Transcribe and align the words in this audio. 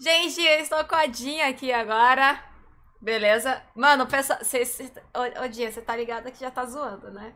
Gente, 0.00 0.40
eu 0.42 0.60
estou 0.60 0.82
com 0.86 0.94
a 0.94 1.04
Dinha 1.04 1.48
aqui 1.48 1.70
agora. 1.70 2.42
Beleza? 3.02 3.62
Mano, 3.74 4.06
pensa. 4.06 4.42
Cê, 4.42 4.64
cê, 4.64 4.90
ô, 5.14 5.44
ô 5.44 5.48
Dinha, 5.48 5.70
você 5.70 5.82
tá 5.82 5.94
ligada 5.94 6.30
que 6.30 6.40
já 6.40 6.50
tá 6.50 6.64
zoando, 6.64 7.10
né? 7.10 7.34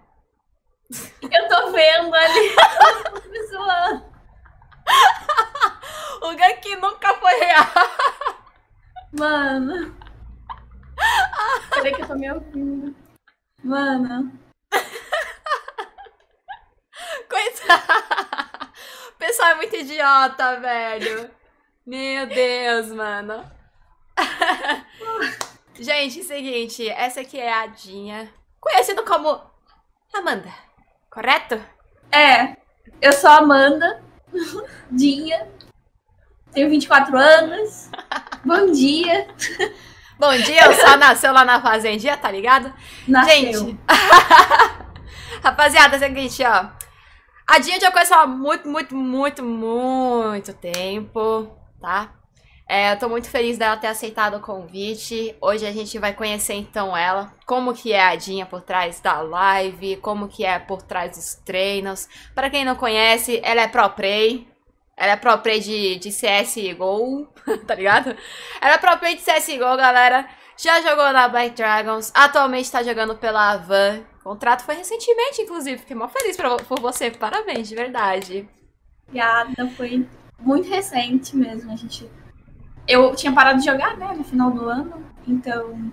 Eu 1.20 1.48
tô 1.48 1.72
vendo 1.72 2.14
ali. 2.14 2.56
Me 3.30 3.46
zoando. 3.48 4.04
o 6.22 6.34
Gank 6.34 6.76
nunca 6.76 7.14
foi 7.16 7.34
real. 7.34 7.66
Mano. 9.12 9.94
Peraí 11.68 11.94
que 11.94 12.00
eu 12.00 12.08
tô 12.08 12.14
me 12.14 12.32
ouvindo. 12.32 12.96
Mano. 13.62 14.32
Coitado. 17.28 18.64
O 19.14 19.16
pessoal 19.16 19.50
é 19.50 19.54
muito 19.54 19.74
idiota, 19.76 20.60
velho. 20.60 21.30
Meu 21.86 22.26
Deus, 22.26 22.88
mano. 22.92 23.44
Gente, 25.78 26.22
seguinte, 26.22 26.88
essa 26.88 27.20
aqui 27.20 27.38
é 27.38 27.52
a 27.52 27.66
Dinha, 27.66 28.32
conhecida 28.58 29.02
como 29.02 29.38
Amanda, 30.14 30.48
correto? 31.10 31.60
É, 32.10 32.56
eu 33.02 33.12
sou 33.12 33.28
Amanda, 33.28 34.02
Dinha, 34.90 35.46
tenho 36.52 36.70
24 36.70 37.18
anos, 37.18 37.90
bom 38.46 38.72
dia. 38.72 39.28
Bom 40.18 40.34
dia, 40.38 40.64
eu 40.64 40.72
só 40.72 40.96
nasceu 40.96 41.34
lá 41.34 41.44
na 41.44 41.60
fazendinha, 41.60 42.16
tá 42.16 42.30
ligado? 42.30 42.72
Nasceu. 43.06 43.36
Gente, 43.36 43.80
rapaziada, 45.42 45.96
é 45.96 45.98
o 45.98 46.00
seguinte, 46.00 46.42
ó. 46.44 46.70
A 47.46 47.58
Dinha 47.58 47.78
já 47.78 47.90
conheço 47.90 48.14
há 48.14 48.26
muito, 48.26 48.66
muito, 48.66 48.94
muito, 48.94 49.44
muito 49.44 50.54
tempo, 50.54 51.63
tá? 51.84 52.14
É, 52.66 52.92
eu 52.92 52.98
tô 52.98 53.10
muito 53.10 53.28
feliz 53.28 53.58
dela 53.58 53.76
ter 53.76 53.88
aceitado 53.88 54.38
o 54.38 54.40
convite. 54.40 55.36
Hoje 55.38 55.66
a 55.66 55.70
gente 55.70 55.98
vai 55.98 56.14
conhecer 56.14 56.54
então 56.54 56.96
ela, 56.96 57.30
como 57.44 57.74
que 57.74 57.92
é 57.92 58.02
a 58.02 58.16
Dinha 58.16 58.46
por 58.46 58.62
trás 58.62 59.00
da 59.00 59.20
live, 59.20 59.96
como 59.96 60.28
que 60.28 60.46
é 60.46 60.58
por 60.58 60.80
trás 60.80 61.10
dos 61.14 61.34
treinos. 61.44 62.08
Para 62.34 62.48
quem 62.48 62.64
não 62.64 62.74
conhece, 62.74 63.38
ela 63.44 63.60
é 63.60 63.68
pro 63.68 63.90
play. 63.90 64.48
Ela 64.96 65.12
é 65.12 65.16
pro 65.16 65.36
play 65.38 65.60
de, 65.60 65.96
de 65.96 66.08
CSGO, 66.08 67.28
tá 67.66 67.74
ligado? 67.74 68.16
Ela 68.62 68.74
é 68.74 68.78
pro 68.78 68.96
play 68.96 69.16
de 69.16 69.22
CSGO, 69.22 69.76
galera. 69.76 70.26
Já 70.56 70.80
jogou 70.80 71.12
na 71.12 71.28
Black 71.28 71.56
Dragons, 71.56 72.12
atualmente 72.14 72.70
tá 72.70 72.82
jogando 72.82 73.16
pela 73.16 73.50
Avan. 73.50 74.04
O 74.20 74.30
contrato 74.30 74.64
foi 74.64 74.76
recentemente, 74.76 75.42
inclusive. 75.42 75.78
Fiquei 75.78 75.96
mó 75.96 76.08
feliz 76.08 76.36
pra, 76.36 76.56
por 76.56 76.80
você. 76.80 77.10
Parabéns, 77.10 77.68
de 77.68 77.74
verdade. 77.74 78.48
Obrigada, 79.08 79.68
foi 79.76 80.06
muito 80.38 80.68
recente 80.68 81.36
mesmo. 81.36 81.72
A 81.72 81.76
gente 81.76 82.10
eu 82.86 83.14
tinha 83.14 83.32
parado 83.32 83.58
de 83.58 83.64
jogar, 83.64 83.96
né, 83.96 84.12
no 84.14 84.24
final 84.24 84.50
do 84.50 84.68
ano, 84.68 85.04
então 85.26 85.92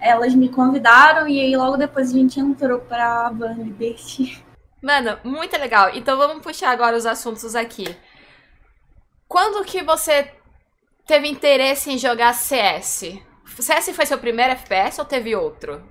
elas 0.00 0.34
me 0.34 0.48
convidaram 0.48 1.28
e 1.28 1.40
aí 1.40 1.56
logo 1.56 1.76
depois 1.76 2.10
a 2.10 2.12
gente 2.14 2.40
entrou 2.40 2.80
pra 2.80 3.30
Van 3.30 3.54
Liberty. 3.54 4.44
Mano, 4.82 5.18
muito 5.24 5.56
legal. 5.56 5.90
Então 5.94 6.16
vamos 6.16 6.42
puxar 6.42 6.70
agora 6.70 6.96
os 6.96 7.06
assuntos 7.06 7.54
aqui. 7.54 7.96
Quando 9.26 9.64
que 9.64 9.82
você 9.82 10.30
teve 11.06 11.28
interesse 11.28 11.90
em 11.90 11.98
jogar 11.98 12.34
CS? 12.34 13.18
CS 13.46 13.90
foi 13.94 14.06
seu 14.06 14.18
primeiro 14.18 14.52
FPS 14.52 15.00
ou 15.00 15.06
teve 15.06 15.34
outro? 15.34 15.82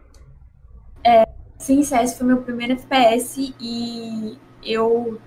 É, 1.03 1.27
sim, 1.57 1.83
CS 1.83 2.17
foi 2.17 2.27
meu 2.27 2.41
primeiro 2.43 2.73
FPS 2.73 3.55
e 3.59 4.37
eu 4.63 5.19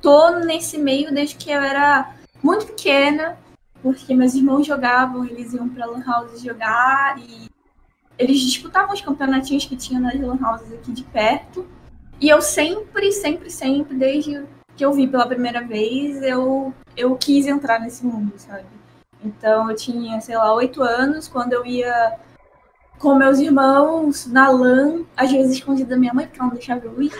tô 0.00 0.40
nesse 0.40 0.78
meio 0.78 1.12
desde 1.12 1.36
que 1.36 1.50
eu 1.50 1.60
era 1.60 2.14
muito 2.42 2.66
pequena 2.66 3.38
porque 3.82 4.14
meus 4.14 4.34
irmãos 4.34 4.66
jogavam, 4.66 5.24
eles 5.24 5.52
iam 5.54 5.68
pra 5.68 5.86
Lan 5.86 6.04
House 6.04 6.42
jogar 6.42 7.18
e 7.18 7.48
eles 8.18 8.40
disputavam 8.40 8.92
os 8.92 9.00
campeonatinhos 9.00 9.64
que 9.64 9.76
tinha 9.76 9.98
nas 9.98 10.20
Lan 10.20 10.38
Houses 10.42 10.72
aqui 10.72 10.92
de 10.92 11.02
perto. 11.04 11.66
E 12.20 12.28
eu 12.28 12.42
sempre, 12.42 13.10
sempre, 13.12 13.50
sempre, 13.50 13.96
desde 13.96 14.44
que 14.76 14.84
eu 14.84 14.92
vi 14.92 15.06
pela 15.06 15.26
primeira 15.26 15.62
vez, 15.62 16.22
eu, 16.22 16.74
eu 16.94 17.16
quis 17.16 17.46
entrar 17.46 17.80
nesse 17.80 18.04
mundo, 18.04 18.34
sabe? 18.36 18.66
Então 19.24 19.70
eu 19.70 19.76
tinha, 19.76 20.20
sei 20.20 20.36
lá, 20.36 20.52
oito 20.54 20.82
anos, 20.82 21.28
quando 21.28 21.54
eu 21.54 21.64
ia 21.64 22.18
com 22.98 23.14
meus 23.14 23.38
irmãos 23.38 24.26
na 24.26 24.50
LAN, 24.50 25.04
às 25.16 25.32
vezes 25.32 25.56
escondida 25.56 25.90
da 25.90 25.96
minha 25.96 26.12
mãe, 26.12 26.26
porque 26.26 26.38
ela 26.38 26.48
não 26.48 26.54
deixava 26.54 26.84
eu 26.84 27.02
ir. 27.02 27.12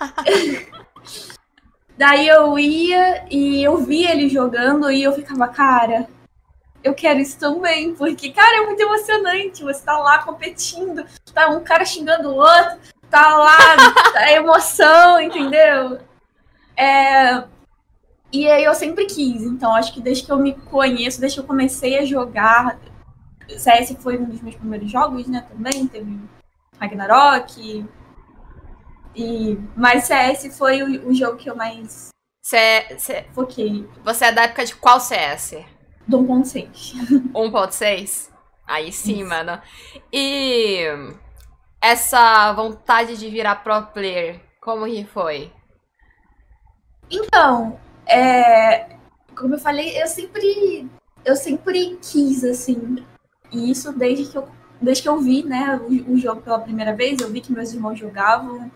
Daí 1.96 2.28
eu 2.28 2.58
ia 2.58 3.24
e 3.30 3.62
eu 3.62 3.78
via 3.78 4.12
ele 4.12 4.28
jogando 4.28 4.90
e 4.90 5.02
eu 5.02 5.12
ficava, 5.12 5.48
cara, 5.48 6.06
eu 6.84 6.94
quero 6.94 7.18
isso 7.18 7.38
também, 7.38 7.94
porque, 7.94 8.30
cara, 8.30 8.58
é 8.58 8.66
muito 8.66 8.80
emocionante. 8.80 9.64
Você 9.64 9.84
tá 9.84 9.98
lá 9.98 10.22
competindo, 10.22 11.04
tá 11.34 11.48
um 11.48 11.64
cara 11.64 11.84
xingando 11.84 12.30
o 12.30 12.36
outro, 12.36 12.78
tá 13.10 13.36
lá, 13.36 13.58
a 14.14 14.32
emoção, 14.32 15.20
entendeu? 15.20 15.98
É... 16.76 17.44
E 18.32 18.48
aí 18.48 18.64
eu 18.64 18.74
sempre 18.74 19.06
quis, 19.06 19.42
então 19.42 19.74
acho 19.74 19.94
que 19.94 20.00
desde 20.00 20.24
que 20.24 20.32
eu 20.32 20.36
me 20.36 20.52
conheço, 20.52 21.20
desde 21.20 21.38
que 21.38 21.42
eu 21.42 21.46
comecei 21.46 21.98
a 21.98 22.04
jogar, 22.04 22.78
CS 23.48 23.96
foi 24.00 24.18
um 24.18 24.24
dos 24.24 24.42
meus 24.42 24.56
primeiros 24.56 24.90
jogos, 24.90 25.26
né, 25.26 25.46
também, 25.48 25.86
teve 25.86 26.20
Ragnarok, 26.78 27.86
e, 29.16 29.58
mas 29.74 30.04
CS 30.04 30.56
foi 30.58 30.82
o, 30.82 31.08
o 31.08 31.14
jogo 31.14 31.38
que 31.38 31.48
eu 31.48 31.56
mais 31.56 32.10
cê, 32.42 32.96
cê, 32.98 33.24
foquei. 33.32 33.88
Você 34.04 34.26
é 34.26 34.32
da 34.32 34.42
época 34.42 34.64
de 34.66 34.76
qual 34.76 35.00
CS? 35.00 35.56
Do 36.06 36.18
1.6. 36.18 37.32
1.6? 37.32 38.30
Aí 38.68 38.92
sim, 38.92 39.20
Isso. 39.20 39.28
mano. 39.28 39.60
E 40.12 40.84
essa 41.80 42.52
vontade 42.52 43.16
de 43.16 43.30
virar 43.30 43.56
pro 43.56 43.86
player, 43.86 44.40
como 44.60 44.84
que 44.86 45.04
foi? 45.04 45.50
Então, 47.10 47.80
é, 48.06 48.96
como 49.36 49.54
eu 49.54 49.58
falei, 49.58 50.00
eu 50.00 50.06
sempre 50.08 50.88
eu 51.24 51.36
sempre 51.36 51.98
quis 52.02 52.44
assim. 52.44 53.04
E 53.50 53.70
isso 53.70 53.92
desde 53.92 54.26
que 54.26 54.36
eu 54.36 54.48
desde 54.80 55.04
que 55.04 55.08
eu 55.08 55.18
vi, 55.18 55.42
né, 55.42 55.80
o, 55.82 56.12
o 56.12 56.18
jogo 56.18 56.42
pela 56.42 56.58
primeira 56.58 56.94
vez, 56.94 57.18
eu 57.20 57.30
vi 57.30 57.40
que 57.40 57.52
meus 57.52 57.72
irmãos 57.72 57.98
jogavam 57.98 58.70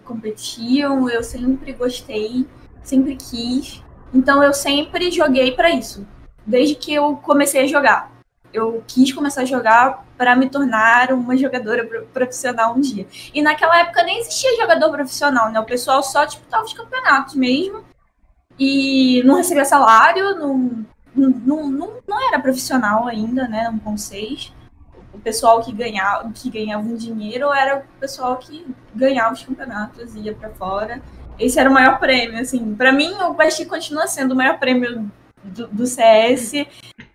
competiam, 0.00 1.08
eu 1.08 1.22
sempre 1.22 1.72
gostei, 1.72 2.46
sempre 2.82 3.16
quis. 3.16 3.82
Então 4.12 4.42
eu 4.42 4.52
sempre 4.52 5.10
joguei 5.10 5.52
para 5.52 5.70
isso, 5.70 6.06
desde 6.46 6.74
que 6.74 6.94
eu 6.94 7.16
comecei 7.16 7.62
a 7.62 7.66
jogar. 7.66 8.12
Eu 8.52 8.84
quis 8.86 9.12
começar 9.12 9.42
a 9.42 9.44
jogar 9.44 10.04
para 10.16 10.36
me 10.36 10.48
tornar 10.48 11.12
uma 11.12 11.36
jogadora 11.36 11.84
profissional 12.12 12.74
um 12.74 12.80
dia. 12.80 13.06
E 13.34 13.42
naquela 13.42 13.80
época 13.80 14.04
nem 14.04 14.20
existia 14.20 14.56
jogador 14.56 14.90
profissional, 14.90 15.50
né? 15.50 15.58
O 15.58 15.64
pessoal 15.64 16.02
só 16.04 16.24
disputava 16.24 16.64
os 16.64 16.72
campeonatos 16.72 17.34
mesmo. 17.34 17.84
E 18.56 19.20
não 19.24 19.34
recebia 19.34 19.64
salário, 19.64 20.36
não, 20.36 20.86
não, 21.16 21.68
não, 21.68 21.92
não 22.06 22.28
era 22.28 22.38
profissional 22.38 23.08
ainda, 23.08 23.48
né? 23.48 23.68
1.6 23.84 24.52
o 24.52 24.63
pessoal 25.24 25.62
que 25.62 25.72
ganhava, 25.72 26.30
que 26.32 26.50
ganhava 26.50 26.84
um 26.84 26.96
dinheiro 26.96 27.52
era 27.52 27.78
o 27.78 27.98
pessoal 27.98 28.36
que 28.36 28.64
ganhava 28.94 29.32
os 29.32 29.42
campeonatos, 29.42 30.14
ia 30.14 30.34
para 30.34 30.50
fora. 30.50 31.02
Esse 31.38 31.58
era 31.58 31.68
o 31.68 31.72
maior 31.72 31.98
prêmio, 31.98 32.38
assim. 32.38 32.74
Para 32.76 32.92
mim, 32.92 33.12
o 33.22 33.32
Basti 33.32 33.64
continua 33.64 34.06
sendo 34.06 34.32
o 34.32 34.36
maior 34.36 34.58
prêmio 34.58 35.10
do, 35.42 35.66
do 35.66 35.86
CS. 35.86 36.52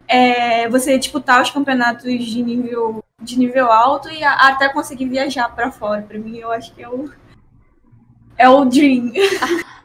É 0.07 0.67
você 0.67 0.97
disputar 0.97 1.41
os 1.41 1.51
campeonatos 1.51 2.03
de 2.03 2.43
nível, 2.43 3.03
de 3.21 3.37
nível 3.37 3.71
alto 3.71 4.09
e 4.09 4.23
a, 4.23 4.33
até 4.49 4.67
conseguir 4.69 5.07
viajar 5.07 5.47
para 5.49 5.71
fora. 5.71 6.01
Para 6.01 6.17
mim, 6.17 6.37
eu 6.37 6.51
acho 6.51 6.73
que 6.73 6.81
é 6.81 6.89
o, 6.89 7.09
é 8.37 8.49
o 8.49 8.65
dream. 8.65 9.13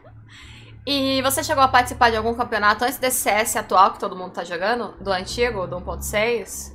E 0.86 1.22
você 1.22 1.42
chegou 1.42 1.64
a 1.64 1.68
participar 1.68 2.10
de 2.10 2.16
algum 2.18 2.34
campeonato 2.34 2.84
antes 2.84 2.98
desse 2.98 3.22
CS 3.22 3.56
atual 3.56 3.94
que 3.94 3.98
todo 3.98 4.14
mundo 4.14 4.32
tá 4.32 4.44
jogando? 4.44 4.94
Do 5.00 5.10
antigo, 5.10 5.66
do 5.66 5.80
1.6? 5.80 6.73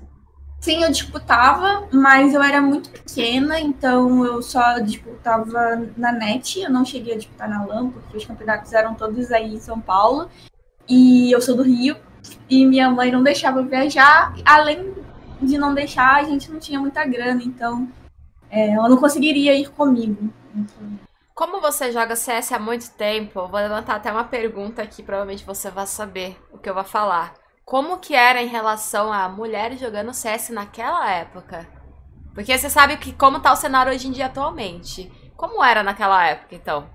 Sim, 0.59 0.83
eu 0.83 0.91
disputava, 0.91 1.87
mas 1.91 2.33
eu 2.33 2.43
era 2.43 2.61
muito 2.61 2.89
pequena, 2.89 3.59
então 3.59 4.25
eu 4.25 4.41
só 4.41 4.79
disputava 4.79 5.87
na 5.95 6.11
net, 6.11 6.59
eu 6.59 6.69
não 6.69 6.83
cheguei 6.83 7.13
a 7.13 7.17
disputar 7.17 7.49
na 7.49 7.65
LAN, 7.65 7.89
porque 7.89 8.17
os 8.17 8.25
campeonatos 8.25 8.73
eram 8.73 8.93
todos 8.93 9.31
aí 9.31 9.55
em 9.55 9.59
São 9.59 9.79
Paulo, 9.79 10.29
e 10.87 11.31
eu 11.31 11.39
sou 11.39 11.55
do 11.55 11.63
Rio, 11.63 11.95
e 12.49 12.65
minha 12.65 12.89
mãe 12.89 13.09
não 13.09 13.23
deixava 13.23 13.63
viajar, 13.63 14.35
além 14.43 14.93
de 15.41 15.57
não 15.57 15.73
deixar, 15.73 16.17
a 16.17 16.23
gente 16.23 16.51
não 16.51 16.59
tinha 16.59 16.79
muita 16.79 17.05
grana, 17.05 17.41
então 17.41 17.87
é, 18.49 18.71
ela 18.71 18.89
não 18.89 18.97
conseguiria 18.97 19.55
ir 19.55 19.69
comigo. 19.69 20.29
Então... 20.53 20.99
Como 21.33 21.61
você 21.61 21.89
joga 21.89 22.17
CS 22.17 22.51
há 22.51 22.59
muito 22.59 22.91
tempo, 22.91 23.47
vou 23.47 23.59
levantar 23.61 23.95
até 23.95 24.11
uma 24.11 24.25
pergunta 24.25 24.81
aqui, 24.81 25.01
provavelmente 25.01 25.45
você 25.45 25.71
vai 25.71 25.87
saber 25.87 26.37
o 26.51 26.57
que 26.57 26.69
eu 26.69 26.73
vou 26.73 26.83
falar 26.83 27.38
como 27.69 27.99
que 27.99 28.15
era 28.15 28.41
em 28.41 28.47
relação 28.47 29.13
a 29.13 29.29
mulheres 29.29 29.79
jogando 29.79 30.11
CS 30.11 30.49
naquela 30.49 31.07
época? 31.07 31.67
Porque 32.33 32.57
você 32.57 32.67
sabe 32.67 32.97
que 32.97 33.13
como 33.13 33.41
tá 33.41 33.53
o 33.53 33.55
cenário 33.55 33.93
hoje 33.93 34.07
em 34.07 34.11
dia 34.11 34.25
atualmente. 34.25 35.11
Como 35.37 35.63
era 35.63 35.83
naquela 35.83 36.25
época, 36.25 36.55
então? 36.55 36.89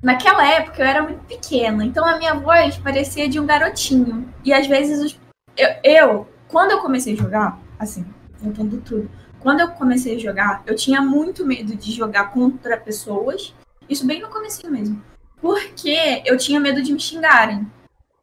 Naquela 0.00 0.46
época 0.48 0.80
eu 0.80 0.86
era 0.86 1.02
muito 1.02 1.24
pequena, 1.24 1.84
então 1.84 2.06
a 2.06 2.16
minha 2.18 2.34
voz 2.34 2.78
parecia 2.78 3.28
de 3.28 3.40
um 3.40 3.46
garotinho. 3.46 4.32
E 4.44 4.52
às 4.52 4.64
vezes 4.68 5.00
os, 5.00 5.20
eu, 5.56 5.68
eu, 5.82 6.28
quando 6.46 6.70
eu 6.70 6.78
comecei 6.78 7.14
a 7.14 7.16
jogar, 7.16 7.58
assim, 7.76 8.06
voltando 8.38 8.80
tudo, 8.82 9.10
quando 9.40 9.58
eu 9.58 9.72
comecei 9.72 10.14
a 10.14 10.20
jogar, 10.20 10.62
eu 10.66 10.76
tinha 10.76 11.02
muito 11.02 11.44
medo 11.44 11.74
de 11.74 11.90
jogar 11.90 12.30
contra 12.30 12.76
pessoas. 12.76 13.52
Isso 13.88 14.06
bem 14.06 14.20
no 14.20 14.28
começo 14.28 14.70
mesmo. 14.70 15.02
Porque 15.40 16.22
eu 16.24 16.38
tinha 16.38 16.60
medo 16.60 16.80
de 16.80 16.92
me 16.92 17.00
xingarem. 17.00 17.68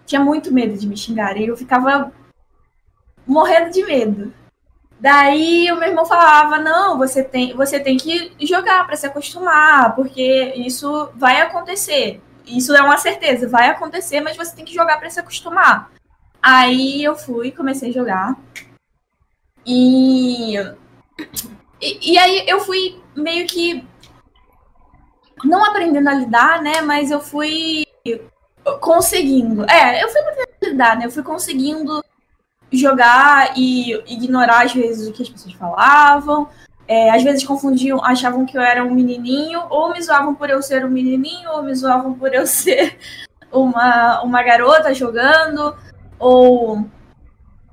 Tinha 0.08 0.22
muito 0.22 0.52
medo 0.54 0.76
de 0.78 0.88
me 0.88 0.96
xingarem. 0.98 1.46
Eu 1.46 1.58
ficava 1.58 2.12
morrendo 3.28 3.70
de 3.70 3.84
medo. 3.86 4.34
Daí 5.00 5.70
o 5.72 5.76
meu 5.76 5.90
irmão 5.90 6.06
falava: 6.06 6.58
"Não, 6.58 6.98
você 6.98 7.24
tem, 7.24 7.54
você 7.54 7.80
tem 7.80 7.98
que 7.98 8.34
jogar 8.40 8.88
para 8.88 8.96
se 8.96 9.06
acostumar, 9.06 9.94
porque 9.96 10.54
isso 10.56 11.12
vai 11.16 11.42
acontecer. 11.42 12.22
Isso 12.46 12.74
é 12.74 12.82
uma 12.82 12.98
certeza, 12.98 13.50
vai 13.50 13.70
acontecer, 13.70 14.22
mas 14.22 14.38
você 14.38 14.56
tem 14.56 14.66
que 14.66 14.74
jogar 14.74 14.98
para 14.98 15.10
se 15.10 15.20
acostumar". 15.20 15.92
Aí 16.42 17.04
eu 17.04 17.16
fui, 17.16 17.52
comecei 17.52 17.90
a 17.90 17.94
jogar. 17.94 18.36
E, 19.66 20.56
e 21.82 22.14
e 22.14 22.18
aí 22.18 22.46
eu 22.48 22.62
fui 22.62 23.00
meio 23.16 23.46
que 23.46 23.86
não 25.44 25.64
aprendendo 25.66 26.08
a 26.08 26.14
lidar, 26.14 26.62
né, 26.62 26.82
mas 26.82 27.12
eu 27.12 27.20
fui 27.20 27.87
conseguindo. 28.80 29.66
É, 29.70 30.04
eu 30.04 30.10
fui 30.10 30.22
aprendendo 30.22 30.48
a 30.62 30.66
lidar, 30.66 30.98
né? 30.98 31.06
Eu 31.06 31.12
fui 31.12 31.24
conseguindo 31.24 32.04
jogar 32.72 33.58
e 33.58 33.94
ignorar 34.12 34.66
às 34.66 34.74
vezes 34.74 35.08
o 35.08 35.14
que 35.14 35.24
as 35.24 35.30
pessoas 35.30 35.54
falavam. 35.54 36.50
É, 36.88 37.10
às 37.10 37.22
vezes 37.22 37.44
confundiam, 37.44 38.04
achavam 38.04 38.46
que 38.46 38.58
eu 38.58 38.62
era 38.62 38.84
um 38.84 38.94
menininho, 38.94 39.62
ou 39.70 39.92
me 39.92 40.02
zoavam 40.02 40.34
por 40.34 40.50
eu 40.50 40.62
ser 40.62 40.86
um 40.86 40.90
menininho, 40.90 41.50
ou 41.52 41.64
me 41.64 41.76
zoavam 41.76 42.14
por 42.14 42.34
eu 42.34 42.48
ser 42.48 42.98
uma, 43.52 44.22
uma 44.22 44.44
garota 44.44 44.94
jogando, 44.94 45.76
ou. 46.18 46.86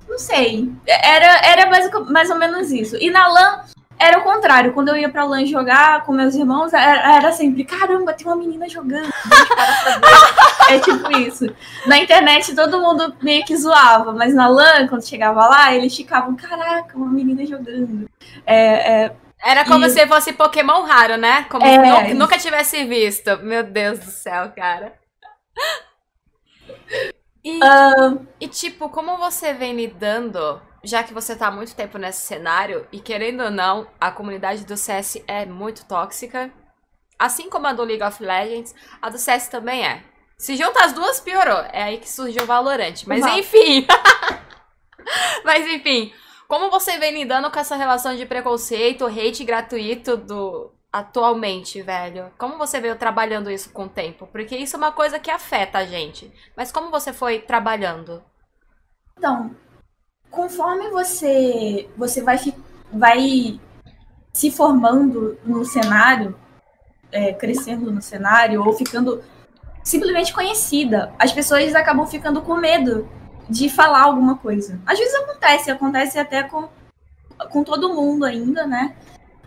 Não 0.07 0.19
sei. 0.19 0.71
Era, 0.85 1.47
era 1.47 1.69
mais, 1.69 1.89
mais 2.09 2.29
ou 2.29 2.37
menos 2.37 2.71
isso. 2.71 2.95
E 2.97 3.09
na 3.09 3.27
LAN 3.27 3.61
era 3.97 4.19
o 4.19 4.23
contrário. 4.23 4.73
Quando 4.73 4.89
eu 4.89 4.97
ia 4.97 5.09
pra 5.09 5.23
LAN 5.23 5.45
jogar 5.45 6.03
com 6.03 6.11
meus 6.11 6.35
irmãos, 6.35 6.73
era, 6.73 7.15
era 7.15 7.31
sempre: 7.31 7.63
caramba, 7.63 8.13
tem 8.13 8.27
uma 8.27 8.35
menina 8.35 8.67
jogando. 8.67 9.09
é 10.69 10.79
tipo 10.79 11.17
isso. 11.17 11.45
Na 11.85 11.97
internet 11.97 12.53
todo 12.55 12.81
mundo 12.81 13.15
meio 13.21 13.45
que 13.45 13.55
zoava, 13.55 14.13
mas 14.13 14.33
na 14.33 14.47
LAN, 14.47 14.87
quando 14.87 15.07
chegava 15.07 15.47
lá, 15.47 15.73
eles 15.73 15.95
ficavam: 15.95 16.35
caraca, 16.35 16.97
uma 16.97 17.09
menina 17.09 17.45
jogando. 17.45 18.09
É, 18.45 19.03
é, 19.03 19.15
era 19.43 19.63
como 19.63 19.85
e... 19.85 19.89
se 19.89 20.05
fosse 20.07 20.33
Pokémon 20.33 20.83
raro, 20.83 21.17
né? 21.17 21.45
Como 21.49 21.65
é, 21.65 22.07
se 22.07 22.13
nunca 22.13 22.37
tivesse 22.37 22.83
visto. 22.85 23.37
Meu 23.39 23.63
Deus 23.63 23.99
do 23.99 24.11
céu, 24.11 24.51
cara. 24.55 24.93
E, 27.43 27.59
uh... 27.59 28.25
e 28.39 28.47
tipo, 28.47 28.89
como 28.89 29.17
você 29.17 29.53
vem 29.53 29.75
lidando 29.75 30.59
já 30.85 31.03
que 31.03 31.13
você 31.13 31.35
tá 31.35 31.47
há 31.47 31.51
muito 31.51 31.75
tempo 31.75 31.97
nesse 31.97 32.25
cenário, 32.25 32.87
e 32.91 32.99
querendo 32.99 33.43
ou 33.43 33.51
não, 33.51 33.87
a 33.99 34.11
comunidade 34.11 34.65
do 34.65 34.77
CS 34.77 35.23
é 35.27 35.45
muito 35.45 35.85
tóxica. 35.85 36.51
Assim 37.17 37.49
como 37.49 37.67
a 37.67 37.73
do 37.73 37.83
League 37.83 38.03
of 38.03 38.23
Legends, 38.23 38.75
a 39.01 39.09
do 39.09 39.17
CS 39.17 39.47
também 39.47 39.85
é. 39.85 40.03
Se 40.37 40.55
junta 40.55 40.83
as 40.83 40.93
duas, 40.93 41.19
piorou. 41.19 41.61
É 41.71 41.83
aí 41.83 41.97
que 41.97 42.09
surgiu 42.09 42.43
o 42.43 42.45
Valorant. 42.45 43.03
Mas 43.07 43.21
Uau. 43.21 43.39
enfim. 43.39 43.87
Mas 45.43 45.65
enfim, 45.67 46.13
como 46.47 46.69
você 46.69 46.97
vem 46.97 47.13
lidando 47.13 47.49
com 47.49 47.59
essa 47.59 47.75
relação 47.75 48.15
de 48.15 48.25
preconceito, 48.25 49.05
hate 49.05 49.43
gratuito 49.43 50.17
do 50.17 50.71
atualmente, 50.91 51.81
velho? 51.81 52.31
Como 52.37 52.57
você 52.57 52.79
veio 52.79 52.95
trabalhando 52.95 53.51
isso 53.51 53.69
com 53.71 53.85
o 53.85 53.89
tempo? 53.89 54.27
Porque 54.27 54.55
isso 54.55 54.75
é 54.75 54.79
uma 54.79 54.91
coisa 54.91 55.19
que 55.19 55.29
afeta 55.29 55.79
a 55.79 55.85
gente. 55.85 56.31
Mas 56.55 56.71
como 56.71 56.89
você 56.89 57.11
foi 57.11 57.39
trabalhando? 57.39 58.23
Então, 59.17 59.55
conforme 60.29 60.89
você 60.89 61.89
você 61.97 62.21
vai, 62.21 62.37
vai 62.91 63.59
se 64.33 64.51
formando 64.51 65.37
no 65.45 65.63
cenário, 65.63 66.35
é, 67.11 67.33
crescendo 67.33 67.91
no 67.91 68.01
cenário, 68.01 68.63
ou 68.65 68.73
ficando 68.73 69.23
simplesmente 69.83 70.33
conhecida, 70.33 71.13
as 71.17 71.31
pessoas 71.31 71.73
acabam 71.75 72.05
ficando 72.05 72.41
com 72.41 72.55
medo 72.55 73.07
de 73.49 73.69
falar 73.69 74.03
alguma 74.03 74.37
coisa. 74.37 74.79
Às 74.85 74.97
vezes 74.97 75.13
acontece, 75.15 75.71
acontece 75.71 76.19
até 76.19 76.43
com, 76.43 76.67
com 77.51 77.63
todo 77.63 77.93
mundo 77.93 78.25
ainda, 78.25 78.65
né? 78.65 78.95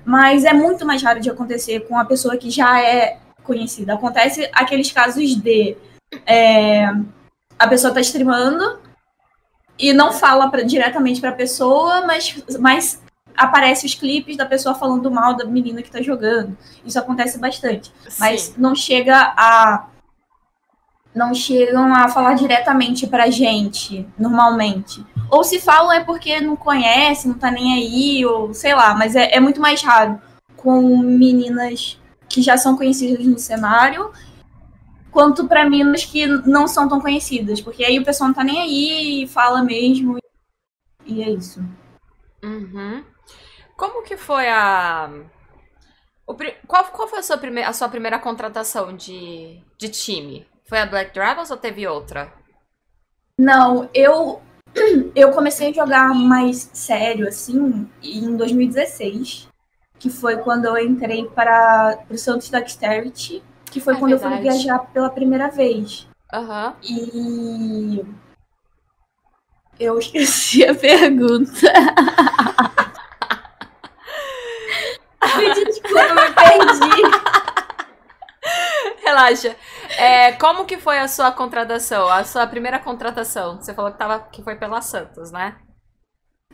Mas 0.05 0.45
é 0.45 0.53
muito 0.53 0.87
mais 0.87 1.03
raro 1.03 1.21
de 1.21 1.29
acontecer 1.29 1.81
com 1.81 1.99
a 1.99 2.05
pessoa 2.05 2.37
que 2.37 2.51
já 2.51 2.81
é 2.81 3.19
conhecida. 3.43 3.95
Acontece 3.95 4.49
aqueles 4.53 4.93
casos 4.93 5.35
de 5.35 5.77
é, 6.25 6.87
a 7.59 7.67
pessoa 7.69 7.93
tá 7.93 8.01
streamando 8.01 8.79
e 9.79 9.93
não 9.93 10.13
fala 10.13 10.51
pra, 10.51 10.63
diretamente 10.63 11.21
para 11.21 11.31
a 11.31 11.35
pessoa, 11.35 12.05
mas, 12.07 12.35
mas 12.59 13.01
aparece 13.37 13.87
os 13.87 13.95
clipes 13.95 14.37
da 14.37 14.45
pessoa 14.45 14.75
falando 14.75 15.11
mal 15.11 15.37
da 15.37 15.45
menina 15.45 15.83
que 15.83 15.91
tá 15.91 16.03
jogando. 16.03 16.57
Isso 16.85 16.99
acontece 16.99 17.39
bastante. 17.39 17.93
Sim. 18.09 18.17
Mas 18.19 18.55
não 18.57 18.75
chega 18.75 19.33
a. 19.37 19.87
Não 21.15 21.35
chegam 21.35 21.93
a 21.95 22.09
falar 22.09 22.35
diretamente 22.35 23.07
pra 23.07 23.31
gente, 23.31 24.07
normalmente. 24.19 25.05
Ou 25.31 25.43
se 25.43 25.59
falam 25.59 25.93
é 25.93 26.05
porque 26.05 26.41
não 26.41 26.55
conhece, 26.55 27.27
não 27.27 27.35
tá 27.35 27.51
nem 27.51 27.75
aí, 27.75 28.25
ou 28.25 28.53
sei 28.55 28.75
lá, 28.75 28.95
mas 28.95 29.17
é, 29.17 29.35
é 29.35 29.41
muito 29.41 29.61
mais 29.61 29.83
raro 29.83 30.21
com 30.57 30.99
meninas 30.99 31.99
que 32.29 32.43
já 32.43 32.57
são 32.57 32.77
conhecidas 32.77 33.25
no 33.25 33.39
cenário 33.39 34.13
quanto 35.19 35.49
para 35.49 35.69
minas 35.69 36.05
que 36.05 36.29
não 36.29 36.69
são 36.69 36.89
tão 36.89 37.01
conhecidas, 37.01 37.61
porque 37.61 37.85
aí 37.85 37.99
o 37.99 38.05
pessoal 38.05 38.29
não 38.29 38.35
tá 38.37 38.45
nem 38.45 38.61
aí 38.61 39.25
e 39.25 39.27
fala 39.27 39.65
mesmo. 39.65 40.17
E 41.05 41.25
é 41.25 41.29
isso. 41.29 41.59
Uhum. 42.41 43.03
Como 43.77 44.05
que 44.05 44.17
foi 44.17 44.49
a. 44.49 45.11
O, 46.25 46.37
qual, 46.69 46.85
qual 46.85 47.09
foi 47.09 47.19
a 47.19 47.23
sua, 47.25 47.37
prime... 47.37 47.65
a 47.65 47.73
sua 47.73 47.89
primeira 47.89 48.21
contratação 48.21 48.95
de, 48.95 49.61
de 49.77 49.89
time? 49.89 50.47
Foi 50.65 50.79
a 50.79 50.87
Black 50.87 51.13
Dragons 51.13 51.51
ou 51.51 51.57
teve 51.57 51.85
outra? 51.85 52.33
Não, 53.37 53.91
eu 53.93 54.41
eu 55.17 55.33
comecei 55.33 55.71
a 55.71 55.75
jogar 55.75 56.15
mais 56.15 56.71
sério 56.73 57.27
assim 57.27 57.91
em 58.01 58.37
2016, 58.37 59.49
que 59.99 60.11
foi 60.11 60.37
quando 60.37 60.67
eu 60.67 60.79
entrei 60.79 61.29
para 61.29 62.05
o 62.09 62.17
Santos 62.17 62.51
Dexterity 62.51 63.43
que 63.69 63.81
foi 63.81 63.95
é 63.95 63.99
quando 63.99 64.11
verdade. 64.19 64.35
eu 64.35 64.41
fui 64.41 64.51
viajar 64.51 64.79
pela 64.93 65.11
primeira 65.11 65.49
vez. 65.51 66.09
Aham. 66.33 66.75
Uhum. 66.89 68.03
E. 68.03 68.05
Eu 69.81 69.99
esqueci 69.99 70.65
a 70.67 70.75
pergunta. 70.75 71.73
Me 75.37 75.55
desculpa, 75.65 76.01
eu 76.01 76.15
me 76.15 76.33
perdi. 76.33 77.03
Relaxa. 79.05 79.57
É, 79.99 80.33
como 80.33 80.65
que 80.65 80.79
foi 80.79 80.99
a 80.99 81.09
sua 81.09 81.31
contratação? 81.31 82.09
A 82.09 82.25
sua 82.25 82.47
primeira 82.47 82.79
contratação? 82.79 83.57
Você 83.57 83.73
falou 83.73 83.91
que, 83.93 83.99
tava, 83.99 84.21
que 84.21 84.43
foi 84.43 84.57
pela 84.57 84.81
Santos, 84.81 85.31
né? 85.31 85.57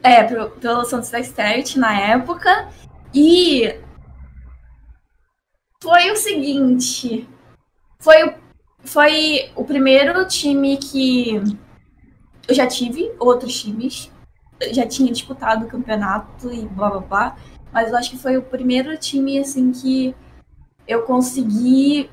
É, 0.03 0.23
pelo, 0.25 0.51
pelo 0.51 0.85
Santos 0.85 1.11
da 1.11 1.21
Start 1.21 1.77
na 1.77 1.99
época. 1.99 2.69
E 3.13 3.81
foi 5.85 6.11
o 6.11 6.17
seguinte. 6.17 7.29
Foi, 7.99 8.35
foi 8.83 9.51
o 9.55 9.65
primeiro 9.65 10.27
time 10.27 10.79
que 10.79 11.35
eu 12.49 12.55
já 12.55 12.67
tive 12.67 13.13
outros 13.21 13.61
times. 13.61 14.11
Já 14.73 14.87
tinha 14.87 15.13
disputado 15.13 15.67
o 15.67 15.69
campeonato 15.69 16.51
e 16.51 16.65
blá 16.65 16.89
blá 16.89 17.01
blá. 17.01 17.37
Mas 17.71 17.91
eu 17.91 17.99
acho 17.99 18.11
que 18.11 18.17
foi 18.19 18.39
o 18.39 18.43
primeiro 18.43 18.97
time 18.97 19.39
assim 19.39 19.73
que 19.73 20.15
eu 20.89 21.03
consegui. 21.03 22.11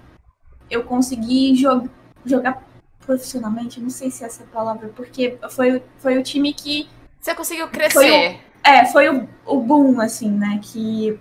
Eu 0.69 0.83
consegui 0.83 1.55
jog, 1.55 1.89
jogar 2.25 2.63
profissionalmente, 3.05 3.79
não 3.79 3.89
sei 3.89 4.11
se 4.11 4.23
é 4.23 4.27
essa 4.27 4.43
palavra, 4.45 4.89
porque 4.89 5.37
foi, 5.49 5.81
foi 5.97 6.17
o 6.17 6.23
time 6.23 6.53
que. 6.53 6.89
Você 7.19 7.33
conseguiu 7.33 7.67
crescer. 7.69 7.93
Foi 7.93 8.09
o, 8.09 8.39
é, 8.63 8.85
foi 8.85 9.09
o, 9.09 9.29
o 9.45 9.61
boom, 9.61 10.01
assim, 10.01 10.29
né? 10.29 10.59
Que 10.61 11.19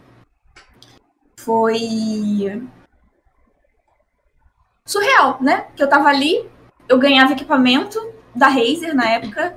foi 1.45 2.61
surreal, 4.85 5.39
né? 5.41 5.67
Que 5.75 5.83
eu 5.83 5.89
tava 5.89 6.09
ali, 6.09 6.49
eu 6.89 6.99
ganhava 6.99 7.33
equipamento 7.33 7.99
da 8.35 8.49
Razer 8.49 8.95
na 8.95 9.09
época. 9.09 9.57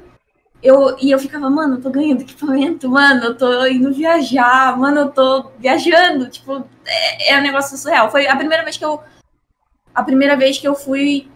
Eu, 0.61 0.97
e 1.01 1.11
eu 1.11 1.19
ficava, 1.19 1.49
mano, 1.49 1.75
eu 1.75 1.81
tô 1.81 1.89
ganhando 1.89 2.21
equipamento, 2.21 2.89
mano, 2.89 3.25
eu 3.25 3.37
tô 3.37 3.65
indo 3.65 3.93
viajar, 3.93 4.77
mano, 4.77 5.01
eu 5.01 5.11
tô 5.11 5.51
viajando. 5.59 6.29
Tipo, 6.29 6.65
é, 6.85 7.33
é 7.33 7.37
um 7.37 7.41
negócio 7.41 7.77
surreal. 7.77 8.09
Foi 8.09 8.27
a 8.27 8.35
primeira 8.35 8.63
vez 8.63 8.77
que 8.77 8.85
eu. 8.85 9.01
A 9.93 10.03
primeira 10.03 10.37
vez 10.37 10.57
que 10.57 10.67
eu 10.67 10.73
fui 10.73 11.29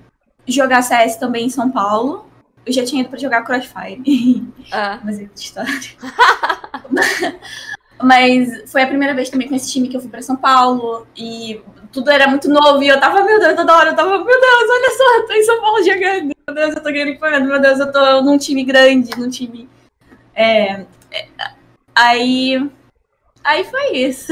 jogar 0.48 0.82
CS 0.82 1.18
também 1.18 1.48
em 1.48 1.50
São 1.50 1.70
Paulo. 1.70 2.26
Eu 2.66 2.72
já 2.74 2.86
tinha 2.86 3.02
ido 3.02 3.10
pra 3.10 3.20
jogar 3.20 3.44
Crossfire. 3.44 4.02
Ah. 4.70 5.00
Mas 5.02 5.18
é 5.18 5.24
outra 5.24 5.42
história. 5.42 5.72
Mas 8.02 8.72
foi 8.72 8.84
a 8.84 8.88
primeira 8.88 9.14
vez 9.14 9.30
também 9.30 9.48
com 9.48 9.56
esse 9.56 9.72
time 9.72 9.88
que 9.88 9.98
eu 9.98 10.02
fui 10.02 10.10
para 10.10 10.22
São 10.22 10.36
Paulo 10.36 11.08
e 11.16 11.62
tudo 11.92 12.12
era 12.12 12.28
muito 12.28 12.48
novo 12.48 12.84
e 12.84 12.88
eu 12.88 13.00
tava, 13.00 13.24
meu 13.24 13.40
Deus, 13.40 13.56
toda 13.56 13.76
hora 13.76 13.90
eu 13.90 13.96
tava, 13.96 14.10
meu 14.10 14.26
Deus, 14.26 14.70
olha 14.70 14.98
só, 14.98 15.16
eu 15.16 15.26
tô 15.26 15.34
em 15.34 15.44
São 15.44 15.60
Paulo 15.60 15.84
jogando. 15.84 16.32
meu 16.48 16.56
Deus, 16.56 16.76
eu 16.76 16.84
tô 16.84 16.92
ganhando 16.92 17.48
meu 17.48 17.62
Deus, 17.62 17.80
eu 17.80 17.92
tô 17.92 18.22
num 18.22 18.38
time 18.38 18.64
grande, 18.64 19.18
num 19.18 19.30
time. 19.30 19.68
É, 20.36 20.86
é, 21.12 21.28
aí. 21.96 22.70
Aí 23.44 23.64
foi 23.64 23.94
isso. 23.94 24.32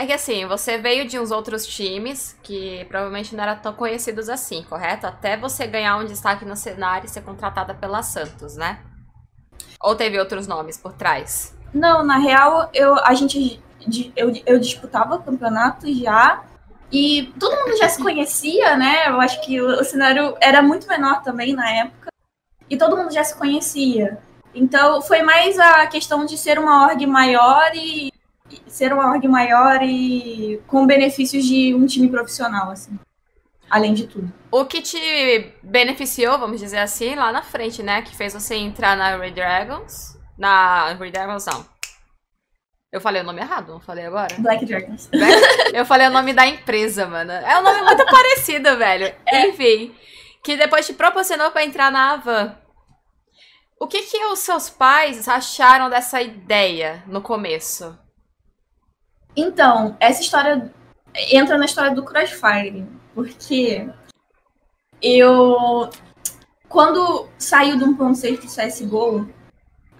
É 0.00 0.06
que 0.06 0.14
assim, 0.14 0.46
você 0.46 0.78
veio 0.78 1.06
de 1.06 1.18
uns 1.18 1.30
outros 1.30 1.66
times 1.66 2.34
que 2.42 2.86
provavelmente 2.86 3.36
não 3.36 3.44
eram 3.44 3.60
tão 3.60 3.74
conhecidos 3.74 4.30
assim, 4.30 4.62
correto? 4.62 5.06
Até 5.06 5.36
você 5.36 5.66
ganhar 5.66 5.98
um 5.98 6.06
destaque 6.06 6.42
no 6.46 6.56
cenário 6.56 7.04
e 7.04 7.10
ser 7.10 7.20
contratada 7.20 7.74
pela 7.74 8.02
Santos, 8.02 8.56
né? 8.56 8.80
Ou 9.78 9.94
teve 9.94 10.18
outros 10.18 10.46
nomes 10.46 10.78
por 10.78 10.94
trás? 10.94 11.54
Não, 11.72 12.04
na 12.04 12.18
real, 12.18 12.68
eu, 12.74 12.94
a 13.04 13.14
gente. 13.14 13.60
Eu, 14.16 14.32
eu 14.44 14.58
disputava 14.58 15.18
campeonato 15.18 15.92
já. 15.92 16.44
E 16.92 17.32
todo 17.38 17.56
mundo 17.56 17.76
já 17.78 17.88
se 17.88 18.02
conhecia, 18.02 18.76
né? 18.76 19.08
Eu 19.08 19.20
acho 19.20 19.40
que 19.42 19.60
o, 19.60 19.80
o 19.80 19.84
cenário 19.84 20.36
era 20.40 20.60
muito 20.60 20.88
menor 20.88 21.22
também 21.22 21.54
na 21.54 21.70
época. 21.70 22.10
E 22.68 22.76
todo 22.76 22.96
mundo 22.96 23.12
já 23.12 23.22
se 23.22 23.36
conhecia. 23.36 24.18
Então 24.54 25.00
foi 25.00 25.22
mais 25.22 25.58
a 25.58 25.86
questão 25.86 26.24
de 26.24 26.36
ser 26.36 26.58
uma 26.58 26.86
org 26.86 27.06
maior 27.06 27.70
e 27.74 28.12
ser 28.66 28.92
uma 28.92 29.08
org 29.10 29.26
maior 29.28 29.80
e 29.82 30.60
com 30.66 30.86
benefícios 30.86 31.44
de 31.44 31.74
um 31.74 31.86
time 31.86 32.08
profissional, 32.08 32.70
assim. 32.70 32.98
Além 33.68 33.94
de 33.94 34.08
tudo. 34.08 34.32
O 34.50 34.64
que 34.64 34.82
te 34.82 35.52
beneficiou, 35.62 36.36
vamos 36.38 36.58
dizer 36.58 36.78
assim, 36.78 37.14
lá 37.14 37.30
na 37.30 37.42
frente, 37.42 37.84
né? 37.84 38.02
Que 38.02 38.16
fez 38.16 38.34
você 38.34 38.56
entrar 38.56 38.96
na 38.96 39.16
Red 39.16 39.30
Dragons. 39.30 40.18
Na 40.40 40.94
Red 40.94 41.10
Dragons, 41.10 41.44
não. 41.44 41.66
Eu 42.90 42.98
falei 42.98 43.20
o 43.20 43.24
nome 43.24 43.42
errado, 43.42 43.72
não 43.72 43.78
falei 43.78 44.06
agora? 44.06 44.34
Black 44.38 44.64
Dragons. 44.64 45.10
Eu 45.72 45.84
falei 45.84 46.06
o 46.06 46.10
nome 46.10 46.32
da 46.32 46.46
empresa, 46.46 47.06
mano. 47.06 47.30
É 47.30 47.58
um 47.58 47.62
nome 47.62 47.82
muito 47.82 48.04
parecido, 48.06 48.74
velho. 48.78 49.14
É. 49.26 49.46
Enfim. 49.46 49.94
Que 50.42 50.56
depois 50.56 50.86
te 50.86 50.94
proporcionou 50.94 51.50
para 51.50 51.62
entrar 51.62 51.92
na 51.92 52.14
Avan. 52.14 52.56
O 53.78 53.86
que 53.86 54.02
que 54.02 54.24
os 54.26 54.38
seus 54.38 54.70
pais 54.70 55.28
acharam 55.28 55.90
dessa 55.90 56.22
ideia 56.22 57.04
no 57.06 57.20
começo? 57.20 57.96
Então, 59.36 59.96
essa 60.00 60.22
história 60.22 60.72
entra 61.14 61.58
na 61.58 61.66
história 61.66 61.94
do 61.94 62.04
Crossfire, 62.04 62.86
porque 63.14 63.88
eu 65.02 65.90
quando 66.68 67.28
saiu 67.38 67.78
do 67.78 67.86
1.6 67.86 68.40
do 68.40 68.46
CSGO, 68.46 69.28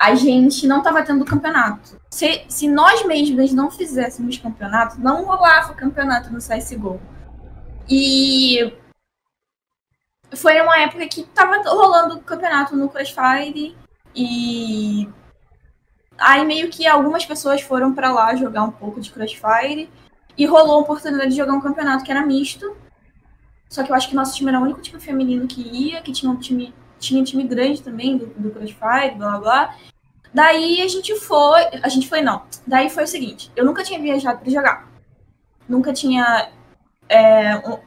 a 0.00 0.14
gente 0.14 0.66
não 0.66 0.78
estava 0.78 1.02
tendo 1.02 1.26
campeonato. 1.26 2.00
Se, 2.11 2.42
se 2.49 2.66
nós 2.66 3.04
mesmos 3.04 3.52
não 3.52 3.71
fizéssemos 3.71 4.38
campeonato, 4.38 4.99
não 4.99 5.26
rolava 5.26 5.75
campeonato 5.75 6.33
no 6.33 6.38
CSGO. 6.38 6.99
E 7.87 8.73
foi 10.35 10.59
uma 10.62 10.78
época 10.78 11.07
que 11.07 11.23
tava 11.25 11.62
rolando 11.69 12.19
campeonato 12.21 12.75
no 12.75 12.88
Crossfire 12.88 13.76
e 14.16 15.07
aí 16.16 16.47
meio 16.47 16.71
que 16.71 16.87
algumas 16.87 17.26
pessoas 17.26 17.61
foram 17.61 17.95
para 17.95 18.11
lá 18.11 18.35
jogar 18.35 18.62
um 18.62 18.71
pouco 18.71 19.02
de 19.02 19.11
Crossfire 19.11 19.90
e 20.35 20.47
rolou 20.47 20.76
a 20.76 20.80
oportunidade 20.80 21.33
de 21.33 21.37
jogar 21.37 21.52
um 21.52 21.61
campeonato 21.61 22.04
que 22.04 22.11
era 22.11 22.25
misto. 22.25 22.75
Só 23.69 23.83
que 23.83 23.92
eu 23.92 23.95
acho 23.95 24.09
que 24.09 24.16
nosso 24.16 24.35
time 24.35 24.49
era 24.49 24.61
o 24.61 24.62
único 24.62 24.80
time 24.80 24.99
feminino 24.99 25.47
que 25.47 25.61
ia, 25.61 26.00
que 26.00 26.11
tinha 26.11 26.33
um 26.33 26.37
time 26.37 26.73
tinha 27.00 27.25
time 27.25 27.42
grande 27.45 27.83
também 27.83 28.16
do, 28.16 28.26
do 28.26 28.50
Crossfire, 28.50 29.16
blá 29.16 29.30
blá 29.30 29.38
blá. 29.38 29.76
Daí 30.33 30.80
a 30.80 30.87
gente 30.87 31.19
foi, 31.19 31.61
a 31.83 31.88
gente 31.88 32.09
foi 32.09 32.21
não. 32.21 32.42
Daí 32.64 32.88
foi 32.88 33.02
o 33.04 33.09
seguinte, 33.09 33.50
eu 33.57 33.64
nunca 33.64 33.83
tinha 33.83 33.99
viajado 33.99 34.38
para 34.38 34.50
jogar. 34.50 34.88
Nunca 35.69 35.92
tinha 35.92 36.50
é, 37.09 37.57
um, 37.57 37.78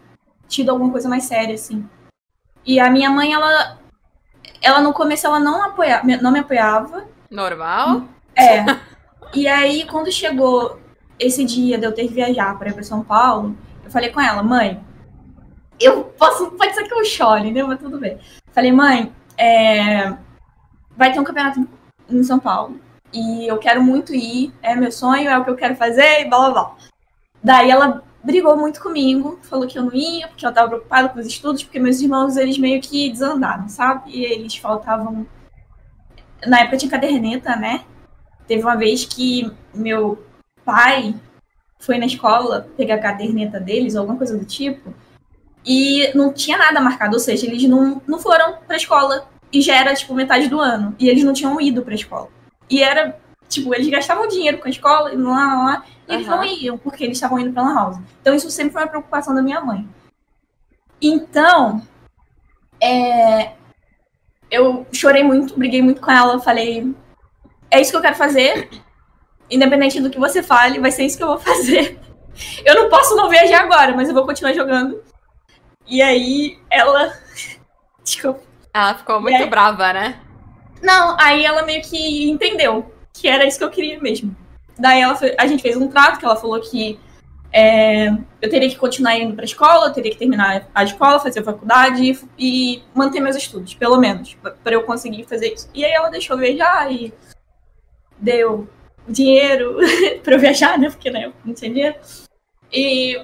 tido 0.48 0.70
alguma 0.70 0.92
coisa 0.92 1.08
mais 1.08 1.24
séria 1.24 1.56
assim. 1.56 1.88
E 2.66 2.80
a 2.80 2.90
minha 2.90 3.10
mãe, 3.10 3.34
ela, 3.34 3.78
ela 4.62 4.82
no 4.82 4.94
começo, 4.94 5.26
ela 5.28 5.40
não, 5.40 5.64
apoia, 5.64 6.02
não 6.22 6.32
me 6.32 6.40
apoiava. 6.40 7.06
Normal? 7.30 8.04
É. 8.36 8.66
e 9.34 9.48
aí, 9.48 9.86
quando 9.86 10.12
chegou 10.12 10.80
esse 11.20 11.44
dia 11.46 11.78
de 11.78 11.86
eu 11.86 11.94
ter 11.94 12.08
que 12.08 12.14
viajar 12.14 12.58
para 12.58 12.70
ir 12.70 12.74
para 12.74 12.84
São 12.84 13.04
Paulo, 13.04 13.58
eu 13.84 13.92
falei 13.92 14.10
com 14.10 14.20
ela, 14.20 14.42
mãe, 14.44 14.84
eu 15.80 16.04
posso, 16.04 16.52
pode 16.52 16.74
ser 16.74 16.84
que 16.88 16.94
eu 16.94 17.04
chore, 17.06 17.52
né? 17.52 17.64
Mas 17.64 17.80
tudo 17.80 18.00
bem. 18.00 18.18
Falei, 18.54 18.72
mãe, 18.72 19.12
é, 19.38 20.14
vai 20.96 21.12
ter 21.12 21.20
um 21.20 21.24
campeonato 21.24 21.68
em 22.10 22.24
São 22.24 22.40
Paulo. 22.40 22.80
E 23.12 23.48
eu 23.48 23.58
quero 23.58 23.84
muito 23.84 24.14
ir, 24.14 24.54
é 24.62 24.76
meu 24.76 24.92
sonho, 24.92 25.30
é 25.30 25.38
o 25.38 25.44
que 25.44 25.50
eu 25.50 25.56
quero 25.56 25.76
fazer, 25.76 26.22
e 26.22 26.30
blá 26.30 26.40
blá 26.40 26.52
blá. 26.52 26.76
Daí 27.44 27.70
ela 27.70 28.04
brigou 28.24 28.56
muito 28.56 28.82
comigo, 28.82 29.38
falou 29.42 29.68
que 29.68 29.78
eu 29.78 29.84
não 29.84 29.94
ia, 29.94 30.28
porque 30.28 30.46
ela 30.46 30.52
estava 30.52 30.70
preocupada 30.70 31.10
com 31.10 31.20
os 31.20 31.28
estudos, 31.28 31.64
porque 31.64 31.80
meus 31.80 32.00
irmãos, 32.00 32.38
eles 32.38 32.58
meio 32.58 32.82
que 32.82 33.10
desandaram, 33.10 33.68
sabe? 33.68 34.12
E 34.12 34.24
eles 34.24 34.56
faltavam. 34.56 35.28
Na 36.46 36.62
época 36.62 36.78
tinha 36.78 36.92
caderneta, 36.92 37.56
né? 37.56 37.84
Teve 38.48 38.64
uma 38.64 38.76
vez 38.76 39.06
que 39.06 39.52
meu 39.74 40.24
pai 40.64 41.16
foi 41.80 41.98
na 41.98 42.06
escola 42.06 42.68
pegar 42.78 42.96
a 42.96 43.02
caderneta 43.02 43.60
deles, 43.60 43.96
alguma 43.96 44.18
coisa 44.18 44.38
do 44.38 44.46
tipo, 44.46 44.94
e 45.66 46.12
não 46.16 46.34
tinha 46.34 46.58
nada 46.58 46.82
marcado, 46.82 47.14
ou 47.14 47.20
seja, 47.20 47.46
eles 47.46 47.64
não, 47.64 48.02
não 48.08 48.20
foram 48.20 48.58
pra 48.68 48.78
escola. 48.78 49.28
E 49.52 49.62
já 49.62 49.76
era, 49.76 49.94
tipo, 49.94 50.16
metade 50.16 50.48
do 50.48 50.60
ano. 50.60 50.96
E 51.00 51.08
eles 51.08 51.24
não 51.24 51.34
tinham 51.34 51.62
ido 51.62 51.84
pra 51.84 51.94
escola. 51.94 52.28
E 52.70 52.82
era, 52.82 53.20
tipo, 53.48 53.74
eles 53.74 53.88
gastavam 53.88 54.28
dinheiro 54.28 54.58
com 54.58 54.68
a 54.68 54.72
escola, 54.72 55.14
e 55.14 55.18
lá, 55.18 55.32
lá, 55.32 55.64
lá 55.64 55.84
e 56.08 56.14
eles 56.16 56.28
não 56.28 56.44
iam, 56.44 56.78
porque 56.78 57.04
eles 57.04 57.18
estavam 57.18 57.40
indo 57.40 57.52
pra 57.52 57.64
Lan 57.64 57.76
House. 57.76 58.00
Então 58.22 58.36
isso 58.36 58.50
sempre 58.50 58.74
foi 58.74 58.82
uma 58.82 58.90
preocupação 58.90 59.34
da 59.34 59.42
minha 59.42 59.62
mãe. 59.62 59.88
Então, 61.02 61.82
é, 62.82 63.54
eu 64.50 64.86
chorei 64.92 65.24
muito, 65.24 65.58
briguei 65.58 65.82
muito 65.82 66.02
com 66.02 66.12
ela, 66.12 66.40
falei, 66.40 66.94
é 67.70 67.82
isso 67.82 67.92
que 67.92 67.98
eu 67.98 68.02
quero 68.02 68.16
fazer, 68.16 68.70
independente 69.50 70.02
do 70.02 70.10
que 70.10 70.20
você 70.20 70.44
fale, 70.44 70.80
vai 70.80 70.92
ser 70.92 71.06
isso 71.06 71.18
que 71.18 71.24
eu 71.24 71.28
vou 71.28 71.40
fazer. 71.40 72.00
Eu 72.66 72.76
não 72.76 72.90
posso 72.90 73.16
não 73.16 73.30
viajar 73.30 73.62
agora, 73.62 73.96
mas 73.96 74.08
eu 74.08 74.14
vou 74.14 74.26
continuar 74.26 74.54
jogando. 74.54 75.02
E 75.88 76.02
aí 76.02 76.60
ela. 76.70 77.14
Desculpa. 78.04 78.42
Ela 78.74 78.96
ficou 78.96 79.22
muito 79.22 79.42
aí... 79.42 79.50
brava, 79.50 79.94
né? 79.94 80.20
Não, 80.82 81.16
aí 81.20 81.46
ela 81.46 81.64
meio 81.64 81.82
que 81.82 82.30
entendeu 82.30 82.94
que 83.14 83.28
era 83.28 83.46
isso 83.46 83.58
que 83.58 83.64
eu 83.64 83.70
queria 83.70 84.00
mesmo. 84.00 84.36
Daí 84.78 85.02
ela, 85.02 85.18
a 85.38 85.48
gente 85.48 85.62
fez 85.62 85.78
um 85.78 85.88
trato 85.88 86.20
que 86.20 86.26
ela 86.26 86.36
falou 86.36 86.60
que 86.60 87.00
é, 87.52 88.08
eu 88.42 88.50
teria 88.50 88.68
que 88.68 88.76
continuar 88.76 89.16
indo 89.16 89.36
para 89.36 89.44
a 89.44 89.46
escola, 89.46 89.88
eu 89.88 89.94
teria 89.94 90.12
que 90.12 90.18
terminar 90.18 90.68
a 90.74 90.84
escola, 90.84 91.20
fazer 91.20 91.42
a 91.42 91.44
faculdade 91.44 92.04
e, 92.04 92.20
e 92.38 92.84
manter 92.96 93.20
meus 93.20 93.36
estudos, 93.36 93.76
pelo 93.76 93.98
menos, 94.00 94.36
para 94.64 94.74
eu 94.74 94.84
conseguir 94.84 95.24
fazer 95.26 95.54
isso. 95.54 95.70
E 95.74 95.86
aí 95.86 95.92
ela 95.92 96.10
deixou 96.10 96.36
viajar 96.36 96.92
e 96.92 97.14
deu 98.18 98.68
dinheiro 99.08 99.78
para 100.24 100.34
eu 100.34 100.40
viajar, 100.40 100.80
né? 100.80 100.90
Porque 100.90 101.12
né, 101.12 101.28
eu 101.28 101.34
não 101.46 101.54
tinha 101.54 101.72
dinheiro. 101.72 101.96
E 102.72 103.22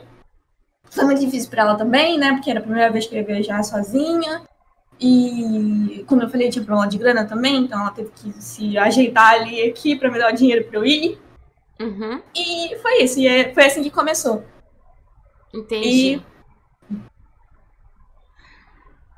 foi 0.89 1.05
muito 1.05 1.21
difícil 1.21 1.49
para 1.49 1.61
ela 1.61 1.75
também, 1.75 2.17
né? 2.17 2.33
Porque 2.33 2.49
era 2.49 2.59
a 2.59 2.63
primeira 2.63 2.91
vez 2.91 3.05
que 3.05 3.15
eu 3.15 3.19
ia 3.19 3.25
viajar 3.25 3.63
sozinha. 3.63 4.43
E, 4.99 6.03
como 6.07 6.21
eu 6.21 6.29
falei, 6.29 6.49
tinha 6.49 6.65
problema 6.65 6.89
de 6.89 6.97
grana 6.97 7.25
também, 7.25 7.63
então 7.63 7.79
ela 7.79 7.91
teve 7.91 8.11
que 8.11 8.33
se 8.33 8.77
ajeitar 8.77 9.35
ali 9.35 9.61
aqui 9.61 9.95
para 9.95 10.11
me 10.11 10.19
dar 10.19 10.33
o 10.33 10.35
dinheiro 10.35 10.65
para 10.65 10.77
eu 10.77 10.85
ir. 10.85 11.17
Uhum. 11.79 12.21
E 12.35 12.75
foi 12.81 13.03
isso, 13.03 13.17
e 13.19 13.27
é, 13.27 13.53
foi 13.53 13.65
assim 13.65 13.81
que 13.81 13.89
começou. 13.89 14.43
Entendi. 15.53 16.21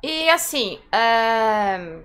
E, 0.00 0.24
e 0.24 0.30
assim, 0.30 0.78
é... 0.92 1.98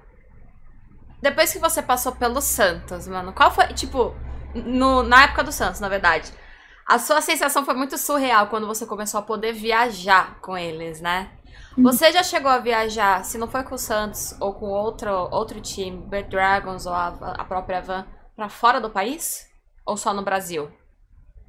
depois 1.21 1.53
que 1.53 1.59
você 1.59 1.81
passou 1.81 2.13
pelo 2.13 2.41
Santos, 2.41 3.07
mano, 3.07 3.31
qual 3.31 3.53
foi, 3.53 3.67
tipo, 3.73 4.15
no, 4.55 5.03
na 5.03 5.25
época 5.25 5.43
do 5.43 5.51
Santos, 5.51 5.79
na 5.79 5.87
verdade, 5.87 6.31
a 6.87 6.97
sua 6.97 7.19
sensação 7.19 7.65
foi 7.65 7.73
muito 7.73 7.97
surreal 7.97 8.47
quando 8.47 8.65
você 8.65 8.85
começou 8.85 9.19
a 9.19 9.23
poder 9.23 9.51
viajar 9.51 10.39
com 10.39 10.57
eles, 10.57 11.01
né? 11.01 11.29
Uhum. 11.77 11.83
Você 11.83 12.13
já 12.13 12.23
chegou 12.23 12.49
a 12.49 12.59
viajar, 12.59 13.25
se 13.25 13.37
não 13.37 13.47
foi 13.47 13.61
com 13.63 13.75
o 13.75 13.77
Santos 13.77 14.33
ou 14.39 14.53
com 14.53 14.67
outro, 14.67 15.11
outro 15.29 15.59
time, 15.59 15.97
Bird 15.97 16.29
Dragons 16.29 16.85
ou 16.85 16.93
a, 16.93 17.07
a 17.37 17.43
própria 17.43 17.81
Van, 17.81 18.05
para 18.35 18.47
fora 18.47 18.79
do 18.79 18.89
país? 18.89 19.47
Ou 19.85 19.97
só 19.97 20.13
no 20.13 20.23
Brasil? 20.23 20.69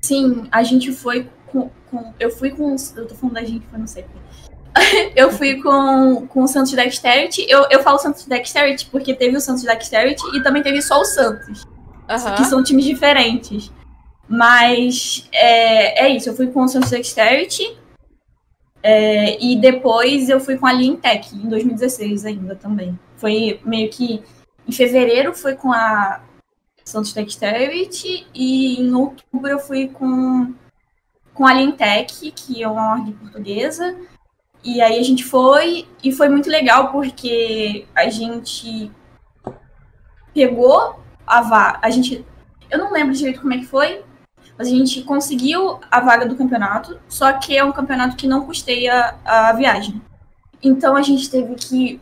Sim, 0.03 0.49
a 0.51 0.63
gente 0.65 0.93
foi 0.93 1.31
com. 1.47 1.71
com 1.91 2.15
eu 2.19 2.31
fui 2.31 2.51
com. 2.51 2.75
Eu 2.97 3.07
tô 3.07 3.15
falando 3.15 3.35
da 3.35 3.45
gente, 3.45 3.67
eu 3.73 3.79
não 3.79 3.87
sei. 3.87 4.07
eu 5.15 5.31
fui 5.31 5.61
com, 5.63 6.27
com 6.27 6.43
o 6.43 6.49
Santos 6.49 6.73
Dexterity. 6.73 7.47
Eu, 7.49 7.67
eu 7.71 7.83
falo 7.83 7.99
Santos 7.99 8.27
Dexterity 8.27 8.87
porque 8.87 9.15
teve 9.15 9.37
o 9.37 9.41
Santos 9.41 9.65
Dexterity 9.65 10.23
e 10.37 10.43
também 10.43 10.63
teve 10.63 10.83
só 10.83 11.01
o 11.01 11.05
Santos. 11.05 11.65
Uhum. 11.65 12.35
Que 12.37 12.45
são 12.45 12.63
times 12.63 12.85
diferentes. 12.85 13.73
Mas 14.29 15.27
é, 15.33 16.07
é 16.07 16.09
isso, 16.11 16.29
eu 16.29 16.37
fui 16.37 16.49
com 16.49 16.63
o 16.63 16.69
Santos 16.69 16.91
Dexterity. 16.91 17.79
É, 18.83 19.43
e 19.43 19.57
depois 19.57 20.29
eu 20.29 20.39
fui 20.39 20.57
com 20.57 20.67
a 20.67 20.73
Leantech, 20.73 21.35
em 21.35 21.49
2016 21.49 22.25
ainda 22.27 22.55
também. 22.55 22.99
Foi 23.17 23.61
meio 23.65 23.91
que. 23.91 24.23
Em 24.67 24.73
fevereiro 24.73 25.35
foi 25.35 25.55
com 25.55 25.73
a 25.73 26.21
Santos 26.85 27.13
Dexterity. 27.13 28.27
E 28.35 28.81
em 28.81 28.95
outubro 28.95 29.49
eu 29.49 29.59
fui 29.59 29.89
com, 29.89 30.55
com 31.35 31.47
a 31.47 31.53
Leantech, 31.53 32.31
que 32.33 32.63
é 32.63 32.69
uma 32.69 32.93
org 32.93 33.11
portuguesa. 33.13 33.97
E 34.63 34.81
aí 34.81 34.99
a 34.99 35.03
gente 35.03 35.25
foi, 35.25 35.87
e 36.03 36.13
foi 36.13 36.29
muito 36.29 36.51
legal 36.51 36.91
porque 36.91 37.87
a 37.95 38.09
gente 38.11 38.91
pegou 40.35 41.01
a 41.27 41.41
vaga. 41.41 41.79
A 41.83 41.91
gente. 41.91 42.25
Eu 42.71 42.79
não 42.79 42.93
lembro 42.93 43.15
direito 43.15 43.41
como 43.41 43.55
é 43.55 43.59
que 43.59 43.65
foi, 43.65 44.05
a 44.59 44.65
gente 44.65 45.03
conseguiu 45.03 45.79
a 45.91 46.01
vaga 46.01 46.27
do 46.27 46.37
campeonato, 46.37 46.99
só 47.09 47.33
que 47.33 47.57
é 47.57 47.65
um 47.65 47.73
campeonato 47.73 48.17
que 48.17 48.27
não 48.27 48.45
custeia 48.45 49.15
a 49.25 49.53
viagem. 49.53 50.03
Então 50.63 50.97
a 50.97 51.03
gente 51.03 51.31
teve 51.31 51.55
que 51.55 52.01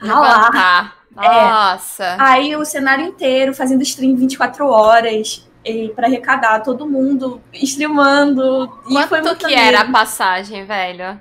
ralar. 0.00 0.96
Nossa. 1.14 2.04
É, 2.04 2.16
aí 2.18 2.56
o 2.56 2.64
cenário 2.64 3.06
inteiro 3.06 3.54
fazendo 3.54 3.82
stream 3.82 4.16
24 4.16 4.66
horas 4.66 5.46
para 5.94 6.06
arrecadar 6.06 6.60
todo 6.60 6.86
mundo 6.86 7.40
streamando. 7.52 8.68
Quanto 8.84 9.04
e 9.04 9.08
foi 9.08 9.20
muito 9.20 9.46
que 9.46 9.54
era 9.54 9.80
a 9.80 9.90
passagem, 9.90 10.64
velho? 10.64 11.20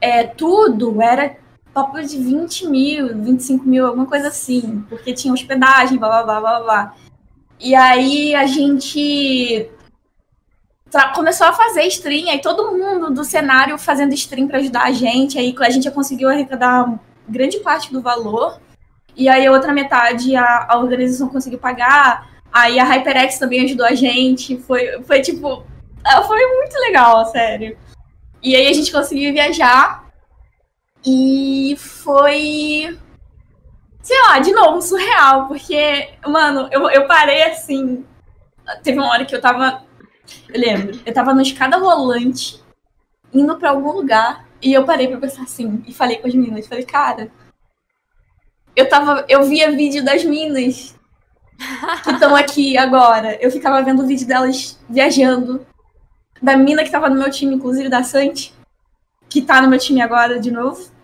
É, 0.00 0.24
tudo 0.24 1.02
era 1.02 1.36
papo 1.74 2.00
de 2.00 2.16
20 2.16 2.68
mil, 2.68 3.08
25 3.22 3.64
mil, 3.66 3.86
alguma 3.86 4.06
coisa 4.06 4.28
assim, 4.28 4.84
porque 4.88 5.12
tinha 5.12 5.34
hospedagem, 5.34 5.98
blá 5.98 6.22
blá 6.22 6.22
blá 6.22 6.40
blá 6.40 6.60
blá. 6.60 6.94
E 7.60 7.74
aí 7.74 8.34
a 8.34 8.46
gente 8.46 9.68
começou 11.14 11.46
a 11.46 11.52
fazer 11.52 11.82
stream, 11.84 12.30
aí 12.30 12.40
todo 12.40 12.72
mundo 12.72 13.10
do 13.10 13.24
cenário 13.24 13.76
fazendo 13.78 14.14
stream 14.14 14.46
para 14.48 14.58
ajudar 14.58 14.84
a 14.84 14.92
gente, 14.92 15.38
aí 15.38 15.54
a 15.58 15.70
gente 15.70 15.84
já 15.84 15.90
conseguiu 15.90 16.28
arrecadar 16.28 16.98
grande 17.28 17.58
parte 17.60 17.92
do 17.92 18.00
valor, 18.00 18.58
e 19.14 19.28
aí 19.28 19.46
a 19.46 19.52
outra 19.52 19.72
metade 19.72 20.34
a, 20.34 20.66
a 20.68 20.78
organização 20.78 21.28
conseguiu 21.28 21.58
pagar, 21.58 22.30
aí 22.50 22.78
a 22.78 22.84
HyperX 22.84 23.38
também 23.38 23.64
ajudou 23.64 23.84
a 23.84 23.94
gente, 23.94 24.56
foi, 24.56 25.02
foi 25.02 25.20
tipo, 25.20 25.64
ah, 26.04 26.22
foi 26.22 26.46
muito 26.56 26.74
legal, 26.78 27.26
sério. 27.26 27.76
E 28.42 28.56
aí 28.56 28.68
a 28.68 28.72
gente 28.72 28.92
conseguiu 28.92 29.32
viajar, 29.32 30.08
e 31.04 31.76
foi 31.76 32.98
sei 34.08 34.18
lá, 34.22 34.38
de 34.38 34.52
novo, 34.52 34.80
surreal, 34.80 35.46
porque, 35.48 36.08
mano, 36.26 36.66
eu, 36.72 36.88
eu 36.88 37.06
parei 37.06 37.42
assim. 37.42 38.06
Teve 38.82 38.98
uma 38.98 39.10
hora 39.10 39.26
que 39.26 39.36
eu 39.36 39.40
tava. 39.40 39.82
Eu 40.48 40.58
lembro, 40.58 40.98
eu 41.04 41.12
tava 41.12 41.34
na 41.34 41.42
escada 41.42 41.76
rolante, 41.76 42.62
indo 43.34 43.54
para 43.58 43.68
algum 43.68 43.92
lugar, 43.92 44.46
e 44.62 44.72
eu 44.72 44.84
parei 44.84 45.08
pra 45.08 45.18
pensar 45.18 45.42
assim, 45.42 45.84
e 45.86 45.92
falei 45.92 46.16
com 46.16 46.26
as 46.26 46.34
meninas, 46.34 46.66
falei, 46.66 46.84
cara, 46.84 47.30
eu 48.74 48.88
tava. 48.88 49.26
Eu 49.28 49.44
via 49.44 49.70
vídeo 49.72 50.02
das 50.02 50.24
minas 50.24 50.98
que 52.02 52.10
estão 52.10 52.34
aqui 52.34 52.78
agora. 52.78 53.36
Eu 53.42 53.50
ficava 53.50 53.82
vendo 53.82 54.02
o 54.02 54.06
vídeo 54.06 54.26
delas 54.26 54.80
viajando. 54.88 55.66
Da 56.40 56.56
mina 56.56 56.82
que 56.82 56.90
tava 56.90 57.10
no 57.10 57.18
meu 57.18 57.30
time, 57.30 57.56
inclusive 57.56 57.90
da 57.90 58.02
Santi, 58.02 58.54
que 59.28 59.42
tá 59.42 59.60
no 59.60 59.68
meu 59.68 59.78
time 59.78 60.00
agora 60.00 60.40
de 60.40 60.50
novo 60.50 60.97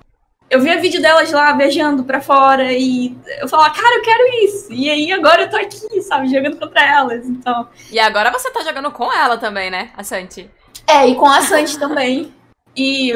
eu 0.54 0.60
via 0.60 0.80
vídeo 0.80 1.02
delas 1.02 1.32
lá 1.32 1.52
viajando 1.52 2.04
pra 2.04 2.20
fora 2.20 2.72
e 2.72 3.16
eu 3.40 3.48
falava, 3.48 3.74
cara, 3.74 3.96
eu 3.96 4.02
quero 4.02 4.44
isso. 4.44 4.72
E 4.72 4.88
aí 4.88 5.10
agora 5.10 5.42
eu 5.42 5.50
tô 5.50 5.56
aqui, 5.56 6.00
sabe, 6.00 6.28
jogando 6.28 6.56
contra 6.56 6.80
elas. 6.80 7.26
Então. 7.26 7.68
E 7.90 7.98
agora 7.98 8.30
você 8.30 8.50
tá 8.52 8.62
jogando 8.62 8.90
com 8.92 9.12
ela 9.12 9.36
também, 9.36 9.68
né, 9.68 9.90
a 9.96 10.04
Santi? 10.04 10.48
É, 10.86 11.08
e 11.08 11.16
com 11.16 11.26
a 11.26 11.42
Santi 11.42 11.76
também. 11.76 12.32
E. 12.76 13.10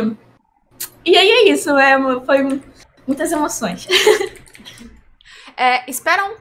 E 1.04 1.16
aí 1.16 1.30
é 1.30 1.49
isso, 1.50 1.71
é, 1.78 1.97
foi 2.26 2.61
muitas 3.07 3.30
emoções. 3.30 3.87
É, 5.61 5.91
espera 5.91 6.25
um, 6.25 6.37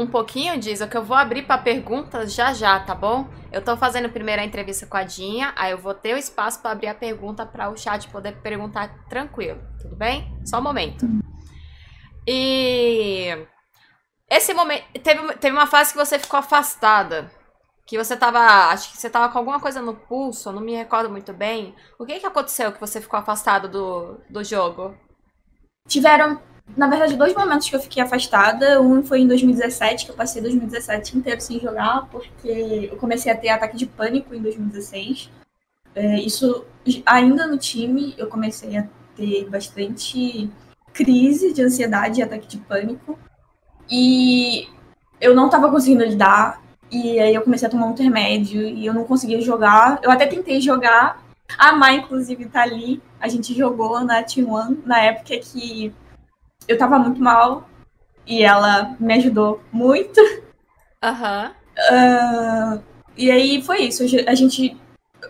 um 0.00 0.06
pouquinho, 0.06 0.58
Diza, 0.58 0.88
que 0.88 0.96
eu 0.96 1.04
vou 1.04 1.14
abrir 1.14 1.42
para 1.42 1.58
perguntas 1.58 2.32
já 2.32 2.54
já, 2.54 2.80
tá 2.80 2.94
bom? 2.94 3.28
Eu 3.52 3.62
tô 3.62 3.76
fazendo 3.76 4.08
primeiro 4.08 4.40
a 4.40 4.44
entrevista 4.44 4.86
com 4.86 4.96
a 4.96 5.02
Dinha, 5.02 5.52
aí 5.54 5.72
eu 5.72 5.76
vou 5.76 5.92
ter 5.92 6.14
o 6.14 6.16
espaço 6.16 6.62
para 6.62 6.70
abrir 6.70 6.86
a 6.86 6.94
pergunta 6.94 7.44
para 7.44 7.68
o 7.68 7.76
chat 7.76 8.08
poder 8.08 8.40
perguntar 8.40 9.04
tranquilo, 9.06 9.60
tudo 9.82 9.94
bem? 9.94 10.34
Só 10.46 10.60
um 10.60 10.62
momento. 10.62 11.06
E 12.26 13.36
esse 14.30 14.54
momento 14.54 14.86
teve, 15.02 15.34
teve 15.34 15.54
uma 15.54 15.66
fase 15.66 15.92
que 15.92 15.98
você 15.98 16.18
ficou 16.18 16.40
afastada, 16.40 17.30
que 17.86 17.98
você 17.98 18.16
tava, 18.16 18.40
acho 18.70 18.92
que 18.92 18.96
você 18.96 19.10
tava 19.10 19.30
com 19.30 19.36
alguma 19.36 19.60
coisa 19.60 19.82
no 19.82 19.94
pulso, 19.94 20.50
não 20.50 20.62
me 20.62 20.74
recordo 20.74 21.10
muito 21.10 21.34
bem. 21.34 21.76
O 21.98 22.06
que 22.06 22.18
que 22.18 22.26
aconteceu 22.26 22.72
que 22.72 22.80
você 22.80 22.98
ficou 22.98 23.20
afastado 23.20 23.68
do, 23.68 24.22
do 24.30 24.42
jogo? 24.42 24.98
Tiveram 25.86 26.40
na 26.76 26.88
verdade, 26.88 27.16
dois 27.16 27.34
momentos 27.34 27.68
que 27.68 27.76
eu 27.76 27.80
fiquei 27.80 28.02
afastada. 28.02 28.80
Um 28.80 29.02
foi 29.02 29.20
em 29.20 29.28
2017, 29.28 30.06
que 30.06 30.10
eu 30.10 30.16
passei 30.16 30.40
2017 30.42 31.16
inteiro 31.16 31.40
sem 31.40 31.60
jogar, 31.60 32.08
porque 32.10 32.88
eu 32.90 32.96
comecei 32.96 33.30
a 33.30 33.36
ter 33.36 33.50
ataque 33.50 33.76
de 33.76 33.86
pânico 33.86 34.34
em 34.34 34.40
2016. 34.40 35.30
É, 35.94 36.18
isso 36.18 36.64
ainda 37.06 37.46
no 37.46 37.56
time, 37.56 38.14
eu 38.18 38.26
comecei 38.28 38.76
a 38.76 38.86
ter 39.14 39.48
bastante 39.48 40.50
crise 40.92 41.52
de 41.52 41.62
ansiedade 41.62 42.20
e 42.20 42.22
ataque 42.22 42.48
de 42.48 42.58
pânico. 42.58 43.18
E 43.88 44.68
eu 45.20 45.34
não 45.34 45.46
estava 45.46 45.70
conseguindo 45.70 46.04
lidar. 46.04 46.62
E 46.90 47.18
aí 47.18 47.34
eu 47.34 47.42
comecei 47.42 47.66
a 47.68 47.70
tomar 47.70 47.86
um 47.86 47.92
intermédio 47.92 48.62
e 48.62 48.86
eu 48.86 48.94
não 48.94 49.04
conseguia 49.04 49.40
jogar. 49.40 50.00
Eu 50.02 50.10
até 50.10 50.26
tentei 50.26 50.60
jogar. 50.60 51.22
A 51.58 51.72
Mai, 51.72 51.96
inclusive, 51.96 52.46
tá 52.46 52.62
ali. 52.62 53.02
A 53.20 53.28
gente 53.28 53.54
jogou 53.54 54.02
na 54.02 54.22
T1 54.22 54.78
na 54.84 55.00
época 55.00 55.38
que 55.38 55.92
eu 56.66 56.78
tava 56.78 56.98
muito 56.98 57.20
mal 57.20 57.68
e 58.26 58.42
ela 58.42 58.96
me 58.98 59.14
ajudou 59.14 59.60
muito. 59.72 60.20
Aham. 61.02 61.52
Uhum. 61.90 62.76
Uh, 62.76 62.82
e 63.16 63.30
aí 63.30 63.62
foi 63.62 63.82
isso. 63.82 64.02
A 64.26 64.34
gente. 64.34 64.76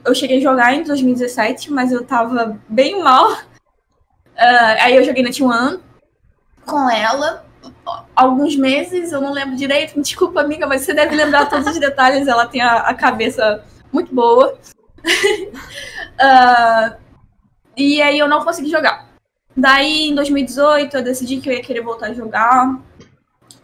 Eu 0.05 0.15
cheguei 0.15 0.39
a 0.39 0.43
jogar 0.43 0.75
em 0.75 0.83
2017, 0.83 1.71
mas 1.73 1.93
eu 1.93 2.05
tava 2.05 2.59
bem 2.69 3.03
mal. 3.03 3.33
Uh, 3.33 4.75
aí 4.81 4.97
eu 4.97 5.05
joguei 5.05 5.23
na 5.23 5.31
T1 5.31 5.81
com 6.67 6.91
ela. 6.91 7.45
Alguns 8.15 8.57
meses, 8.57 9.13
eu 9.13 9.21
não 9.21 9.33
lembro 9.33 9.57
direito. 9.57 10.01
Desculpa, 10.01 10.41
amiga, 10.41 10.67
mas 10.67 10.83
você 10.83 10.93
deve 10.93 11.15
lembrar 11.15 11.49
todos 11.49 11.67
os 11.67 11.79
detalhes. 11.79 12.27
Ela 12.27 12.47
tem 12.47 12.61
a, 12.61 12.79
a 12.79 12.95
cabeça 12.95 13.65
muito 13.93 14.15
boa. 14.15 14.59
uh, 16.21 16.97
e 17.77 18.03
aí 18.03 18.19
eu 18.19 18.29
não 18.29 18.45
consegui 18.45 18.71
jogar. 18.71 19.14
Daí, 19.57 20.09
em 20.09 20.15
2018, 20.15 20.97
eu 20.97 21.03
decidi 21.03 21.41
que 21.41 21.49
eu 21.49 21.53
ia 21.53 21.63
querer 21.63 21.81
voltar 21.81 22.11
a 22.11 22.15
jogar. 22.15 22.81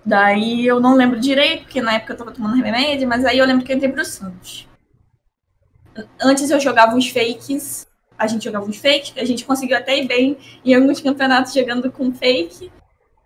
Daí, 0.05 0.67
eu 0.67 0.81
não 0.81 0.95
lembro 0.95 1.19
direito, 1.19 1.65
porque 1.65 1.83
na 1.83 1.95
época 1.95 2.13
eu 2.13 2.17
tava 2.17 2.33
tomando 2.33 2.63
remédio, 2.63 3.09
mas 3.09 3.25
aí 3.25 3.39
eu 3.39 3.47
lembro 3.47 3.65
que 3.65 3.73
eu 3.73 3.77
entrei 3.77 3.91
pro 3.91 4.05
Santos. 4.05 4.69
Antes 6.23 6.51
eu 6.51 6.61
jogava 6.61 6.95
uns 6.95 7.11
fakes, 7.11 7.87
a 8.17 8.27
gente 8.27 8.45
jogava 8.45 8.67
uns 8.67 8.77
fakes, 8.77 9.13
a 9.17 9.25
gente 9.25 9.45
conseguiu 9.45 9.77
até 9.77 9.99
ir 9.99 10.07
bem 10.07 10.39
em 10.65 10.75
alguns 10.75 11.01
campeonatos 11.01 11.53
jogando 11.53 11.91
com 11.91 12.13
fake. 12.13 12.71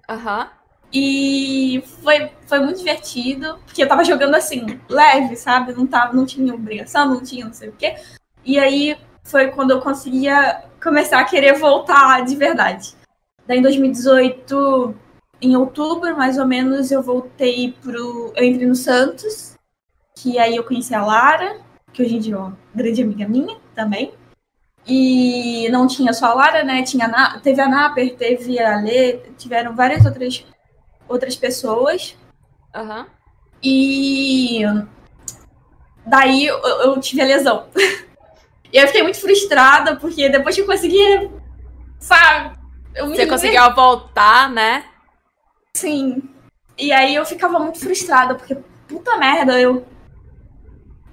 Aham. 0.08 0.40
Uhum. 0.40 0.64
E 0.96 1.82
foi, 2.02 2.30
foi 2.46 2.60
muito 2.60 2.78
divertido, 2.78 3.58
porque 3.66 3.82
eu 3.82 3.88
tava 3.88 4.04
jogando 4.04 4.36
assim, 4.36 4.78
leve, 4.88 5.34
sabe? 5.34 5.72
Não, 5.72 5.88
tava, 5.88 6.12
não 6.12 6.24
tinha 6.24 6.54
obrigação, 6.54 7.06
não 7.06 7.20
tinha 7.20 7.44
não 7.44 7.52
sei 7.52 7.68
o 7.68 7.72
quê. 7.72 7.96
E 8.44 8.60
aí 8.60 8.96
foi 9.24 9.48
quando 9.48 9.72
eu 9.72 9.80
conseguia 9.80 10.62
começar 10.84 11.18
a 11.18 11.24
querer 11.24 11.54
voltar 11.58 12.22
de 12.26 12.36
verdade. 12.36 12.94
Daí 13.46 13.58
em 13.58 13.62
2018, 13.62 14.94
em 15.40 15.56
outubro, 15.56 16.14
mais 16.14 16.38
ou 16.38 16.46
menos, 16.46 16.92
eu 16.92 17.02
voltei 17.02 17.72
pro. 17.82 18.32
Eu 18.36 18.44
entrei 18.44 18.66
no 18.66 18.74
Santos, 18.74 19.54
que 20.14 20.38
aí 20.38 20.54
eu 20.54 20.62
conheci 20.62 20.94
a 20.94 21.04
Lara, 21.04 21.58
que 21.92 22.02
hoje 22.02 22.16
em 22.16 22.20
dia 22.20 22.34
é 22.34 22.38
uma 22.38 22.58
grande 22.74 23.02
amiga 23.02 23.26
minha 23.26 23.56
também. 23.74 24.12
E 24.86 25.66
não 25.70 25.86
tinha 25.86 26.12
só 26.12 26.26
a 26.26 26.34
Lara, 26.34 26.62
né? 26.62 26.82
Tinha 26.82 27.06
a, 27.06 27.40
teve 27.40 27.60
a 27.62 27.68
Naper, 27.68 28.14
teve 28.16 28.60
a 28.60 28.78
Lê, 28.78 29.14
tiveram 29.38 29.74
várias 29.74 30.04
outras, 30.04 30.44
outras 31.08 31.34
pessoas. 31.34 32.14
Uhum. 32.76 33.06
E 33.62 34.60
daí 36.06 36.46
eu, 36.46 36.58
eu 36.58 37.00
tive 37.00 37.22
a 37.22 37.24
lesão. 37.24 37.66
E 38.74 38.78
eu 38.78 38.88
fiquei 38.88 39.04
muito 39.04 39.20
frustrada, 39.20 39.94
porque 39.94 40.28
depois 40.28 40.56
que 40.56 40.62
eu 40.62 40.66
consegui, 40.66 41.30
sabe? 42.00 42.58
Eu 42.92 43.06
Você 43.06 43.24
conseguiu 43.24 43.72
voltar, 43.72 44.50
né? 44.50 44.84
Sim. 45.76 46.28
E 46.76 46.90
aí 46.90 47.14
eu 47.14 47.24
ficava 47.24 47.60
muito 47.60 47.78
frustrada, 47.78 48.34
porque, 48.34 48.56
puta 48.88 49.16
merda, 49.16 49.60
eu. 49.60 49.86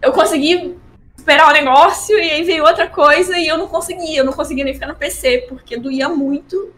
Eu 0.01 0.11
consegui 0.11 0.75
superar 1.15 1.49
o 1.49 1.53
negócio 1.53 2.17
e 2.17 2.31
aí 2.31 2.43
veio 2.43 2.65
outra 2.65 2.87
coisa 2.87 3.37
e 3.37 3.47
eu 3.47 3.59
não 3.59 3.67
conseguia, 3.67 4.21
eu 4.21 4.25
não 4.25 4.33
conseguia 4.33 4.63
nem 4.63 4.73
ficar 4.73 4.87
no 4.87 4.95
PC, 4.95 5.45
porque 5.47 5.77
doía 5.77 6.09
muito. 6.09 6.73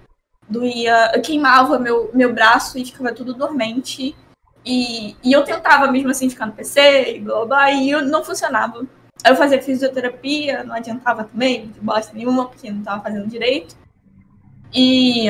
Doía. 0.50 1.14
Eu 1.16 1.22
queimava 1.22 1.80
meu, 1.80 2.12
meu 2.14 2.34
braço 2.34 2.78
e 2.78 2.84
ficava 2.84 3.14
tudo 3.14 3.34
dormente. 3.34 4.14
E, 4.66 5.16
e 5.24 5.32
eu 5.32 5.46
tentava 5.46 5.90
mesmo 5.90 6.10
assim 6.10 6.30
ficar 6.30 6.46
no 6.46 6.52
PC 6.52 7.16
e 7.16 7.20
blá 7.22 7.46
blá, 7.46 7.72
e 7.72 7.90
eu, 7.90 8.02
não 8.02 8.22
funcionava. 8.22 8.86
Eu 9.26 9.36
fazia 9.36 9.62
fisioterapia, 9.62 10.64
não 10.64 10.76
adiantava 10.76 11.24
também, 11.24 11.68
de 11.68 11.80
bosta 11.80 12.14
nenhuma, 12.14 12.48
porque 12.48 12.70
não 12.70 12.80
estava 12.80 13.02
fazendo 13.02 13.28
direito. 13.28 13.76
E. 14.74 15.28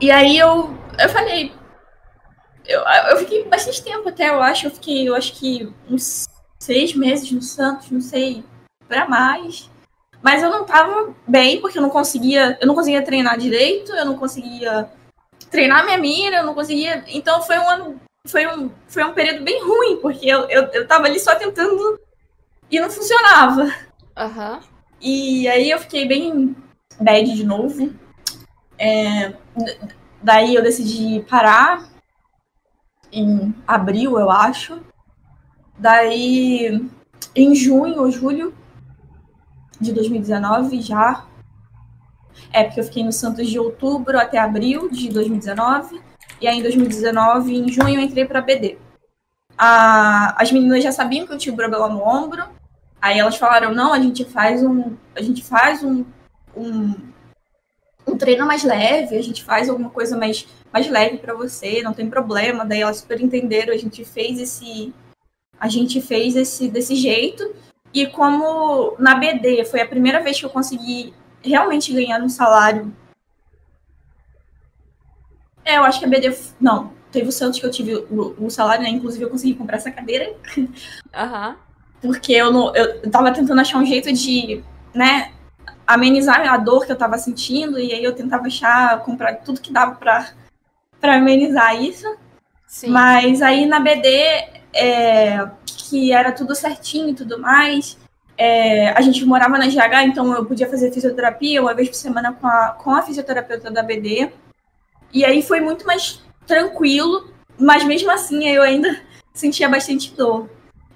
E 0.00 0.10
aí 0.10 0.38
eu, 0.38 0.76
eu 0.98 1.08
falei. 1.08 1.52
Eu, 2.66 2.80
eu 3.10 3.16
fiquei 3.18 3.44
bastante 3.48 3.82
tempo 3.82 4.08
até, 4.08 4.28
eu 4.28 4.42
acho. 4.42 4.66
Eu 4.66 4.70
fiquei, 4.70 5.08
eu 5.08 5.14
acho 5.14 5.32
que 5.34 5.72
uns 5.88 6.26
seis 6.58 6.94
meses 6.94 7.30
no 7.32 7.40
Santos, 7.40 7.90
não 7.90 8.00
sei, 8.00 8.44
para 8.86 9.08
mais. 9.08 9.70
Mas 10.22 10.42
eu 10.42 10.50
não 10.50 10.66
tava 10.66 11.14
bem, 11.26 11.60
porque 11.60 11.78
eu 11.78 11.82
não 11.82 11.88
conseguia, 11.88 12.58
eu 12.60 12.66
não 12.66 12.74
conseguia 12.74 13.02
treinar 13.02 13.38
direito, 13.38 13.92
eu 13.92 14.04
não 14.04 14.18
conseguia 14.18 14.90
treinar 15.50 15.84
minha 15.84 15.96
mira, 15.96 16.36
eu 16.36 16.44
não 16.44 16.54
conseguia. 16.54 17.02
Então 17.08 17.40
foi 17.42 17.58
um 17.58 17.70
ano, 17.70 18.00
foi 18.26 18.46
um, 18.46 18.70
foi 18.86 19.02
um 19.04 19.14
período 19.14 19.42
bem 19.42 19.62
ruim, 19.64 19.96
porque 19.96 20.26
eu, 20.26 20.40
eu, 20.50 20.64
eu 20.72 20.86
tava 20.86 21.06
ali 21.06 21.18
só 21.18 21.34
tentando 21.34 21.98
e 22.70 22.80
não 22.80 22.90
funcionava. 22.90 23.72
Aham. 24.16 24.60
E 25.00 25.48
aí 25.48 25.70
eu 25.70 25.78
fiquei 25.78 26.06
bem 26.06 26.54
bad 27.00 27.32
de 27.34 27.44
novo. 27.44 27.92
É, 28.78 29.34
daí 30.22 30.54
eu 30.54 30.62
decidi 30.62 31.24
parar 31.28 31.88
em 33.12 33.54
abril, 33.66 34.18
eu 34.18 34.30
acho. 34.30 34.80
Daí 35.78 36.88
em 37.34 37.54
junho 37.54 38.00
ou 38.00 38.10
julho 38.10 38.54
de 39.80 39.92
2019 39.92 40.80
já. 40.80 41.26
É, 42.52 42.64
porque 42.64 42.80
eu 42.80 42.84
fiquei 42.84 43.04
no 43.04 43.12
Santos 43.12 43.48
de 43.48 43.58
outubro 43.58 44.18
até 44.18 44.38
abril 44.38 44.90
de 44.90 45.08
2019. 45.08 46.00
E 46.40 46.48
aí 46.48 46.58
em 46.58 46.62
2019, 46.62 47.54
em 47.54 47.68
junho, 47.68 47.94
eu 47.94 48.00
entrei 48.00 48.24
pra 48.24 48.40
BD. 48.40 48.78
As 49.56 50.50
meninas 50.50 50.82
já 50.82 50.90
sabiam 50.90 51.26
que 51.26 51.32
eu 51.32 51.38
tinha 51.38 51.52
um 51.52 51.56
problema 51.56 51.88
no 51.88 52.02
ombro. 52.02 52.44
Aí 53.00 53.18
elas 53.18 53.36
falaram, 53.36 53.74
não, 53.74 53.92
a 53.92 53.98
gente 53.98 54.24
faz 54.24 54.62
um. 54.62 54.96
A 55.14 55.22
gente 55.22 55.42
faz 55.42 55.82
um, 55.82 56.04
um, 56.54 56.94
um 58.06 58.16
treino 58.16 58.46
mais 58.46 58.62
leve, 58.62 59.16
a 59.16 59.22
gente 59.22 59.42
faz 59.42 59.68
alguma 59.68 59.90
coisa 59.90 60.16
mais, 60.16 60.46
mais 60.72 60.88
leve 60.88 61.18
para 61.18 61.34
você, 61.34 61.82
não 61.82 61.94
tem 61.94 62.10
problema. 62.10 62.64
Daí 62.64 62.82
elas 62.82 62.98
super 62.98 63.20
entenderam, 63.20 63.72
a 63.72 63.78
gente 63.78 64.04
fez 64.04 64.38
esse. 64.38 64.92
A 65.58 65.68
gente 65.68 66.00
fez 66.00 66.36
esse 66.36 66.68
desse 66.68 66.94
jeito. 66.94 67.54
E 67.92 68.06
como 68.06 68.94
na 68.98 69.14
BD 69.16 69.64
foi 69.64 69.80
a 69.80 69.88
primeira 69.88 70.22
vez 70.22 70.38
que 70.38 70.46
eu 70.46 70.50
consegui 70.50 71.12
realmente 71.42 71.92
ganhar 71.92 72.20
um 72.22 72.28
salário. 72.28 72.94
É, 75.64 75.78
eu 75.78 75.84
acho 75.84 75.98
que 75.98 76.04
a 76.04 76.08
BD. 76.08 76.36
Não, 76.60 76.92
teve 77.10 77.28
o 77.28 77.32
Santos 77.32 77.58
que 77.58 77.66
eu 77.66 77.70
tive 77.70 77.94
o, 77.94 78.46
o 78.46 78.50
salário, 78.50 78.82
né? 78.82 78.90
Inclusive 78.90 79.24
eu 79.24 79.30
consegui 79.30 79.54
comprar 79.54 79.78
essa 79.78 79.90
cadeira. 79.90 80.34
Aham. 81.14 81.56
Porque 82.00 82.32
eu, 82.32 82.52
não, 82.52 82.74
eu 82.74 83.10
tava 83.10 83.32
tentando 83.32 83.60
achar 83.60 83.78
um 83.78 83.84
jeito 83.84 84.12
de, 84.12 84.62
né, 84.94 85.32
amenizar 85.86 86.48
a 86.48 86.56
dor 86.56 86.86
que 86.86 86.92
eu 86.92 86.96
tava 86.96 87.18
sentindo. 87.18 87.78
E 87.78 87.92
aí 87.92 88.02
eu 88.02 88.14
tentava 88.14 88.46
achar, 88.46 89.00
comprar 89.00 89.34
tudo 89.36 89.60
que 89.60 89.72
dava 89.72 89.94
pra, 89.96 90.28
pra 91.00 91.16
amenizar 91.16 91.76
isso. 91.80 92.06
Sim. 92.66 92.90
Mas 92.90 93.42
aí 93.42 93.66
na 93.66 93.80
BD, 93.80 94.08
é, 94.72 95.48
que 95.64 96.12
era 96.12 96.32
tudo 96.32 96.54
certinho 96.54 97.10
e 97.10 97.14
tudo 97.14 97.38
mais, 97.38 97.98
é, 98.38 98.90
a 98.90 99.00
gente 99.02 99.24
morava 99.24 99.58
na 99.58 99.66
GH, 99.66 100.06
então 100.06 100.32
eu 100.32 100.46
podia 100.46 100.66
fazer 100.68 100.92
fisioterapia 100.92 101.60
uma 101.60 101.74
vez 101.74 101.88
por 101.88 101.96
semana 101.96 102.32
com 102.32 102.46
a, 102.46 102.68
com 102.70 102.90
a 102.90 103.02
fisioterapeuta 103.02 103.70
da 103.70 103.82
BD. 103.82 104.30
E 105.12 105.24
aí 105.24 105.42
foi 105.42 105.60
muito 105.60 105.86
mais 105.86 106.22
tranquilo, 106.46 107.34
mas 107.58 107.84
mesmo 107.84 108.10
assim 108.10 108.48
eu 108.48 108.62
ainda 108.62 108.98
sentia 109.34 109.68
bastante 109.68 110.14
dor. 110.14 110.48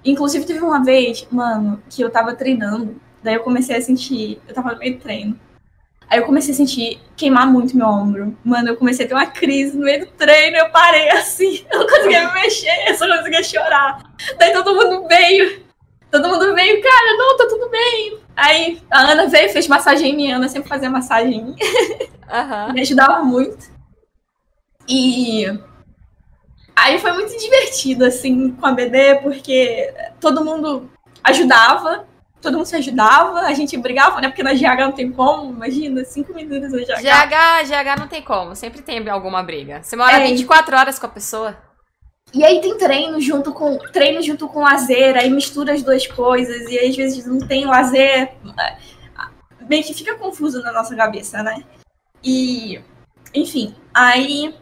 Inclusive 0.05 0.45
teve 0.45 0.61
uma 0.61 0.83
vez, 0.83 1.27
mano, 1.31 1.81
que 1.89 2.01
eu 2.01 2.11
tava 2.11 2.35
treinando, 2.35 3.01
daí 3.23 3.33
eu 3.33 3.43
comecei 3.43 3.75
a 3.75 3.81
sentir, 3.81 4.39
eu 4.47 4.53
tava 4.53 4.73
no 4.73 4.77
meio 4.77 4.95
do 4.95 5.01
treino. 5.01 5.39
Aí 6.07 6.19
eu 6.19 6.25
comecei 6.25 6.53
a 6.53 6.57
sentir 6.57 7.01
queimar 7.15 7.47
muito 7.47 7.75
meu 7.75 7.87
ombro. 7.87 8.37
Mano, 8.45 8.69
eu 8.69 8.77
comecei 8.77 9.05
a 9.05 9.07
ter 9.07 9.15
uma 9.15 9.25
crise 9.25 9.75
no 9.75 9.83
meio 9.83 10.05
do 10.05 10.11
treino, 10.11 10.57
eu 10.57 10.69
parei 10.69 11.09
assim, 11.09 11.65
eu 11.71 11.79
não 11.79 11.87
conseguia 11.87 12.27
me 12.27 12.33
mexer, 12.35 12.89
eu 12.89 12.95
só 12.95 13.07
conseguia 13.07 13.43
chorar. 13.43 14.03
Daí 14.37 14.53
todo 14.53 14.75
mundo 14.75 15.07
veio, 15.07 15.63
todo 16.11 16.29
mundo 16.29 16.53
veio, 16.53 16.81
cara, 16.83 17.17
não, 17.17 17.37
tá 17.37 17.47
tudo 17.49 17.69
bem. 17.69 18.19
Aí 18.35 18.81
a 18.91 19.11
Ana 19.11 19.27
veio, 19.27 19.49
fez 19.49 19.67
massagem 19.67 20.11
em 20.11 20.15
mim, 20.15 20.31
a 20.31 20.35
Ana 20.35 20.49
sempre 20.49 20.69
fazia 20.69 20.89
massagem 20.89 21.39
em 21.39 21.45
mim, 21.45 21.55
Aham. 22.29 22.73
me 22.73 22.81
ajudava 22.81 23.23
muito. 23.23 23.73
E 24.87 25.47
aí 26.75 26.99
foi 26.99 27.13
muito 27.13 27.37
divertido, 27.37 28.05
assim, 28.05 28.51
com 28.51 28.65
a 28.65 28.71
BD, 28.71 29.15
porque 29.21 29.93
todo 30.19 30.43
mundo 30.43 30.89
ajudava, 31.23 32.05
todo 32.41 32.57
mundo 32.57 32.65
se 32.65 32.75
ajudava, 32.75 33.39
a 33.41 33.53
gente 33.53 33.75
brigava, 33.77 34.21
né? 34.21 34.27
Porque 34.27 34.43
na 34.43 34.53
GH 34.53 34.79
não 34.79 34.91
tem 34.91 35.11
como, 35.11 35.51
imagina, 35.51 36.03
cinco 36.03 36.33
minutos 36.33 36.71
na 36.71 36.79
GH. 36.79 37.01
GH, 37.01 37.67
GH 37.67 37.99
não 37.99 38.07
tem 38.07 38.21
como, 38.21 38.55
sempre 38.55 38.81
tem 38.81 39.07
alguma 39.09 39.41
briga. 39.41 39.81
Você 39.81 39.95
mora 39.95 40.17
É. 40.17 40.27
24 40.27 40.77
horas 40.77 40.99
com 40.99 41.05
a 41.05 41.09
pessoa. 41.09 41.57
E 42.33 42.43
aí 42.43 42.59
tem 42.59 42.77
treino 42.77 43.19
junto 43.21 43.53
com 43.53 43.77
treino 43.77 44.21
junto 44.21 44.47
com 44.47 44.61
lazer, 44.61 45.15
aí 45.15 45.29
mistura 45.29 45.73
as 45.73 45.81
duas 45.81 46.05
coisas, 46.05 46.69
e 46.69 46.77
às 46.77 46.95
vezes 46.95 47.25
não 47.25 47.39
tem 47.39 47.65
lazer. 47.65 48.33
Meio 49.69 49.83
que 49.83 49.93
fica 49.93 50.15
confuso 50.15 50.61
na 50.61 50.71
nossa 50.71 50.95
cabeça, 50.95 51.41
né? 51.41 51.63
E, 52.23 52.81
enfim, 53.33 53.73
aí. 53.93 54.53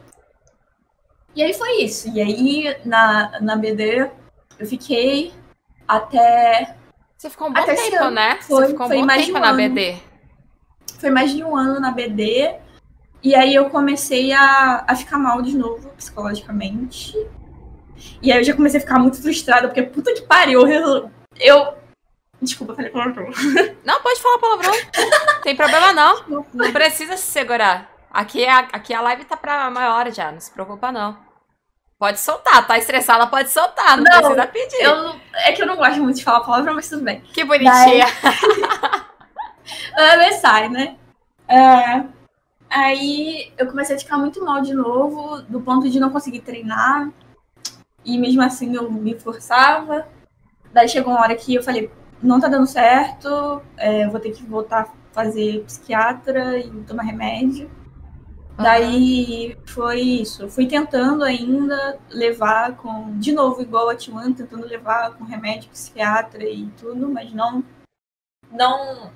E 1.35 1.41
aí 1.43 1.53
foi 1.53 1.81
isso. 1.81 2.09
E 2.09 2.21
aí 2.21 2.77
na, 2.85 3.39
na 3.41 3.55
BD 3.55 4.09
eu 4.59 4.65
fiquei 4.65 5.33
até. 5.87 6.75
Você 7.17 7.29
ficou 7.29 7.47
um 7.47 7.53
bom 7.53 7.59
Até 7.59 7.75
tempo, 7.75 8.09
né? 8.09 8.39
Foi- 8.41 8.65
Você 8.65 8.71
ficou 8.71 8.85
um 8.85 8.89
foi 8.89 8.97
bom 8.97 9.05
mais 9.05 9.21
de 9.21 9.27
tempo 9.27 9.37
um 9.37 9.41
na 9.41 9.49
ano. 9.49 9.57
BD. 9.57 9.97
Foi 10.99 11.09
mais 11.09 11.31
de 11.31 11.43
um 11.43 11.55
ano 11.55 11.79
na 11.79 11.91
BD. 11.91 12.55
E 13.21 13.33
aí 13.35 13.55
eu 13.55 13.69
comecei 13.69 14.33
a, 14.33 14.83
a 14.85 14.95
ficar 14.95 15.17
mal 15.17 15.41
de 15.41 15.55
novo, 15.55 15.89
psicologicamente. 15.91 17.15
E 18.21 18.31
aí 18.31 18.39
eu 18.39 18.43
já 18.43 18.53
comecei 18.53 18.79
a 18.79 18.81
ficar 18.81 18.99
muito 18.99 19.21
frustrada, 19.21 19.67
porque 19.67 19.81
puta 19.81 20.13
que 20.13 20.21
pariu. 20.23 20.67
Eu. 20.67 21.09
eu... 21.39 21.73
Desculpa, 22.41 22.75
falei 22.75 22.91
palavrão. 22.91 23.29
Não, 23.85 24.01
pode 24.01 24.21
falar 24.21 24.37
palavrão. 24.37 24.73
tem 25.43 25.55
problema 25.55 25.93
não. 25.93 26.25
Não 26.53 26.73
precisa 26.73 27.15
se 27.15 27.23
segurar. 27.23 27.92
Aqui, 28.13 28.43
é 28.43 28.51
a, 28.51 28.59
aqui 28.59 28.93
a 28.93 29.01
live 29.01 29.25
tá 29.25 29.35
pra 29.35 29.71
maior 29.71 30.11
já, 30.11 30.31
não 30.31 30.39
se 30.39 30.51
preocupa 30.51 30.91
não. 30.91 31.17
Pode 31.97 32.19
soltar, 32.19 32.67
tá 32.67 32.77
estressada, 32.77 33.25
pode 33.25 33.49
soltar, 33.49 33.97
não, 33.97 34.03
Não, 34.03 34.19
precisa 34.19 34.47
pedir. 34.47 34.83
Eu, 34.83 35.15
é 35.33 35.51
que 35.51 35.63
eu 35.63 35.65
não 35.65 35.77
gosto 35.77 35.99
muito 35.99 36.17
de 36.17 36.23
falar 36.23 36.41
palavrão, 36.41 36.75
mas 36.75 36.87
tudo 36.87 37.03
bem. 37.03 37.21
Que 37.21 37.43
bonitinha. 37.43 38.05
Mas 39.95 40.35
sai, 40.41 40.69
né? 40.69 40.95
É, 41.47 42.03
aí 42.69 43.51
eu 43.57 43.65
comecei 43.65 43.95
a 43.95 43.99
ficar 43.99 44.17
muito 44.17 44.43
mal 44.45 44.61
de 44.61 44.75
novo, 44.75 45.41
do 45.43 45.59
ponto 45.61 45.89
de 45.89 45.99
não 45.99 46.11
conseguir 46.11 46.41
treinar. 46.41 47.09
E 48.05 48.17
mesmo 48.19 48.43
assim 48.43 48.75
eu 48.75 48.91
me 48.91 49.17
forçava. 49.17 50.07
Daí 50.71 50.87
chegou 50.87 51.13
uma 51.13 51.21
hora 51.21 51.35
que 51.35 51.55
eu 51.55 51.63
falei, 51.63 51.89
não 52.21 52.39
tá 52.39 52.47
dando 52.47 52.67
certo, 52.67 53.61
é, 53.77 54.05
eu 54.05 54.11
vou 54.11 54.19
ter 54.19 54.31
que 54.31 54.43
voltar 54.43 54.81
a 54.81 55.13
fazer 55.13 55.63
psiquiatra 55.63 56.59
e 56.59 56.69
tomar 56.83 57.03
remédio. 57.03 57.71
Daí 58.55 59.57
foi 59.65 59.99
isso. 59.99 60.47
Fui 60.47 60.67
tentando 60.67 61.23
ainda 61.23 61.97
levar 62.09 62.75
com. 62.75 63.17
De 63.17 63.31
novo, 63.31 63.61
igual 63.61 63.89
a 63.89 63.95
T1, 63.95 64.35
tentando 64.35 64.67
levar 64.67 65.13
com 65.13 65.23
remédio 65.23 65.69
psiquiatra 65.69 66.43
e 66.43 66.67
tudo, 66.79 67.09
mas 67.09 67.33
não. 67.33 67.63
Não. 68.51 69.11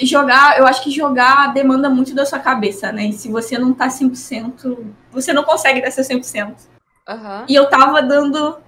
Jogar, 0.00 0.58
eu 0.58 0.66
acho 0.66 0.84
que 0.84 0.90
jogar 0.90 1.52
demanda 1.52 1.88
muito 1.88 2.14
da 2.14 2.24
sua 2.24 2.38
cabeça, 2.38 2.92
né? 2.92 3.06
E 3.06 3.12
se 3.12 3.28
você 3.28 3.58
não 3.58 3.72
tá 3.72 3.88
100%, 3.88 4.94
você 5.10 5.32
não 5.32 5.42
consegue 5.42 5.80
dar 5.80 5.90
seu 5.90 6.04
100%. 6.04 6.68
Aham. 7.08 7.46
E 7.48 7.54
eu 7.54 7.68
tava 7.68 8.02
dando. 8.02 8.60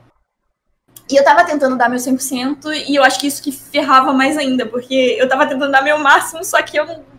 E 1.08 1.16
eu 1.16 1.24
tava 1.24 1.44
tentando 1.44 1.76
dar 1.76 1.88
meu 1.88 1.98
100%, 1.98 2.72
e 2.88 2.94
eu 2.94 3.02
acho 3.02 3.20
que 3.20 3.26
isso 3.26 3.42
que 3.42 3.52
ferrava 3.52 4.12
mais 4.12 4.38
ainda, 4.38 4.64
porque 4.64 5.16
eu 5.18 5.28
tava 5.28 5.46
tentando 5.46 5.70
dar 5.70 5.82
meu 5.82 5.98
máximo, 5.98 6.44
só 6.44 6.62
que 6.62 6.78
eu 6.78 6.86
não. 6.86 7.09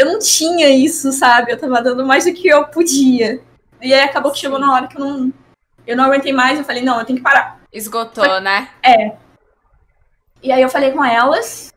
Eu 0.00 0.06
não 0.06 0.18
tinha 0.18 0.70
isso, 0.70 1.12
sabe? 1.12 1.52
Eu 1.52 1.58
tava 1.58 1.82
dando 1.82 2.06
mais 2.06 2.24
do 2.24 2.32
que 2.32 2.48
eu 2.48 2.66
podia. 2.68 3.38
E 3.82 3.92
aí 3.92 4.00
acabou 4.00 4.32
que 4.32 4.38
chegou 4.38 4.58
na 4.58 4.72
hora 4.72 4.88
que 4.88 4.96
eu 4.96 5.04
não. 5.04 5.30
Eu 5.86 5.94
não 5.94 6.04
aguentei 6.04 6.32
mais, 6.32 6.58
eu 6.58 6.64
falei, 6.64 6.82
não, 6.82 6.98
eu 6.98 7.04
tenho 7.04 7.18
que 7.18 7.22
parar. 7.22 7.60
Esgotou, 7.70 8.40
né? 8.40 8.70
E 10.42 10.50
aí 10.50 10.62
eu 10.62 10.70
falei 10.70 10.90
com 10.92 11.04
elas 11.04 11.70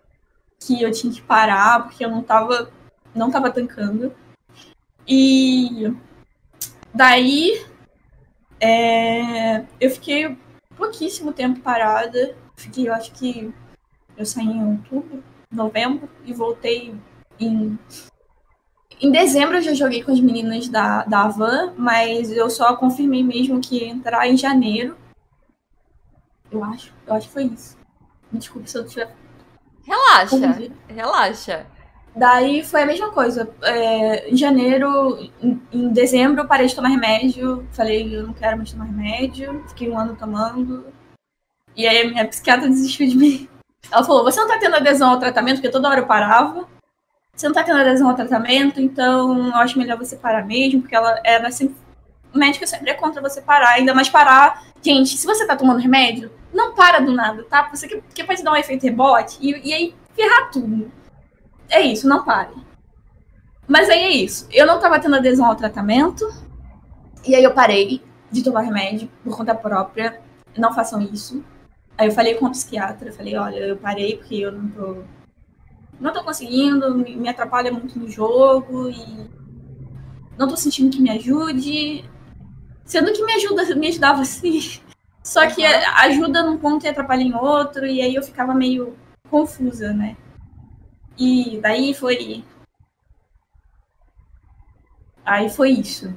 que 0.57 0.81
eu 0.81 0.89
tinha 0.89 1.12
que 1.12 1.21
parar, 1.21 1.83
porque 1.83 2.05
eu 2.05 2.09
não 2.09 2.23
tava. 2.23 2.71
Não 3.13 3.29
tava 3.29 3.51
tancando. 3.51 4.15
E 5.05 5.93
daí 6.93 7.62
é, 8.57 9.65
eu 9.81 9.89
fiquei 9.89 10.38
pouquíssimo 10.77 11.33
tempo 11.33 11.59
parada. 11.59 12.38
Fiquei, 12.55 12.88
eu 12.88 12.93
acho 12.93 13.12
que 13.12 13.53
eu 14.15 14.25
saí 14.25 14.45
em 14.45 14.65
outubro, 14.65 15.21
novembro, 15.51 16.07
e 16.23 16.33
voltei 16.33 16.95
em. 17.38 17.77
Em 19.01 19.12
dezembro 19.12 19.58
eu 19.58 19.62
já 19.62 19.73
joguei 19.73 20.03
com 20.03 20.12
as 20.12 20.19
meninas 20.19 20.67
da, 20.69 21.03
da 21.03 21.27
Van, 21.27 21.73
mas 21.77 22.32
eu 22.32 22.49
só 22.49 22.75
confirmei 22.75 23.23
mesmo 23.23 23.60
que 23.60 23.77
ia 23.77 23.88
entrar 23.88 24.27
em 24.27 24.38
janeiro. 24.38 24.95
Eu 26.51 26.63
acho. 26.63 26.93
Eu 27.06 27.15
acho 27.15 27.27
que 27.27 27.34
foi 27.34 27.43
isso. 27.45 27.77
Me 28.32 28.39
desculpe 28.39 28.69
se 28.69 28.77
eu 28.77 28.86
tiver 28.86 29.13
Relaxa, 29.86 30.29
confundido. 30.29 30.75
relaxa. 30.88 31.65
Daí 32.15 32.63
foi 32.63 32.84
a 32.84 32.86
mesma 32.86 33.12
coisa. 33.12 33.49
É, 33.63 34.29
em 34.29 34.38
janeiro, 34.38 35.17
em, 35.41 35.62
em 35.71 35.89
dezembro, 35.89 36.41
eu 36.41 36.47
parei 36.47 36.67
de 36.67 36.75
tomar 36.75 36.89
remédio. 36.89 37.67
Falei, 37.71 38.15
eu 38.15 38.27
não 38.27 38.34
quero 38.34 38.56
mais 38.58 38.71
tomar 38.71 38.86
remédio. 38.86 39.63
Fiquei 39.69 39.89
um 39.89 39.97
ano 39.97 40.15
tomando. 40.15 40.86
E 41.75 41.88
aí 41.88 42.03
a 42.03 42.10
minha 42.10 42.27
psiquiatra 42.27 42.69
desistiu 42.69 43.08
de 43.08 43.17
mim. 43.17 43.49
Ela 43.91 44.03
falou: 44.03 44.23
você 44.23 44.39
não 44.39 44.47
tá 44.47 44.60
tendo 44.60 44.75
adesão 44.75 45.10
ao 45.12 45.19
tratamento, 45.19 45.56
porque 45.56 45.69
toda 45.71 45.89
hora 45.89 46.01
eu 46.01 46.06
parava. 46.08 46.67
Você 47.35 47.47
não 47.47 47.53
tá 47.53 47.63
tendo 47.63 47.79
adesão 47.79 48.09
ao 48.09 48.15
tratamento, 48.15 48.79
então 48.79 49.47
eu 49.47 49.55
acho 49.55 49.77
melhor 49.77 49.97
você 49.97 50.15
parar 50.15 50.45
mesmo, 50.45 50.81
porque 50.81 50.95
ela 50.95 51.19
era 51.23 51.47
assim. 51.47 51.75
O 52.33 52.37
médico 52.37 52.65
sempre 52.65 52.89
é 52.89 52.93
contra 52.93 53.21
você 53.21 53.41
parar, 53.41 53.69
ainda 53.69 53.93
mais 53.93 54.09
parar. 54.09 54.63
Gente, 54.81 55.17
se 55.17 55.25
você 55.25 55.45
tá 55.45 55.55
tomando 55.55 55.79
remédio, 55.79 56.31
não 56.53 56.73
para 56.75 56.99
do 56.99 57.11
nada, 57.11 57.43
tá? 57.43 57.69
Você 57.73 58.01
pode 58.25 58.43
dar 58.43 58.51
um 58.51 58.55
efeito 58.55 58.83
rebote 58.83 59.37
e, 59.41 59.69
e 59.69 59.73
aí 59.73 59.95
ferrar 60.15 60.51
tudo. 60.51 60.91
É 61.69 61.81
isso, 61.81 62.07
não 62.07 62.23
pare. 62.23 62.53
Mas 63.67 63.89
aí 63.89 64.03
é 64.03 64.11
isso. 64.11 64.47
Eu 64.51 64.67
não 64.67 64.79
tava 64.79 64.99
tendo 64.99 65.15
adesão 65.15 65.45
ao 65.45 65.55
tratamento. 65.55 66.27
E 67.25 67.35
aí 67.35 67.43
eu 67.43 67.53
parei 67.53 68.03
de 68.29 68.43
tomar 68.43 68.61
remédio 68.61 69.09
por 69.23 69.35
conta 69.35 69.55
própria. 69.55 70.21
Não 70.57 70.73
façam 70.73 71.01
isso. 71.01 71.43
Aí 71.97 72.07
eu 72.07 72.11
falei 72.11 72.35
com 72.35 72.45
o 72.45 72.51
psiquiatra, 72.51 73.13
falei, 73.13 73.35
olha, 73.35 73.57
eu 73.57 73.77
parei 73.77 74.17
porque 74.17 74.35
eu 74.35 74.51
não 74.51 74.69
tô. 74.69 75.03
Não 75.99 76.12
tô 76.12 76.23
conseguindo, 76.23 76.95
me 76.95 77.29
atrapalha 77.29 77.71
muito 77.71 77.97
no 77.97 78.10
jogo 78.10 78.89
e 78.89 79.29
não 80.38 80.47
tô 80.47 80.58
sentindo 80.58 80.89
que 80.89 81.01
me 81.01 81.12
ajude. 81.12 82.03
Sendo 82.86 83.13
que 83.13 83.23
me 83.23 83.34
ajuda, 83.34 83.75
me 83.75 83.88
ajudava 83.88 84.21
assim. 84.21 84.60
Só 85.23 85.47
que 85.47 85.63
ajuda 85.63 86.43
num 86.43 86.58
ponto 86.58 86.86
e 86.86 86.89
atrapalha 86.89 87.21
em 87.21 87.34
outro, 87.34 87.86
e 87.86 88.01
aí 88.01 88.13
eu 88.13 88.21
ficava 88.21 88.53
meio 88.53 88.97
confusa, 89.29 89.93
né? 89.93 90.17
E 91.17 91.60
daí 91.62 91.93
foi. 91.93 92.43
Aí 95.25 95.49
foi 95.49 95.71
isso. 95.71 96.13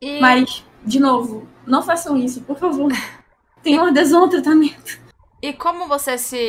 E... 0.00 0.20
Mas, 0.20 0.64
de 0.84 0.98
novo, 0.98 1.46
não 1.64 1.82
façam 1.82 2.16
isso, 2.16 2.42
por 2.42 2.58
favor. 2.58 2.90
Tenham 3.62 3.86
adesão 3.86 4.22
ao 4.22 4.28
tratamento. 4.28 5.05
E 5.46 5.52
como 5.52 5.86
você 5.86 6.18
se. 6.18 6.40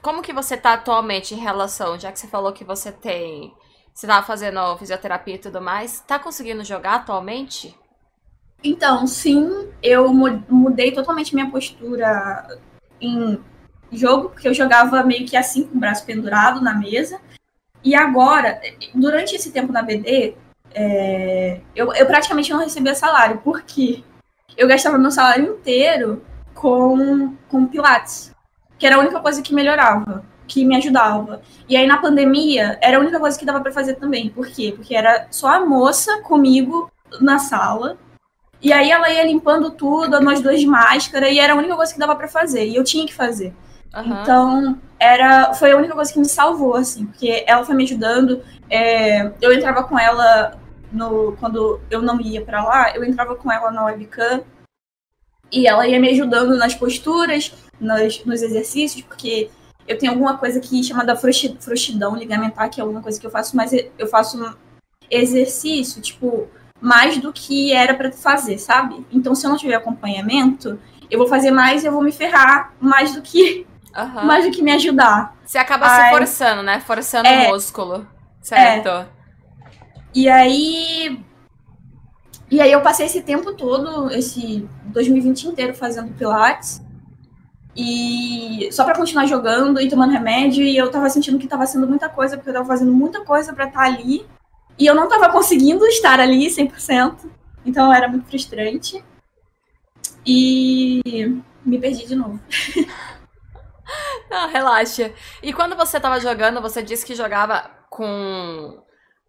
Como 0.00 0.22
que 0.22 0.32
você 0.32 0.56
tá 0.56 0.72
atualmente 0.72 1.34
em 1.34 1.38
relação, 1.38 2.00
já 2.00 2.10
que 2.10 2.18
você 2.18 2.26
falou 2.26 2.50
que 2.50 2.64
você 2.64 2.90
tem. 2.90 3.52
Você 3.92 4.06
tava 4.06 4.26
fazendo 4.26 4.78
fisioterapia 4.78 5.34
e 5.34 5.38
tudo 5.38 5.60
mais, 5.60 6.00
tá 6.00 6.18
conseguindo 6.18 6.64
jogar 6.64 6.94
atualmente? 6.94 7.78
Então, 8.64 9.06
sim, 9.06 9.70
eu 9.82 10.10
mudei 10.48 10.92
totalmente 10.92 11.34
minha 11.34 11.50
postura 11.50 12.58
em 12.98 13.38
jogo, 13.92 14.30
porque 14.30 14.48
eu 14.48 14.54
jogava 14.54 15.02
meio 15.02 15.26
que 15.26 15.36
assim, 15.36 15.64
com 15.64 15.76
o 15.76 15.80
braço 15.80 16.06
pendurado 16.06 16.62
na 16.62 16.72
mesa. 16.72 17.20
E 17.84 17.94
agora, 17.94 18.58
durante 18.94 19.36
esse 19.36 19.52
tempo 19.52 19.74
na 19.74 19.82
BD, 19.82 20.34
é, 20.72 21.60
eu, 21.74 21.92
eu 21.92 22.06
praticamente 22.06 22.50
não 22.50 22.60
recebia 22.60 22.94
salário, 22.94 23.42
porque 23.44 24.02
eu 24.56 24.66
gastava 24.66 24.96
meu 24.96 25.10
salário 25.10 25.52
inteiro 25.52 26.22
com, 26.56 27.34
com 27.48 27.66
Pilates, 27.66 28.34
que 28.78 28.86
era 28.86 28.96
a 28.96 28.98
única 28.98 29.20
coisa 29.20 29.40
que 29.42 29.54
melhorava, 29.54 30.24
que 30.48 30.64
me 30.64 30.74
ajudava. 30.76 31.42
E 31.68 31.76
aí 31.76 31.86
na 31.86 31.98
pandemia, 31.98 32.78
era 32.80 32.96
a 32.96 33.00
única 33.00 33.20
coisa 33.20 33.38
que 33.38 33.44
dava 33.44 33.60
para 33.60 33.70
fazer 33.70 33.94
também. 33.94 34.30
Por 34.30 34.46
quê? 34.48 34.72
Porque 34.74 34.96
era 34.96 35.28
só 35.30 35.48
a 35.48 35.64
moça 35.64 36.20
comigo 36.22 36.90
na 37.20 37.38
sala. 37.38 37.96
E 38.60 38.72
aí 38.72 38.90
ela 38.90 39.10
ia 39.10 39.24
limpando 39.24 39.70
tudo, 39.70 40.20
nós 40.20 40.40
dois 40.40 40.60
de 40.60 40.66
máscara, 40.66 41.28
e 41.28 41.38
era 41.38 41.52
a 41.52 41.56
única 41.56 41.76
coisa 41.76 41.92
que 41.92 42.00
dava 42.00 42.16
para 42.16 42.26
fazer. 42.26 42.66
E 42.66 42.74
eu 42.74 42.82
tinha 42.82 43.06
que 43.06 43.14
fazer. 43.14 43.54
Uhum. 43.94 44.22
Então, 44.22 44.78
era, 44.98 45.52
foi 45.54 45.72
a 45.72 45.76
única 45.76 45.94
coisa 45.94 46.12
que 46.12 46.18
me 46.18 46.24
salvou, 46.24 46.74
assim, 46.74 47.06
porque 47.06 47.44
ela 47.46 47.64
foi 47.64 47.74
me 47.74 47.84
ajudando. 47.84 48.42
É, 48.70 49.30
eu 49.40 49.52
entrava 49.52 49.84
com 49.84 49.98
ela 49.98 50.58
no, 50.90 51.36
quando 51.38 51.80
eu 51.90 52.00
não 52.00 52.18
ia 52.20 52.42
para 52.42 52.64
lá, 52.64 52.96
eu 52.96 53.04
entrava 53.04 53.36
com 53.36 53.52
ela 53.52 53.70
na 53.70 53.84
webcam 53.84 54.42
e 55.50 55.66
ela 55.66 55.86
ia 55.86 56.00
me 56.00 56.10
ajudando 56.10 56.56
nas 56.56 56.74
posturas, 56.74 57.52
nos, 57.80 58.24
nos 58.24 58.42
exercícios, 58.42 59.02
porque 59.02 59.50
eu 59.86 59.98
tenho 59.98 60.12
alguma 60.12 60.36
coisa 60.36 60.58
aqui 60.58 60.82
chamada 60.82 61.16
frouxidão 61.16 62.16
ligamentar, 62.16 62.68
que 62.68 62.80
é 62.80 62.82
alguma 62.82 63.02
coisa 63.02 63.20
que 63.20 63.26
eu 63.26 63.30
faço, 63.30 63.56
mas 63.56 63.72
eu 63.72 64.06
faço 64.06 64.42
um 64.42 64.54
exercício, 65.10 66.02
tipo, 66.02 66.48
mais 66.80 67.18
do 67.18 67.32
que 67.32 67.72
era 67.72 67.94
para 67.94 68.10
fazer, 68.12 68.58
sabe? 68.58 69.06
Então, 69.12 69.34
se 69.34 69.46
eu 69.46 69.50
não 69.50 69.56
tiver 69.56 69.74
acompanhamento, 69.74 70.78
eu 71.10 71.18
vou 71.18 71.28
fazer 71.28 71.50
mais 71.50 71.84
e 71.84 71.86
eu 71.86 71.92
vou 71.92 72.02
me 72.02 72.12
ferrar 72.12 72.72
mais 72.80 73.14
do 73.14 73.22
que 73.22 73.66
uhum. 73.96 74.24
mais 74.24 74.44
do 74.44 74.50
que 74.50 74.62
me 74.62 74.72
ajudar. 74.72 75.34
Você 75.44 75.58
acaba 75.58 75.86
Ai, 75.86 76.10
se 76.10 76.18
forçando, 76.18 76.62
né? 76.62 76.80
Forçando 76.80 77.28
é, 77.28 77.48
o 77.48 77.52
músculo. 77.52 78.06
Certo. 78.42 78.88
É. 78.88 79.06
E 80.14 80.28
aí. 80.28 81.24
E 82.50 82.60
aí 82.60 82.70
eu 82.70 82.80
passei 82.80 83.06
esse 83.06 83.22
tempo 83.22 83.54
todo, 83.54 84.10
esse 84.10 84.68
2020 84.84 85.48
inteiro 85.48 85.74
fazendo 85.74 86.12
Pilates. 86.14 86.82
E 87.74 88.68
só 88.72 88.84
para 88.84 88.96
continuar 88.96 89.26
jogando 89.26 89.80
e 89.80 89.88
tomando 89.88 90.12
remédio, 90.12 90.64
e 90.64 90.76
eu 90.76 90.90
tava 90.90 91.10
sentindo 91.10 91.38
que 91.38 91.48
tava 91.48 91.66
sendo 91.66 91.86
muita 91.86 92.08
coisa, 92.08 92.36
porque 92.36 92.48
eu 92.48 92.54
tava 92.54 92.66
fazendo 92.66 92.92
muita 92.92 93.24
coisa 93.24 93.52
para 93.52 93.66
estar 93.66 93.80
tá 93.80 93.86
ali. 93.86 94.24
E 94.78 94.86
eu 94.86 94.94
não 94.94 95.08
tava 95.08 95.30
conseguindo 95.30 95.84
estar 95.86 96.20
ali 96.20 96.46
100%. 96.46 97.30
Então 97.64 97.92
era 97.92 98.08
muito 98.08 98.26
frustrante. 98.28 99.04
E 100.24 101.02
me 101.64 101.78
perdi 101.78 102.06
de 102.06 102.14
novo. 102.14 102.40
Não, 104.30 104.48
relaxa. 104.48 105.12
E 105.42 105.52
quando 105.52 105.76
você 105.76 106.00
tava 106.00 106.20
jogando, 106.20 106.60
você 106.60 106.82
disse 106.82 107.06
que 107.06 107.14
jogava 107.14 107.70
com 107.88 108.82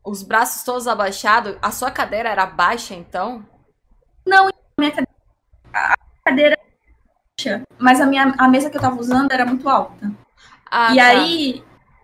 os 0.08 0.24
braços 0.24 0.64
todos 0.64 0.88
abaixados. 0.88 1.58
A 1.62 1.70
sua 1.70 1.92
cadeira 1.92 2.30
era 2.30 2.46
baixa, 2.46 2.94
então? 2.94 3.46
Não, 4.26 4.50
minha 4.80 4.92
cadeira, 4.92 5.12
a 5.74 5.96
cadeira 6.24 6.56
era 6.56 6.60
baixa, 7.38 7.68
mas 7.78 8.00
a, 8.00 8.06
minha, 8.06 8.34
a 8.38 8.48
mesa 8.48 8.70
que 8.70 8.78
eu 8.78 8.82
tava 8.82 9.00
usando 9.00 9.32
era 9.32 9.46
muito 9.46 9.68
alta. 9.68 10.12
Ah, 10.72 10.94
e 10.94 10.98
tá. 10.98 11.06
aí, 11.06 11.64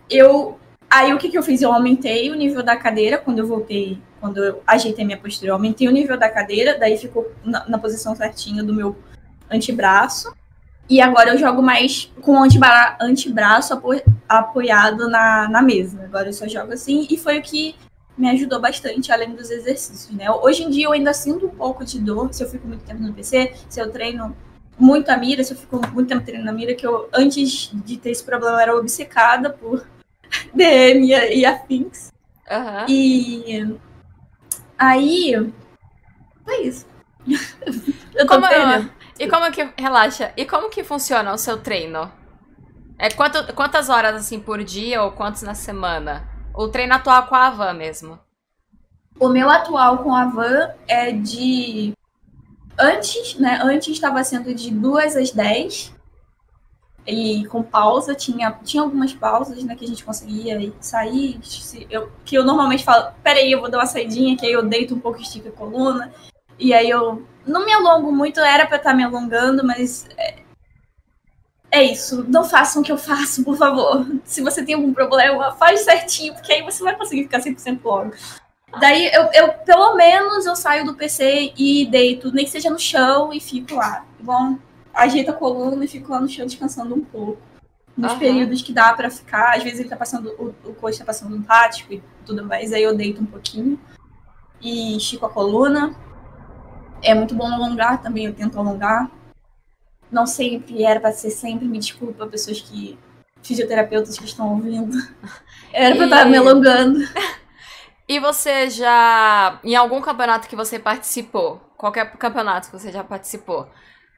eu... 0.09 0.59
Aí 0.89 1.11
o 1.11 1.17
que, 1.17 1.29
que 1.29 1.37
eu 1.37 1.41
fiz? 1.41 1.59
Eu 1.59 1.73
aumentei 1.73 2.29
o 2.29 2.35
nível 2.35 2.61
da 2.61 2.77
cadeira 2.77 3.17
quando 3.17 3.39
eu 3.39 3.47
voltei, 3.47 3.99
quando 4.19 4.43
eu 4.43 4.61
ajeitei 4.67 5.03
minha 5.03 5.17
postura. 5.17 5.49
Eu 5.49 5.55
aumentei 5.55 5.87
o 5.87 5.91
nível 5.91 6.19
da 6.19 6.29
cadeira, 6.29 6.77
daí 6.77 6.99
ficou 6.99 7.31
na, 7.43 7.67
na 7.67 7.79
posição 7.79 8.15
certinha 8.15 8.63
do 8.63 8.75
meu 8.75 8.95
antebraço. 9.49 10.31
E 10.87 11.01
agora 11.01 11.31
eu 11.31 11.37
jogo 11.39 11.63
mais 11.63 12.11
com 12.21 12.33
o 12.33 12.43
antebra 12.43 12.95
antebraço 13.01 13.73
apo 13.73 13.89
apoiado 14.29 15.09
na, 15.09 15.49
na 15.49 15.63
mesa. 15.63 16.03
Agora 16.03 16.29
eu 16.29 16.33
só 16.33 16.47
jogo 16.47 16.73
assim. 16.73 17.07
E 17.09 17.17
foi 17.17 17.39
o 17.39 17.41
que 17.41 17.75
me 18.17 18.29
ajudou 18.29 18.59
bastante, 18.59 19.11
além 19.11 19.35
dos 19.35 19.49
exercícios, 19.49 20.15
né? 20.15 20.29
Hoje 20.29 20.63
em 20.63 20.69
dia 20.69 20.85
eu 20.85 20.91
ainda 20.91 21.13
sinto 21.13 21.47
um 21.47 21.49
pouco 21.49 21.83
de 21.83 21.99
dor 21.99 22.33
se 22.33 22.43
eu 22.43 22.49
fico 22.49 22.67
muito 22.67 22.83
tempo 22.83 23.01
no 23.01 23.13
PC, 23.13 23.53
se 23.67 23.79
eu 23.79 23.91
treino 23.91 24.35
muito 24.77 25.09
a 25.09 25.17
mira, 25.17 25.43
se 25.43 25.53
eu 25.53 25.57
fico 25.57 25.77
muito 25.91 26.07
tempo 26.07 26.23
treinando 26.23 26.49
a 26.49 26.53
mira, 26.53 26.75
que 26.75 26.85
eu, 26.85 27.09
antes 27.13 27.71
de 27.73 27.97
ter 27.97 28.11
esse 28.11 28.23
problema, 28.23 28.61
era 28.61 28.75
obcecada 28.75 29.49
por 29.49 29.85
DM 30.53 31.11
e, 31.11 31.39
e 31.39 31.45
afins. 31.45 32.11
Uhum. 32.49 32.85
E 32.87 33.75
aí. 34.77 35.53
Foi 36.43 36.61
isso. 36.63 36.85
eu 38.15 38.27
tô 38.27 38.35
como, 38.35 38.45
eu, 38.47 38.89
e 39.19 39.27
como 39.27 39.51
que. 39.51 39.69
Relaxa. 39.77 40.33
E 40.35 40.45
como 40.45 40.69
que 40.69 40.83
funciona 40.83 41.33
o 41.33 41.37
seu 41.37 41.57
treino? 41.57 42.11
É 42.97 43.09
quanto, 43.09 43.53
quantas 43.53 43.89
horas 43.89 44.15
assim 44.15 44.39
por 44.39 44.63
dia 44.63 45.01
ou 45.01 45.11
quantos 45.11 45.41
na 45.41 45.55
semana? 45.55 46.32
O 46.53 46.67
treino 46.67 46.93
atual 46.93 47.25
com 47.27 47.35
a 47.35 47.49
Van 47.49 47.73
mesmo? 47.73 48.19
O 49.19 49.27
meu 49.27 49.49
atual 49.49 49.99
com 49.99 50.13
a 50.13 50.25
Van 50.25 50.69
é 50.87 51.11
de. 51.11 51.93
Antes, 52.77 53.35
né? 53.35 53.59
Antes 53.63 53.89
estava 53.89 54.23
sendo 54.23 54.53
de 54.53 54.71
2 54.71 55.15
às 55.15 55.31
10. 55.31 55.93
E 57.05 57.45
com 57.47 57.61
pausa, 57.61 58.15
tinha, 58.15 58.51
tinha 58.63 58.81
algumas 58.81 59.13
pausas, 59.13 59.61
né, 59.61 59.75
que 59.75 59.83
a 59.83 59.87
gente 59.87 60.05
conseguia 60.05 60.71
sair. 60.79 61.37
Eu, 61.89 62.09
que 62.23 62.37
eu 62.37 62.45
normalmente 62.45 62.85
falo, 62.85 63.13
peraí, 63.21 63.51
eu 63.51 63.59
vou 63.59 63.69
dar 63.69 63.79
uma 63.79 63.85
saidinha, 63.85 64.37
que 64.37 64.45
aí 64.45 64.53
eu 64.53 64.63
deito 64.63 64.95
um 64.95 64.99
pouco, 65.01 65.19
estico 65.19 65.49
a 65.49 65.51
coluna. 65.51 66.13
E 66.57 66.73
aí 66.73 66.89
eu 66.89 67.27
não 67.45 67.65
me 67.65 67.73
alongo 67.73 68.09
muito, 68.09 68.39
era 68.39 68.65
para 68.65 68.77
estar 68.77 68.91
tá 68.91 68.95
me 68.95 69.03
alongando, 69.03 69.65
mas 69.65 70.07
é, 71.73 71.83
isso. 71.83 72.23
Não 72.29 72.43
façam 72.43 72.81
o 72.81 72.85
que 72.85 72.91
eu 72.91 72.97
faço, 72.97 73.43
por 73.43 73.57
favor. 73.57 74.05
Se 74.23 74.41
você 74.41 74.63
tem 74.63 74.75
algum 74.75 74.93
problema, 74.93 75.51
faz 75.53 75.81
certinho, 75.81 76.33
porque 76.33 76.53
aí 76.53 76.61
você 76.61 76.83
vai 76.83 76.95
conseguir 76.95 77.23
ficar 77.23 77.39
100% 77.39 77.79
logo. 77.83 78.11
Daí 78.79 79.11
eu, 79.13 79.23
eu, 79.33 79.53
pelo 79.65 79.95
menos, 79.95 80.45
eu 80.45 80.55
saio 80.55 80.85
do 80.85 80.95
PC 80.95 81.53
e 81.57 81.85
deito, 81.85 82.31
nem 82.31 82.45
que 82.45 82.51
seja 82.51 82.69
no 82.69 82.79
chão, 82.79 83.33
e 83.33 83.39
fico 83.39 83.75
lá. 83.75 84.05
Bom, 84.19 84.57
ajeito 84.93 85.31
a 85.31 85.33
coluna 85.33 85.85
e 85.85 85.87
fico 85.87 86.11
lá 86.11 86.19
no 86.19 86.29
chão 86.29 86.45
descansando 86.45 86.93
um 86.93 87.01
pouco. 87.01 87.41
Nos 87.95 88.13
uhum. 88.13 88.19
períodos 88.19 88.61
que 88.61 88.73
dá 88.73 88.93
para 88.93 89.09
ficar, 89.09 89.55
às 89.55 89.63
vezes 89.63 89.79
ele 89.79 89.89
tá 89.89 89.95
passando, 89.95 90.29
o, 90.39 90.69
o 90.69 90.73
coach 90.73 90.97
tá 90.97 91.05
passando 91.05 91.35
um 91.35 91.43
tático 91.43 91.93
e 91.93 92.03
tudo 92.25 92.43
mais, 92.45 92.73
aí 92.73 92.81
eu 92.81 92.95
deito 92.95 93.21
um 93.21 93.25
pouquinho 93.25 93.79
e 94.59 94.97
estico 94.97 95.25
a 95.27 95.29
coluna 95.29 95.95
é 97.03 97.13
muito 97.13 97.35
bom 97.35 97.45
alongar 97.45 98.01
também, 98.01 98.25
eu 98.25 98.33
tento 98.33 98.57
alongar. 98.57 99.11
Não 100.13 100.27
sempre 100.27 100.83
era 100.83 100.99
para 100.99 101.11
ser 101.11 101.31
sempre, 101.31 101.67
me 101.67 101.79
desculpa, 101.79 102.27
pessoas 102.27 102.61
que. 102.61 102.97
fisioterapeutas 103.41 104.17
que 104.17 104.25
estão 104.25 104.53
ouvindo. 104.53 104.95
Era 105.73 105.95
pra 105.95 106.05
e... 106.05 106.07
estar 106.07 106.25
me 106.25 106.37
alongando. 106.37 106.99
E 108.05 108.19
você 108.19 108.69
já. 108.69 109.61
Em 109.63 109.75
algum 109.75 110.01
campeonato 110.01 110.49
que 110.49 110.57
você 110.57 110.77
participou, 110.77 111.61
qualquer 111.77 112.11
campeonato 112.17 112.69
que 112.69 112.77
você 112.77 112.91
já 112.91 113.01
participou, 113.01 113.69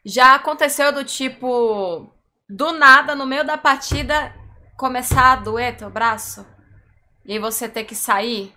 já 0.03 0.35
aconteceu 0.35 0.91
do 0.91 1.03
tipo. 1.03 2.11
do 2.49 2.71
nada, 2.73 3.13
no 3.13 3.27
meio 3.27 3.45
da 3.45 3.57
partida, 3.59 4.33
começar 4.75 5.33
a 5.33 5.35
doer 5.35 5.77
teu 5.77 5.89
braço? 5.89 6.45
E 7.23 7.33
aí 7.33 7.39
você 7.39 7.69
ter 7.69 7.83
que 7.83 7.95
sair? 7.95 8.53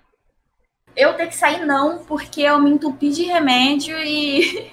Eu 0.97 1.15
ter 1.15 1.27
que 1.29 1.37
sair 1.37 1.65
não, 1.65 2.05
porque 2.05 2.41
eu 2.41 2.59
me 2.59 2.71
entupi 2.71 3.11
de 3.11 3.25
remédio 3.25 3.99
e. 3.99 4.73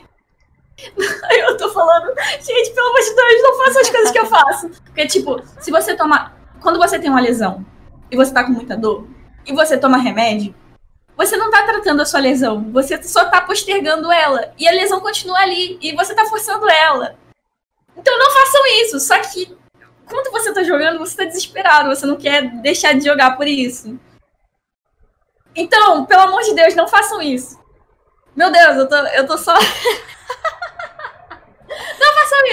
eu 0.77 1.57
tô 1.57 1.69
falando, 1.69 2.13
gente, 2.41 2.71
pelo 2.71 2.89
amor 2.89 3.01
de 3.01 3.15
Deus, 3.15 3.43
não 3.43 3.57
faça 3.57 3.81
as 3.81 3.89
coisas 3.89 4.11
que 4.11 4.19
eu 4.19 4.25
faço. 4.25 4.69
Porque, 4.85 5.07
tipo, 5.07 5.41
se 5.59 5.71
você 5.71 5.95
toma. 5.95 6.33
Quando 6.61 6.79
você 6.79 6.97
tem 6.97 7.09
uma 7.09 7.21
lesão 7.21 7.65
e 8.09 8.15
você 8.15 8.33
tá 8.33 8.43
com 8.43 8.51
muita 8.51 8.75
dor, 8.75 9.07
e 9.45 9.53
você 9.53 9.77
toma 9.77 9.97
remédio, 9.97 10.55
você 11.15 11.37
não 11.37 11.51
tá 11.51 11.63
tratando 11.63 12.01
a 12.01 12.05
sua 12.05 12.19
lesão, 12.19 12.71
você 12.71 13.01
só 13.03 13.25
tá 13.25 13.41
postergando 13.41 14.11
ela. 14.11 14.51
E 14.57 14.67
a 14.67 14.71
lesão 14.71 14.99
continua 14.99 15.39
ali, 15.39 15.77
e 15.81 15.95
você 15.95 16.13
tá 16.13 16.25
forçando 16.25 16.69
ela. 16.69 17.15
Então 17.95 18.17
não 18.17 18.31
façam 18.31 18.65
isso. 18.81 18.99
Só 18.99 19.17
que 19.19 19.55
quando 20.07 20.31
você 20.31 20.53
tá 20.53 20.63
jogando, 20.63 20.99
você 20.99 21.15
tá 21.15 21.23
desesperado, 21.25 21.89
você 21.89 22.05
não 22.05 22.17
quer 22.17 22.49
deixar 22.61 22.93
de 22.93 23.05
jogar 23.05 23.37
por 23.37 23.47
isso. 23.47 23.97
Então, 25.55 26.05
pelo 26.05 26.23
amor 26.23 26.41
de 26.41 26.53
Deus, 26.53 26.75
não 26.75 26.87
façam 26.87 27.21
isso. 27.21 27.57
Meu 28.35 28.51
Deus, 28.51 28.75
eu 28.75 28.89
tô, 28.89 28.95
eu 28.95 29.25
tô 29.25 29.37
só. 29.37 29.53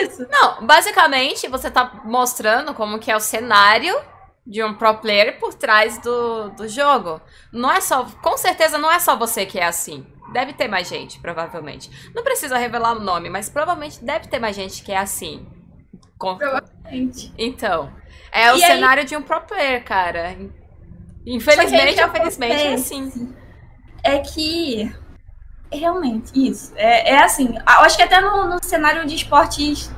isso. 0.03 0.27
Não, 0.31 0.67
basicamente 0.67 1.49
você 1.49 1.71
tá 1.71 2.03
mostrando 2.05 2.75
como 2.75 2.99
que 2.99 3.11
é 3.11 3.17
o 3.17 3.21
cenário 3.21 3.95
de 4.47 4.63
um 4.63 4.75
pro 4.75 4.99
player 4.99 5.39
por 5.39 5.55
trás 5.55 5.99
do, 5.99 6.51
do 6.51 6.69
jogo. 6.69 7.21
Não 7.53 7.71
é 7.71 7.81
só. 7.81 8.05
Com 8.23 8.37
certeza 8.37 8.79
não 8.79 8.91
é 8.91 8.99
só 8.99 9.17
você 9.17 9.47
que 9.47 9.59
é 9.59 9.67
assim. 9.67 10.07
Deve 10.33 10.53
ter 10.53 10.67
mais 10.67 10.89
gente, 10.89 11.21
provavelmente. 11.21 11.91
Não 12.15 12.23
precisa 12.23 12.57
revelar 12.57 12.97
o 12.97 13.01
nome, 13.01 13.29
mas 13.29 13.51
provavelmente 13.51 14.03
deve 14.03 14.29
ter 14.29 14.39
mais 14.39 14.57
gente 14.57 14.83
que 14.83 14.93
é 14.93 14.99
assim. 14.99 15.47
Com... 16.19 16.37
Provavelmente. 16.37 17.33
Então. 17.37 17.93
É 18.33 18.47
e 18.47 18.51
o 18.51 18.55
aí... 18.55 18.61
cenário 18.61 19.05
de 19.05 19.17
um 19.17 19.23
pro 19.23 19.43
player, 19.43 19.85
cara. 19.85 20.37
Infelizmente, 21.27 22.01
infelizmente 22.01 22.63
é 22.63 22.75
assim. 22.75 23.35
É 24.03 24.19
que. 24.19 24.91
Realmente, 25.73 26.33
isso. 26.35 26.73
É, 26.77 27.13
é 27.13 27.23
assim. 27.23 27.57
Eu 27.57 27.63
acho 27.85 27.97
que 27.97 28.03
até 28.03 28.21
no, 28.21 28.47
no 28.47 28.63
cenário 28.63 29.07
de 29.07 29.15
esportes 29.15 29.91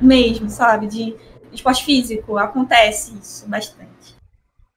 mesmo, 0.00 0.50
sabe? 0.50 0.86
De 0.86 1.16
esporte 1.52 1.84
físico, 1.84 2.36
acontece 2.36 3.16
isso 3.20 3.48
bastante. 3.48 4.14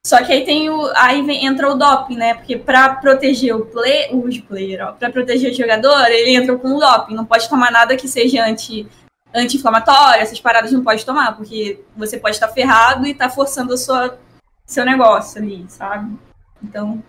Só 0.04 0.24
que 0.24 0.32
aí 0.32 0.44
tem 0.44 0.70
o. 0.70 0.90
Aí 0.96 1.22
vem, 1.22 1.44
entra 1.44 1.68
o 1.70 1.74
doping, 1.74 2.16
né? 2.16 2.34
Porque 2.34 2.56
para 2.56 2.94
proteger 2.94 3.54
o 3.54 3.66
play, 3.66 4.08
os 4.12 4.38
player, 4.38 4.86
ó, 4.86 4.92
pra 4.92 5.10
proteger 5.10 5.52
o 5.52 5.54
jogador, 5.54 6.06
ele 6.06 6.34
entra 6.34 6.56
com 6.56 6.74
o 6.74 6.80
doping. 6.80 7.14
Não 7.14 7.26
pode 7.26 7.48
tomar 7.48 7.70
nada 7.70 7.96
que 7.96 8.08
seja 8.08 8.46
anti, 8.46 8.88
anti-inflamatório, 9.34 10.22
essas 10.22 10.40
paradas 10.40 10.72
não 10.72 10.82
pode 10.82 11.04
tomar, 11.04 11.36
porque 11.36 11.84
você 11.96 12.16
pode 12.16 12.36
estar 12.36 12.48
ferrado 12.48 13.06
e 13.06 13.14
tá 13.14 13.28
forçando 13.28 13.76
sua, 13.76 14.18
seu 14.64 14.84
negócio 14.84 15.42
ali, 15.42 15.66
sabe? 15.68 16.16
Então. 16.62 17.02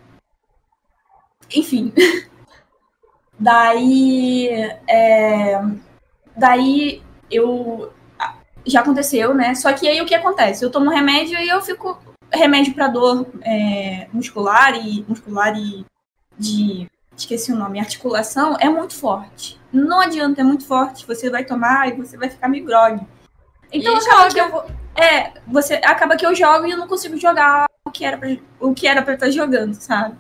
Enfim. 1.56 1.94
daí. 3.40 4.50
É, 4.88 5.62
daí 6.36 7.02
eu 7.32 7.92
já 8.66 8.82
aconteceu, 8.82 9.34
né? 9.34 9.56
Só 9.56 9.72
que 9.74 9.88
aí 9.88 10.02
o 10.02 10.06
que 10.06 10.16
acontece? 10.16 10.64
Eu 10.64 10.72
tomo 10.72 10.90
remédio 10.90 11.38
e 11.40 11.48
eu 11.48 11.62
fico 11.62 11.98
remédio 12.32 12.74
para 12.74 12.88
dor 12.88 13.28
é, 13.42 14.08
muscular 14.14 14.76
e 14.76 15.04
muscular 15.08 15.56
e 15.58 15.86
de 16.38 16.88
esqueci 17.16 17.52
o 17.52 17.56
nome, 17.56 17.80
articulação 17.80 18.56
é 18.60 18.70
muito 18.70 18.96
forte. 18.96 19.60
Não 19.72 20.00
adianta, 20.00 20.42
é 20.42 20.44
muito 20.44 20.66
forte. 20.66 21.06
Você 21.06 21.30
vai 21.30 21.44
tomar 21.44 21.90
e 21.90 21.94
você 21.94 22.18
vai 22.18 22.30
ficar 22.30 22.48
meio. 22.48 22.66
Então 23.72 23.94
e 23.94 23.98
acaba 23.98 24.30
joga. 24.30 24.34
que 24.34 24.40
eu 24.40 24.52
vou, 24.52 24.66
é, 24.96 25.34
você 25.48 25.76
acaba 25.76 26.16
que 26.16 26.26
eu 26.26 26.34
jogo 26.34 26.66
e 26.66 26.72
eu 26.72 26.78
não 26.78 26.88
consigo 26.88 27.18
jogar 27.18 27.68
o 27.86 27.92
que 27.92 28.06
era 28.06 28.18
pra, 28.18 28.30
o 28.60 28.74
que 28.74 28.88
era 28.88 29.02
para 29.02 29.14
estar 29.14 29.30
jogando, 29.30 29.74
sabe? 29.74 30.16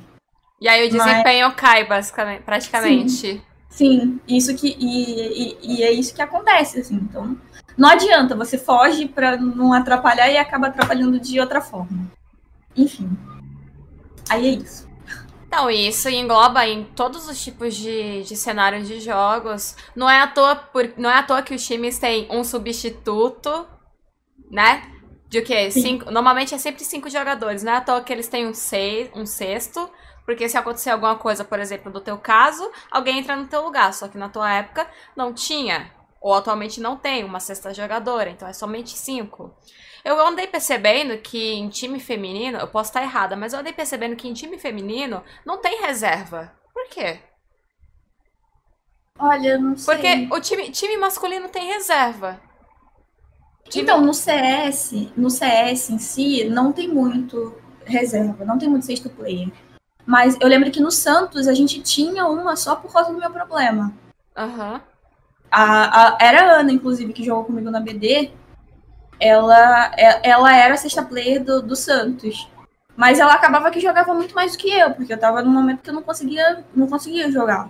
E 0.61 0.67
aí 0.67 0.87
o 0.87 0.91
desempenho 0.91 1.47
Mas... 1.47 1.55
cai 1.55 1.85
basicamente, 1.85 2.41
praticamente. 2.43 3.09
Sim, 3.09 3.41
sim, 3.69 4.19
isso 4.27 4.55
que 4.55 4.75
e, 4.79 5.57
e, 5.61 5.77
e 5.77 5.83
é 5.83 5.91
isso 5.91 6.13
que 6.13 6.21
acontece 6.21 6.79
assim. 6.79 6.95
Então 6.95 7.37
não 7.77 7.87
adianta, 7.87 8.35
você 8.35 8.57
foge 8.57 9.07
para 9.07 9.37
não 9.37 9.71
atrapalhar 9.71 10.29
e 10.29 10.37
acaba 10.37 10.67
atrapalhando 10.67 11.17
de 11.17 11.39
outra 11.39 11.61
forma. 11.61 12.11
Enfim. 12.75 13.09
Aí 14.29 14.47
é 14.47 14.51
isso. 14.51 14.89
Então, 15.47 15.71
isso 15.71 16.07
engloba 16.09 16.67
em 16.67 16.83
todos 16.83 17.27
os 17.27 17.41
tipos 17.41 17.75
de, 17.75 18.21
de 18.23 18.35
cenários 18.35 18.87
de 18.87 18.99
jogos. 18.99 19.75
Não 19.95 20.09
é, 20.09 20.19
à 20.21 20.27
toa 20.27 20.55
por, 20.55 20.91
não 20.97 21.09
é 21.09 21.15
à 21.15 21.23
toa 21.23 21.41
que 21.41 21.55
os 21.55 21.65
times 21.65 21.97
têm 21.97 22.27
um 22.29 22.43
substituto, 22.43 23.65
né? 24.51 24.83
De 25.27 25.39
o 25.39 25.43
quê? 25.43 25.71
Cinco, 25.71 26.11
normalmente 26.11 26.53
é 26.53 26.57
sempre 26.57 26.83
cinco 26.83 27.09
jogadores. 27.09 27.63
Não 27.63 27.71
é 27.71 27.77
à 27.77 27.81
toa 27.81 28.01
que 28.01 28.11
eles 28.13 28.27
têm 28.27 28.45
um, 28.45 28.53
seis, 28.53 29.09
um 29.15 29.25
sexto. 29.25 29.89
Porque 30.29 30.47
se 30.47 30.59
acontecer 30.59 30.91
alguma 30.91 31.15
coisa, 31.15 31.43
por 31.43 31.59
exemplo, 31.59 31.91
do 31.91 31.99
teu 31.99 32.15
caso, 32.15 32.69
alguém 32.91 33.17
entra 33.17 33.35
no 33.35 33.47
teu 33.47 33.63
lugar. 33.63 33.91
Só 33.95 34.07
que 34.07 34.15
na 34.15 34.29
tua 34.29 34.53
época 34.53 34.87
não 35.15 35.33
tinha 35.33 35.91
ou 36.21 36.35
atualmente 36.35 36.79
não 36.79 36.95
tem 36.95 37.23
uma 37.23 37.39
sexta 37.39 37.73
jogadora, 37.73 38.29
então 38.29 38.47
é 38.47 38.53
somente 38.53 38.91
cinco. 38.91 39.51
Eu 40.05 40.23
andei 40.23 40.45
percebendo 40.45 41.17
que 41.17 41.53
em 41.53 41.67
time 41.67 41.99
feminino, 41.99 42.59
eu 42.59 42.67
posso 42.67 42.91
estar 42.91 43.01
errada, 43.01 43.35
mas 43.35 43.53
eu 43.53 43.59
andei 43.59 43.73
percebendo 43.73 44.15
que 44.15 44.27
em 44.27 44.33
time 44.33 44.59
feminino 44.59 45.23
não 45.43 45.57
tem 45.57 45.81
reserva. 45.81 46.53
Por 46.75 46.87
quê? 46.89 47.17
Olha, 49.17 49.57
não 49.57 49.75
sei. 49.75 49.95
Porque 49.95 50.27
o 50.31 50.39
time, 50.39 50.69
time 50.69 50.95
masculino 50.97 51.49
tem 51.49 51.73
reserva. 51.73 52.39
Time... 53.67 53.81
Então, 53.83 53.99
no 53.99 54.13
CS, 54.13 55.11
no 55.17 55.31
CS 55.31 55.89
em 55.89 55.97
si, 55.97 56.43
não 56.43 56.71
tem 56.71 56.87
muito 56.87 57.59
reserva, 57.83 58.45
não 58.45 58.59
tem 58.59 58.69
muito 58.69 58.85
sexto 58.85 59.09
player. 59.09 59.51
Mas 60.09 60.35
eu 60.41 60.47
lembro 60.47 60.71
que 60.71 60.81
no 60.81 60.89
Santos 60.89 61.47
a 61.47 61.53
gente 61.53 61.79
tinha 61.83 62.25
uma 62.25 62.55
só 62.55 62.75
por 62.75 62.91
causa 62.91 63.13
do 63.13 63.19
meu 63.19 63.29
problema. 63.29 63.93
Uhum. 64.35 64.81
A, 65.51 66.15
a, 66.15 66.17
era 66.19 66.41
a 66.41 66.59
Ana, 66.61 66.71
inclusive, 66.71 67.13
que 67.13 67.23
jogou 67.23 67.45
comigo 67.45 67.69
na 67.69 67.79
BD. 67.79 68.31
Ela, 69.19 69.91
é, 69.95 70.27
ela 70.27 70.51
era 70.57 70.73
a 70.73 70.77
sexta 70.77 71.03
player 71.03 71.43
do, 71.43 71.61
do 71.61 71.75
Santos. 71.75 72.49
Mas 72.97 73.19
ela 73.19 73.33
acabava 73.33 73.69
que 73.69 73.79
jogava 73.79 74.11
muito 74.15 74.33
mais 74.33 74.53
do 74.53 74.57
que 74.57 74.71
eu, 74.71 74.95
porque 74.95 75.13
eu 75.13 75.19
tava 75.19 75.43
num 75.43 75.51
momento 75.51 75.83
que 75.83 75.91
eu 75.91 75.93
não 75.93 76.01
conseguia, 76.01 76.65
não 76.75 76.87
conseguia 76.87 77.31
jogar. 77.31 77.69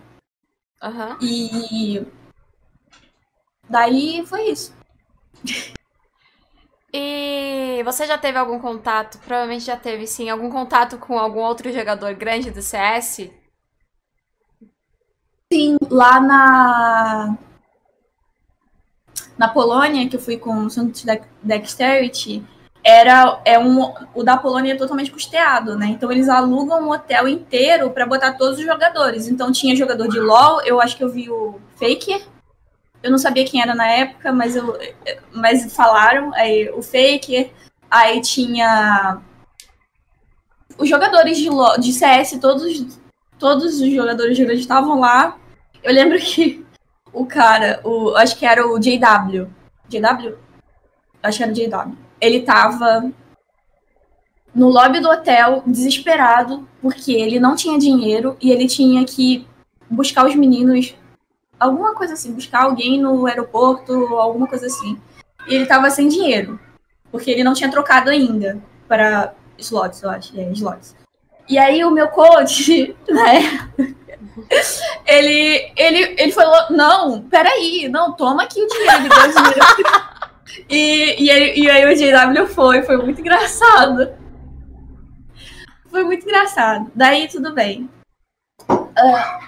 Uhum. 0.82 1.18
E 1.22 2.08
daí 3.70 4.26
foi 4.26 4.44
isso. 4.44 4.74
E 6.92 7.82
você 7.84 8.06
já 8.08 8.18
teve 8.18 8.38
algum 8.38 8.60
contato? 8.60 9.20
Provavelmente 9.20 9.66
já 9.66 9.78
teve, 9.78 10.08
sim, 10.08 10.30
algum 10.30 10.50
contato 10.50 10.98
com 10.98 11.18
algum 11.18 11.42
outro 11.42 11.72
jogador 11.72 12.14
grande 12.16 12.50
do 12.50 12.62
CS? 12.62 13.30
Sim, 15.52 15.78
lá 15.90 16.20
na 16.20 17.38
na 19.38 19.48
Polônia, 19.48 20.08
que 20.10 20.18
eu 20.18 20.20
fui 20.20 20.38
com 20.38 20.66
o 20.66 20.68
de 20.68 21.06
Dexterity, 21.42 22.44
era 22.84 23.42
é 23.46 23.58
um, 23.58 23.94
o 24.14 24.24
da 24.24 24.36
Polônia 24.38 24.74
é 24.74 24.78
totalmente 24.78 25.12
custeado, 25.12 25.78
né? 25.78 25.88
Então 25.88 26.12
eles 26.12 26.28
alugam 26.28 26.82
um 26.82 26.92
hotel 26.92 27.28
inteiro 27.28 27.90
para 27.92 28.06
botar 28.06 28.34
todos 28.34 28.60
os 28.60 28.66
jogadores. 28.66 29.28
Então 29.28 29.52
tinha 29.52 29.76
jogador 29.76 30.08
de 30.08 30.20
LoL, 30.20 30.62
eu 30.64 30.82
acho 30.82 30.98
que 30.98 31.04
eu 31.04 31.10
vi 31.10 31.30
o 31.30 31.60
Faker. 31.76 32.22
Eu 33.02 33.12
não 33.12 33.18
sabia 33.18 33.46
quem 33.46 33.62
era 33.62 33.74
na 33.74 33.88
época, 33.88 34.32
mas 34.32 34.56
eu 34.56 34.78
mas 35.32 35.74
falaram, 35.74 36.34
aí 36.34 36.70
o 36.70 36.82
Faker, 36.82 37.52
aí 37.90 38.22
tinha 38.22 39.22
os 40.78 40.88
jogadores 40.90 41.38
de 41.38 41.50
de 41.80 41.94
CS, 41.94 42.38
todos 42.40 43.00
todos 43.38 43.80
os 43.80 43.92
jogadores 43.92 44.36
de 44.36 44.44
estavam 44.54 45.00
lá. 45.00 45.38
Eu 45.82 45.94
lembro 45.94 46.20
que 46.20 46.66
o 47.14 47.26
cara, 47.26 47.80
o, 47.84 48.16
acho 48.16 48.38
que 48.38 48.46
era 48.46 48.68
o 48.68 48.78
JW. 48.78 49.48
JW? 49.88 50.38
Acho 51.24 51.38
que 51.38 51.44
era 51.44 51.52
o 51.52 51.56
JW. 51.56 51.98
Ele 52.22 52.42
tava 52.42 53.12
no 54.54 54.70
lobby 54.70 55.00
do 55.00 55.10
hotel, 55.10 55.64
desesperado, 55.66 56.68
porque 56.82 57.12
ele 57.14 57.40
não 57.40 57.56
tinha 57.56 57.80
dinheiro 57.80 58.36
e 58.42 58.52
ele 58.52 58.68
tinha 58.68 59.06
que 59.06 59.48
buscar 59.90 60.26
os 60.26 60.36
meninos, 60.36 60.96
alguma 61.60 61.94
coisa 61.94 62.14
assim, 62.14 62.34
buscar 62.34 62.64
alguém 62.64 63.00
no 63.00 63.26
aeroporto, 63.26 63.94
alguma 64.18 64.48
coisa 64.48 64.68
assim. 64.68 65.00
E 65.48 65.56
ele 65.56 65.66
tava 65.66 65.90
sem 65.90 66.08
dinheiro, 66.08 66.60
porque 67.12 67.30
ele 67.32 67.44
não 67.44 67.54
tinha 67.54 67.72
trocado 67.72 68.10
ainda 68.10 68.62
para 68.88 69.34
slots, 69.58 70.02
eu 70.02 70.10
acho, 70.10 70.40
é, 70.40 70.52
slots. 70.52 70.96
E 71.48 71.58
aí 71.58 71.84
o 71.84 71.92
meu 71.92 72.08
coach, 72.10 72.96
né, 73.10 73.70
ele, 75.06 75.72
ele, 75.76 76.16
ele 76.18 76.32
falou: 76.32 76.70
Não, 76.70 77.22
peraí, 77.24 77.88
não, 77.90 78.14
toma 78.14 78.44
aqui 78.44 78.62
o 78.62 78.68
dinheiro. 78.68 78.98
Ele 78.98 79.10
deu 79.10 79.34
dinheiro. 79.34 79.60
e, 80.70 81.24
e, 81.24 81.30
ele, 81.30 81.60
e 81.60 81.70
aí 81.70 81.86
o 81.86 81.98
GW 81.98 82.48
foi, 82.48 82.84
foi 82.84 82.98
muito 82.98 83.22
engraçado. 83.22 84.14
Foi 85.90 86.04
muito 86.04 86.24
engraçado. 86.24 86.92
Daí 86.94 87.28
tudo 87.28 87.54
bem. 87.54 87.90
Uh, 88.70 89.48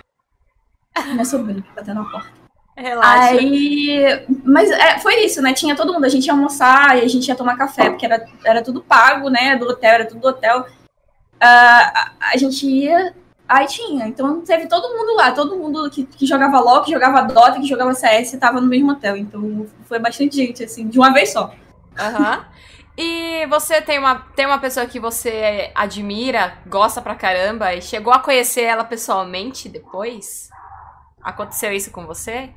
minha 0.99 1.25
sobrinha 1.25 1.63
batendo 1.75 2.03
na 2.03 2.09
porta. 2.09 2.41
Relaxa. 2.75 3.35
Aí. 3.35 4.25
Mas 4.43 4.69
é, 4.71 4.99
foi 4.99 5.25
isso, 5.25 5.41
né? 5.41 5.53
Tinha 5.53 5.75
todo 5.75 5.93
mundo. 5.93 6.05
A 6.05 6.09
gente 6.09 6.25
ia 6.25 6.33
almoçar 6.33 6.97
e 6.97 7.01
a 7.01 7.07
gente 7.07 7.27
ia 7.27 7.35
tomar 7.35 7.57
café, 7.57 7.89
porque 7.89 8.05
era, 8.05 8.25
era 8.43 8.63
tudo 8.63 8.81
pago, 8.81 9.29
né? 9.29 9.55
Do 9.55 9.67
hotel, 9.67 9.91
era 9.91 10.05
tudo 10.05 10.21
do 10.21 10.27
hotel. 10.27 10.61
Uh, 10.61 12.09
a 12.19 12.37
gente 12.37 12.65
ia. 12.65 13.13
Aí 13.47 13.67
tinha. 13.67 14.07
Então 14.07 14.41
teve 14.41 14.67
todo 14.67 14.95
mundo 14.95 15.15
lá. 15.15 15.31
Todo 15.31 15.57
mundo 15.57 15.89
que, 15.89 16.05
que 16.05 16.25
jogava 16.25 16.59
LOL, 16.59 16.83
que 16.83 16.91
jogava 16.91 17.21
Dota, 17.23 17.59
que 17.59 17.67
jogava 17.67 17.93
CS, 17.93 18.37
tava 18.39 18.61
no 18.61 18.67
mesmo 18.67 18.91
hotel. 18.91 19.17
Então 19.17 19.67
foi 19.85 19.99
bastante 19.99 20.35
gente, 20.35 20.63
assim, 20.63 20.87
de 20.87 20.97
uma 20.97 21.11
vez 21.13 21.31
só. 21.31 21.53
Aham. 21.99 22.37
Uhum. 22.37 22.51
E 22.97 23.45
você 23.47 23.81
tem 23.81 23.97
uma, 23.97 24.15
tem 24.35 24.45
uma 24.45 24.59
pessoa 24.59 24.85
que 24.85 24.99
você 24.99 25.71
admira, 25.73 26.53
gosta 26.67 27.01
pra 27.01 27.15
caramba, 27.15 27.73
e 27.73 27.81
chegou 27.81 28.13
a 28.13 28.19
conhecer 28.19 28.63
ela 28.63 28.83
pessoalmente 28.83 29.69
depois? 29.69 30.49
Aconteceu 31.23 31.71
isso 31.71 31.91
com 31.91 32.05
você? 32.05 32.49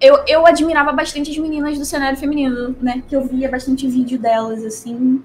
Eu, 0.00 0.24
eu 0.26 0.46
admirava 0.46 0.92
bastante 0.92 1.30
as 1.30 1.38
meninas 1.38 1.78
do 1.78 1.84
cenário 1.84 2.18
feminino, 2.18 2.76
né? 2.80 3.02
Que 3.08 3.16
eu 3.16 3.26
via 3.26 3.50
bastante 3.50 3.88
vídeo 3.88 4.18
delas, 4.18 4.62
assim. 4.64 5.22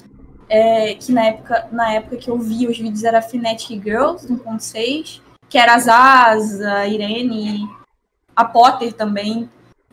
É, 0.48 0.96
que 0.96 1.12
na 1.12 1.26
época, 1.26 1.68
na 1.72 1.94
época 1.94 2.18
que 2.18 2.30
eu 2.30 2.38
via 2.38 2.70
os 2.70 2.78
vídeos 2.78 3.04
era 3.04 3.22
Fnatic 3.22 3.82
Girls 3.82 4.28
1.6, 4.28 5.22
que 5.50 5.58
era 5.58 5.76
a 5.76 5.80
Zaz, 5.80 6.62
a 6.62 6.88
Irene, 6.88 7.70
a 8.36 8.44
Potter 8.44 8.92
também, 8.94 9.50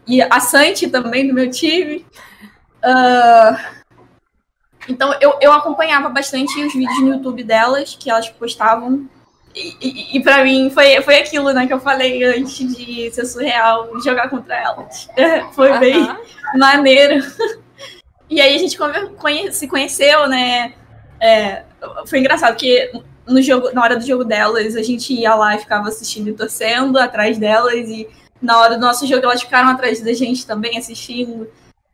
e 0.07 0.23
a 0.23 0.41
Santi 0.41 0.89
também 0.89 1.27
do 1.27 1.35
meu 1.35 1.51
time. 1.51 2.05
Uh, 2.83 3.79
então 4.89 5.13
eu, 5.21 5.37
eu 5.41 5.53
acompanhava 5.53 6.09
bastante 6.09 6.65
os 6.65 6.73
vídeos 6.73 7.01
no 7.01 7.09
YouTube 7.15 7.45
delas, 7.45 7.95
que 7.95 8.11
elas 8.11 8.29
postavam 8.29 9.09
e, 9.59 9.77
e, 9.81 10.17
e 10.17 10.23
pra 10.23 10.45
mim 10.45 10.71
foi, 10.71 11.01
foi 11.03 11.19
aquilo, 11.19 11.53
né, 11.53 11.67
que 11.67 11.73
eu 11.73 11.81
falei 11.81 12.23
antes 12.25 12.77
de 12.77 13.11
ser 13.11 13.25
surreal 13.27 13.89
jogar 14.03 14.29
contra 14.31 14.57
elas. 14.57 15.09
foi 15.53 15.73
uhum. 15.73 15.81
bem 15.81 16.17
maneiro. 16.57 17.25
E 18.31 18.43
aí 18.43 18.55
a 18.55 18.59
gente 18.59 18.77
conhe 19.17 19.51
se 19.53 19.67
conheceu, 19.67 20.29
né? 20.29 20.75
É, 21.19 21.63
foi 22.07 22.19
engraçado 22.19 22.53
porque 22.53 22.93
no 23.27 23.41
jogo, 23.41 23.71
na 23.73 23.83
hora 23.83 23.97
do 23.97 24.07
jogo 24.07 24.23
delas, 24.23 24.77
a 24.77 24.83
gente 24.83 25.15
ia 25.15 25.35
lá 25.35 25.55
e 25.55 25.61
ficava 25.61 25.89
assistindo 25.89 26.29
e 26.29 26.35
torcendo 26.35 26.99
atrás 26.99 27.39
delas, 27.39 27.89
e 27.89 28.07
na 28.41 28.61
hora 28.61 28.75
do 28.75 28.81
nosso 28.81 29.07
jogo 29.07 29.25
elas 29.25 29.43
ficaram 29.43 29.69
atrás 29.69 30.03
da 30.03 30.13
gente 30.13 30.47
também 30.47 30.77
assistindo. 30.77 31.49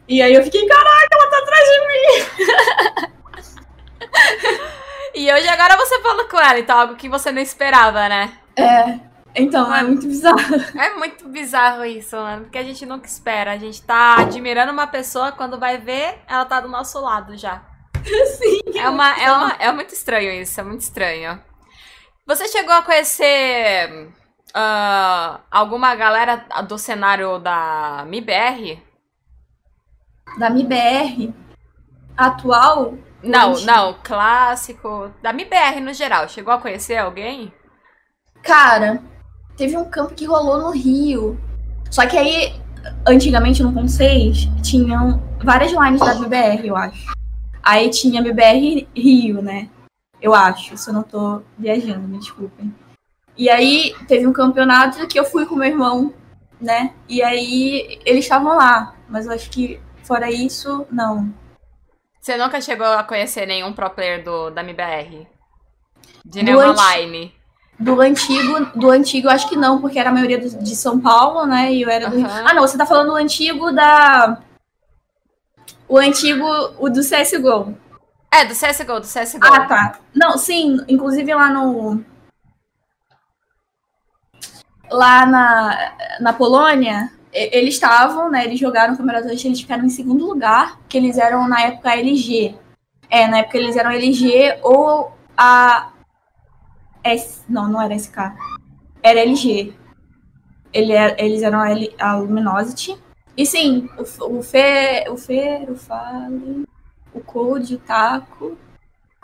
E 0.09 0.21
aí 0.21 0.35
eu 0.35 0.43
fiquei, 0.43 0.67
caraca, 0.67 1.09
ela 1.13 1.31
tá 1.31 1.39
atrás 1.39 1.69
de 1.71 1.81
mim! 1.89 3.15
E 5.15 5.33
hoje 5.33 5.47
agora 5.49 5.77
você 5.77 6.01
fala 6.01 6.29
com 6.29 6.39
ela, 6.39 6.59
então 6.59 6.79
algo 6.79 6.97
que 6.97 7.09
você 7.09 7.31
não 7.31 7.41
esperava, 7.41 8.09
né? 8.09 8.37
É. 8.57 8.99
Então, 9.37 9.75
é 9.75 9.83
muito 9.83 10.07
bizarro. 10.07 10.39
É 10.79 10.95
muito 10.95 11.29
bizarro 11.29 11.85
isso, 11.85 12.17
mano. 12.17 12.43
Porque 12.43 12.59
a 12.59 12.63
gente 12.63 12.87
nunca 12.87 13.07
espera. 13.07 13.53
A 13.53 13.59
gente 13.59 13.83
tá 13.83 14.17
admirando 14.19 14.73
uma 14.73 14.87
pessoa, 14.87 15.33
quando 15.33 15.59
vai 15.59 15.79
ver, 15.79 16.21
ela 16.29 16.45
tá 16.45 16.61
do 16.61 16.69
nosso 16.69 17.01
lado 17.01 17.37
já. 17.37 17.63
Sim. 18.39 18.79
É, 18.79 18.89
uma, 18.89 19.21
é, 19.21 19.33
uma, 19.33 19.53
é 19.59 19.73
muito 19.73 19.93
estranho 19.93 20.33
isso, 20.33 20.61
é 20.61 20.63
muito 20.63 20.83
estranho. 20.83 21.41
Você 22.27 22.49
chegou 22.49 22.73
a 22.73 22.83
conhecer 22.83 24.09
uh, 24.51 25.41
alguma 25.51 25.95
galera 25.95 26.37
do 26.67 26.79
cenário 26.79 27.39
da 27.39 28.05
MIBR? 28.07 28.81
Da 30.39 30.49
MIBR? 30.49 31.35
Atual? 32.17 32.95
Não, 33.25 33.59
não, 33.61 33.97
clássico. 34.03 35.11
Da 35.23 35.31
MBR 35.31 35.81
no 35.81 35.93
geral. 35.93 36.29
Chegou 36.29 36.53
a 36.53 36.61
conhecer 36.61 36.97
alguém? 36.97 37.53
Cara, 38.43 39.03
teve 39.57 39.77
um 39.77 39.89
campo 39.89 40.15
que 40.15 40.27
rolou 40.27 40.59
no 40.59 40.71
Rio. 40.71 41.41
Só 41.91 42.07
que 42.07 42.17
aí, 42.17 42.55
antigamente 43.07 43.63
no 43.63 43.89
6, 43.89 44.49
tinham 44.63 45.23
várias 45.43 45.73
lines 45.73 46.01
da 46.01 46.15
MBR, 46.15 46.67
eu 46.67 46.77
acho. 46.77 47.13
Aí 47.63 47.89
tinha 47.89 48.21
MBR 48.21 48.87
Rio, 48.95 49.41
né? 49.41 49.71
Eu 50.21 50.35
acho, 50.35 50.77
se 50.77 50.91
eu 50.91 50.95
não 50.95 51.03
tô 51.03 51.43
viajando, 51.59 52.07
me 52.07 52.19
desculpem. 52.19 52.75
E 53.37 53.49
aí 53.49 53.95
teve 54.07 54.27
um 54.27 54.33
campeonato 54.33 55.07
que 55.07 55.19
eu 55.19 55.25
fui 55.25 55.47
com 55.47 55.57
meu 55.57 55.69
irmão, 55.69 56.13
né? 56.61 56.93
E 57.09 57.23
aí 57.23 57.99
eles 58.05 58.25
estavam 58.25 58.57
lá. 58.57 58.95
Mas 59.09 59.27
eu 59.27 59.33
acho 59.33 59.51
que 59.51 59.81
fora 60.03 60.31
isso, 60.31 60.87
não. 60.91 61.33
Você 62.25 62.39
nunca 62.39 62.59
chegou 62.59 62.87
a 62.87 63.05
conhecer 63.05 63.45
nenhum 63.45 63.71
pro 63.75 63.91
player 63.91 64.25
do, 64.25 64.49
da 64.49 64.63
MBR? 64.63 65.29
De 66.25 66.43
nenhuma 66.43 66.75
line? 66.97 67.35
Do 67.79 68.01
antigo, 68.01 68.65
do 68.75 68.91
antigo, 68.91 69.29
acho 69.29 69.47
que 69.47 69.57
não, 69.57 69.79
porque 69.79 69.99
era 69.99 70.09
a 70.09 70.13
maioria 70.13 70.39
do, 70.39 70.49
de 70.49 70.75
São 70.75 70.99
Paulo, 70.99 71.45
né? 71.45 71.71
E 71.71 71.83
eu 71.83 71.91
era 71.91 72.09
do. 72.09 72.17
Uhum. 72.17 72.27
Ah, 72.27 72.55
não, 72.55 72.63
você 72.63 72.79
tá 72.79 72.87
falando 72.87 73.09
do 73.09 73.17
antigo 73.17 73.71
da. 73.73 74.39
O 75.87 75.99
antigo, 75.99 76.47
o 76.79 76.89
do 76.89 77.01
CSGO. 77.01 77.77
É, 78.31 78.47
do 78.47 78.55
CSGO, 78.55 79.01
do 79.01 79.07
CSGO. 79.07 79.47
Ah, 79.47 79.67
tá. 79.67 79.99
Não, 80.15 80.39
sim, 80.39 80.79
inclusive 80.89 81.35
lá 81.35 81.51
no. 81.51 82.03
Lá 84.91 85.27
na, 85.27 85.97
na 86.21 86.33
Polônia, 86.33 87.13
eles 87.35 87.75
estavam, 87.75 88.31
né? 88.31 88.45
Eles 88.45 88.61
jogaram 88.61 88.97
Campeonato 88.97 89.29
eles 89.29 89.61
ficaram 89.61 89.85
em 89.85 89.91
segundo 89.91 90.25
lugar, 90.25 90.81
que 90.89 90.97
eles 90.97 91.19
eram 91.19 91.49
na 91.49 91.61
época 91.63 91.97
LG. 91.97 92.55
É, 93.11 93.27
na 93.27 93.39
época 93.39 93.59
eles 93.59 93.77
eram 93.77 93.91
LG 93.91 94.61
ou 94.63 95.13
a. 95.37 95.91
S, 97.03 97.43
não, 97.49 97.69
não 97.69 97.83
era 97.83 97.95
SK. 97.95 98.17
Era 99.03 99.21
LG. 99.21 99.75
Ele 100.73 100.93
era, 100.93 101.23
eles 101.23 101.43
eram 101.43 101.61
a, 101.61 101.71
L, 101.71 101.95
a 101.99 102.17
Luminosity. 102.17 102.97
E 103.37 103.45
sim, 103.45 103.89
o, 103.99 104.39
o 104.39 104.43
Fê, 104.43 105.05
o 105.09 105.17
Fê, 105.17 105.67
o 105.69 105.77
Fale, 105.77 106.65
o 107.13 107.21
Code, 107.21 107.75
o 107.75 107.79
Taco 107.79 108.57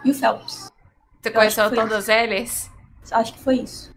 e 0.04 0.10
o 0.10 0.14
Phelps. 0.14 0.70
Você 1.22 1.30
conheceu 1.30 1.70
todos 1.70 1.98
isso. 1.98 2.12
eles? 2.12 2.70
Acho 3.12 3.32
que 3.34 3.40
foi 3.40 3.56
isso. 3.56 3.92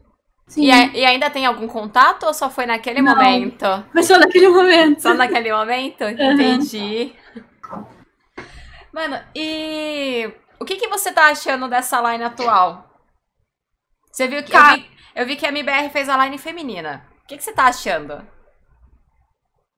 E, 0.56 0.70
e, 0.70 1.06
ainda 1.06 1.30
tem 1.30 1.46
algum 1.46 1.68
contato 1.68 2.26
ou 2.26 2.34
só 2.34 2.50
foi 2.50 2.66
naquele 2.66 3.02
Não, 3.02 3.16
momento? 3.16 3.66
Foi 3.92 4.04
só 4.04 4.20
naquele 4.20 4.50
momento. 4.50 5.02
Só 5.02 5.14
naquele 5.14 5.52
momento? 5.52 6.04
Uhum. 6.04 6.32
Entendi. 6.34 7.14
Mano, 8.92 9.20
e 9.36 10.32
o 10.60 10.66
que, 10.66 10.76
que 10.76 10.88
você 10.88 11.12
tá 11.12 11.30
achando 11.30 11.68
dessa 11.68 12.00
line 12.12 12.24
atual? 12.24 12.88
Você 14.12 14.28
viu 14.28 14.44
que. 14.44 14.52
Tá. 14.52 14.72
Eu, 14.72 14.78
vi, 14.78 14.90
eu, 15.16 15.26
vi, 15.26 15.36
que 15.36 15.46
a 15.46 15.50
MBR 15.50 15.90
fez 15.90 16.08
a 16.08 16.24
line 16.24 16.38
feminina. 16.38 17.04
O 17.24 17.28
que, 17.28 17.38
que 17.38 17.44
você 17.44 17.52
tá 17.52 17.66
achando? 17.66 18.22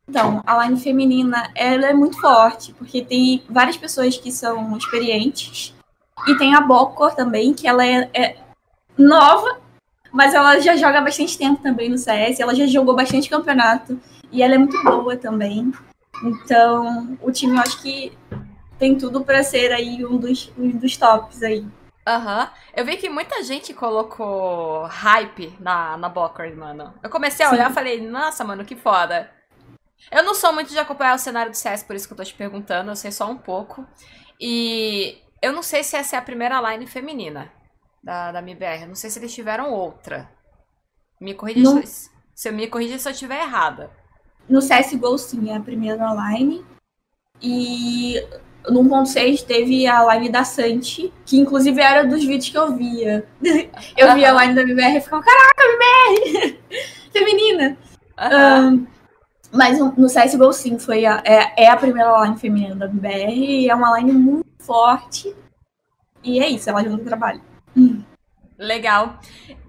Então, 0.07 0.43
a 0.45 0.65
line 0.65 0.79
feminina 0.79 1.49
ela 1.55 1.87
é 1.87 1.93
muito 1.93 2.19
forte, 2.19 2.73
porque 2.73 3.03
tem 3.03 3.43
várias 3.49 3.77
pessoas 3.77 4.17
que 4.17 4.31
são 4.31 4.77
experientes. 4.77 5.73
E 6.27 6.37
tem 6.37 6.53
a 6.53 6.61
Bocor 6.61 7.15
também, 7.15 7.53
que 7.53 7.67
ela 7.67 7.85
é, 7.85 8.09
é 8.13 8.37
nova 8.97 9.64
mas 10.15 10.33
ela 10.33 10.57
já 10.61 10.77
joga 10.77 11.01
bastante 11.01 11.37
tempo 11.37 11.61
também 11.61 11.89
no 11.89 11.97
CS, 11.97 12.39
ela 12.39 12.55
já 12.55 12.65
jogou 12.65 12.95
bastante 12.95 13.29
campeonato 13.29 13.99
e 14.31 14.41
ela 14.41 14.55
é 14.55 14.57
muito 14.57 14.81
boa 14.81 15.17
também. 15.17 15.73
Então, 16.23 17.17
o 17.21 17.29
time 17.33 17.57
eu 17.57 17.61
acho 17.61 17.81
que 17.81 18.17
tem 18.79 18.97
tudo 18.97 19.25
para 19.25 19.43
ser 19.43 19.73
aí 19.73 20.05
um 20.05 20.15
dos, 20.15 20.49
um 20.57 20.69
dos 20.69 20.95
tops 20.95 21.43
aí. 21.43 21.67
Aham. 22.07 22.43
Uhum. 22.43 22.47
Eu 22.73 22.85
vi 22.85 22.95
que 22.95 23.09
muita 23.09 23.43
gente 23.43 23.73
colocou 23.73 24.85
hype 24.85 25.53
na, 25.59 25.97
na 25.97 26.07
Bockard, 26.07 26.55
mano. 26.55 26.93
Eu 27.03 27.09
comecei 27.09 27.45
a 27.45 27.51
olhar 27.51 27.69
e 27.69 27.73
falei, 27.73 27.99
nossa, 28.09 28.45
mano, 28.45 28.63
que 28.63 28.75
foda. 28.77 29.29
Eu 30.09 30.23
não 30.23 30.33
sou 30.33 30.53
muito 30.53 30.69
de 30.69 30.79
acompanhar 30.79 31.15
o 31.15 31.19
cenário 31.19 31.51
do 31.51 31.57
CS, 31.57 31.83
por 31.83 31.93
isso 31.93 32.07
que 32.07 32.13
eu 32.13 32.17
tô 32.17 32.23
te 32.23 32.33
perguntando, 32.33 32.89
eu 32.89 32.95
sei 32.95 33.11
só 33.11 33.29
um 33.29 33.37
pouco. 33.37 33.85
E 34.39 35.17
eu 35.41 35.51
não 35.51 35.61
sei 35.61 35.83
se 35.83 35.97
essa 35.97 36.15
é 36.15 36.19
a 36.19 36.21
primeira 36.21 36.61
line 36.71 36.87
feminina 36.87 37.51
da, 38.05 38.31
da 38.31 38.39
MBR. 38.39 38.85
Não 38.85 38.95
sei 38.95 39.09
se 39.09 39.17
eles 39.17 39.33
tiveram 39.33 39.73
outra. 39.73 40.29
Me 41.19 41.33
corrija 41.33 41.59
no... 41.61 41.85
se, 41.85 42.11
se 42.35 42.49
eu 42.49 42.53
me 42.53 42.67
corrija 42.67 42.99
se 42.99 43.07
eu 43.07 43.11
estiver 43.11 43.41
errada. 43.41 43.89
No 44.47 44.59
CSGO, 44.59 45.17
sim, 45.17 45.49
é 45.49 45.57
a 45.57 45.59
primeira 45.59 46.13
line. 46.13 46.63
E 47.41 48.23
no 48.69 48.83
1.6 48.83 49.43
teve 49.43 49.87
a 49.87 50.13
line 50.13 50.29
da 50.29 50.43
Santi, 50.43 51.11
que 51.25 51.37
inclusive 51.37 51.81
era 51.81 52.05
dos 52.05 52.23
vídeos 52.23 52.49
que 52.49 52.57
eu 52.57 52.75
via. 52.75 53.27
eu 53.97 54.13
via 54.13 54.31
a 54.31 54.43
line 54.43 54.53
da 54.53 54.61
MBR 54.61 54.97
e 54.97 55.01
ficava, 55.01 55.23
caraca, 55.23 55.63
MBR! 55.63 56.59
Feminina! 57.11 57.77
Um, 58.19 58.85
mas 59.51 59.79
no 59.79 60.07
CSGO, 60.07 60.53
sim, 60.53 60.77
foi 60.77 61.05
a, 61.05 61.23
é, 61.25 61.63
é 61.63 61.69
a 61.69 61.77
primeira 61.77 62.23
line 62.23 62.37
feminina 62.37 62.75
da 62.75 62.85
MBR 62.85 63.33
e 63.33 63.69
é 63.69 63.75
uma 63.75 63.97
line 63.97 64.11
muito 64.11 64.45
forte. 64.59 65.35
E 66.23 66.39
é 66.39 66.47
isso, 66.47 66.69
ela 66.69 66.81
ajuda 66.81 67.01
o 67.01 67.05
trabalho. 67.05 67.54
Legal. 68.57 69.19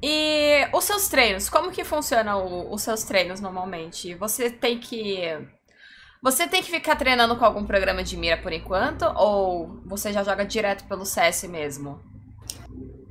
E 0.02 0.68
os 0.72 0.84
seus 0.84 1.08
treinos, 1.08 1.48
como 1.48 1.72
que 1.72 1.84
funcionam 1.84 2.72
os 2.72 2.82
seus 2.82 3.02
treinos 3.02 3.40
normalmente? 3.40 4.14
Você 4.14 4.48
tem 4.50 4.78
que 4.78 5.36
você 6.22 6.48
tem 6.48 6.62
que 6.62 6.70
ficar 6.70 6.96
treinando 6.96 7.36
com 7.36 7.44
algum 7.44 7.64
programa 7.64 8.02
de 8.02 8.16
mira 8.16 8.36
por 8.36 8.52
enquanto 8.52 9.02
ou 9.16 9.80
você 9.84 10.12
já 10.12 10.24
joga 10.24 10.44
direto 10.44 10.84
pelo 10.88 11.04
CS 11.04 11.44
mesmo? 11.44 12.00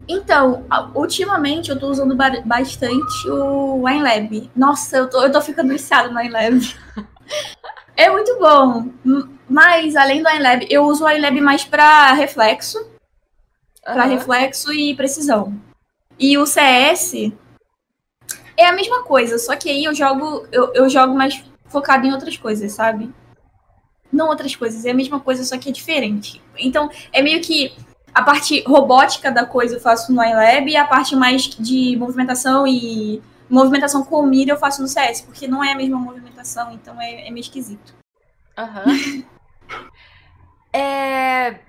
Então, 0.07 0.65
ultimamente 0.93 1.71
eu 1.71 1.79
tô 1.79 1.87
usando 1.87 2.15
bastante 2.15 3.29
o 3.29 3.83
WineLab. 3.83 4.51
Nossa, 4.55 4.97
eu 4.97 5.09
tô, 5.09 5.23
eu 5.23 5.31
tô 5.31 5.41
ficando 5.41 5.69
viciada 5.69 6.09
no 6.09 6.19
WineLab. 6.19 6.59
é 7.97 8.09
muito 8.09 8.37
bom. 8.37 8.89
Mas, 9.49 9.95
além 9.95 10.21
do 10.21 10.29
WineLab, 10.29 10.67
eu 10.69 10.83
uso 10.85 11.03
o 11.03 11.07
WineLab 11.07 11.41
mais 11.41 11.63
para 11.63 12.13
reflexo. 12.13 12.94
Uhum. 13.87 13.93
Para 13.93 14.05
reflexo 14.05 14.73
e 14.73 14.95
precisão. 14.95 15.53
E 16.17 16.37
o 16.37 16.45
CS 16.45 17.31
é 18.57 18.65
a 18.65 18.73
mesma 18.73 19.03
coisa, 19.03 19.37
só 19.37 19.55
que 19.55 19.69
aí 19.69 19.83
eu 19.83 19.93
jogo, 19.93 20.47
eu, 20.51 20.73
eu 20.73 20.89
jogo 20.89 21.13
mais 21.13 21.43
focado 21.67 22.07
em 22.07 22.13
outras 22.13 22.37
coisas, 22.37 22.71
sabe? 22.71 23.13
Não 24.11 24.27
outras 24.27 24.55
coisas, 24.55 24.85
é 24.85 24.91
a 24.91 24.95
mesma 24.95 25.19
coisa, 25.19 25.43
só 25.43 25.57
que 25.57 25.69
é 25.69 25.71
diferente. 25.71 26.41
Então, 26.57 26.89
é 27.11 27.21
meio 27.21 27.41
que 27.41 27.75
a 28.13 28.23
parte 28.23 28.63
robótica 28.65 29.29
da 29.29 29.45
coisa 29.45 29.75
eu 29.75 29.81
faço 29.81 30.13
no 30.13 30.23
iLab 30.23 30.69
e 30.69 30.77
a 30.77 30.87
parte 30.87 31.15
mais 31.15 31.43
de 31.43 31.97
movimentação 31.97 32.65
e 32.65 33.21
movimentação 33.49 34.03
com 34.03 34.25
mira 34.25 34.53
eu 34.53 34.57
faço 34.57 34.81
no 34.81 34.87
CS, 34.87 35.21
porque 35.21 35.47
não 35.47 35.63
é 35.63 35.73
a 35.73 35.75
mesma 35.75 35.97
movimentação, 35.99 36.71
então 36.71 36.99
é, 36.99 37.27
é 37.27 37.31
meio 37.31 37.41
esquisito. 37.41 37.93
Aham. 38.57 38.85
Uhum. 38.85 39.23
é, 40.71 41.59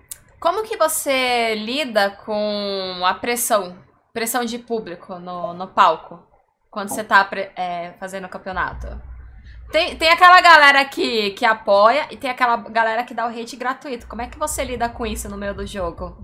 como 0.40 0.62
que 0.62 0.76
você 0.76 1.54
lida 1.54 2.10
com 2.10 3.02
a 3.04 3.14
pressão, 3.14 3.76
pressão 4.12 4.44
de 4.44 4.58
público 4.58 5.18
no, 5.18 5.54
no 5.54 5.68
palco, 5.68 6.22
quando 6.70 6.90
você 6.90 7.02
tá 7.02 7.28
é, 7.56 7.92
fazendo 7.98 8.26
o 8.26 8.28
campeonato? 8.28 8.86
Tem, 9.70 9.96
tem 9.96 10.10
aquela 10.10 10.40
galera 10.40 10.84
que, 10.84 11.30
que 11.30 11.44
apoia 11.44 12.06
e 12.10 12.16
tem 12.16 12.30
aquela 12.30 12.56
galera 12.56 13.02
que 13.02 13.14
dá 13.14 13.26
o 13.26 13.30
hate 13.30 13.56
gratuito. 13.56 14.06
Como 14.06 14.22
é 14.22 14.28
que 14.28 14.38
você 14.38 14.64
lida 14.64 14.88
com 14.88 15.04
isso 15.04 15.28
no 15.28 15.36
meio 15.36 15.54
do 15.54 15.66
jogo? 15.66 16.16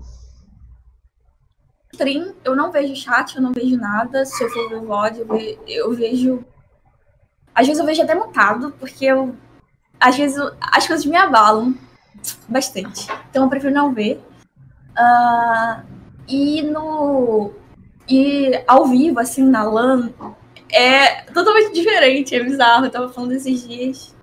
Stream, 1.93 2.33
eu 2.43 2.55
não 2.55 2.71
vejo 2.71 2.95
chat, 2.95 3.35
eu 3.35 3.41
não 3.41 3.51
vejo 3.51 3.75
nada. 3.77 4.25
Se 4.25 4.43
eu 4.43 4.49
for 4.49 4.69
ver 4.69 4.79
VOD, 4.79 5.19
eu, 5.19 5.27
ve, 5.27 5.59
eu 5.67 5.93
vejo. 5.93 6.45
Às 7.53 7.67
vezes 7.67 7.79
eu 7.79 7.85
vejo 7.85 8.01
até 8.01 8.15
mutado, 8.15 8.73
porque 8.79 9.05
eu. 9.05 9.35
Às 9.99 10.17
vezes 10.17 10.37
eu, 10.37 10.55
as 10.59 10.87
coisas 10.87 11.05
me 11.05 11.15
abalam 11.15 11.77
bastante. 12.47 13.07
Então 13.29 13.43
eu 13.43 13.49
prefiro 13.49 13.73
não 13.73 13.93
ver. 13.93 14.23
Uh, 14.97 15.83
e 16.27 16.61
no. 16.61 17.51
E 18.07 18.61
ao 18.67 18.85
vivo, 18.87 19.19
assim, 19.19 19.43
na 19.43 19.63
LAN, 19.63 20.11
é 20.71 21.21
totalmente 21.31 21.73
diferente, 21.73 22.35
é 22.35 22.43
bizarro. 22.43 22.85
Eu 22.85 22.91
tava 22.91 23.09
falando 23.09 23.31
esses 23.31 23.67
dias, 23.67 24.15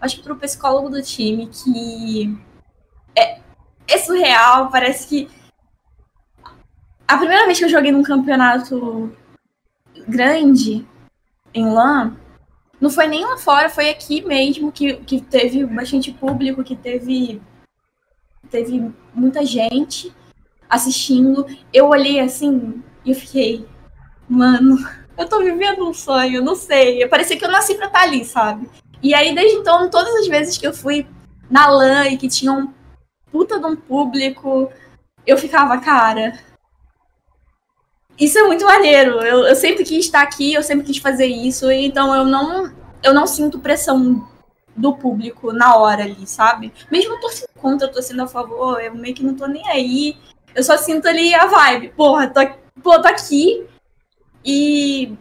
acho 0.00 0.16
que 0.16 0.22
pro 0.22 0.36
psicólogo 0.36 0.90
do 0.90 1.02
time, 1.02 1.46
que 1.46 2.36
é, 3.16 3.38
é 3.86 3.98
surreal, 3.98 4.70
parece 4.70 5.06
que 5.06 5.30
a 7.06 7.16
primeira 7.16 7.44
vez 7.46 7.58
que 7.58 7.64
eu 7.64 7.68
joguei 7.68 7.92
num 7.92 8.02
campeonato 8.02 9.14
grande 10.08 10.86
em 11.54 11.66
LAN, 11.66 12.16
não 12.82 12.90
foi 12.90 13.06
nem 13.06 13.24
lá 13.24 13.38
fora, 13.38 13.70
foi 13.70 13.90
aqui 13.90 14.22
mesmo 14.22 14.72
que, 14.72 14.94
que 14.94 15.20
teve 15.20 15.64
bastante 15.64 16.10
público, 16.10 16.64
que 16.64 16.74
teve, 16.74 17.40
teve 18.50 18.92
muita 19.14 19.46
gente 19.46 20.12
assistindo. 20.68 21.46
Eu 21.72 21.86
olhei 21.86 22.18
assim 22.18 22.82
e 23.06 23.14
fiquei, 23.14 23.64
mano, 24.28 24.76
eu 25.16 25.28
tô 25.28 25.38
vivendo 25.38 25.88
um 25.88 25.94
sonho, 25.94 26.42
não 26.42 26.56
sei. 26.56 27.06
Parecia 27.06 27.38
que 27.38 27.44
eu 27.44 27.52
nasci 27.52 27.76
pra 27.76 27.86
estar 27.86 28.00
tá 28.00 28.04
ali, 28.04 28.24
sabe? 28.24 28.68
E 29.00 29.14
aí, 29.14 29.32
desde 29.32 29.58
então, 29.58 29.88
todas 29.88 30.16
as 30.16 30.26
vezes 30.26 30.58
que 30.58 30.66
eu 30.66 30.74
fui 30.74 31.06
na 31.48 31.68
LAN 31.68 32.08
e 32.08 32.16
que 32.16 32.26
tinha 32.26 32.52
um 32.52 32.74
puta 33.30 33.60
de 33.60 33.66
um 33.66 33.76
público, 33.76 34.72
eu 35.24 35.38
ficava, 35.38 35.78
cara. 35.78 36.36
Isso 38.22 38.38
é 38.38 38.42
muito 38.44 38.64
maneiro. 38.64 39.20
Eu, 39.20 39.44
eu 39.44 39.56
sempre 39.56 39.82
quis 39.82 40.04
estar 40.04 40.22
aqui, 40.22 40.54
eu 40.54 40.62
sempre 40.62 40.86
quis 40.86 40.98
fazer 40.98 41.26
isso, 41.26 41.68
então 41.72 42.14
eu 42.14 42.24
não, 42.24 42.72
eu 43.02 43.12
não 43.12 43.26
sinto 43.26 43.58
pressão 43.58 44.28
do 44.76 44.94
público 44.94 45.52
na 45.52 45.74
hora 45.74 46.04
ali, 46.04 46.24
sabe? 46.24 46.72
Mesmo 46.88 47.20
torcendo 47.20 47.50
contra, 47.60 47.88
torcendo 47.88 48.22
a 48.22 48.28
favor, 48.28 48.80
eu 48.80 48.94
meio 48.94 49.12
que 49.12 49.24
não 49.24 49.34
tô 49.34 49.48
nem 49.48 49.68
aí. 49.68 50.16
Eu 50.54 50.62
só 50.62 50.76
sinto 50.76 51.08
ali 51.08 51.34
a 51.34 51.46
vibe. 51.46 51.88
Porra, 51.96 52.28
tô, 52.28 52.40
pô, 52.80 53.02
tô 53.02 53.08
aqui, 53.08 53.66
e 54.44 55.16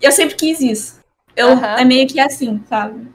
eu 0.00 0.10
sempre 0.10 0.34
quis 0.34 0.60
isso. 0.60 1.00
Eu, 1.36 1.50
uhum. 1.50 1.64
É 1.64 1.84
meio 1.84 2.08
que 2.08 2.18
assim, 2.18 2.60
sabe? 2.68 3.06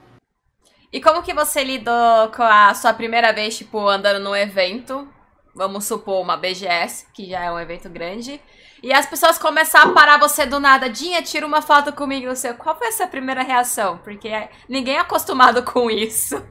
E 0.90 1.02
como 1.02 1.22
que 1.22 1.34
você 1.34 1.62
lidou 1.62 2.28
com 2.34 2.42
a 2.42 2.72
sua 2.72 2.94
primeira 2.94 3.30
vez, 3.34 3.58
tipo, 3.58 3.86
andando 3.86 4.24
num 4.24 4.34
evento? 4.34 5.06
Vamos 5.54 5.84
supor 5.84 6.22
uma 6.22 6.38
BGS, 6.38 7.08
que 7.12 7.28
já 7.28 7.44
é 7.44 7.52
um 7.52 7.60
evento 7.60 7.90
grande. 7.90 8.40
E 8.82 8.92
as 8.92 9.06
pessoas 9.06 9.38
começaram 9.38 9.90
a 9.90 9.94
parar 9.94 10.18
você 10.18 10.46
do 10.46 10.60
nada. 10.60 10.88
Dinha, 10.88 11.22
tira 11.22 11.46
uma 11.46 11.62
foto 11.62 11.92
comigo. 11.92 12.26
Não 12.26 12.36
sei. 12.36 12.52
Qual 12.54 12.76
foi 12.76 12.88
essa 12.88 13.06
primeira 13.06 13.42
reação? 13.42 13.98
Porque 13.98 14.30
ninguém 14.68 14.96
é 14.96 15.00
acostumado 15.00 15.62
com 15.62 15.90
isso. 15.90 16.42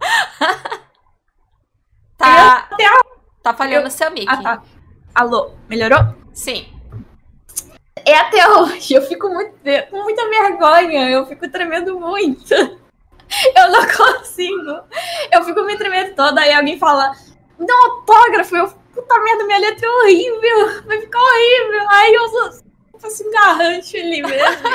tá, 2.16 2.68
tá 3.42 3.54
falhando 3.54 3.88
o 3.88 3.90
seu 3.90 4.10
mic. 4.10 4.26
Ah, 4.28 4.36
tá. 4.36 4.62
Alô, 5.14 5.52
melhorou? 5.68 6.14
Sim 6.32 6.76
é 8.06 8.14
até 8.14 8.48
hoje. 8.48 8.94
Eu 8.94 9.02
fico 9.02 9.28
muito, 9.28 9.52
com 9.90 10.02
muita 10.04 10.30
vergonha, 10.30 11.10
eu 11.10 11.26
fico 11.26 11.50
tremendo 11.50 11.98
muito. 11.98 12.54
Eu 13.56 13.72
não 13.72 13.82
consigo. 13.90 14.84
Eu 15.32 15.42
fico 15.42 15.64
me 15.64 15.76
tremendo 15.76 16.14
toda, 16.14 16.40
aí 16.40 16.54
alguém 16.54 16.78
fala, 16.78 17.10
dá 17.58 17.74
um 17.74 17.90
autógrafo. 17.90 18.56
Eu, 18.56 18.72
puta 18.96 19.20
merda, 19.20 19.44
minha 19.44 19.58
letra 19.58 19.86
é 19.86 19.90
horrível, 19.90 20.82
vai 20.86 21.00
ficar 21.00 21.20
horrível. 21.20 21.90
Aí 21.90 22.14
eu, 22.14 22.30
faço 22.98 23.28
um 23.28 23.30
garrancho 23.30 23.96
ali 23.96 24.22
mesmo. 24.22 24.68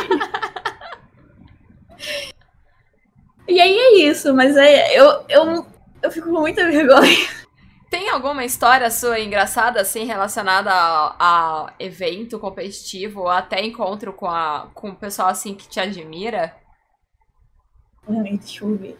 e 3.50 3.60
aí 3.60 3.78
é 3.78 3.98
isso, 4.08 4.34
mas 4.34 4.56
é, 4.56 4.98
eu, 4.98 5.26
eu, 5.28 5.66
eu 6.04 6.12
fico 6.12 6.30
com 6.30 6.40
muita 6.40 6.70
vergonha. 6.70 7.42
Tem 7.90 8.10
alguma 8.10 8.46
história 8.46 8.90
sua 8.90 9.20
engraçada, 9.20 9.82
assim, 9.82 10.06
relacionada 10.06 10.72
a, 10.72 11.16
a 11.20 11.74
evento 11.78 12.40
competitivo 12.40 13.22
ou 13.22 13.28
até 13.28 13.62
encontro 13.62 14.14
com, 14.14 14.28
a, 14.28 14.70
com 14.74 14.92
o 14.92 14.96
pessoal, 14.96 15.28
assim, 15.28 15.54
que 15.54 15.68
te 15.68 15.80
admira? 15.80 16.56
Deixa 18.08 18.64
eu 18.64 18.78
ver. 18.78 18.98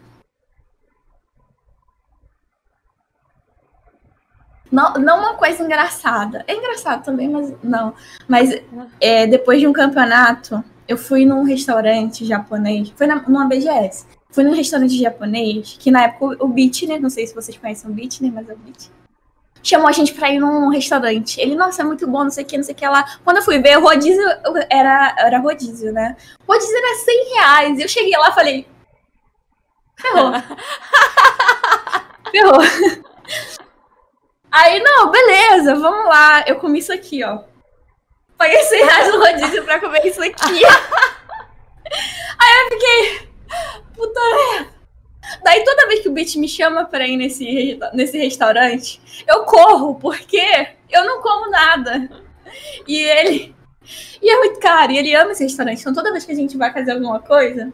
Não, 4.72 4.94
não 4.94 5.18
uma 5.18 5.34
coisa 5.34 5.62
engraçada. 5.62 6.42
É 6.48 6.54
engraçado 6.54 7.04
também, 7.04 7.28
mas 7.28 7.52
não. 7.62 7.94
Mas 8.26 8.58
é, 8.98 9.26
depois 9.26 9.60
de 9.60 9.66
um 9.66 9.72
campeonato, 9.72 10.64
eu 10.88 10.96
fui 10.96 11.26
num 11.26 11.42
restaurante 11.42 12.24
japonês. 12.24 12.90
Foi 12.96 13.06
na, 13.06 13.16
numa 13.28 13.44
BGS. 13.44 14.06
Fui 14.30 14.42
num 14.42 14.54
restaurante 14.54 14.98
japonês, 14.98 15.76
que 15.78 15.90
na 15.90 16.04
época 16.04 16.42
o 16.42 16.48
Bitner, 16.48 17.02
não 17.02 17.10
sei 17.10 17.26
se 17.26 17.34
vocês 17.34 17.58
conhecem 17.58 17.90
o 17.90 17.92
Bitner, 17.92 18.32
mas 18.32 18.48
é 18.48 18.54
o 18.54 18.56
Bitner. 18.56 18.90
Chamou 19.62 19.86
a 19.86 19.92
gente 19.92 20.14
pra 20.14 20.32
ir 20.32 20.38
num 20.38 20.68
restaurante. 20.68 21.38
Ele, 21.38 21.54
nossa, 21.54 21.82
é 21.82 21.84
muito 21.84 22.06
bom, 22.06 22.24
não 22.24 22.30
sei 22.30 22.42
o 22.42 22.46
que, 22.46 22.56
não 22.56 22.64
sei 22.64 22.74
o 22.74 22.76
que 22.76 22.88
lá. 22.88 23.04
Quando 23.22 23.36
eu 23.36 23.42
fui 23.42 23.58
ver, 23.58 23.76
o 23.76 23.82
rodízio 23.82 24.24
era, 24.70 25.14
era 25.18 25.38
rodízio, 25.38 25.92
né? 25.92 26.16
O 26.48 26.52
rodízio 26.52 26.76
era 26.76 26.96
100 26.96 27.34
reais. 27.34 27.78
Eu 27.78 27.88
cheguei 27.88 28.18
lá 28.18 28.30
e 28.30 28.34
falei. 28.34 28.66
Ferrou. 29.96 30.32
Ferrou. 32.32 32.62
Aí, 34.52 34.80
não, 34.80 35.10
beleza, 35.10 35.74
vamos 35.74 36.06
lá. 36.06 36.44
Eu 36.46 36.56
comi 36.56 36.78
isso 36.78 36.92
aqui, 36.92 37.24
ó. 37.24 37.40
Paguei 38.36 38.62
100 38.62 38.84
reais 38.84 39.08
no 39.08 39.18
rodízio 39.18 39.64
pra 39.64 39.80
comer 39.80 40.06
isso 40.06 40.22
aqui. 40.22 40.62
Aí 42.38 42.60
eu 42.60 42.68
fiquei 42.70 43.28
puta 43.94 44.20
merda. 44.20 44.72
Daí 45.42 45.64
toda 45.64 45.86
vez 45.86 46.00
que 46.00 46.08
o 46.08 46.12
Beat 46.12 46.36
me 46.36 46.48
chama 46.48 46.84
pra 46.84 47.06
ir 47.06 47.16
nesse, 47.16 47.78
nesse 47.94 48.18
restaurante, 48.18 49.00
eu 49.26 49.44
corro, 49.44 49.94
porque 49.94 50.68
eu 50.90 51.04
não 51.04 51.22
como 51.22 51.50
nada. 51.50 52.08
E 52.86 52.98
ele. 52.98 53.54
E 54.20 54.30
é 54.30 54.38
muito 54.38 54.60
caro, 54.60 54.92
e 54.92 54.98
ele 54.98 55.14
ama 55.14 55.32
esse 55.32 55.44
restaurante. 55.44 55.80
Então 55.80 55.94
toda 55.94 56.12
vez 56.12 56.24
que 56.24 56.32
a 56.32 56.36
gente 56.36 56.56
vai 56.56 56.72
fazer 56.72 56.92
alguma 56.92 57.20
coisa, 57.20 57.72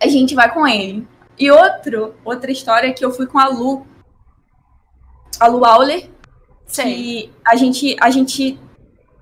a 0.00 0.06
gente 0.06 0.34
vai 0.34 0.52
com 0.52 0.66
ele. 0.66 1.06
E 1.38 1.50
outro, 1.50 2.14
outra 2.24 2.50
história 2.50 2.88
é 2.88 2.92
que 2.92 3.04
eu 3.04 3.10
fui 3.10 3.26
com 3.26 3.38
a 3.38 3.48
Lu. 3.48 3.86
A 5.38 5.46
Lu 5.46 5.64
Auler. 5.64 6.08
Sim. 6.66 6.84
Que 6.84 7.32
a 7.44 7.56
gente. 7.56 7.96
A 8.00 8.10
gente. 8.10 8.58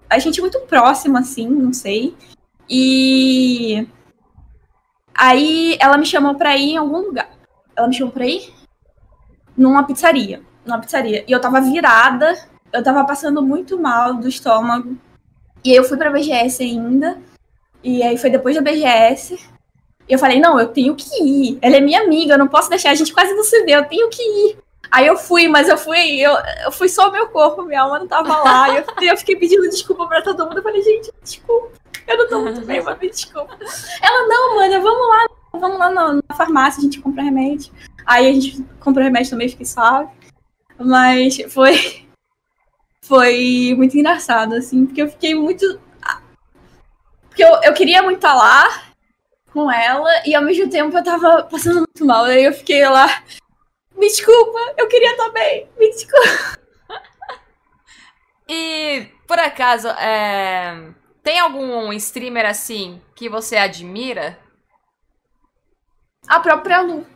A 0.08 0.18
gente 0.18 0.38
é 0.38 0.42
muito 0.42 0.60
próximo, 0.60 1.16
assim, 1.16 1.48
não 1.48 1.72
sei. 1.72 2.14
E 2.68 3.86
Aí 5.14 5.76
ela 5.80 5.96
me 5.96 6.04
chamou 6.04 6.34
pra 6.34 6.56
ir 6.56 6.72
em 6.72 6.76
algum 6.76 6.98
lugar. 6.98 7.30
Ela 7.76 7.86
me 7.86 7.94
chamou 7.94 8.12
pra 8.12 8.26
ir 8.26 8.52
numa 9.56 9.84
pizzaria. 9.84 10.42
Numa 10.66 10.80
pizzaria. 10.80 11.24
E 11.26 11.30
eu 11.30 11.40
tava 11.40 11.60
virada, 11.60 12.36
eu 12.72 12.82
tava 12.82 13.04
passando 13.04 13.40
muito 13.40 13.80
mal 13.80 14.14
do 14.14 14.28
estômago. 14.28 14.96
E 15.64 15.70
aí 15.70 15.76
eu 15.76 15.84
fui 15.84 15.96
pra 15.96 16.10
BGS 16.10 16.62
ainda. 16.64 17.18
E 17.82 18.02
aí 18.02 18.18
foi 18.18 18.28
depois 18.28 18.56
da 18.56 18.62
BGS. 18.62 19.38
E 20.08 20.12
eu 20.12 20.18
falei, 20.18 20.40
não, 20.40 20.58
eu 20.58 20.68
tenho 20.68 20.94
que 20.96 21.22
ir. 21.22 21.58
Ela 21.62 21.76
é 21.76 21.80
minha 21.80 22.02
amiga, 22.02 22.34
eu 22.34 22.38
não 22.38 22.48
posso 22.48 22.68
deixar, 22.68 22.90
a 22.90 22.94
gente 22.94 23.14
quase 23.14 23.32
não 23.32 23.44
se 23.44 23.64
vê, 23.64 23.72
eu 23.72 23.84
tenho 23.86 24.10
que 24.10 24.22
ir. 24.22 24.58
Aí 24.94 25.08
eu 25.08 25.16
fui, 25.16 25.48
mas 25.48 25.68
eu 25.68 25.76
fui, 25.76 26.20
eu, 26.20 26.32
eu 26.64 26.70
fui 26.70 26.88
só 26.88 27.10
meu 27.10 27.26
corpo, 27.26 27.64
minha 27.64 27.82
alma 27.82 27.98
não 27.98 28.06
tava 28.06 28.36
lá. 28.44 28.68
Eu, 28.78 28.84
eu 29.02 29.16
fiquei 29.16 29.34
pedindo 29.34 29.68
desculpa 29.68 30.06
pra 30.06 30.22
todo 30.22 30.44
mundo. 30.44 30.58
Eu 30.58 30.62
falei, 30.62 30.82
gente, 30.82 31.10
desculpa. 31.20 31.72
Eu 32.06 32.16
não 32.16 32.28
tô 32.28 32.40
muito 32.40 32.60
bem, 32.64 32.80
mas 32.80 32.96
me 33.00 33.10
desculpa. 33.10 33.58
Ela, 34.00 34.28
não, 34.28 34.54
mano, 34.54 34.80
vamos 34.80 35.08
lá, 35.08 35.26
vamos 35.52 35.78
lá 35.80 35.90
na, 35.90 36.12
na 36.12 36.36
farmácia, 36.36 36.78
a 36.78 36.84
gente 36.84 37.00
compra 37.00 37.24
remédio. 37.24 37.72
Aí 38.06 38.28
a 38.28 38.32
gente 38.34 38.62
comprou 38.78 39.02
remédio 39.02 39.30
também, 39.30 39.48
fiquei 39.48 39.66
suave. 39.66 40.12
Mas 40.78 41.38
foi. 41.48 42.06
Foi 43.04 43.74
muito 43.76 43.98
engraçado, 43.98 44.54
assim, 44.54 44.86
porque 44.86 45.02
eu 45.02 45.08
fiquei 45.08 45.34
muito. 45.34 45.80
Porque 47.28 47.42
eu, 47.42 47.52
eu 47.64 47.74
queria 47.74 48.00
muito 48.00 48.18
estar 48.18 48.34
lá 48.34 48.84
com 49.52 49.70
ela 49.70 50.08
e 50.24 50.36
ao 50.36 50.42
mesmo 50.42 50.70
tempo 50.70 50.96
eu 50.96 51.02
tava 51.02 51.42
passando 51.42 51.78
muito 51.78 52.06
mal. 52.06 52.26
Aí 52.26 52.44
eu 52.44 52.52
fiquei 52.52 52.88
lá. 52.88 53.08
Me 53.94 54.08
desculpa, 54.08 54.58
eu 54.76 54.88
queria 54.88 55.12
estar 55.12 55.30
bem, 55.30 55.68
me 55.78 55.90
desculpa. 55.90 56.58
E, 58.48 59.08
por 59.26 59.38
acaso, 59.38 59.88
é... 59.88 60.92
tem 61.22 61.38
algum 61.38 61.92
streamer 61.94 62.46
assim 62.46 63.00
que 63.14 63.28
você 63.28 63.56
admira? 63.56 64.38
A 66.28 66.40
própria 66.40 66.80
Lu. 66.80 67.06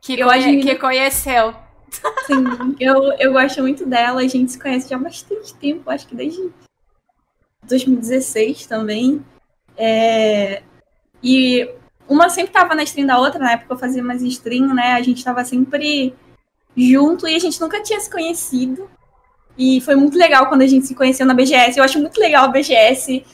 Que, 0.00 0.22
conhe... 0.22 0.62
que 0.62 0.76
conheceu. 0.76 1.54
Sim, 2.26 2.76
eu, 2.78 3.12
eu 3.18 3.32
gosto 3.32 3.60
muito 3.62 3.86
dela. 3.86 4.20
A 4.20 4.28
gente 4.28 4.52
se 4.52 4.58
conhece 4.58 4.88
já 4.88 4.96
há 4.96 5.00
bastante 5.00 5.54
tempo, 5.54 5.90
acho 5.90 6.06
que 6.06 6.14
desde 6.14 6.52
2016 7.64 8.66
também. 8.66 9.24
É... 9.76 10.62
E 11.22 11.68
uma 12.08 12.28
sempre 12.28 12.52
tava 12.52 12.74
na 12.74 12.82
stream 12.82 13.06
da 13.06 13.18
outra, 13.18 13.38
na 13.38 13.52
época 13.52 13.74
eu 13.74 13.78
fazia 13.78 14.02
mais 14.02 14.22
stream, 14.22 14.74
né? 14.74 14.92
A 14.92 15.02
gente 15.02 15.22
tava 15.22 15.44
sempre 15.44 16.14
junto 16.76 17.28
e 17.28 17.34
a 17.34 17.38
gente 17.38 17.60
nunca 17.60 17.82
tinha 17.82 18.00
se 18.00 18.10
conhecido. 18.10 18.88
E 19.56 19.80
foi 19.80 19.96
muito 19.96 20.16
legal 20.16 20.46
quando 20.46 20.62
a 20.62 20.66
gente 20.66 20.86
se 20.86 20.94
conheceu 20.94 21.26
na 21.26 21.34
BGS. 21.34 21.78
Eu 21.78 21.84
acho 21.84 21.98
muito 21.98 22.18
legal 22.18 22.44
a 22.44 22.48
BGS. 22.48 23.24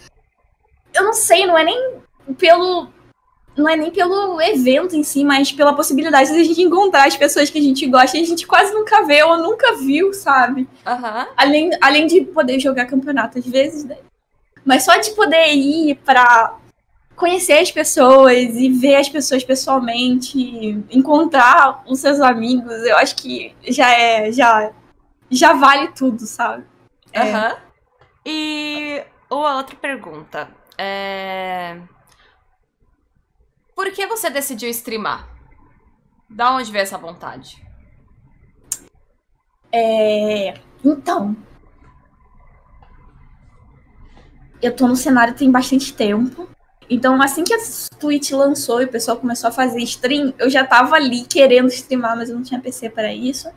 Eu 0.93 1.05
não 1.05 1.12
sei, 1.12 1.47
não 1.47 1.57
é 1.57 1.64
nem 1.64 1.99
pelo 2.39 2.89
não 3.57 3.68
é 3.68 3.77
nem 3.77 3.91
pelo 3.91 4.41
evento 4.41 4.97
em 4.97 5.05
si, 5.05 5.25
mas 5.25 5.53
pela 5.53 5.75
possibilidade 5.75 6.33
de 6.33 6.41
a 6.41 6.45
gente 6.45 6.61
encontrar 6.61 7.07
as 7.07 7.16
pessoas 7.16 7.49
que 7.51 7.59
a 7.59 7.62
gente 7.62 7.87
gosta 7.87 8.16
e 8.16 8.22
a 8.22 8.27
gente 8.27 8.47
quase 8.47 8.75
nunca 8.75 9.05
vê 9.05 9.22
ou 9.22 9.39
nunca 9.39 9.77
viu, 9.77 10.12
sabe? 10.12 10.62
Uhum. 10.85 11.27
Além, 11.37 11.70
além 11.81 12.07
de 12.09 12.22
poder 12.22 12.59
jogar 12.59 12.87
campeonato 12.87 13.39
às 13.39 13.47
vezes, 13.47 13.85
né? 13.85 13.97
Mas 14.64 14.85
só 14.85 14.97
de 14.97 15.11
poder 15.12 15.55
ir 15.55 15.95
pra 16.05 16.57
conhecer 17.17 17.59
as 17.59 17.71
pessoas 17.71 18.57
e 18.57 18.69
ver 18.71 18.97
as 18.97 19.09
pessoas 19.09 19.45
pessoalmente, 19.45 20.39
encontrar 20.91 21.83
os 21.87 22.01
seus 22.01 22.21
amigos, 22.21 22.73
eu 22.85 22.97
acho 22.97 23.17
que 23.17 23.55
já 23.69 23.91
é. 23.91 24.33
já, 24.33 24.73
já 25.31 25.53
vale 25.53 25.89
tudo, 25.89 26.27
sabe? 26.27 26.65
Aham. 27.15 27.49
Uhum. 27.49 27.55
É. 27.55 27.59
E 28.27 29.05
uma 29.31 29.57
outra 29.57 29.77
pergunta. 29.77 30.49
É 30.77 31.79
por 33.75 33.91
que 33.93 34.07
você 34.07 34.31
decidiu 34.31 34.71
streamar? 34.71 35.29
Da 36.31 36.55
onde 36.55 36.71
veio 36.71 36.83
essa 36.83 36.97
vontade? 36.97 37.62
É. 39.73 40.55
Então. 40.85 41.37
Eu 44.62 44.75
tô 44.75 44.87
no 44.89 44.97
cenário 44.97 45.35
tem 45.35 45.51
bastante 45.51 45.93
tempo. 45.93 46.49
Então, 46.89 47.20
assim 47.20 47.45
que 47.45 47.55
a 47.55 47.59
Twitch 47.99 48.30
lançou 48.32 48.82
e 48.82 48.85
o 48.85 48.89
pessoal 48.89 49.16
começou 49.16 49.49
a 49.49 49.53
fazer 49.53 49.80
stream, 49.80 50.35
eu 50.39 50.51
já 50.51 50.64
tava 50.64 50.97
ali 50.97 51.24
querendo 51.24 51.68
streamar, 51.68 52.16
mas 52.16 52.28
eu 52.28 52.37
não 52.37 52.43
tinha 52.43 52.61
PC 52.61 52.91
para 52.91 53.12
isso. 53.12 53.49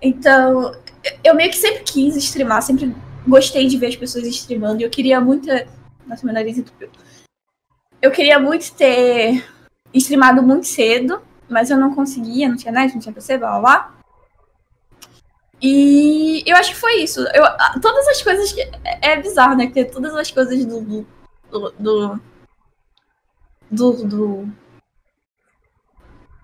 Então, 0.00 0.74
eu 1.24 1.34
meio 1.34 1.50
que 1.50 1.56
sempre 1.56 1.82
quis 1.82 2.16
streamar, 2.16 2.62
sempre 2.62 2.94
gostei 3.26 3.66
de 3.66 3.76
ver 3.76 3.88
as 3.88 3.96
pessoas 3.96 4.26
streamando. 4.26 4.80
E 4.80 4.84
eu 4.84 4.90
queria 4.90 5.20
muito. 5.20 5.46
Nossa, 6.06 6.24
meu 6.24 6.34
nariz 6.34 6.58
entupiu. 6.58 6.90
Eu 8.00 8.10
queria 8.10 8.38
muito 8.38 8.72
ter 8.72 9.44
streamado 9.92 10.42
muito 10.42 10.66
cedo, 10.66 11.20
mas 11.48 11.70
eu 11.70 11.78
não 11.78 11.94
conseguia, 11.94 12.48
não 12.48 12.56
tinha 12.56 12.72
net, 12.72 12.94
não 12.94 13.00
tinha 13.00 13.12
PC, 13.12 13.38
blá 13.38 13.50
blá 13.50 13.60
blá. 13.60 14.00
E 15.62 16.42
eu 16.46 16.56
acho 16.56 16.72
que 16.72 16.80
foi 16.80 17.02
isso. 17.02 17.20
Eu, 17.34 17.44
todas 17.82 18.08
as 18.08 18.22
coisas 18.22 18.52
que. 18.52 18.62
É, 18.84 19.12
é 19.12 19.16
bizarro, 19.20 19.56
né? 19.56 19.66
Porque 19.66 19.84
todas 19.84 20.14
as 20.14 20.30
coisas 20.30 20.64
do. 20.64 20.80
do. 20.80 21.70
do. 21.78 22.20
Do, 23.70 23.92
do, 24.04 24.48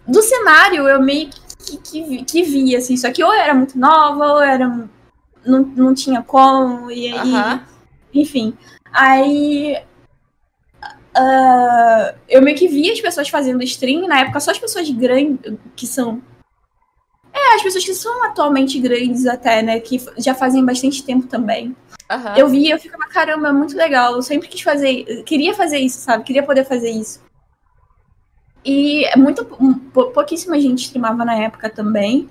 do 0.06 0.22
cenário 0.22 0.88
eu 0.88 1.02
meio 1.02 1.30
que, 1.58 1.76
que, 1.78 2.24
que 2.24 2.42
vi, 2.42 2.76
assim. 2.76 2.96
Só 2.96 3.10
que 3.12 3.24
ou 3.24 3.32
era 3.32 3.54
muito 3.54 3.78
nova, 3.78 4.32
ou 4.32 4.40
era. 4.40 4.88
Não, 5.44 5.62
não 5.62 5.94
tinha 5.94 6.22
como, 6.22 6.90
e 6.90 7.12
aí. 7.12 7.60
Enfim. 8.14 8.56
Aí 8.92 9.76
Uh, 11.16 12.14
eu 12.28 12.42
meio 12.42 12.58
que 12.58 12.68
via 12.68 12.92
as 12.92 13.00
pessoas 13.00 13.30
fazendo 13.30 13.62
stream, 13.62 14.06
na 14.06 14.20
época 14.20 14.38
só 14.38 14.50
as 14.50 14.58
pessoas 14.58 14.90
grandes, 14.90 15.58
que 15.74 15.86
são. 15.86 16.20
É, 17.32 17.54
as 17.54 17.62
pessoas 17.62 17.84
que 17.84 17.94
são 17.94 18.24
atualmente 18.24 18.78
grandes 18.78 19.26
até, 19.26 19.62
né? 19.62 19.80
Que 19.80 19.98
já 20.18 20.34
fazem 20.34 20.62
bastante 20.64 21.02
tempo 21.02 21.26
também. 21.26 21.74
Uhum. 22.10 22.36
Eu 22.36 22.48
via, 22.48 22.74
eu 22.74 22.78
ficava, 22.78 23.06
caramba, 23.08 23.48
é 23.48 23.52
muito 23.52 23.76
legal. 23.76 24.14
Eu 24.14 24.22
sempre 24.22 24.48
quis 24.48 24.60
fazer. 24.60 25.22
Queria 25.24 25.54
fazer 25.54 25.78
isso, 25.78 25.98
sabe? 25.98 26.24
Queria 26.24 26.42
poder 26.42 26.64
fazer 26.64 26.90
isso. 26.90 27.24
E 28.64 29.04
muito, 29.16 29.44
pouquíssima 30.12 30.60
gente 30.60 30.84
streamava 30.84 31.24
na 31.24 31.36
época 31.36 31.68
também. 31.68 32.28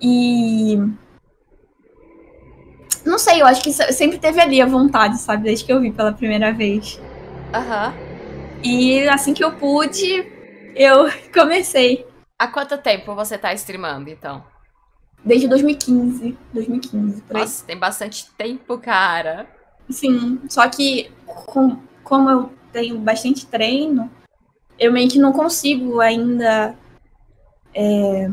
E. 0.00 0.78
Não 3.04 3.18
sei, 3.18 3.40
eu 3.40 3.46
acho 3.46 3.62
que 3.62 3.72
sempre 3.72 4.18
teve 4.18 4.40
ali 4.40 4.60
a 4.60 4.66
vontade, 4.66 5.18
sabe? 5.18 5.44
Desde 5.44 5.64
que 5.64 5.72
eu 5.72 5.80
vi 5.80 5.92
pela 5.92 6.12
primeira 6.12 6.52
vez. 6.52 7.00
Aham. 7.54 7.88
Uhum. 7.88 8.62
E 8.62 9.08
assim 9.08 9.32
que 9.32 9.44
eu 9.44 9.52
pude, 9.52 10.26
eu 10.74 11.10
comecei. 11.32 12.06
Há 12.38 12.48
quanto 12.48 12.76
tempo 12.78 13.14
você 13.14 13.38
tá 13.38 13.54
streamando, 13.54 14.10
então? 14.10 14.44
Desde 15.26 15.48
2015. 15.48 16.38
2015, 16.52 17.22
por 17.22 17.36
Nossa, 17.36 17.64
tem 17.66 17.76
bastante 17.76 18.30
tempo, 18.38 18.78
cara. 18.78 19.46
Sim, 19.90 20.40
só 20.48 20.68
que 20.68 21.10
com, 21.26 21.78
como 22.04 22.30
eu 22.30 22.52
tenho 22.72 22.96
bastante 22.98 23.44
treino, 23.46 24.08
eu 24.78 24.92
meio 24.92 25.08
que 25.10 25.18
não 25.18 25.32
consigo 25.32 26.00
ainda. 26.00 26.76
É, 27.74 28.30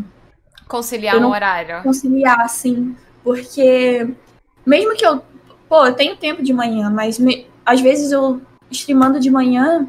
conciliar 0.67 1.17
um 1.17 1.29
horário. 1.29 1.81
Conciliar, 1.81 2.47
sim. 2.47 2.95
Porque 3.23 4.07
mesmo 4.63 4.95
que 4.95 5.05
eu. 5.05 5.23
Pô, 5.67 5.87
eu 5.87 5.95
tenho 5.95 6.15
tempo 6.15 6.43
de 6.43 6.53
manhã, 6.53 6.91
mas 6.91 7.17
me, 7.17 7.47
às 7.65 7.81
vezes 7.81 8.11
eu 8.11 8.39
streamando 8.69 9.19
de 9.19 9.31
manhã, 9.31 9.87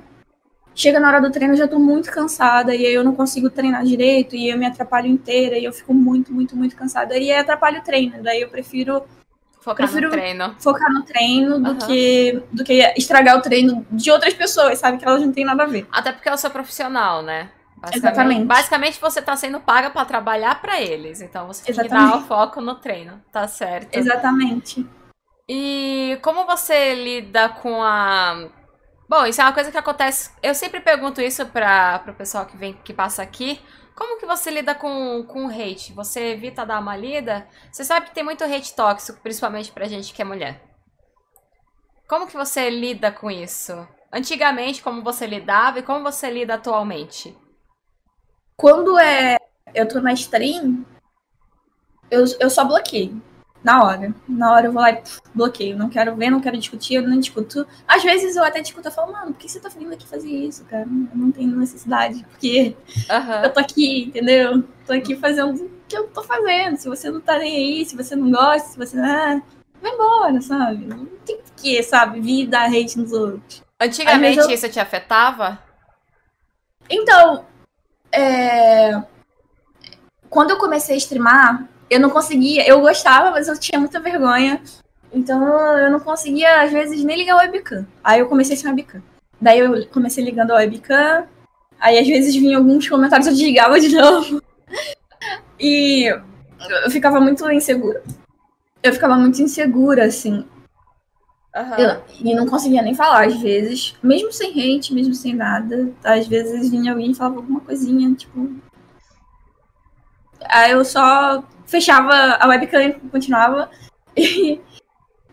chega 0.74 0.98
na 0.98 1.08
hora 1.08 1.20
do 1.20 1.30
treino 1.30 1.54
eu 1.54 1.58
já 1.58 1.68
tô 1.68 1.78
muito 1.78 2.10
cansada 2.10 2.74
e 2.74 2.86
aí 2.86 2.94
eu 2.94 3.04
não 3.04 3.14
consigo 3.14 3.48
treinar 3.48 3.84
direito 3.84 4.34
e 4.34 4.50
eu 4.50 4.58
me 4.58 4.66
atrapalho 4.66 5.06
inteira 5.06 5.56
e 5.56 5.64
eu 5.64 5.72
fico 5.72 5.94
muito, 5.94 6.32
muito, 6.32 6.56
muito 6.56 6.74
cansada 6.76 7.16
e 7.16 7.30
aí 7.30 7.38
atrapalha 7.38 7.80
o 7.80 7.82
treino. 7.82 8.22
Daí 8.22 8.40
eu 8.40 8.48
prefiro 8.48 9.02
focar 9.60 9.86
prefiro 9.86 10.08
no 10.08 10.12
treino, 10.12 10.54
focar 10.58 10.92
no 10.92 11.02
treino 11.04 11.58
do 11.58 11.70
uhum. 11.70 11.78
que 11.78 12.42
do 12.52 12.62
que 12.64 12.94
estragar 12.96 13.38
o 13.38 13.40
treino 13.40 13.86
de 13.90 14.10
outras 14.10 14.34
pessoas, 14.34 14.78
sabe 14.78 14.98
que 14.98 15.04
elas 15.04 15.22
não 15.22 15.32
têm 15.32 15.44
nada 15.44 15.62
a 15.62 15.66
ver. 15.66 15.86
Até 15.90 16.12
porque 16.12 16.28
o 16.28 16.36
seu 16.36 16.50
profissional, 16.50 17.22
né? 17.22 17.50
Basicamente, 17.76 17.96
Exatamente. 17.96 18.44
Basicamente 18.44 19.00
você 19.00 19.22
tá 19.22 19.36
sendo 19.36 19.60
paga 19.60 19.90
para 19.90 20.04
trabalhar 20.04 20.60
para 20.60 20.80
eles, 20.80 21.20
então 21.20 21.46
você 21.46 21.64
tem 21.64 21.72
Exatamente. 21.72 22.12
que 22.12 22.18
dar 22.18 22.24
o 22.24 22.26
foco 22.26 22.60
no 22.60 22.74
treino, 22.74 23.20
tá 23.30 23.46
certo? 23.46 23.94
Exatamente. 23.94 24.86
E 25.48 26.18
como 26.22 26.46
você 26.46 26.94
lida 26.94 27.48
com 27.50 27.82
a 27.82 28.48
Bom, 29.08 29.26
isso 29.26 29.40
é 29.40 29.44
uma 29.44 29.52
coisa 29.52 29.70
que 29.70 29.76
acontece. 29.76 30.30
Eu 30.42 30.54
sempre 30.54 30.80
pergunto 30.80 31.20
isso 31.20 31.44
para 31.46 32.02
o 32.08 32.14
pessoal 32.14 32.46
que 32.46 32.56
vem, 32.56 32.72
que 32.72 32.94
passa 32.94 33.22
aqui. 33.22 33.60
Como 33.94 34.18
que 34.18 34.26
você 34.26 34.50
lida 34.50 34.74
com, 34.74 35.24
com 35.24 35.48
hate? 35.48 35.92
Você 35.92 36.32
evita 36.32 36.64
dar 36.64 36.80
uma 36.80 36.96
lida? 36.96 37.46
Você 37.70 37.84
sabe 37.84 38.06
que 38.06 38.14
tem 38.14 38.24
muito 38.24 38.42
hate 38.42 38.74
tóxico, 38.74 39.20
principalmente 39.20 39.70
pra 39.70 39.86
gente 39.86 40.12
que 40.12 40.22
é 40.22 40.24
mulher. 40.24 40.62
Como 42.08 42.26
que 42.26 42.36
você 42.36 42.70
lida 42.70 43.12
com 43.12 43.30
isso? 43.30 43.86
Antigamente, 44.12 44.82
como 44.82 45.02
você 45.02 45.26
lidava 45.26 45.78
e 45.78 45.82
como 45.82 46.02
você 46.02 46.30
lida 46.30 46.54
atualmente? 46.54 47.36
Quando 48.56 48.98
é 48.98 49.36
eu 49.74 49.86
tô 49.88 50.00
na 50.00 50.12
stream, 50.12 50.84
eu, 52.10 52.24
eu 52.40 52.48
só 52.48 52.64
bloqueio 52.64 53.20
na 53.64 53.82
hora. 53.82 54.14
Na 54.28 54.52
hora 54.52 54.66
eu 54.66 54.72
vou 54.72 54.82
lá 54.82 54.90
e 54.90 55.02
bloqueio. 55.34 55.76
Não 55.76 55.88
quero 55.88 56.14
ver, 56.14 56.30
não 56.30 56.40
quero 56.40 56.58
discutir, 56.58 56.94
eu 56.94 57.02
não 57.02 57.18
discuto. 57.18 57.66
Às 57.88 58.02
vezes 58.02 58.36
eu 58.36 58.44
até 58.44 58.60
discuto, 58.60 58.86
eu 58.86 58.92
falo, 58.92 59.10
mano, 59.10 59.32
por 59.32 59.38
que 59.38 59.48
você 59.48 59.58
tá 59.58 59.70
vindo 59.70 59.92
aqui 59.92 60.06
fazer 60.06 60.28
isso, 60.28 60.64
cara? 60.66 60.82
Eu 60.82 61.16
não 61.16 61.32
tenho 61.32 61.56
necessidade, 61.56 62.24
porque 62.30 62.76
uhum. 63.10 63.42
eu 63.42 63.52
tô 63.52 63.60
aqui, 63.60 64.04
entendeu? 64.04 64.62
Tô 64.86 64.92
aqui 64.92 65.16
fazendo 65.16 65.64
o 65.64 65.70
que 65.88 65.96
eu 65.96 66.06
tô 66.08 66.22
fazendo. 66.22 66.76
Se 66.76 66.88
você 66.88 67.10
não 67.10 67.20
tá 67.20 67.38
nem 67.38 67.56
aí, 67.56 67.84
se 67.86 67.96
você 67.96 68.14
não 68.14 68.30
gosta, 68.30 68.68
se 68.68 68.76
você. 68.76 68.98
Ah, 68.98 69.40
vai 69.80 69.92
embora, 69.92 70.40
sabe? 70.42 70.84
Não 70.84 71.06
tem 71.24 71.40
que, 71.56 71.82
sabe, 71.82 72.20
vir 72.20 72.46
dar 72.46 72.66
hate 72.66 72.98
nos 72.98 73.12
outros. 73.12 73.62
Antigamente 73.80 74.40
eu... 74.40 74.50
isso 74.50 74.68
te 74.68 74.78
afetava? 74.78 75.58
Então, 76.88 77.46
é... 78.12 79.02
quando 80.28 80.50
eu 80.50 80.58
comecei 80.58 80.94
a 80.94 80.98
streamar, 80.98 81.66
eu 81.90 82.00
não 82.00 82.10
conseguia, 82.10 82.66
eu 82.68 82.80
gostava, 82.80 83.30
mas 83.30 83.48
eu 83.48 83.58
tinha 83.58 83.78
muita 83.78 84.00
vergonha. 84.00 84.60
Então 85.12 85.46
eu 85.78 85.90
não 85.90 86.00
conseguia, 86.00 86.62
às 86.62 86.72
vezes, 86.72 87.04
nem 87.04 87.16
ligar 87.16 87.36
o 87.36 87.38
webcam. 87.38 87.86
Aí 88.02 88.20
eu 88.20 88.28
comecei 88.28 88.56
sem 88.56 88.68
webcam. 88.68 89.02
Daí 89.40 89.60
eu 89.60 89.86
comecei 89.88 90.24
ligando 90.24 90.50
a 90.50 90.56
webcam. 90.56 91.26
Aí 91.78 91.98
às 91.98 92.06
vezes 92.06 92.34
vinha 92.34 92.58
alguns 92.58 92.88
comentários, 92.88 93.26
eu 93.26 93.32
desligava 93.34 93.78
de 93.78 93.88
novo. 93.94 94.42
E 95.60 96.04
eu 96.06 96.90
ficava 96.90 97.20
muito 97.20 97.48
insegura. 97.50 98.02
Eu 98.82 98.92
ficava 98.92 99.16
muito 99.16 99.40
insegura, 99.40 100.04
assim. 100.04 100.46
Aham. 101.54 101.78
Eu- 101.78 102.02
e 102.20 102.34
não 102.34 102.46
conseguia 102.46 102.82
nem 102.82 102.94
falar, 102.94 103.26
às 103.26 103.40
vezes. 103.40 103.94
Mesmo 104.02 104.32
sem 104.32 104.50
hate, 104.50 104.92
mesmo 104.92 105.14
sem 105.14 105.34
nada. 105.34 105.92
Às 106.02 106.26
vezes 106.26 106.70
vinha 106.70 106.92
alguém 106.92 107.12
e 107.12 107.14
falava 107.14 107.36
alguma 107.36 107.60
coisinha, 107.60 108.12
tipo. 108.14 108.50
Aí 110.48 110.72
eu 110.72 110.84
só 110.84 111.42
fechava 111.66 112.12
a 112.40 112.46
webcam 112.48 112.82
e 112.82 112.92
continuava. 113.10 113.70
E, 114.16 114.60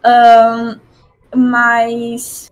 ahn, 0.04 0.80
mas. 1.36 2.50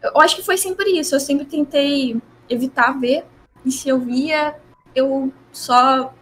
Eu 0.00 0.20
acho 0.20 0.36
que 0.36 0.44
foi 0.44 0.56
sempre 0.56 0.88
isso. 0.92 1.16
Eu 1.16 1.20
sempre 1.20 1.44
tentei 1.46 2.22
evitar 2.48 2.92
ver. 2.92 3.24
E 3.64 3.72
se 3.72 3.88
eu 3.88 3.98
via, 3.98 4.56
eu 4.94 5.32
só 5.50 6.14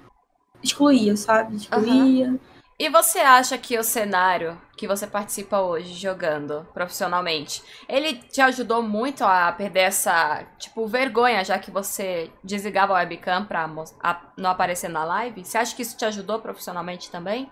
excluía, 0.63 1.19
sabe? 1.19 1.57
Excluía. 1.57 2.41
E 2.79 2.89
você 2.89 3.19
acha 3.19 3.59
que 3.59 3.79
o 3.79 3.85
cenário 3.85 4.57
que 4.79 4.87
você 4.87 5.07
participa 5.07 5.61
hoje 5.61 5.93
jogando 5.93 6.67
profissionalmente, 6.73 7.63
ele 7.89 8.15
te 8.15 8.41
ajudou 8.41 8.81
muito 8.81 9.25
a 9.25 9.51
perder 9.51 9.81
essa, 9.81 10.45
tipo, 10.57 10.87
vergonha, 10.87 11.45
já 11.45 11.59
que 11.59 11.71
você 11.71 12.31
desligava 12.45 12.93
a 12.93 13.01
webcam 13.01 13.45
pra 13.45 13.69
não 14.37 14.51
aparecer 14.51 14.89
na 14.89 15.05
live? 15.05 15.45
Você 15.45 15.59
acha 15.59 15.75
que 15.75 15.83
isso 15.83 15.97
te 15.97 16.05
ajudou 16.05 16.39
profissionalmente 16.39 17.11
também? 17.11 17.51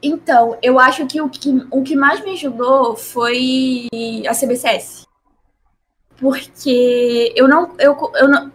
Então, 0.00 0.56
eu 0.62 0.78
acho 0.78 1.04
que 1.06 1.20
o 1.20 1.28
que, 1.28 1.66
o 1.70 1.82
que 1.82 1.96
mais 1.96 2.24
me 2.24 2.32
ajudou 2.32 2.96
foi 2.96 3.88
a 4.26 4.32
CBCS. 4.32 5.06
Porque 6.16 7.32
eu 7.36 7.48
não. 7.48 7.74
Eu, 7.78 7.96
eu 8.14 8.28
não, 8.28 8.52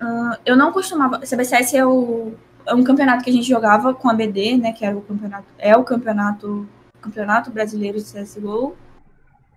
ah, 0.00 0.38
eu 0.44 0.54
não 0.56 0.70
costumava. 0.70 1.20
CBCS 1.20 1.74
é, 1.74 1.86
o, 1.86 2.34
um 2.74 2.84
campeonato 2.84 3.24
que 3.24 3.30
a 3.30 3.32
gente 3.32 3.48
jogava 3.48 3.94
com 3.94 4.08
a 4.08 4.14
BD, 4.14 4.56
né? 4.56 4.72
Que 4.72 4.84
era 4.84 4.96
o 4.96 5.02
campeonato. 5.02 5.46
É 5.58 5.76
o 5.76 5.84
campeonato. 5.84 6.68
Campeonato 7.00 7.50
Brasileiro 7.50 7.98
de 7.98 8.04
CSGO. 8.04 8.76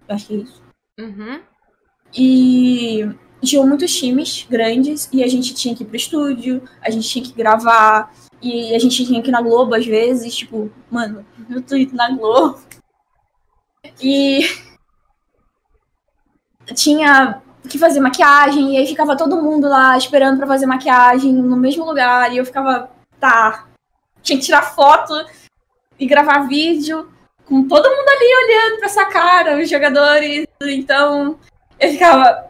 Eu 0.07 0.15
acho 0.15 0.27
que 0.27 0.35
é 0.35 0.37
isso. 0.37 0.61
Uhum. 0.99 1.39
E 2.15 3.09
tinham 3.41 3.67
muitos 3.67 3.95
times 3.95 4.45
grandes 4.49 5.09
e 5.11 5.23
a 5.23 5.27
gente 5.27 5.53
tinha 5.53 5.75
que 5.75 5.83
ir 5.83 5.85
pro 5.85 5.95
estúdio, 5.95 6.61
a 6.81 6.89
gente 6.89 7.07
tinha 7.07 7.23
que 7.23 7.33
gravar, 7.33 8.11
e 8.41 8.73
a 8.75 8.79
gente 8.79 9.05
tinha 9.05 9.21
que 9.21 9.29
ir 9.29 9.31
na 9.31 9.41
Globo 9.41 9.75
às 9.75 9.85
vezes, 9.85 10.35
tipo, 10.35 10.71
mano, 10.89 11.25
eu 11.49 11.61
tô 11.61 11.75
indo 11.75 11.95
na 11.95 12.09
Globo. 12.11 12.59
E 14.01 14.41
tinha 16.75 17.41
que 17.67 17.77
fazer 17.77 17.99
maquiagem, 17.99 18.73
e 18.73 18.77
aí 18.77 18.87
ficava 18.87 19.17
todo 19.17 19.41
mundo 19.41 19.67
lá 19.67 19.97
esperando 19.97 20.37
pra 20.37 20.47
fazer 20.47 20.65
maquiagem 20.65 21.33
no 21.33 21.57
mesmo 21.57 21.85
lugar, 21.85 22.33
e 22.33 22.37
eu 22.37 22.45
ficava, 22.45 22.89
tá, 23.19 23.67
tinha 24.21 24.37
que 24.39 24.45
tirar 24.45 24.61
foto 24.61 25.13
e 25.99 26.05
gravar 26.05 26.47
vídeo 26.47 27.11
com 27.45 27.67
todo 27.67 27.89
mundo 27.89 28.09
ali 28.09 28.35
olhando 28.45 28.77
pra 28.77 28.85
essa 28.85 29.05
cara, 29.05 29.57
os 29.57 29.69
jogadores, 29.69 30.45
então 30.61 31.39
eu 31.79 31.91
ficava. 31.91 32.47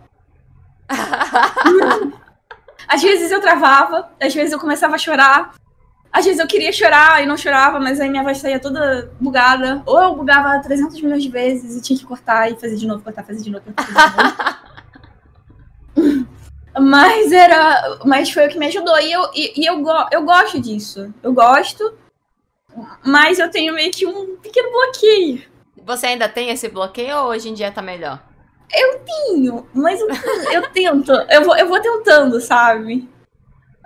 Às 2.88 3.01
vezes 3.03 3.32
eu 3.32 3.39
travava, 3.39 4.11
às 4.20 4.34
vezes 4.34 4.51
eu 4.51 4.59
começava 4.59 4.95
a 4.95 4.97
chorar, 4.97 5.53
às 6.11 6.26
vezes 6.26 6.39
eu 6.39 6.47
queria 6.47 6.74
chorar 6.74 7.22
e 7.24 7.28
não 7.28 7.38
chorava, 7.38 7.80
mas 7.80 7.99
aí 7.99 8.09
minha 8.09 8.24
voz 8.24 8.39
saía 8.39 8.59
toda 8.59 9.11
bugada. 9.20 9.84
Ou 9.86 10.01
eu 10.01 10.15
bugava 10.15 10.59
300 10.59 10.99
milhões 11.01 11.22
de 11.22 11.30
vezes 11.30 11.76
e 11.76 11.82
tinha 11.82 11.97
que 11.97 12.05
cortar 12.05 12.51
e 12.51 12.55
fazer 12.55 12.76
de 12.76 12.88
novo, 12.88 13.03
cortar, 13.03 13.24
fazer 13.24 13.43
de 13.43 13.51
novo, 13.51 13.63
cortar, 13.63 13.86
fazer 13.86 14.17
de 14.17 14.24
novo. 14.24 14.59
mas 16.82 17.32
era. 17.32 17.99
Mas 18.05 18.30
foi 18.32 18.47
o 18.47 18.49
que 18.49 18.57
me 18.59 18.67
ajudou. 18.67 18.97
E 18.99 19.11
eu, 19.11 19.23
e, 19.34 19.61
e 19.61 19.65
eu, 19.65 19.82
go- 19.82 20.07
eu 20.11 20.23
gosto 20.23 20.59
disso. 20.59 21.13
Eu 21.23 21.34
gosto, 21.34 21.97
mas 23.03 23.39
eu 23.39 23.49
tenho 23.49 23.73
meio 23.73 23.91
que 23.91 24.05
um 24.05 24.38
pequeno 24.38 24.71
bloqueio. 24.71 25.43
Você 25.86 26.07
ainda 26.07 26.30
tem 26.30 26.49
esse 26.49 26.67
bloqueio 26.69 27.15
ou 27.17 27.27
hoje 27.30 27.49
em 27.49 27.53
dia 27.53 27.71
tá 27.71 27.82
melhor? 27.82 28.21
Tenho, 29.05 29.67
mas 29.73 29.99
eu, 29.99 30.07
eu 30.51 30.69
tento, 30.71 31.11
eu 31.11 31.43
vou, 31.43 31.57
eu 31.57 31.67
vou 31.67 31.82
tentando, 31.82 32.39
sabe? 32.39 33.09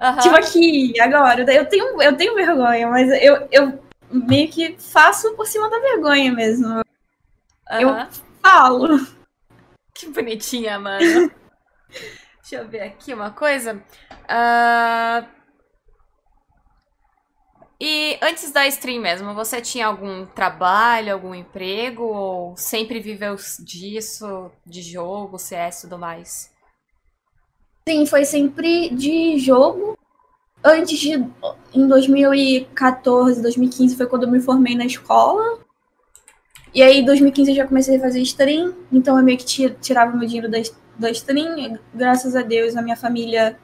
Aham. 0.02 0.20
Tipo 0.20 0.36
aqui, 0.36 1.00
agora. 1.00 1.46
Eu 1.54 1.66
tenho, 1.66 2.02
eu 2.02 2.18
tenho 2.18 2.36
vergonha, 2.36 2.88
mas 2.90 3.10
eu, 3.22 3.48
eu 3.52 3.80
meio 4.12 4.50
que 4.50 4.76
faço 4.78 5.34
por 5.36 5.46
cima 5.48 5.70
da 5.70 5.80
vergonha 5.80 6.32
mesmo. 6.34 6.82
eu- 7.80 7.90
aham. 7.90 8.10
Falo. 8.42 9.08
Que 9.94 10.10
bonitinha, 10.10 10.78
mano. 10.78 11.32
Deixa 12.54 12.66
eu 12.66 12.70
ver 12.70 12.82
aqui 12.82 13.12
uma 13.16 13.32
coisa. 13.32 13.84
Ah, 14.30 15.26
E 17.80 18.18
antes 18.22 18.52
da 18.52 18.68
stream 18.68 19.02
mesmo, 19.02 19.34
você 19.34 19.60
tinha 19.62 19.88
algum 19.88 20.26
trabalho, 20.26 21.14
algum 21.14 21.34
emprego? 21.36 22.04
Ou 22.04 22.58
sempre 22.58 23.00
viveu 23.00 23.36
disso, 23.60 24.52
de 24.66 24.82
jogo, 24.82 25.38
CS 25.38 25.80
e 25.80 25.90
tudo 25.90 26.00
mais? 26.00 26.52
Sim, 27.88 28.06
foi 28.06 28.24
sempre 28.26 28.90
de 28.90 29.38
jogo. 29.40 29.98
Antes 30.64 31.00
de. 31.00 31.14
Em 31.74 31.88
2014, 31.88 33.42
2015 33.42 33.96
foi 33.98 34.08
quando 34.08 34.24
eu 34.24 34.32
me 34.32 34.40
formei 34.42 34.76
na 34.76 34.86
escola. 34.86 35.60
E 36.74 36.82
aí, 36.84 37.00
em 37.00 37.06
2015 37.06 37.52
eu 37.52 37.56
já 37.56 37.66
comecei 37.68 37.98
a 37.98 38.02
fazer 38.02 38.20
stream. 38.22 38.76
Então 38.92 39.18
eu 39.18 39.24
meio 39.24 39.38
que 39.38 39.46
ti- 39.46 39.76
tirava 39.82 40.16
meu 40.16 40.28
dinheiro 40.28 40.50
da, 40.52 40.58
da 40.98 41.10
stream. 41.12 41.78
Graças 41.94 42.36
a 42.36 42.42
Deus, 42.42 42.76
a 42.76 42.82
minha 42.82 42.96
família 42.96 43.58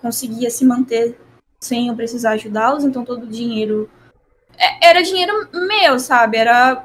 conseguia 0.00 0.50
se 0.50 0.64
manter 0.64 1.18
sem 1.60 1.88
eu 1.88 1.94
precisar 1.96 2.32
ajudá-los. 2.32 2.84
Então 2.84 3.04
todo 3.04 3.24
o 3.24 3.28
dinheiro. 3.30 3.88
é- 4.58 4.88
Era 4.88 5.02
dinheiro 5.02 5.48
meu, 5.52 5.98
sabe? 5.98 6.36
Era. 6.38 6.84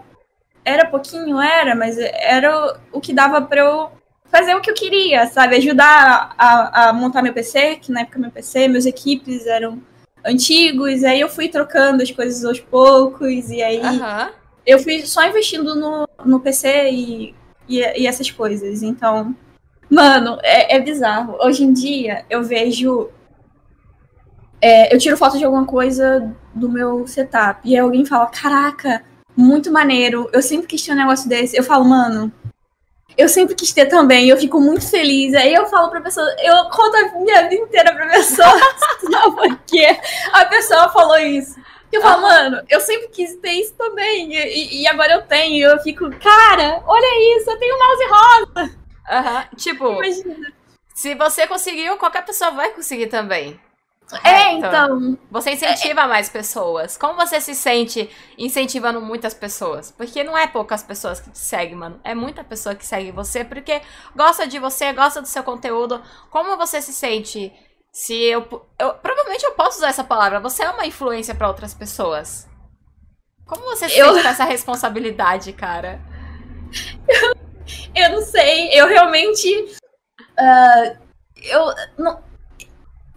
Era 0.63 0.85
pouquinho, 0.87 1.41
era, 1.41 1.73
mas 1.73 1.97
era 1.97 2.77
o- 2.93 3.01
que 3.01 3.13
dava 3.13 3.41
pra 3.41 3.61
eu 3.61 3.91
fazer 4.29 4.53
o 4.55 4.61
que 4.61 4.69
eu 4.69 4.75
queria, 4.75 5.25
sabe? 5.27 5.55
Ajudar 5.55 6.35
a, 6.37 6.89
a 6.89 6.93
montar 6.93 7.23
meu 7.23 7.33
PC, 7.33 7.77
que 7.77 7.91
na 7.91 8.01
época 8.01 8.19
meu 8.19 8.29
PC, 8.29 8.67
meus 8.67 8.85
equipes 8.85 9.47
eram 9.47 9.81
antigos, 10.23 11.03
aí 11.03 11.19
eu 11.19 11.27
fui 11.29 11.49
trocando 11.49 12.03
as 12.03 12.11
coisas 12.11 12.45
aos 12.45 12.59
poucos, 12.59 13.49
e 13.49 13.63
aí 13.63 13.81
Aham. 13.81 14.29
eu 14.65 14.77
fui 14.77 15.03
só 15.05 15.27
investindo 15.27 15.73
no, 15.73 16.07
no 16.23 16.39
PC 16.39 16.91
e, 16.91 17.35
e, 17.67 17.79
e 17.79 18.05
essas 18.07 18.29
coisas. 18.29 18.83
Então, 18.83 19.35
mano, 19.91 20.39
é, 20.41 20.75
é 20.75 20.79
bizarro. 20.79 21.37
Hoje 21.41 21.63
em 21.63 21.73
dia 21.73 22.25
eu 22.29 22.41
vejo. 22.43 23.09
é, 24.61 24.93
eu 24.93 24.97
tiro 24.99 25.17
foto 25.17 25.37
de 25.37 25.45
alguma 25.45 25.65
coisa 25.65 26.33
do 26.55 26.69
meu 26.69 27.05
setup 27.07 27.59
e 27.67 27.75
aí 27.75 27.79
alguém 27.81 28.05
fala: 28.05 28.25
Caraca, 28.27 29.03
muito 29.35 29.71
maneiro. 29.71 30.29
Eu 30.33 30.41
sempre 30.41 30.67
quis 30.67 30.81
ter 30.83 30.93
um 30.93 30.95
negócio 30.95 31.27
desse. 31.29 31.55
Eu 31.57 31.63
falo, 31.63 31.85
mano. 31.85 32.31
Eu 33.17 33.27
sempre 33.27 33.53
quis 33.55 33.73
ter 33.73 33.87
também, 33.87 34.29
eu 34.29 34.37
fico 34.37 34.59
muito 34.61 34.89
feliz. 34.89 35.33
Aí 35.33 35.53
eu 35.53 35.65
falo 35.67 35.89
pra 35.89 35.99
pessoa, 35.99 36.25
eu 36.41 36.55
conto 36.69 36.95
a 36.95 37.19
minha 37.19 37.41
vida 37.49 37.55
inteira 37.63 37.93
pra 37.93 38.07
pessoa, 38.07 38.47
só 39.11 39.31
porque 39.31 39.85
a 40.31 40.45
pessoa 40.45 40.87
falou 40.89 41.17
isso. 41.19 41.59
Eu 41.91 42.01
falo, 42.01 42.21
mano, 42.21 42.61
eu 42.69 42.79
sempre 42.79 43.09
quis 43.09 43.35
ter 43.35 43.51
isso 43.51 43.73
também. 43.77 44.33
E, 44.33 44.81
e- 44.83 44.87
agora 44.87 45.11
eu 45.11 45.21
tenho. 45.23 45.67
Eu 45.69 45.77
fico, 45.79 46.09
cara, 46.09 46.81
olha 46.87 47.37
isso, 47.37 47.51
eu 47.51 47.59
tenho 47.59 47.75
um 47.75 47.79
mouse 47.79 48.05
rosa. 48.63 48.75
Aham. 49.11 49.45
Tipo, 49.57 49.91
Imagina. 50.03 50.53
se 50.95 51.13
você 51.15 51.45
conseguiu, 51.47 51.97
qualquer 51.97 52.25
pessoa 52.25 52.51
vai 52.51 52.71
conseguir 52.71 53.07
também. 53.07 53.59
É, 54.25 54.43
Correto? 54.43 54.57
então. 54.57 55.17
Você 55.31 55.51
incentiva 55.51 56.05
mais 56.07 56.27
pessoas. 56.27 56.97
Como 56.97 57.13
você 57.15 57.39
se 57.39 57.55
sente 57.55 58.09
incentivando 58.37 58.99
muitas 58.99 59.33
pessoas? 59.33 59.91
Porque 59.91 60.21
não 60.23 60.37
é 60.37 60.47
poucas 60.47 60.83
pessoas 60.83 61.21
que 61.21 61.29
te 61.29 61.37
seguem, 61.39 61.75
mano. 61.75 61.99
É 62.03 62.13
muita 62.13 62.43
pessoa 62.43 62.75
que 62.75 62.85
segue 62.85 63.11
você 63.11 63.45
porque 63.45 63.81
gosta 64.15 64.45
de 64.47 64.59
você, 64.59 64.91
gosta 64.91 65.21
do 65.21 65.27
seu 65.29 65.43
conteúdo. 65.43 66.01
Como 66.29 66.57
você 66.57 66.81
se 66.81 66.91
sente? 66.91 67.53
Se 67.93 68.13
eu, 68.13 68.41
eu 68.79 68.93
provavelmente 68.95 69.45
eu 69.45 69.53
posso 69.53 69.77
usar 69.77 69.89
essa 69.89 70.03
palavra. 70.03 70.39
Você 70.41 70.63
é 70.63 70.69
uma 70.69 70.85
influência 70.85 71.33
pra 71.35 71.47
outras 71.47 71.73
pessoas. 71.73 72.47
Como 73.45 73.61
você 73.63 73.87
se 73.87 73.97
Eu- 73.97 74.11
sente 74.11 74.23
com 74.23 74.29
essa 74.29 74.43
responsabilidade, 74.45 75.53
cara? 75.53 76.01
Eu 77.07 77.50
não 78.09 78.21
sei, 78.21 78.69
eu 78.73 78.87
realmente. 78.87 79.75
ah, 80.37 80.95
eu, 81.37 81.73
não, 81.97 82.23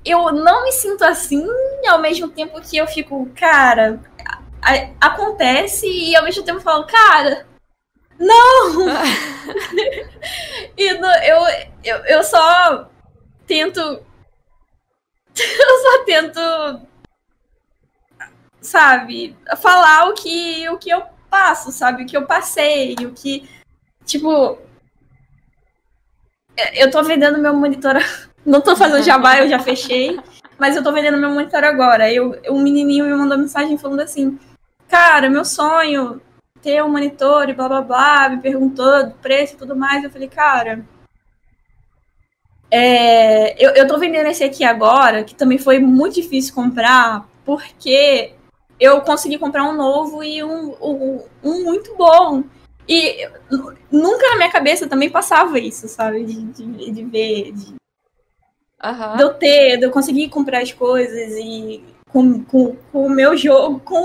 eu 0.04 0.32
não 0.32 0.64
me 0.64 0.72
sinto 0.72 1.04
assim, 1.04 1.46
ao 1.88 1.98
mesmo 2.00 2.28
tempo 2.28 2.60
que 2.60 2.76
eu 2.76 2.86
fico, 2.86 3.28
cara, 3.36 4.00
a- 4.62 5.08
acontece, 5.08 5.86
e 5.86 6.16
ao 6.16 6.24
mesmo 6.24 6.44
tempo 6.44 6.58
eu 6.58 6.62
falo, 6.62 6.86
cara, 6.86 7.46
não! 8.18 8.86
e 10.76 10.92
no- 10.94 11.06
eu, 11.24 11.40
eu, 11.84 11.96
eu 12.06 12.24
só 12.24 12.88
tento. 13.46 13.80
Eu 15.36 15.78
só 15.82 16.04
tento 16.04 16.40
sabe, 18.60 19.36
falar 19.60 20.08
o 20.08 20.14
que, 20.14 20.68
o 20.70 20.78
que 20.78 20.90
eu 20.90 21.02
passo, 21.30 21.70
sabe, 21.70 22.02
o 22.04 22.06
que 22.06 22.16
eu 22.16 22.26
passei, 22.26 22.94
o 23.00 23.12
que, 23.12 23.48
tipo, 24.04 24.58
eu 26.74 26.90
tô 26.90 27.02
vendendo 27.02 27.38
meu 27.38 27.54
monitor, 27.54 27.96
não 28.44 28.60
tô 28.60 28.76
fazendo 28.76 29.02
jabá, 29.02 29.38
eu 29.38 29.48
já 29.48 29.58
fechei, 29.58 30.18
mas 30.58 30.76
eu 30.76 30.82
tô 30.82 30.92
vendendo 30.92 31.18
meu 31.18 31.30
monitor 31.30 31.64
agora. 31.64 32.12
Eu, 32.12 32.40
um 32.50 32.62
menininho 32.62 33.06
me 33.06 33.14
mandou 33.14 33.38
mensagem 33.38 33.78
falando 33.78 34.00
assim, 34.00 34.38
cara, 34.88 35.28
meu 35.28 35.44
sonho 35.44 36.20
ter 36.62 36.82
um 36.82 36.88
monitor 36.88 37.48
e 37.50 37.52
blá 37.52 37.68
blá 37.68 37.82
blá, 37.82 38.28
me 38.30 38.38
perguntou 38.38 39.04
do 39.04 39.14
preço 39.16 39.54
e 39.54 39.56
tudo 39.58 39.76
mais. 39.76 40.02
Eu 40.02 40.10
falei, 40.10 40.28
cara, 40.28 40.84
é, 42.70 43.54
eu, 43.62 43.72
eu 43.72 43.86
tô 43.86 43.98
vendendo 43.98 44.26
esse 44.26 44.42
aqui 44.42 44.64
agora, 44.64 45.22
que 45.24 45.34
também 45.34 45.58
foi 45.58 45.78
muito 45.78 46.14
difícil 46.14 46.54
comprar, 46.54 47.28
porque 47.44 48.32
eu 48.80 49.00
consegui 49.02 49.38
comprar 49.38 49.64
um 49.64 49.76
novo 49.76 50.24
e 50.24 50.42
um, 50.42 50.74
um, 50.80 51.24
um 51.42 51.64
muito 51.64 51.94
bom. 51.96 52.42
E 52.88 53.28
nunca 53.90 54.28
na 54.30 54.36
minha 54.36 54.50
cabeça 54.50 54.86
também 54.86 55.10
passava 55.10 55.58
isso, 55.58 55.88
sabe? 55.88 56.24
De, 56.24 56.42
de, 56.42 56.90
de 56.90 57.04
ver, 57.04 57.52
de, 57.52 57.74
uhum. 58.84 59.16
de, 59.16 59.22
eu 59.22 59.34
ter, 59.34 59.78
de 59.78 59.84
eu 59.84 59.90
conseguir 59.90 60.28
comprar 60.28 60.62
as 60.62 60.72
coisas 60.72 61.32
e 61.38 61.82
com, 62.10 62.44
com, 62.44 62.76
com 62.92 63.06
o 63.06 63.10
meu 63.10 63.36
jogo, 63.36 63.80
com 63.80 64.04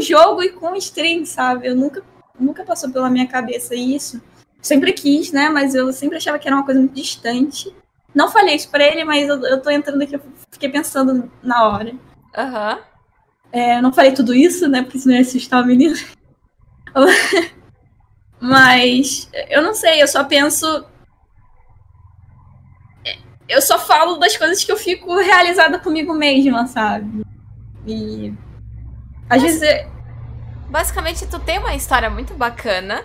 jogo 0.00 0.42
e 0.42 0.50
com 0.50 0.74
stream, 0.76 1.26
sabe? 1.26 1.68
Eu 1.68 1.76
nunca, 1.76 2.02
nunca 2.38 2.64
passou 2.64 2.90
pela 2.90 3.10
minha 3.10 3.26
cabeça 3.26 3.74
isso. 3.74 4.20
Sempre 4.60 4.92
quis, 4.92 5.30
né? 5.30 5.48
Mas 5.48 5.74
eu 5.74 5.92
sempre 5.92 6.16
achava 6.16 6.38
que 6.38 6.48
era 6.48 6.56
uma 6.56 6.64
coisa 6.64 6.80
muito 6.80 6.94
distante. 6.94 7.74
Não 8.14 8.30
falei 8.30 8.54
isso 8.54 8.70
pra 8.70 8.84
ele, 8.84 9.04
mas 9.04 9.28
eu, 9.28 9.40
eu 9.44 9.60
tô 9.60 9.70
entrando 9.70 10.02
aqui, 10.02 10.16
eu 10.16 10.22
fiquei 10.50 10.68
pensando 10.68 11.30
na 11.42 11.68
hora. 11.68 11.94
Aham. 12.36 12.74
Uhum. 12.74 12.82
É, 13.50 13.80
não 13.80 13.92
falei 13.92 14.12
tudo 14.12 14.34
isso, 14.34 14.68
né? 14.68 14.82
Porque 14.82 14.98
senão 14.98 15.14
ia 15.14 15.22
assustar 15.22 15.62
o 15.62 15.66
menino. 15.66 15.96
Mas 18.40 19.28
eu 19.48 19.62
não 19.62 19.74
sei, 19.74 20.02
eu 20.02 20.08
só 20.08 20.24
penso. 20.24 20.84
Eu 23.48 23.62
só 23.62 23.78
falo 23.78 24.16
das 24.16 24.36
coisas 24.36 24.62
que 24.62 24.70
eu 24.70 24.76
fico 24.76 25.16
realizada 25.18 25.78
comigo 25.78 26.12
mesma, 26.12 26.66
sabe? 26.66 27.24
E 27.86 28.34
às 29.28 29.42
Mas, 29.42 29.60
vezes. 29.60 29.86
Basicamente, 30.70 31.26
tu 31.26 31.38
tem 31.38 31.58
uma 31.58 31.74
história 31.74 32.10
muito 32.10 32.34
bacana. 32.34 33.04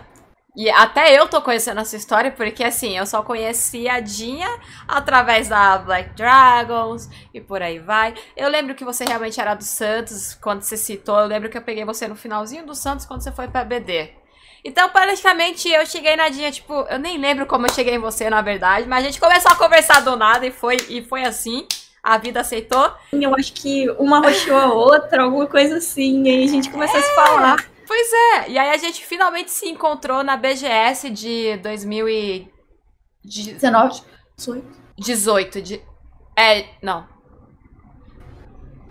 E 0.55 0.69
até 0.69 1.17
eu 1.17 1.27
tô 1.27 1.41
conhecendo 1.41 1.79
essa 1.81 1.95
história, 1.95 2.29
porque 2.29 2.63
assim, 2.63 2.95
eu 2.95 3.07
só 3.07 3.23
conheci 3.23 3.89
a 3.89 3.99
Dinha 3.99 4.47
através 4.87 5.47
da 5.47 5.79
Black 5.79 6.13
Dragons 6.15 7.09
e 7.33 7.41
por 7.41 7.59
aí 7.63 7.79
vai. 7.79 8.13
Eu 8.37 8.49
lembro 8.49 8.75
que 8.75 8.85
você 8.85 9.03
realmente 9.03 9.41
era 9.41 9.55
do 9.55 9.63
Santos 9.63 10.35
quando 10.35 10.61
você 10.61 10.77
citou. 10.77 11.19
Eu 11.19 11.25
lembro 11.25 11.49
que 11.49 11.57
eu 11.57 11.61
peguei 11.63 11.83
você 11.83 12.07
no 12.07 12.15
finalzinho 12.15 12.67
do 12.67 12.75
Santos 12.75 13.05
quando 13.05 13.21
você 13.21 13.31
foi 13.31 13.47
pra 13.47 13.63
BD. 13.63 14.11
Então, 14.63 14.89
praticamente, 14.89 15.69
eu 15.69 15.85
cheguei 15.85 16.15
na 16.15 16.29
Dinha, 16.29 16.51
tipo, 16.51 16.73
eu 16.89 16.97
nem 16.97 17.17
lembro 17.17 17.45
como 17.45 17.65
eu 17.65 17.73
cheguei 17.73 17.95
em 17.95 17.99
você, 17.99 18.29
na 18.29 18.41
verdade, 18.41 18.87
mas 18.87 19.03
a 19.03 19.07
gente 19.07 19.19
começou 19.19 19.51
a 19.51 19.55
conversar 19.55 20.01
do 20.01 20.15
nada 20.15 20.45
e 20.45 20.51
foi, 20.51 20.77
e 20.87 21.03
foi 21.03 21.23
assim 21.23 21.67
a 22.03 22.17
vida 22.17 22.41
aceitou. 22.41 22.91
Eu 23.13 23.33
acho 23.33 23.53
que 23.53 23.89
uma 23.91 24.19
roxou 24.19 24.57
a 24.57 24.73
outra, 24.73 25.23
alguma 25.23 25.47
coisa 25.47 25.77
assim, 25.77 26.23
e 26.23 26.29
aí 26.29 26.43
a 26.43 26.47
gente 26.47 26.69
começou 26.69 26.97
é, 26.97 26.99
a 26.99 27.03
se 27.03 27.15
falar. 27.15 27.65
Pois 27.87 28.11
é, 28.11 28.49
e 28.49 28.57
aí 28.57 28.71
a 28.71 28.77
gente 28.77 29.05
finalmente 29.05 29.51
se 29.51 29.69
encontrou 29.69 30.21
na 30.21 30.35
BGS 30.35 31.09
de 31.09 31.55
2019. 31.57 34.01
18. 34.35 34.65
18 34.97 35.61
de 35.61 35.81
É, 36.37 36.65
não, 36.81 37.07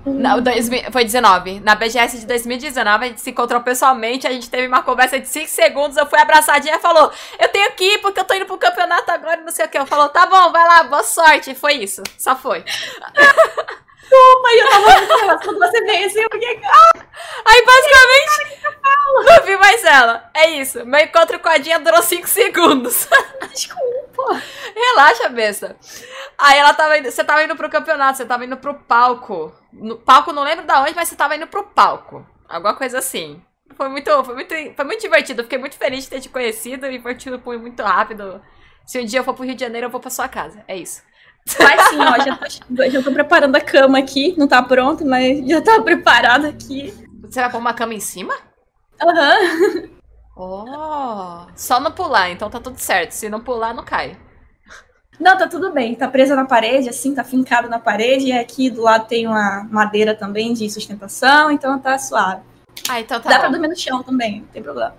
não, 0.04 0.40
dois, 0.40 0.68
foi 0.90 1.04
19. 1.04 1.60
Na 1.60 1.74
BGS 1.74 2.18
de 2.18 2.26
2019, 2.26 3.04
a 3.04 3.08
gente 3.08 3.20
se 3.20 3.30
encontrou 3.30 3.60
pessoalmente, 3.60 4.26
a 4.26 4.32
gente 4.32 4.50
teve 4.50 4.66
uma 4.66 4.82
conversa 4.82 5.18
de 5.18 5.28
5 5.28 5.48
segundos, 5.48 5.96
eu 5.96 6.06
fui 6.06 6.18
abraçadinha 6.18 6.76
e 6.76 6.80
falou, 6.80 7.10
eu 7.38 7.48
tenho 7.48 7.70
que 7.72 7.84
ir 7.84 7.98
porque 7.98 8.18
eu 8.18 8.24
tô 8.24 8.34
indo 8.34 8.46
pro 8.46 8.58
campeonato 8.58 9.10
agora 9.10 9.40
e 9.40 9.44
não 9.44 9.52
sei 9.52 9.66
o 9.66 9.68
que. 9.68 9.78
Eu 9.78 9.86
falou, 9.86 10.08
tá 10.08 10.26
bom, 10.26 10.50
vai 10.50 10.66
lá, 10.66 10.82
boa 10.84 11.04
sorte. 11.04 11.54
Foi 11.54 11.74
isso, 11.74 12.02
só 12.18 12.34
foi. 12.34 12.62
Desculpa, 12.62 14.48
eu 14.52 14.70
tava 14.70 15.00
muito 15.00 15.44
quando 15.44 15.58
você 15.58 15.80
veio 15.84 16.06
assim, 16.06 16.24
porque... 16.28 16.60
Ah, 16.64 17.02
Aí, 17.44 17.64
basicamente, 17.64 18.62
não 19.24 19.46
vi 19.46 19.56
mais 19.56 19.84
ela. 19.84 20.30
É 20.34 20.50
isso, 20.50 20.84
meu 20.84 21.00
encontro 21.00 21.38
com 21.38 21.48
a 21.48 21.58
Dinha 21.58 21.78
durou 21.78 22.02
5 22.02 22.28
segundos. 22.28 23.08
Desculpa. 23.52 24.01
Relaxa, 24.74 25.28
besta. 25.28 25.76
Aí 26.38 26.58
ela 26.58 26.74
tava 26.74 26.98
indo, 26.98 27.10
você 27.10 27.24
tava 27.24 27.44
indo 27.44 27.56
pro 27.56 27.70
campeonato, 27.70 28.18
você 28.18 28.24
tava 28.24 28.44
indo 28.44 28.56
pro 28.56 28.74
palco. 28.74 29.52
No 29.72 29.96
palco, 29.96 30.32
não 30.32 30.42
lembro 30.42 30.66
da 30.66 30.82
onde, 30.82 30.94
mas 30.94 31.08
você 31.08 31.16
tava 31.16 31.36
indo 31.36 31.46
pro 31.46 31.64
palco. 31.64 32.26
Alguma 32.48 32.74
coisa 32.74 32.98
assim. 32.98 33.42
Foi 33.74 33.88
muito, 33.88 34.24
foi 34.24 34.34
muito, 34.34 34.54
foi 34.76 34.84
muito 34.84 35.00
divertido. 35.00 35.42
fiquei 35.42 35.58
muito 35.58 35.76
feliz 35.76 36.04
de 36.04 36.10
ter 36.10 36.20
te 36.20 36.28
conhecido 36.28 36.86
e 36.86 37.00
foi 37.00 37.14
tipo 37.14 37.58
muito 37.58 37.82
rápido. 37.82 38.42
Se 38.86 39.00
um 39.00 39.04
dia 39.04 39.20
eu 39.20 39.24
for 39.24 39.34
pro 39.34 39.44
Rio 39.44 39.54
de 39.54 39.60
Janeiro, 39.60 39.86
eu 39.86 39.90
vou 39.90 40.00
pra 40.00 40.10
sua 40.10 40.28
casa. 40.28 40.62
É 40.68 40.76
isso. 40.76 41.02
Vai 41.58 41.78
sim, 41.88 41.98
ó. 41.98 42.22
Já 42.22 42.36
tô, 42.36 42.90
já 42.90 43.02
tô 43.02 43.12
preparando 43.12 43.56
a 43.56 43.60
cama 43.60 43.98
aqui. 43.98 44.34
Não 44.36 44.46
tá 44.46 44.62
pronto, 44.62 45.04
mas 45.04 45.46
já 45.48 45.60
tá 45.60 45.80
preparado 45.80 46.46
aqui. 46.46 46.92
Você 47.22 47.40
vai 47.40 47.50
pôr 47.50 47.58
uma 47.58 47.74
cama 47.74 47.94
em 47.94 48.00
cima? 48.00 48.34
Aham. 49.00 49.38
Uhum. 49.40 50.01
Oh, 50.44 51.46
só 51.54 51.78
não 51.78 51.92
pular, 51.92 52.30
então 52.30 52.50
tá 52.50 52.58
tudo 52.58 52.78
certo. 52.78 53.12
Se 53.12 53.28
não 53.28 53.40
pular, 53.40 53.72
não 53.72 53.84
cai. 53.84 54.18
Não, 55.20 55.38
tá 55.38 55.46
tudo 55.46 55.72
bem. 55.72 55.94
Tá 55.94 56.08
presa 56.08 56.34
na 56.34 56.44
parede, 56.44 56.88
assim, 56.88 57.14
tá 57.14 57.22
fincado 57.22 57.68
na 57.68 57.78
parede. 57.78 58.26
E 58.26 58.32
aqui 58.32 58.68
do 58.68 58.82
lado 58.82 59.06
tem 59.06 59.28
uma 59.28 59.66
madeira 59.70 60.16
também 60.16 60.52
de 60.52 60.68
sustentação, 60.68 61.50
então 61.50 61.78
tá 61.78 61.96
suave. 61.96 62.42
Ah, 62.88 62.98
então 62.98 63.20
tá 63.20 63.28
Dá 63.28 63.36
bom. 63.36 63.40
pra 63.42 63.48
dormir 63.50 63.68
no 63.68 63.76
chão 63.76 64.02
também, 64.02 64.40
não 64.40 64.48
tem 64.48 64.62
problema. 64.62 64.96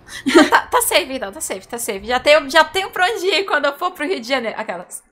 tá, 0.50 0.62
tá 0.68 0.82
safe, 0.82 1.12
então, 1.12 1.32
tá 1.32 1.42
safe, 1.42 1.68
tá 1.68 1.78
safe. 1.78 2.06
Já 2.06 2.20
tenho, 2.20 2.50
já 2.50 2.64
tenho 2.64 2.90
pra 2.92 3.06
onde 3.06 3.26
ir 3.26 3.44
quando 3.46 3.66
eu 3.66 3.78
for 3.78 3.92
pro 3.92 4.06
Rio 4.06 4.22
de 4.22 4.28
Janeiro. 4.28 4.58
Aquelas. 4.58 5.04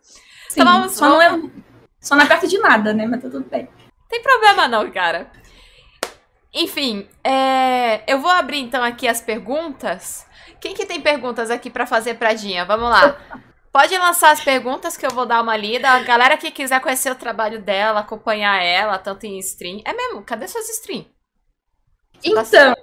Sim, 0.47 0.61
então 0.61 0.65
vamos, 0.65 0.93
só, 0.93 1.09
vamos... 1.09 1.41
Não 1.43 1.49
é, 1.49 1.51
só 1.99 2.15
não 2.15 2.23
é 2.23 2.27
perto 2.27 2.47
de 2.47 2.57
nada, 2.59 2.93
né? 2.93 3.05
Mas 3.05 3.21
tá 3.21 3.29
tudo 3.29 3.45
bem. 3.49 3.67
Tem 4.07 4.21
problema 4.21 4.67
não, 4.67 4.89
cara. 4.91 5.29
Enfim, 6.54 7.08
é... 7.24 8.04
eu 8.12 8.20
vou 8.20 8.30
abrir 8.30 8.60
então 8.60 8.84
aqui 8.84 9.08
as 9.08 9.22
perguntas. 9.22 10.26
Quem 10.60 10.74
que 10.74 10.86
tem 10.86 11.02
perguntas 11.02 11.49
aqui 11.49 11.70
para 11.70 11.88
fazer 11.88 12.16
pra 12.16 12.34
Dinha? 12.34 12.66
Vamos 12.66 12.89
lá. 12.89 13.18
Pode 13.72 13.97
lançar 13.97 14.32
as 14.32 14.43
perguntas 14.43 14.97
que 14.97 15.06
eu 15.06 15.12
vou 15.12 15.26
dar 15.26 15.41
uma 15.41 15.56
lida. 15.56 15.89
A 15.89 15.99
galera 16.04 16.36
que 16.36 16.52
quiser 16.52 16.82
conhecer 16.82 17.10
o 17.10 17.16
trabalho 17.16 17.62
dela, 17.62 18.02
acompanhar 18.02 18.62
ela, 18.62 18.99
tanto 18.99 19.26
em 19.26 19.39
stream. 19.39 19.82
É 19.86 19.93
mesmo? 19.93 20.22
Cadê 20.24 20.45
suas 20.45 20.70
stream? 20.70 21.06
Então, 22.24 22.76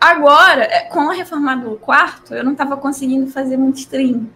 agora, 0.00 0.64
é, 0.64 0.84
com 0.84 1.10
a 1.10 1.12
reforma 1.12 1.54
do 1.56 1.76
quarto, 1.76 2.34
eu 2.34 2.42
não 2.42 2.54
tava 2.54 2.76
conseguindo 2.78 3.30
fazer 3.30 3.58
muito 3.58 3.78
stream. 3.78 4.30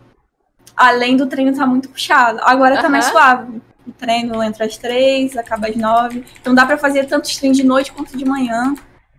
Além 0.76 1.16
do 1.16 1.26
treino 1.26 1.52
estar 1.52 1.64
tá 1.64 1.70
muito 1.70 1.88
puxado. 1.88 2.38
Agora 2.42 2.76
uhum. 2.76 2.82
tá 2.82 2.88
mais 2.90 3.06
suave. 3.06 3.62
O 3.86 3.92
treino 3.92 4.42
entra 4.42 4.64
às 4.66 4.76
três, 4.76 5.36
acaba 5.36 5.68
às 5.68 5.76
nove. 5.76 6.24
Então 6.40 6.54
dá 6.54 6.64
para 6.64 6.78
fazer 6.78 7.04
tanto 7.06 7.28
stream 7.28 7.52
de 7.52 7.64
noite 7.64 7.92
quanto 7.92 8.16
de 8.16 8.24
manhã, 8.24 8.74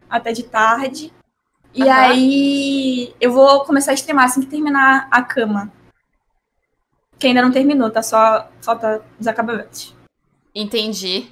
até 0.09 0.31
de 0.31 0.43
tarde. 0.43 1.13
E 1.73 1.83
uhum. 1.83 1.91
aí 1.91 3.15
eu 3.19 3.31
vou 3.31 3.65
começar 3.65 3.91
a 3.91 3.95
streamar 3.95 4.25
assim 4.25 4.41
que 4.41 4.47
terminar 4.47 5.07
a 5.11 5.21
cama 5.21 5.71
que 7.17 7.27
ainda 7.27 7.41
não 7.41 7.51
terminou, 7.51 7.89
tá 7.89 8.01
só 8.01 8.49
falta 8.61 9.03
os 9.19 9.27
acabamentos. 9.27 9.95
Entendi. 10.53 11.31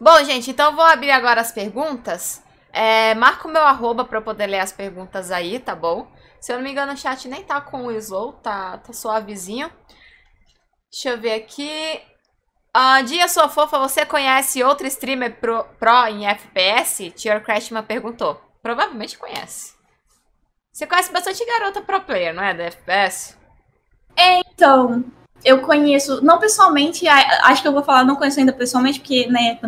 Bom, 0.00 0.22
gente, 0.24 0.50
então 0.50 0.70
eu 0.70 0.76
vou 0.76 0.84
abrir 0.84 1.10
agora 1.10 1.40
as 1.40 1.52
perguntas. 1.52 2.42
É, 2.72 3.14
marca 3.14 3.48
o 3.48 3.50
meu 3.50 3.62
arroba 3.62 4.04
pra 4.04 4.18
eu 4.18 4.22
poder 4.22 4.46
ler 4.46 4.60
as 4.60 4.72
perguntas 4.72 5.30
aí, 5.30 5.58
tá 5.58 5.74
bom? 5.74 6.10
Se 6.40 6.52
eu 6.52 6.56
não 6.56 6.62
me 6.62 6.70
engano, 6.70 6.92
o 6.92 6.96
chat 6.96 7.26
nem 7.28 7.42
tá 7.42 7.60
com 7.60 7.86
o 7.86 7.92
slow, 7.92 8.32
tá, 8.34 8.78
tá 8.78 8.92
suavezinho. 8.92 9.70
Deixa 10.90 11.10
eu 11.10 11.20
ver 11.20 11.34
aqui. 11.34 12.00
Uh, 12.76 13.02
Dia 13.04 13.28
Sua 13.28 13.48
Fofa, 13.48 13.78
você 13.78 14.04
conhece 14.04 14.62
outro 14.62 14.86
streamer 14.86 15.36
pro, 15.36 15.64
pro 15.78 16.06
em 16.06 16.26
FPS? 16.26 17.10
Tier 17.10 17.42
Crashman 17.42 17.82
perguntou. 17.82 18.40
Provavelmente 18.62 19.18
conhece. 19.18 19.74
Você 20.72 20.86
conhece 20.86 21.12
bastante 21.12 21.44
garota 21.44 21.80
pro 21.80 22.00
player, 22.02 22.34
não 22.34 22.42
é? 22.42 22.54
Da 22.54 22.64
FPS? 22.64 23.36
Então, 24.16 25.04
eu 25.44 25.60
conheço, 25.60 26.24
não 26.24 26.38
pessoalmente, 26.38 27.06
acho 27.08 27.62
que 27.62 27.68
eu 27.68 27.72
vou 27.72 27.82
falar, 27.82 28.04
não 28.04 28.16
conheço 28.16 28.40
ainda 28.40 28.52
pessoalmente, 28.52 29.00
porque 29.00 29.26
né, 29.28 29.58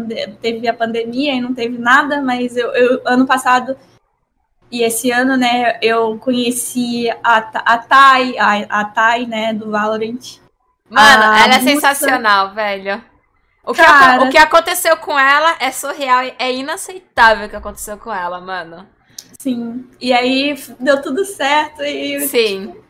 teve 0.41 0.69
a 0.69 0.75
pandemia 0.75 1.35
e 1.35 1.41
não 1.41 1.55
teve 1.55 1.79
nada, 1.79 2.21
mas 2.21 2.57
eu, 2.57 2.69
eu 2.75 3.01
ano 3.07 3.27
passado 3.27 3.77
e 4.71 4.83
esse 4.83 5.11
ano, 5.11 5.37
né, 5.37 5.79
eu 5.83 6.17
conheci 6.19 7.11
a, 7.25 7.39
a 7.39 7.79
Thay, 7.79 8.39
a, 8.39 8.81
a 8.81 8.85
Thay, 8.85 9.27
né, 9.27 9.53
do 9.53 9.71
Valorant. 9.71 10.39
Mano, 10.91 11.23
a 11.23 11.45
ela 11.45 11.55
é 11.55 11.61
sensacional, 11.61 12.53
velho. 12.53 13.03
O 13.65 13.73
que, 13.73 13.83
Cara... 13.83 14.25
o 14.25 14.31
que 14.31 14.39
aconteceu 14.39 14.97
com 14.97 15.19
ela 15.19 15.57
é 15.61 15.71
surreal, 15.71 16.21
é 16.39 16.53
inaceitável 16.53 17.47
o 17.47 17.51
que 17.51 17.57
aconteceu 17.57 17.97
com 17.97 18.13
ela, 18.13 18.41
mano. 18.41 18.87
Sim, 19.39 19.87
e 20.01 20.13
aí 20.13 20.55
deu 20.79 21.01
tudo 21.01 21.25
certo 21.25 21.83
e... 21.83 22.21
Sim. 22.27 22.67
Tipo, 22.67 22.85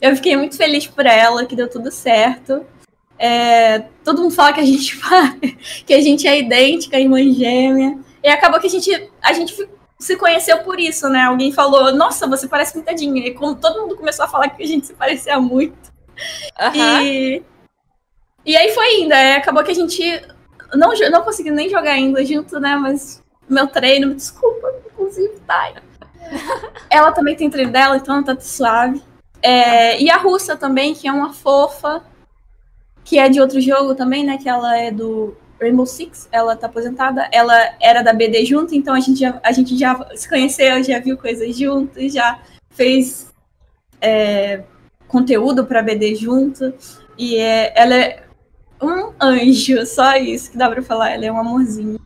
eu 0.00 0.16
fiquei 0.16 0.36
muito 0.36 0.56
feliz 0.56 0.86
por 0.86 1.06
ela, 1.06 1.44
que 1.44 1.56
deu 1.56 1.68
tudo 1.68 1.90
certo. 1.90 2.64
É, 3.18 3.80
todo 4.04 4.22
mundo 4.22 4.34
fala 4.34 4.52
que 4.52 4.60
a 4.60 4.64
gente 4.64 4.98
que 5.84 5.92
a 5.92 6.00
gente 6.00 6.26
é 6.26 6.38
idêntica, 6.38 6.98
irmã 6.98 7.20
gêmea. 7.32 7.98
E 8.22 8.28
acabou 8.28 8.60
que 8.60 8.68
a 8.68 8.70
gente, 8.70 9.10
a 9.22 9.32
gente 9.32 9.54
se 9.98 10.16
conheceu 10.16 10.58
por 10.58 10.78
isso, 10.78 11.08
né? 11.08 11.22
Alguém 11.22 11.52
falou, 11.52 11.92
nossa, 11.94 12.26
você 12.26 12.46
parece 12.46 12.72
pintadinha. 12.72 13.26
E 13.26 13.34
como 13.34 13.56
todo 13.56 13.80
mundo 13.80 13.96
começou 13.96 14.24
a 14.24 14.28
falar 14.28 14.48
que 14.50 14.62
a 14.62 14.66
gente 14.66 14.86
se 14.86 14.94
parecia 14.94 15.38
muito. 15.40 15.92
Aham. 16.58 17.02
E, 17.02 17.42
e 18.44 18.56
aí 18.56 18.72
foi 18.72 19.00
indo. 19.00 19.12
Aí 19.12 19.34
acabou 19.34 19.62
que 19.62 19.70
a 19.70 19.74
gente 19.74 20.02
não, 20.74 20.92
não 21.10 21.22
conseguiu 21.22 21.54
nem 21.54 21.68
jogar 21.68 21.92
ainda 21.92 22.24
junto, 22.24 22.58
né? 22.58 22.76
Mas 22.76 23.22
meu 23.48 23.66
treino, 23.66 24.14
desculpa, 24.14 24.72
inclusive, 24.86 25.40
tá. 25.46 25.72
Ela 26.90 27.12
também 27.12 27.36
tem 27.36 27.50
treino 27.50 27.72
dela, 27.72 27.96
então 27.96 28.22
tá 28.22 28.38
suave. 28.38 29.02
É, 29.42 30.00
e 30.00 30.10
a 30.10 30.16
russa 30.16 30.56
também, 30.56 30.94
que 30.94 31.06
é 31.06 31.12
uma 31.12 31.32
fofa, 31.32 32.02
que 33.04 33.18
é 33.18 33.28
de 33.28 33.40
outro 33.40 33.60
jogo 33.60 33.94
também, 33.94 34.24
né? 34.24 34.36
Que 34.36 34.48
ela 34.48 34.76
é 34.76 34.90
do 34.90 35.36
Rainbow 35.60 35.86
Six, 35.86 36.28
ela 36.30 36.56
tá 36.56 36.66
aposentada. 36.66 37.28
Ela 37.32 37.74
era 37.80 38.02
da 38.02 38.12
BD 38.12 38.44
junto, 38.44 38.74
então 38.74 38.94
a 38.94 39.00
gente 39.00 39.20
já, 39.20 39.40
a 39.42 39.52
gente 39.52 39.78
já 39.78 40.08
se 40.14 40.28
conheceu, 40.28 40.82
já 40.82 40.98
viu 40.98 41.16
coisas 41.16 41.56
juntos, 41.56 42.12
já 42.12 42.40
fez 42.70 43.32
é, 44.00 44.62
conteúdo 45.08 45.66
pra 45.66 45.82
BD 45.82 46.14
junto. 46.14 46.72
E 47.16 47.36
é, 47.36 47.72
ela 47.74 47.94
é 47.94 48.24
um 48.80 49.12
anjo, 49.20 49.84
só 49.86 50.16
isso 50.16 50.52
que 50.52 50.58
dá 50.58 50.70
pra 50.70 50.82
falar. 50.82 51.10
Ela 51.10 51.26
é 51.26 51.32
um 51.32 51.38
amorzinho. 51.38 51.98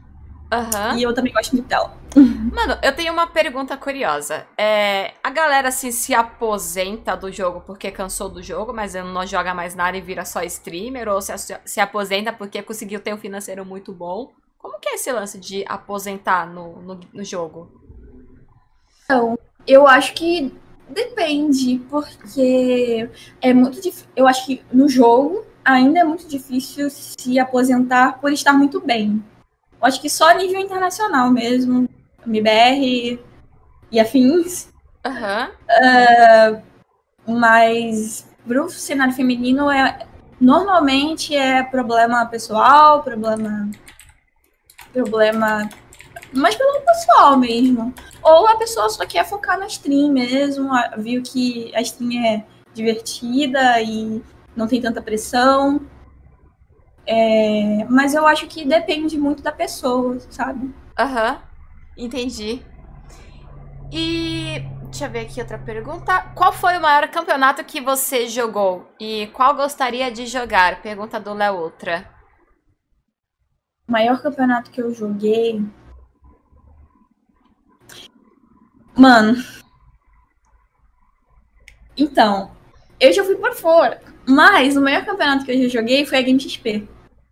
Aham. 0.50 0.96
E 0.96 1.02
eu 1.02 1.12
também 1.14 1.32
gosto 1.32 1.52
muito 1.52 1.68
dela. 1.68 1.94
Mano, 2.14 2.78
eu 2.82 2.94
tenho 2.94 3.12
uma 3.12 3.26
pergunta 3.26 3.74
curiosa. 3.76 4.46
É, 4.56 5.14
a 5.24 5.30
galera 5.30 5.68
assim 5.68 5.90
se 5.90 6.14
aposenta 6.14 7.16
do 7.16 7.32
jogo 7.32 7.62
porque 7.62 7.90
cansou 7.90 8.28
do 8.28 8.42
jogo, 8.42 8.72
mas 8.72 8.94
não 8.94 9.26
joga 9.26 9.54
mais 9.54 9.74
nada 9.74 9.96
e 9.96 10.00
vira 10.00 10.24
só 10.24 10.42
streamer, 10.42 11.08
ou 11.08 11.22
se, 11.22 11.32
se 11.64 11.80
aposenta 11.80 12.32
porque 12.32 12.62
conseguiu 12.62 13.00
ter 13.00 13.14
um 13.14 13.18
financeiro 13.18 13.64
muito 13.64 13.92
bom? 13.92 14.30
Como 14.58 14.78
que 14.78 14.90
é 14.90 14.94
esse 14.94 15.10
lance 15.10 15.38
de 15.38 15.64
aposentar 15.66 16.46
no, 16.46 16.82
no, 16.82 17.00
no 17.12 17.24
jogo? 17.24 17.70
Eu 19.66 19.86
acho 19.86 20.14
que 20.14 20.54
depende, 20.92 21.80
porque 21.90 23.08
é 23.40 23.52
muito 23.52 23.80
difícil. 23.80 24.06
Eu 24.14 24.26
acho 24.26 24.46
que 24.46 24.62
no 24.72 24.88
jogo 24.88 25.44
ainda 25.64 26.00
é 26.00 26.04
muito 26.04 26.26
difícil 26.26 26.90
se 26.90 27.38
aposentar 27.38 28.20
por 28.20 28.32
estar 28.32 28.52
muito 28.52 28.80
bem. 28.80 29.22
Eu 29.80 29.86
acho 29.86 30.00
que 30.00 30.10
só 30.10 30.30
a 30.30 30.34
nível 30.34 30.60
internacional 30.60 31.30
mesmo, 31.30 31.88
MBR 32.26 33.18
e 33.90 34.00
afins. 34.00 34.72
Aham. 35.04 35.50
Mas 37.26 38.26
pro 38.46 38.68
cenário 38.70 39.14
feminino 39.14 39.70
é 39.70 40.06
normalmente 40.40 41.36
é 41.36 41.62
problema 41.62 42.26
pessoal, 42.26 43.02
problema 43.02 43.70
problema 44.92 45.68
mas 46.34 46.54
pelo 46.54 46.80
pessoal 46.80 47.36
mesmo. 47.36 47.92
Ou 48.22 48.46
a 48.46 48.56
pessoa 48.56 48.88
só 48.88 49.04
quer 49.06 49.24
focar 49.24 49.58
na 49.58 49.66
stream 49.66 50.12
mesmo, 50.12 50.70
viu 50.98 51.22
que 51.22 51.72
a 51.74 51.80
stream 51.80 52.24
é 52.24 52.44
divertida 52.74 53.80
e 53.80 54.22
não 54.56 54.66
tem 54.66 54.80
tanta 54.80 55.02
pressão. 55.02 55.80
É, 57.06 57.84
mas 57.88 58.14
eu 58.14 58.26
acho 58.26 58.46
que 58.46 58.64
depende 58.64 59.18
muito 59.18 59.42
da 59.42 59.52
pessoa, 59.52 60.18
sabe? 60.30 60.72
Aham. 60.98 61.40
Entendi. 61.96 62.64
E 63.90 64.64
deixa 64.84 65.06
eu 65.06 65.10
ver 65.10 65.20
aqui 65.20 65.40
outra 65.40 65.58
pergunta. 65.58 66.32
Qual 66.34 66.52
foi 66.52 66.78
o 66.78 66.80
maior 66.80 67.06
campeonato 67.08 67.64
que 67.64 67.80
você 67.80 68.26
jogou? 68.26 68.88
E 68.98 69.26
qual 69.28 69.54
gostaria 69.54 70.10
de 70.10 70.26
jogar? 70.26 70.80
Pergunta 70.80 71.20
do 71.20 71.34
Léo 71.34 71.56
Outra. 71.56 72.08
O 73.86 73.92
maior 73.92 74.22
campeonato 74.22 74.70
que 74.70 74.80
eu 74.80 74.94
joguei. 74.94 75.62
Mano. 78.96 79.42
Então, 81.96 82.50
eu 82.98 83.12
já 83.12 83.24
fui 83.24 83.36
por 83.36 83.54
fora. 83.54 84.00
Mas 84.26 84.76
o 84.76 84.80
maior 84.80 85.04
campeonato 85.04 85.44
que 85.44 85.52
eu 85.52 85.62
já 85.62 85.68
joguei 85.80 86.06
foi 86.06 86.18
a 86.18 86.22
Game 86.22 86.40
XP. 86.40 86.88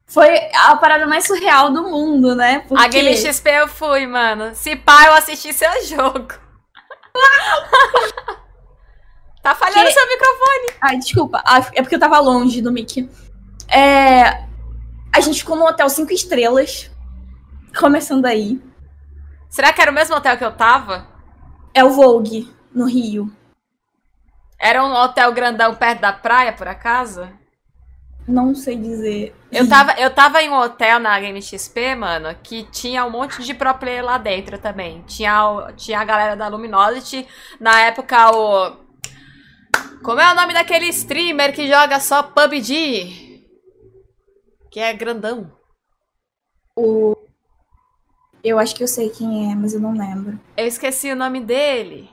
Foi 0.06 0.28
a 0.54 0.76
parada 0.76 1.06
mais 1.06 1.26
surreal 1.26 1.72
do 1.72 1.84
mundo, 1.84 2.34
né? 2.34 2.60
Porque... 2.66 2.84
A 2.84 2.88
Game 2.88 3.16
XP 3.16 3.48
eu 3.48 3.68
fui, 3.68 4.06
mano. 4.06 4.54
Se 4.54 4.74
pá, 4.74 5.06
eu 5.06 5.14
assisti 5.14 5.52
seu 5.52 5.70
jogo. 5.86 6.28
tá 9.42 9.54
falhando 9.54 9.86
Que- 9.86 9.92
seu 9.92 10.08
microfone. 10.08 10.66
Ai, 10.80 10.98
desculpa. 10.98 11.42
Ah, 11.46 11.58
é 11.74 11.82
porque 11.82 11.94
eu 11.94 12.00
tava 12.00 12.18
longe 12.18 12.60
do 12.60 12.72
Mickey. 12.72 13.08
É... 13.68 14.44
A 15.12 15.20
gente 15.20 15.40
ficou 15.40 15.56
num 15.56 15.66
hotel 15.66 15.88
cinco 15.88 16.12
estrelas. 16.12 16.90
Começando 17.78 18.26
aí. 18.26 18.60
Será 19.48 19.72
que 19.72 19.80
era 19.80 19.90
o 19.92 19.94
mesmo 19.94 20.16
hotel 20.16 20.36
que 20.36 20.44
eu 20.44 20.52
tava? 20.52 21.06
É 21.74 21.84
o 21.84 21.90
Vogue, 21.90 22.48
no 22.74 22.86
Rio. 22.86 23.30
Era 24.58 24.84
um 24.84 24.92
hotel 24.92 25.32
grandão 25.32 25.74
perto 25.74 26.00
da 26.00 26.12
praia, 26.12 26.52
por 26.52 26.68
acaso? 26.68 27.28
Não 28.28 28.54
sei 28.54 28.76
dizer. 28.76 29.34
Eu 29.50 29.68
tava, 29.68 29.92
eu 29.98 30.10
tava 30.14 30.42
em 30.42 30.50
um 30.50 30.58
hotel 30.58 31.00
na 31.00 31.18
Game 31.18 31.40
XP, 31.42 31.94
mano, 31.96 32.32
que 32.42 32.64
tinha 32.64 33.04
um 33.04 33.10
monte 33.10 33.42
de 33.42 33.54
pro 33.54 33.74
player 33.74 34.04
lá 34.04 34.18
dentro 34.18 34.58
também. 34.58 35.02
Tinha, 35.02 35.48
o- 35.50 35.72
tinha 35.72 35.98
a 35.98 36.04
galera 36.04 36.36
da 36.36 36.46
Luminosity. 36.48 37.26
Na 37.58 37.80
época, 37.80 38.30
o. 38.30 38.76
Como 40.04 40.20
é 40.20 40.30
o 40.30 40.34
nome 40.36 40.54
daquele 40.54 40.86
streamer 40.88 41.52
que 41.54 41.66
joga 41.66 41.98
só 41.98 42.22
PUBG? 42.22 43.44
Que 44.70 44.80
é 44.80 44.92
grandão. 44.92 45.50
O... 46.76 47.16
Eu 48.42 48.58
acho 48.58 48.74
que 48.74 48.82
eu 48.82 48.88
sei 48.88 49.10
quem 49.10 49.50
é, 49.50 49.54
mas 49.54 49.74
eu 49.74 49.80
não 49.80 49.92
lembro. 49.92 50.38
Eu 50.56 50.66
esqueci 50.66 51.10
o 51.12 51.16
nome 51.16 51.40
dele. 51.40 52.10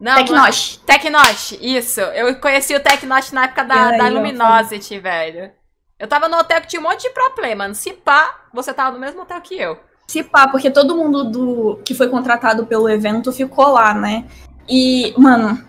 Não, 0.00 0.12
não 0.12 0.18
é- 0.20 0.24
Tecnosh. 0.24 0.76
Tecnosh, 0.86 1.52
isso. 1.60 2.00
Eu 2.00 2.36
conheci 2.40 2.74
o 2.74 2.80
Tecnosh 2.80 3.32
na 3.32 3.44
época 3.44 3.64
da, 3.64 3.92
da 3.96 4.08
Luminosity, 4.08 4.98
velho. 4.98 5.50
Eu 5.98 6.06
tava 6.06 6.28
no 6.28 6.36
hotel 6.36 6.60
que 6.60 6.68
tinha 6.68 6.80
um 6.80 6.84
monte 6.84 7.02
de 7.02 7.10
pro 7.10 7.30
play, 7.34 7.54
mano. 7.54 7.74
Se 7.74 7.92
pá, 7.92 8.46
você 8.52 8.72
tava 8.72 8.92
no 8.92 9.00
mesmo 9.00 9.22
hotel 9.22 9.40
que 9.40 9.56
eu. 9.58 9.78
Se 10.06 10.22
pá, 10.22 10.46
porque 10.48 10.70
todo 10.70 10.96
mundo 10.96 11.24
do 11.24 11.80
que 11.84 11.94
foi 11.94 12.08
contratado 12.08 12.66
pelo 12.66 12.88
evento 12.88 13.32
ficou 13.32 13.68
lá, 13.72 13.92
né? 13.92 14.24
E, 14.68 15.12
mano. 15.18 15.66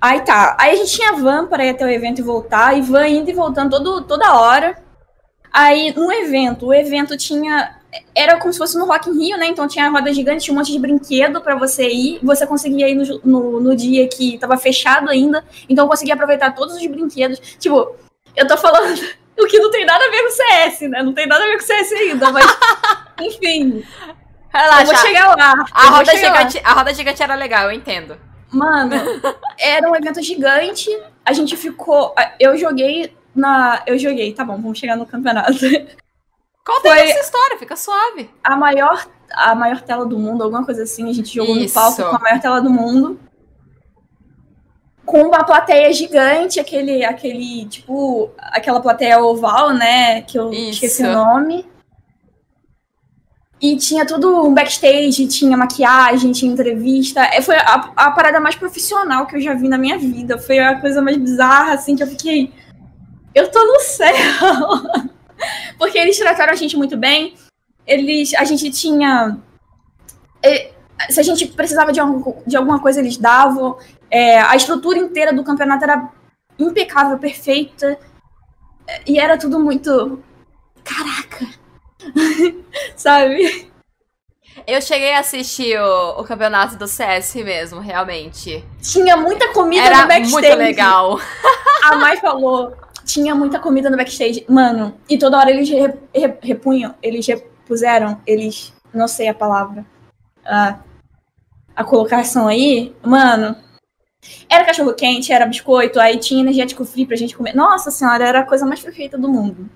Aí 0.00 0.20
tá. 0.20 0.56
Aí 0.58 0.72
a 0.72 0.76
gente 0.76 0.92
tinha 0.92 1.14
van 1.14 1.46
para 1.46 1.64
ir 1.64 1.70
até 1.70 1.84
o 1.84 1.88
evento 1.88 2.20
e 2.20 2.22
voltar, 2.22 2.76
e 2.76 2.82
van 2.82 3.06
indo 3.06 3.30
e 3.30 3.34
voltando 3.34 3.70
todo, 3.70 4.02
toda 4.02 4.34
hora. 4.38 4.82
Aí, 5.52 5.92
no 5.96 6.12
evento, 6.12 6.66
o 6.66 6.74
evento 6.74 7.16
tinha. 7.16 7.79
Era 8.14 8.38
como 8.38 8.52
se 8.52 8.58
fosse 8.58 8.78
no 8.78 8.86
Rock 8.86 9.10
in 9.10 9.18
Rio, 9.18 9.36
né? 9.36 9.46
Então 9.46 9.66
tinha 9.66 9.88
roda 9.88 10.12
gigante, 10.12 10.44
tinha 10.44 10.54
um 10.54 10.58
monte 10.58 10.72
de 10.72 10.78
brinquedo 10.78 11.40
pra 11.40 11.56
você 11.56 11.88
ir. 11.88 12.20
Você 12.22 12.46
conseguia 12.46 12.88
ir 12.88 12.94
no, 12.94 13.20
no, 13.24 13.60
no 13.60 13.76
dia 13.76 14.06
que 14.08 14.38
tava 14.38 14.56
fechado 14.56 15.10
ainda. 15.10 15.44
Então 15.68 15.84
eu 15.84 15.88
conseguia 15.88 16.14
aproveitar 16.14 16.54
todos 16.54 16.76
os 16.76 16.86
brinquedos. 16.86 17.40
Tipo, 17.58 17.96
eu 18.36 18.46
tô 18.46 18.56
falando 18.56 19.00
o 19.38 19.46
que 19.46 19.58
não 19.58 19.70
tem 19.70 19.84
nada 19.84 20.04
a 20.04 20.10
ver 20.10 20.22
com 20.22 20.30
CS, 20.30 20.80
né? 20.90 21.02
Não 21.02 21.12
tem 21.12 21.26
nada 21.26 21.42
a 21.42 21.46
ver 21.46 21.58
com 21.58 21.64
CS 21.64 21.92
ainda, 21.92 22.30
mas. 22.30 22.46
Enfim. 23.20 23.84
Eu 24.52 24.60
Relaxa. 24.60 24.84
vou 24.84 24.96
chegar 24.96 25.36
lá. 25.36 25.52
A 25.72 25.84
eu 25.84 25.88
vou 25.88 25.98
roda, 25.98 26.10
chegar 26.12 26.30
lá. 26.30 26.36
gigante, 26.38 26.60
a 26.64 26.72
roda 26.72 26.94
gigante 26.94 27.22
era 27.22 27.34
legal, 27.34 27.64
eu 27.64 27.72
entendo. 27.72 28.16
Mano, 28.52 28.94
era 29.58 29.88
um 29.88 29.94
evento 29.94 30.22
gigante. 30.22 30.90
A 31.24 31.32
gente 31.32 31.56
ficou. 31.56 32.14
Eu 32.38 32.56
joguei 32.56 33.14
na. 33.34 33.82
Eu 33.86 33.98
joguei, 33.98 34.32
tá 34.32 34.44
bom, 34.44 34.56
vamos 34.56 34.78
chegar 34.78 34.96
no 34.96 35.06
campeonato. 35.06 35.52
Conta 36.64 36.82
Foi- 36.82 36.90
aí 37.00 37.10
essa 37.10 37.20
história, 37.20 37.58
fica 37.58 37.76
suave. 37.76 38.30
A 38.44 38.56
maior, 38.56 39.06
a 39.32 39.54
maior 39.54 39.80
tela 39.80 40.04
do 40.06 40.18
mundo, 40.18 40.42
alguma 40.44 40.64
coisa 40.64 40.82
assim. 40.82 41.08
A 41.08 41.12
gente 41.12 41.34
jogou 41.34 41.56
Isso. 41.56 41.74
no 41.74 41.82
palco 41.82 42.02
com 42.10 42.16
a 42.16 42.18
maior 42.20 42.40
tela 42.40 42.60
do 42.60 42.70
mundo. 42.70 43.18
Com 45.04 45.22
uma 45.22 45.42
plateia 45.42 45.92
gigante, 45.92 46.60
aquele, 46.60 47.04
aquele, 47.04 47.64
tipo, 47.66 48.30
aquela 48.38 48.80
plateia 48.80 49.18
oval, 49.20 49.70
né? 49.72 50.22
Que 50.22 50.38
eu 50.38 50.52
Isso. 50.52 50.70
esqueci 50.84 51.02
o 51.02 51.12
nome. 51.12 51.68
E 53.60 53.76
tinha 53.76 54.06
tudo 54.06 54.42
um 54.46 54.54
backstage, 54.54 55.26
tinha 55.26 55.56
maquiagem, 55.56 56.32
tinha 56.32 56.50
entrevista. 56.52 57.20
É, 57.24 57.42
Foi 57.42 57.56
a, 57.56 57.90
a 57.96 58.10
parada 58.12 58.40
mais 58.40 58.54
profissional 58.54 59.26
que 59.26 59.36
eu 59.36 59.40
já 59.40 59.52
vi 59.54 59.68
na 59.68 59.76
minha 59.76 59.98
vida. 59.98 60.38
Foi 60.38 60.58
a 60.58 60.80
coisa 60.80 61.02
mais 61.02 61.16
bizarra, 61.16 61.74
assim, 61.74 61.94
que 61.96 62.02
eu 62.02 62.06
fiquei. 62.06 62.52
Eu 63.34 63.50
tô 63.50 63.58
no 63.64 63.80
céu! 63.80 64.14
Porque 65.80 65.98
eles 65.98 66.16
trataram 66.18 66.52
a 66.52 66.56
gente 66.56 66.76
muito 66.76 66.96
bem. 66.96 67.34
Eles. 67.86 68.34
A 68.34 68.44
gente 68.44 68.70
tinha. 68.70 69.36
e- 70.44 70.70
Se 71.08 71.18
a 71.18 71.22
gente 71.22 71.46
precisava 71.48 71.90
de, 71.92 71.98
algum- 71.98 72.42
de 72.46 72.56
alguma 72.56 72.78
coisa, 72.78 73.00
eles 73.00 73.16
davam. 73.16 73.78
É, 74.10 74.38
a 74.40 74.54
estrutura 74.54 74.98
inteira 74.98 75.32
do 75.32 75.42
campeonato 75.42 75.82
era 75.84 76.08
impecável, 76.58 77.18
perfeita. 77.18 77.98
E 79.06 79.18
era 79.18 79.38
tudo 79.38 79.58
muito. 79.58 80.22
Caraca! 80.84 81.46
Sabe? 82.96 83.70
Eu 84.66 84.82
cheguei 84.82 85.14
a 85.14 85.20
assistir 85.20 85.80
o, 85.80 86.20
o 86.20 86.24
campeonato 86.24 86.76
do 86.76 86.86
CS 86.86 87.34
mesmo, 87.36 87.80
realmente. 87.80 88.62
Tinha 88.82 89.16
muita 89.16 89.48
comida 89.54 89.82
Era 89.86 90.02
no 90.02 90.08
backstage. 90.08 90.32
muito 90.32 90.54
legal. 90.58 91.18
A 91.84 91.96
Mai 91.96 92.16
falou. 92.18 92.76
Tinha 93.10 93.34
muita 93.34 93.58
comida 93.58 93.90
no 93.90 93.96
backstage. 93.96 94.44
Mano, 94.48 94.94
e 95.08 95.18
toda 95.18 95.36
hora 95.36 95.50
eles 95.50 95.68
re- 95.68 95.98
re- 96.14 96.38
repunham. 96.40 96.94
Eles 97.02 97.26
re- 97.26 97.44
puseram, 97.66 98.20
eles, 98.24 98.72
não 98.94 99.08
sei 99.08 99.26
a 99.28 99.34
palavra, 99.34 99.84
a, 100.44 100.78
a 101.74 101.82
colocação 101.82 102.46
aí, 102.46 102.94
mano, 103.02 103.56
era 104.48 104.64
cachorro 104.64 104.94
quente, 104.94 105.32
era 105.32 105.44
biscoito, 105.46 105.98
aí 105.98 106.18
tinha 106.18 106.40
energético 106.40 106.84
free 106.84 107.04
pra 107.06 107.16
gente 107.16 107.36
comer. 107.36 107.52
Nossa 107.54 107.90
senhora, 107.90 108.26
era 108.28 108.40
a 108.40 108.46
coisa 108.46 108.64
mais 108.64 108.80
perfeita 108.80 109.18
do 109.18 109.28
mundo. 109.28 109.68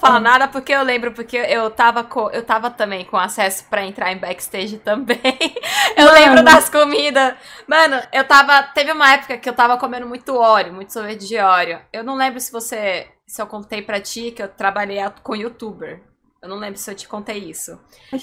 Falar 0.00 0.18
nada 0.18 0.48
porque 0.48 0.72
eu 0.72 0.82
lembro, 0.82 1.12
porque 1.12 1.36
eu 1.36 1.70
tava, 1.70 2.02
com, 2.02 2.30
eu 2.30 2.42
tava 2.42 2.70
também 2.70 3.04
com 3.04 3.18
acesso 3.18 3.66
para 3.68 3.84
entrar 3.84 4.10
em 4.10 4.16
backstage 4.16 4.78
também. 4.78 5.20
Eu 5.94 6.06
Mano. 6.06 6.18
lembro 6.18 6.44
das 6.44 6.70
comidas. 6.70 7.34
Mano, 7.66 8.00
eu 8.12 8.24
tava. 8.24 8.62
Teve 8.62 8.92
uma 8.92 9.12
época 9.12 9.36
que 9.36 9.48
eu 9.48 9.52
tava 9.52 9.76
comendo 9.76 10.06
muito 10.06 10.36
óleo, 10.36 10.72
muito 10.72 10.92
sorvete 10.92 11.26
de 11.26 11.36
óleo. 11.36 11.80
Eu 11.92 12.02
não 12.02 12.14
lembro 12.14 12.40
se 12.40 12.50
você. 12.50 13.08
Se 13.26 13.42
eu 13.42 13.46
contei 13.46 13.82
pra 13.82 14.00
ti 14.00 14.30
que 14.30 14.42
eu 14.42 14.48
trabalhei 14.48 14.98
com 15.22 15.36
youtuber. 15.36 16.00
Eu 16.42 16.48
não 16.48 16.56
lembro 16.56 16.78
se 16.78 16.90
eu 16.90 16.94
te 16.94 17.06
contei 17.06 17.38
isso. 17.38 17.78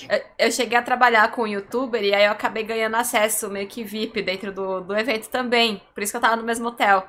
Eu, 0.10 0.48
eu, 0.48 0.52
cheguei 0.52 0.78
a 0.78 0.82
trabalhar 0.82 1.30
com 1.30 1.44
um 1.44 1.48
youtuber 1.48 2.04
e 2.04 2.16
aí 2.16 2.26
eu 2.26 2.32
acabei 2.32 2.64
ganhando 2.64 2.96
acesso 2.96 3.50
meio 3.50 3.68
que 3.68 3.84
VIP 3.84 4.24
dentro 4.24 4.52
do, 4.52 4.82
do 4.82 4.98
evento 4.98 5.30
também. 5.30 5.84
Por 5.94 6.02
isso 6.02 6.14
que 6.14 6.18
eu 6.18 6.22
tava 6.22 6.36
no 6.36 6.44
mesmo 6.44 6.70
hotel. 6.70 7.08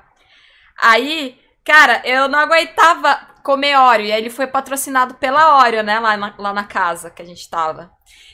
Aí, 0.79 1.41
cara, 1.65 2.03
eu 2.05 2.29
não 2.29 2.39
aguentava 2.39 3.38
comer 3.49 3.79
Oreo. 3.79 4.05
E 4.05 4.13
aí 4.13 4.21
ele 4.21 4.29
foi 4.29 4.47
patrocinado 4.47 5.15
pela 5.15 5.59
Oreo, 5.65 5.83
né? 5.83 5.99
Lá 5.99 6.19
na, 6.19 6.35
lá 6.37 6.53
na 6.53 6.65
casa 6.65 7.09
que 7.09 7.23
a 7.23 7.25
gente 7.25 7.49
tava. 7.49 7.91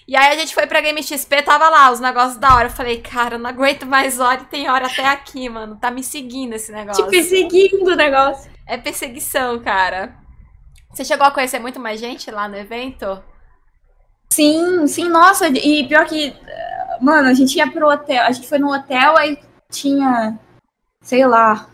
E 0.08 0.16
aí 0.16 0.34
a 0.34 0.36
gente 0.36 0.52
foi 0.52 0.66
pra 0.66 0.80
Game 0.80 1.00
XP, 1.00 1.42
tava 1.42 1.68
lá 1.68 1.92
os 1.92 2.00
negócios 2.00 2.36
da 2.36 2.56
hora. 2.56 2.66
Eu 2.66 2.72
falei, 2.72 3.00
cara, 3.00 3.36
eu 3.36 3.38
não 3.38 3.48
aguento 3.48 3.86
mais 3.86 4.18
Oreo, 4.18 4.44
tem 4.46 4.68
hora 4.68 4.86
até 4.86 5.06
aqui, 5.06 5.48
mano. 5.48 5.76
Tá 5.76 5.88
me 5.88 6.02
seguindo 6.02 6.54
esse 6.54 6.72
negócio. 6.72 7.04
Te 7.04 7.10
perseguindo 7.10 7.92
o 7.92 7.94
negócio. 7.94 8.50
É 8.66 8.76
perseguição, 8.76 9.60
cara. 9.60 10.16
Você 10.90 11.04
chegou 11.04 11.24
a 11.24 11.30
conhecer 11.30 11.60
muito 11.60 11.78
mais 11.78 12.00
gente 12.00 12.28
lá 12.32 12.48
no 12.48 12.56
evento? 12.56 13.22
Sim, 14.30 14.88
sim, 14.88 15.08
nossa, 15.08 15.46
e 15.46 15.86
pior 15.86 16.06
que, 16.06 16.34
mano, 17.00 17.28
a 17.28 17.34
gente 17.34 17.56
ia 17.56 17.70
pro 17.70 17.88
hotel, 17.88 18.24
a 18.24 18.32
gente 18.32 18.48
foi 18.48 18.58
no 18.58 18.74
hotel, 18.74 19.16
aí 19.16 19.38
tinha, 19.70 20.36
sei 21.00 21.24
lá, 21.24 21.68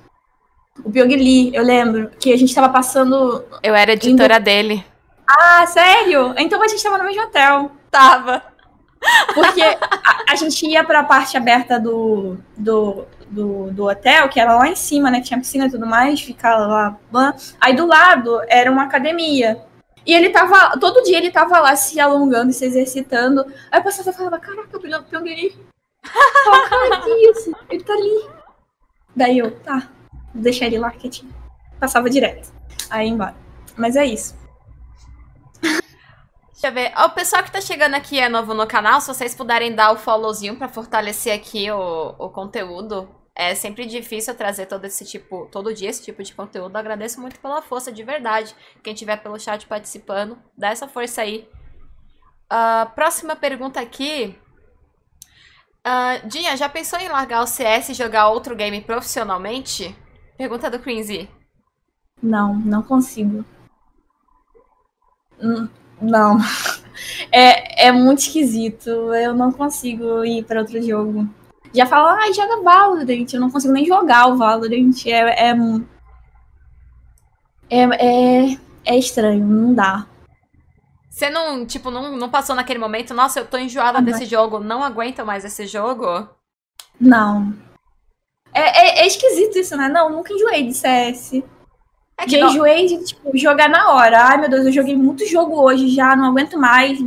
o 0.84 0.90
Pyong 0.90 1.14
Lee, 1.16 1.50
eu 1.54 1.62
lembro, 1.62 2.10
que 2.18 2.32
a 2.32 2.36
gente 2.36 2.54
tava 2.54 2.68
passando... 2.68 3.44
Eu 3.62 3.74
era 3.74 3.92
editora 3.92 4.36
indo... 4.36 4.44
dele. 4.44 4.84
Ah, 5.26 5.66
sério? 5.66 6.34
Então 6.36 6.62
a 6.62 6.68
gente 6.68 6.82
tava 6.82 6.98
no 6.98 7.04
mesmo 7.04 7.22
hotel. 7.22 7.70
Tava. 7.90 8.42
Porque 9.34 9.62
a, 9.62 10.32
a 10.32 10.34
gente 10.34 10.66
ia 10.66 10.84
pra 10.84 11.04
parte 11.04 11.36
aberta 11.36 11.78
do, 11.78 12.36
do, 12.56 13.06
do, 13.28 13.70
do, 13.70 13.84
hotel, 13.88 14.28
que 14.28 14.40
era 14.40 14.56
lá 14.56 14.68
em 14.68 14.74
cima, 14.74 15.10
né? 15.10 15.20
Que 15.20 15.28
tinha 15.28 15.38
piscina 15.38 15.66
e 15.66 15.70
tudo 15.70 15.86
mais, 15.86 16.20
ficava 16.20 16.98
lá. 17.10 17.34
Aí 17.60 17.74
do 17.74 17.86
lado 17.86 18.40
era 18.48 18.70
uma 18.70 18.82
academia. 18.84 19.64
E 20.04 20.12
ele 20.12 20.30
tava. 20.30 20.78
Todo 20.78 21.02
dia 21.02 21.18
ele 21.18 21.30
tava 21.30 21.60
lá 21.60 21.76
se 21.76 22.00
alongando 22.00 22.50
e 22.50 22.54
se 22.54 22.64
exercitando. 22.64 23.44
Aí 23.70 23.78
eu 23.80 23.84
passava 23.84 24.10
e 24.10 24.14
falava: 24.14 24.38
Caraca, 24.38 24.76
o 24.76 24.80
Pyong 24.80 25.24
Lee. 25.24 25.56
Cara, 26.68 27.00
que 27.02 27.10
isso? 27.30 27.52
Ele 27.68 27.84
tá 27.84 27.92
ali. 27.92 28.28
Daí 29.14 29.38
eu, 29.38 29.50
tá, 29.60 29.88
deixar 30.34 30.66
ele 30.66 30.78
lá 30.78 30.90
quietinho. 30.90 31.32
Passava 31.78 32.08
direto. 32.10 32.52
Aí 32.90 33.08
embora. 33.08 33.34
Mas 33.76 33.96
é 33.96 34.04
isso. 34.04 34.38
Deixa 36.60 36.68
eu 36.68 36.72
ver. 36.72 36.92
O 36.98 37.08
pessoal 37.10 37.42
que 37.42 37.50
tá 37.50 37.60
chegando 37.60 37.94
aqui 37.94 38.20
é 38.20 38.28
novo 38.28 38.52
no 38.52 38.66
canal, 38.66 39.00
se 39.00 39.08
vocês 39.08 39.34
puderem 39.34 39.74
dar 39.74 39.92
o 39.92 39.96
followzinho 39.96 40.56
para 40.56 40.68
fortalecer 40.68 41.34
aqui 41.34 41.70
o, 41.70 42.14
o 42.18 42.28
conteúdo. 42.28 43.08
É 43.34 43.54
sempre 43.54 43.86
difícil 43.86 44.34
trazer 44.34 44.66
todo 44.66 44.84
esse 44.84 45.02
tipo, 45.06 45.48
todo 45.50 45.72
dia 45.72 45.88
esse 45.88 46.02
tipo 46.02 46.22
de 46.22 46.34
conteúdo. 46.34 46.76
agradeço 46.76 47.18
muito 47.18 47.40
pela 47.40 47.62
força, 47.62 47.90
de 47.90 48.02
verdade. 48.02 48.54
Quem 48.82 48.92
tiver 48.92 49.16
pelo 49.16 49.38
chat 49.38 49.66
participando, 49.66 50.36
dá 50.58 50.68
essa 50.68 50.86
força 50.86 51.22
aí. 51.22 51.48
Uh, 52.52 52.90
próxima 52.94 53.34
pergunta 53.34 53.80
aqui. 53.80 54.36
Uh, 55.86 56.28
Dinha, 56.28 56.54
já 56.58 56.68
pensou 56.68 56.98
em 56.98 57.08
largar 57.08 57.42
o 57.42 57.46
CS 57.46 57.88
e 57.88 57.94
jogar 57.94 58.28
outro 58.28 58.54
game 58.54 58.82
profissionalmente? 58.82 59.96
Pergunta 60.40 60.70
do 60.70 60.78
Quincy. 60.78 61.28
Não, 62.22 62.54
não 62.54 62.82
consigo. 62.82 63.44
Hum, 65.38 65.68
não. 66.00 66.38
É, 67.32 67.86
é 67.88 67.92
muito 67.92 68.18
esquisito. 68.18 68.88
Eu 69.14 69.32
não 69.34 69.52
consigo 69.52 70.22
ir 70.24 70.44
para 70.44 70.60
outro 70.60 70.82
jogo. 70.82 71.26
Já 71.72 71.86
fala, 71.86 72.14
ah, 72.14 72.32
joga 72.32 72.62
Valorant. 72.62 73.32
Eu 73.32 73.40
não 73.40 73.50
consigo 73.50 73.72
nem 73.72 73.86
jogar 73.86 74.26
o 74.26 74.36
Valorant. 74.36 75.06
É, 75.06 75.48
é, 75.48 75.54
é, 77.70 77.82
é, 77.82 78.58
é 78.84 78.98
estranho, 78.98 79.46
não 79.46 79.74
dá. 79.74 80.06
Você 81.08 81.30
não, 81.30 81.64
tipo, 81.64 81.90
não, 81.90 82.16
não 82.16 82.28
passou 82.28 82.54
naquele 82.54 82.78
momento, 82.78 83.14
nossa, 83.14 83.40
eu 83.40 83.46
tô 83.46 83.56
enjoada 83.56 83.98
ah, 83.98 84.02
desse 84.02 84.20
mas... 84.20 84.28
jogo, 84.28 84.58
não 84.58 84.82
aguento 84.82 85.24
mais 85.24 85.44
esse 85.44 85.66
jogo? 85.66 86.28
Não. 87.00 87.69
É, 88.52 88.60
é, 88.60 89.02
é, 89.02 89.06
esquisito 89.06 89.58
isso, 89.58 89.76
né? 89.76 89.88
Não, 89.88 90.10
nunca 90.10 90.32
enjoei 90.32 90.64
de 90.64 90.74
CS. 90.74 91.42
É 92.18 92.28
já 92.28 92.38
não... 92.38 92.50
enjoei 92.50 92.86
de, 92.86 93.04
tipo, 93.04 93.36
jogar 93.36 93.68
na 93.68 93.92
hora. 93.92 94.24
Ai, 94.24 94.38
meu 94.38 94.50
Deus, 94.50 94.66
eu 94.66 94.72
joguei 94.72 94.96
muito 94.96 95.26
jogo 95.26 95.60
hoje 95.60 95.88
já, 95.88 96.14
não 96.16 96.30
aguento 96.30 96.58
mais. 96.58 96.98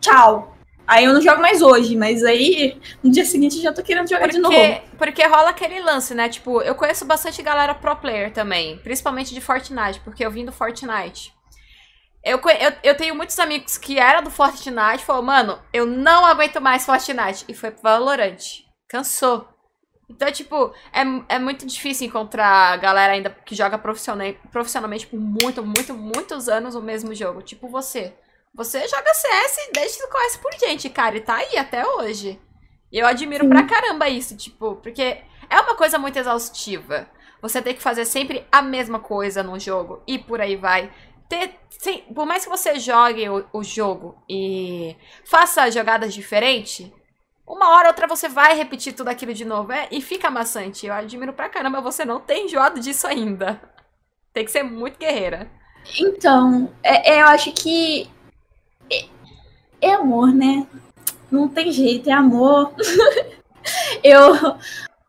Tchau. 0.00 0.54
Aí 0.86 1.04
eu 1.04 1.14
não 1.14 1.20
jogo 1.22 1.40
mais 1.40 1.62
hoje, 1.62 1.96
mas 1.96 2.22
aí 2.22 2.78
no 3.02 3.10
dia 3.10 3.24
seguinte 3.24 3.60
já 3.60 3.72
tô 3.72 3.82
querendo 3.82 4.08
jogar 4.08 4.28
porque, 4.28 4.36
de 4.36 4.42
novo. 4.42 4.56
Porque 4.98 5.26
rola 5.26 5.48
aquele 5.48 5.80
lance, 5.80 6.14
né? 6.14 6.28
Tipo, 6.28 6.60
eu 6.60 6.74
conheço 6.74 7.06
bastante 7.06 7.42
galera 7.42 7.74
pro 7.74 7.96
player 7.96 8.32
também, 8.32 8.76
principalmente 8.78 9.32
de 9.32 9.40
Fortnite, 9.40 10.00
porque 10.04 10.24
eu 10.24 10.30
vim 10.30 10.44
do 10.44 10.52
Fortnite. 10.52 11.32
Eu, 12.22 12.38
eu, 12.38 12.72
eu 12.82 12.96
tenho 12.96 13.14
muitos 13.14 13.38
amigos 13.38 13.78
que 13.78 13.98
era 13.98 14.20
do 14.20 14.30
Fortnite 14.30 15.02
e 15.02 15.04
falou, 15.06 15.22
mano, 15.22 15.58
eu 15.72 15.86
não 15.86 16.24
aguento 16.24 16.60
mais 16.60 16.84
Fortnite. 16.84 17.44
E 17.48 17.54
foi 17.54 17.70
pro 17.70 17.82
Valorant. 17.82 18.62
Cansou. 18.88 19.53
Então, 20.08 20.30
tipo, 20.30 20.72
é, 20.92 21.36
é 21.36 21.38
muito 21.38 21.66
difícil 21.66 22.06
encontrar 22.06 22.76
galera 22.78 23.14
ainda 23.14 23.30
que 23.30 23.54
joga 23.54 23.78
profissionalmente 23.78 25.06
por 25.06 25.18
muito, 25.18 25.64
muito, 25.64 25.94
muitos 25.94 26.48
anos 26.48 26.74
o 26.74 26.82
mesmo 26.82 27.14
jogo. 27.14 27.42
Tipo 27.42 27.68
você. 27.68 28.14
Você 28.54 28.86
joga 28.86 29.14
CS 29.14 29.70
desde 29.72 29.98
que 29.98 30.06
conhece 30.08 30.38
por 30.38 30.52
gente, 30.54 30.88
cara, 30.88 31.16
e 31.16 31.20
tá 31.20 31.36
aí 31.36 31.58
até 31.58 31.84
hoje. 31.84 32.40
E 32.92 32.98
eu 32.98 33.06
admiro 33.06 33.42
Sim. 33.44 33.50
pra 33.50 33.64
caramba 33.64 34.08
isso, 34.08 34.36
tipo, 34.36 34.76
porque 34.76 35.22
é 35.50 35.60
uma 35.60 35.74
coisa 35.74 35.98
muito 35.98 36.16
exaustiva. 36.16 37.08
Você 37.42 37.60
tem 37.60 37.74
que 37.74 37.82
fazer 37.82 38.04
sempre 38.04 38.46
a 38.52 38.62
mesma 38.62 39.00
coisa 39.00 39.42
no 39.42 39.58
jogo 39.58 40.02
e 40.06 40.18
por 40.18 40.40
aí 40.40 40.54
vai. 40.54 40.92
Ter, 41.28 41.58
sim, 41.70 42.04
por 42.14 42.26
mais 42.26 42.44
que 42.44 42.50
você 42.50 42.78
jogue 42.78 43.28
o, 43.28 43.44
o 43.52 43.64
jogo 43.64 44.22
e 44.28 44.96
faça 45.24 45.70
jogadas 45.70 46.14
diferentes, 46.14 46.90
uma 47.46 47.70
hora 47.70 47.88
ou 47.88 47.92
outra 47.92 48.06
você 48.06 48.28
vai 48.28 48.56
repetir 48.56 48.94
tudo 48.94 49.08
aquilo 49.08 49.34
de 49.34 49.44
novo. 49.44 49.72
É, 49.72 49.88
e 49.90 50.00
fica 50.00 50.30
maçante. 50.30 50.86
Eu 50.86 50.94
admiro 50.94 51.32
pra 51.32 51.48
caramba 51.48 51.80
você 51.80 52.04
não 52.04 52.20
ter 52.20 52.38
enjoado 52.38 52.80
disso 52.80 53.06
ainda. 53.06 53.60
Tem 54.32 54.44
que 54.44 54.50
ser 54.50 54.62
muito 54.62 54.98
guerreira. 54.98 55.48
Então, 56.00 56.70
é, 56.82 57.14
é, 57.14 57.22
eu 57.22 57.26
acho 57.26 57.52
que. 57.52 58.08
É, 58.90 59.04
é, 59.80 59.94
amor, 59.94 60.32
né? 60.32 60.66
Não 61.30 61.48
tem 61.48 61.70
jeito, 61.70 62.08
é 62.08 62.12
amor. 62.12 62.72
eu. 64.02 64.56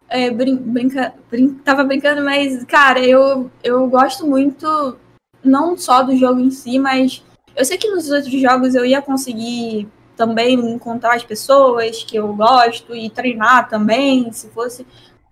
É, 0.08 0.30
brin 0.30 0.58
brinca, 0.58 1.14
brin 1.32 1.56
tava 1.56 1.84
brincando, 1.84 2.24
mas, 2.24 2.64
cara, 2.66 3.00
eu, 3.00 3.50
eu 3.64 3.88
gosto 3.90 4.26
muito, 4.26 4.98
não 5.44 5.76
só 5.76 6.04
do 6.04 6.16
jogo 6.16 6.40
em 6.40 6.52
si, 6.52 6.78
mas 6.78 7.24
eu 7.56 7.66
sei 7.66 7.76
que 7.78 7.90
nos 7.90 8.12
outros 8.12 8.40
jogos 8.40 8.76
eu 8.76 8.86
ia 8.86 9.02
conseguir 9.02 9.88
também 10.16 10.54
encontrar 10.54 11.16
as 11.16 11.24
pessoas 11.24 12.04
que 12.04 12.16
eu 12.16 12.34
gosto 12.34 12.96
e 12.96 13.10
treinar 13.10 13.70
também, 13.70 14.32
se 14.32 14.50
fosse. 14.50 14.86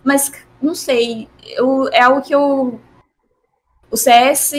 Mas 0.04 0.32
não 0.62 0.76
sei, 0.76 1.30
eu, 1.46 1.90
é 1.92 2.02
algo 2.02 2.22
que 2.22 2.34
eu. 2.34 2.80
O 3.90 3.98
CS 3.98 4.54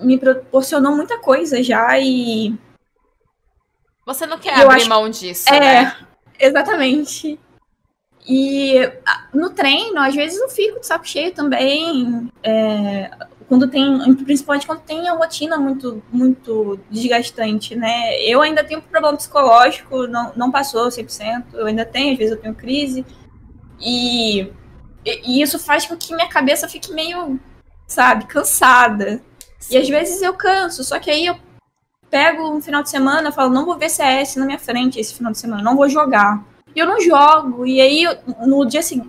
me 0.00 0.16
proporcionou 0.18 0.94
muita 0.94 1.18
coisa 1.18 1.62
já 1.62 1.98
e. 1.98 2.54
Você 4.04 4.26
não 4.26 4.38
quer 4.38 4.54
abrir 4.54 4.76
acho, 4.76 4.88
mão 4.88 5.10
disso, 5.10 5.48
é, 5.48 5.60
né? 5.60 5.96
Exatamente. 6.38 7.38
E 8.28 8.74
no 9.32 9.50
treino, 9.50 10.00
às 10.00 10.14
vezes 10.14 10.40
eu 10.40 10.48
fico 10.48 10.80
de 10.80 10.86
saco 10.86 11.06
cheio 11.06 11.32
também. 11.32 12.30
É, 12.42 13.10
quando 13.48 13.68
tem, 13.68 14.14
principalmente 14.16 14.66
quando 14.66 14.80
tem 14.80 15.08
a 15.08 15.14
rotina 15.14 15.56
muito, 15.56 16.02
muito 16.12 16.78
desgastante, 16.90 17.76
né? 17.76 18.20
Eu 18.22 18.42
ainda 18.42 18.64
tenho 18.64 18.82
problema 18.82 19.16
psicológico, 19.16 20.06
não, 20.06 20.32
não 20.34 20.50
passou 20.50 20.88
100%, 20.88 21.44
eu 21.54 21.66
ainda 21.66 21.84
tenho, 21.84 22.12
às 22.12 22.18
vezes 22.18 22.32
eu 22.32 22.40
tenho 22.40 22.54
crise, 22.54 23.04
e, 23.80 24.50
e 25.04 25.40
isso 25.40 25.58
faz 25.58 25.86
com 25.86 25.96
que 25.96 26.14
minha 26.14 26.28
cabeça 26.28 26.68
fique 26.68 26.92
meio, 26.92 27.38
sabe, 27.86 28.26
cansada. 28.26 29.22
Sim. 29.58 29.74
E 29.74 29.78
às 29.78 29.88
vezes 29.88 30.22
eu 30.22 30.34
canso, 30.34 30.82
só 30.82 30.98
que 30.98 31.10
aí 31.10 31.26
eu 31.26 31.38
pego 32.10 32.50
um 32.50 32.60
final 32.60 32.82
de 32.82 32.90
semana 32.90 33.32
falo, 33.32 33.52
não 33.52 33.64
vou 33.64 33.78
ver 33.78 33.90
CS 33.90 34.36
na 34.36 34.46
minha 34.46 34.58
frente 34.58 34.98
esse 34.98 35.14
final 35.14 35.32
de 35.32 35.38
semana, 35.38 35.62
não 35.62 35.76
vou 35.76 35.88
jogar. 35.88 36.44
E 36.76 36.78
eu 36.78 36.86
não 36.86 37.00
jogo. 37.00 37.66
E 37.66 37.80
aí, 37.80 38.04
no 38.46 38.66
dia 38.66 38.82
seguinte. 38.82 39.08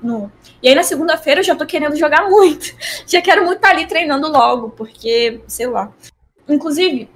E 0.63 0.69
aí, 0.69 0.73
na 0.73 0.83
segunda-feira, 0.83 1.41
eu 1.41 1.43
já 1.43 1.53
tô 1.53 1.65
querendo 1.65 1.97
jogar 1.97 2.27
muito. 2.31 2.73
Já 3.05 3.21
quero 3.21 3.43
muito 3.43 3.57
estar 3.57 3.71
ali 3.71 3.85
treinando 3.85 4.31
logo, 4.31 4.69
porque, 4.69 5.41
sei 5.45 5.67
lá. 5.67 5.91
Inclusive, 6.47 7.09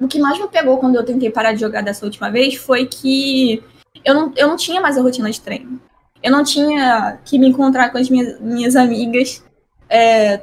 o 0.00 0.08
que 0.08 0.18
mais 0.18 0.40
me 0.40 0.48
pegou 0.48 0.78
quando 0.78 0.96
eu 0.96 1.04
tentei 1.04 1.30
parar 1.30 1.52
de 1.52 1.60
jogar 1.60 1.82
dessa 1.82 2.04
última 2.04 2.28
vez 2.28 2.56
foi 2.56 2.86
que 2.86 3.62
eu 4.04 4.12
não, 4.12 4.32
eu 4.36 4.48
não 4.48 4.56
tinha 4.56 4.80
mais 4.80 4.98
a 4.98 5.02
rotina 5.02 5.30
de 5.30 5.40
treino. 5.40 5.80
Eu 6.20 6.32
não 6.32 6.42
tinha 6.42 7.20
que 7.24 7.38
me 7.38 7.46
encontrar 7.46 7.90
com 7.90 7.98
as 7.98 8.10
minhas, 8.10 8.40
minhas 8.40 8.74
amigas 8.74 9.44
é, 9.88 10.42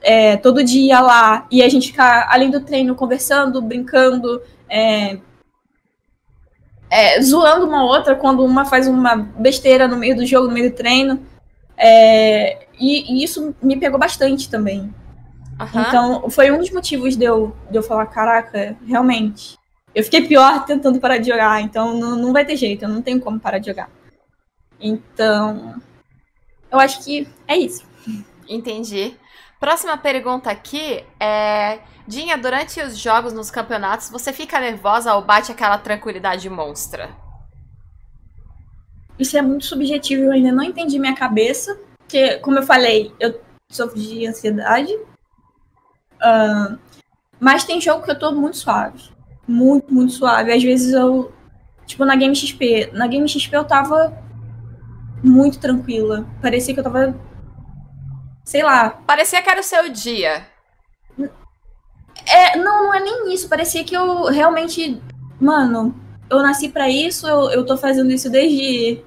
é, 0.00 0.36
todo 0.38 0.64
dia 0.64 1.00
lá 1.00 1.46
e 1.50 1.62
a 1.62 1.68
gente 1.68 1.88
ficar, 1.88 2.28
além 2.30 2.50
do 2.50 2.60
treino, 2.60 2.94
conversando, 2.94 3.60
brincando, 3.60 4.40
é, 4.68 5.18
é, 6.90 7.20
zoando 7.20 7.66
uma 7.66 7.84
outra 7.84 8.14
quando 8.14 8.44
uma 8.44 8.64
faz 8.64 8.86
uma 8.86 9.16
besteira 9.16 9.88
no 9.88 9.96
meio 9.96 10.16
do 10.16 10.26
jogo, 10.26 10.48
no 10.48 10.54
meio 10.54 10.70
do 10.70 10.76
treino. 10.76 11.24
É, 11.76 12.66
e, 12.78 13.12
e, 13.12 13.24
isso 13.24 13.54
me 13.62 13.76
pegou 13.76 13.98
bastante 13.98 14.48
também. 14.48 14.92
Uhum. 15.60 15.80
Então, 15.80 16.30
foi 16.30 16.50
um 16.50 16.58
dos 16.58 16.70
motivos 16.70 17.16
de 17.16 17.24
eu, 17.24 17.54
de 17.70 17.76
eu 17.76 17.82
falar: 17.82 18.06
caraca, 18.06 18.76
realmente. 18.86 19.56
Eu 19.94 20.02
fiquei 20.04 20.26
pior 20.26 20.64
tentando 20.66 21.00
parar 21.00 21.18
de 21.18 21.28
jogar, 21.28 21.60
então 21.60 21.98
não, 21.98 22.16
não 22.16 22.32
vai 22.32 22.44
ter 22.44 22.56
jeito, 22.56 22.84
eu 22.84 22.88
não 22.88 23.02
tenho 23.02 23.20
como 23.20 23.40
parar 23.40 23.58
de 23.58 23.66
jogar. 23.66 23.88
Então, 24.80 25.80
eu 26.70 26.78
acho 26.78 27.04
que 27.04 27.28
é 27.46 27.56
isso. 27.56 27.84
Entendi. 28.48 29.16
Próxima 29.58 29.96
pergunta 29.96 30.50
aqui 30.50 31.04
é: 31.18 31.78
Dinha, 32.06 32.36
durante 32.36 32.80
os 32.82 32.98
jogos 32.98 33.32
nos 33.32 33.50
campeonatos, 33.50 34.10
você 34.10 34.32
fica 34.32 34.60
nervosa 34.60 35.14
ou 35.14 35.22
bate 35.22 35.50
aquela 35.50 35.78
tranquilidade 35.78 36.48
monstra? 36.50 37.10
Isso 39.18 39.36
é 39.38 39.42
muito 39.42 39.64
subjetivo, 39.64 40.24
eu 40.24 40.32
ainda 40.32 40.52
não 40.52 40.62
entendi 40.62 40.98
minha 40.98 41.14
cabeça. 41.14 41.78
Porque, 41.98 42.38
como 42.38 42.58
eu 42.58 42.62
falei, 42.62 43.12
eu 43.18 43.40
sofro 43.70 43.98
de 43.98 44.26
ansiedade. 44.26 44.92
Uh, 44.94 46.78
mas 47.40 47.64
tem 47.64 47.80
jogo 47.80 48.04
que 48.04 48.10
eu 48.10 48.18
tô 48.18 48.32
muito 48.32 48.56
suave. 48.56 49.10
Muito, 49.46 49.92
muito 49.92 50.12
suave. 50.12 50.52
Às 50.52 50.62
vezes 50.62 50.92
eu. 50.92 51.32
Tipo, 51.86 52.04
na 52.04 52.16
Game 52.16 52.34
XP. 52.34 52.90
Na 52.92 53.06
Game 53.06 53.28
XP 53.28 53.56
eu 53.56 53.64
tava 53.64 54.16
muito 55.22 55.58
tranquila. 55.58 56.26
Parecia 56.42 56.74
que 56.74 56.80
eu 56.80 56.84
tava 56.84 57.14
sei 58.44 58.62
lá. 58.62 58.90
Parecia 58.90 59.42
que 59.42 59.50
era 59.50 59.60
o 59.60 59.64
seu 59.64 59.88
dia. 59.88 60.46
É, 62.26 62.56
não, 62.56 62.84
não 62.84 62.94
é 62.94 63.00
nem 63.00 63.32
isso. 63.32 63.48
Parecia 63.48 63.84
que 63.84 63.94
eu 63.94 64.24
realmente. 64.24 65.00
Mano, 65.40 65.94
eu 66.30 66.38
nasci 66.42 66.68
para 66.68 66.88
isso, 66.88 67.26
eu, 67.26 67.50
eu 67.50 67.66
tô 67.66 67.76
fazendo 67.76 68.10
isso 68.10 68.30
desde 68.30 69.04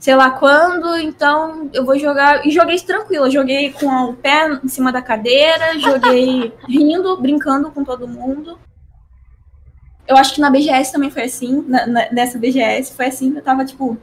sei 0.00 0.16
lá 0.16 0.30
quando, 0.30 0.96
então 0.96 1.70
eu 1.72 1.84
vou 1.84 1.98
jogar. 1.98 2.46
E 2.46 2.50
joguei 2.50 2.78
tranquilo, 2.80 3.30
joguei 3.30 3.70
com 3.72 3.86
o 3.86 4.16
pé 4.16 4.58
em 4.64 4.68
cima 4.68 4.90
da 4.90 5.02
cadeira, 5.02 5.76
joguei 5.78 6.52
rindo, 6.66 7.16
brincando 7.18 7.70
com 7.70 7.84
todo 7.84 8.08
mundo. 8.08 8.58
Eu 10.08 10.16
acho 10.16 10.34
que 10.34 10.40
na 10.40 10.50
BGS 10.50 10.90
também 10.90 11.10
foi 11.10 11.24
assim, 11.24 11.62
na, 11.68 11.86
na, 11.86 12.10
nessa 12.10 12.38
BGS 12.38 12.94
foi 12.94 13.06
assim, 13.06 13.36
eu 13.36 13.42
tava, 13.42 13.64
tipo, 13.64 13.96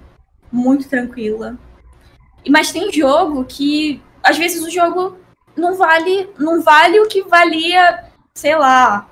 muito 0.51 0.87
tranquila. 0.87 1.57
Mas 2.47 2.71
tem 2.71 2.93
jogo 2.93 3.43
que 3.43 4.01
às 4.23 4.37
vezes 4.37 4.63
o 4.63 4.69
jogo 4.69 5.17
não 5.55 5.75
vale, 5.75 6.29
não 6.37 6.61
vale 6.61 6.99
o 6.99 7.07
que 7.07 7.23
valia, 7.23 8.05
sei 8.37 8.55
lá, 8.55 9.09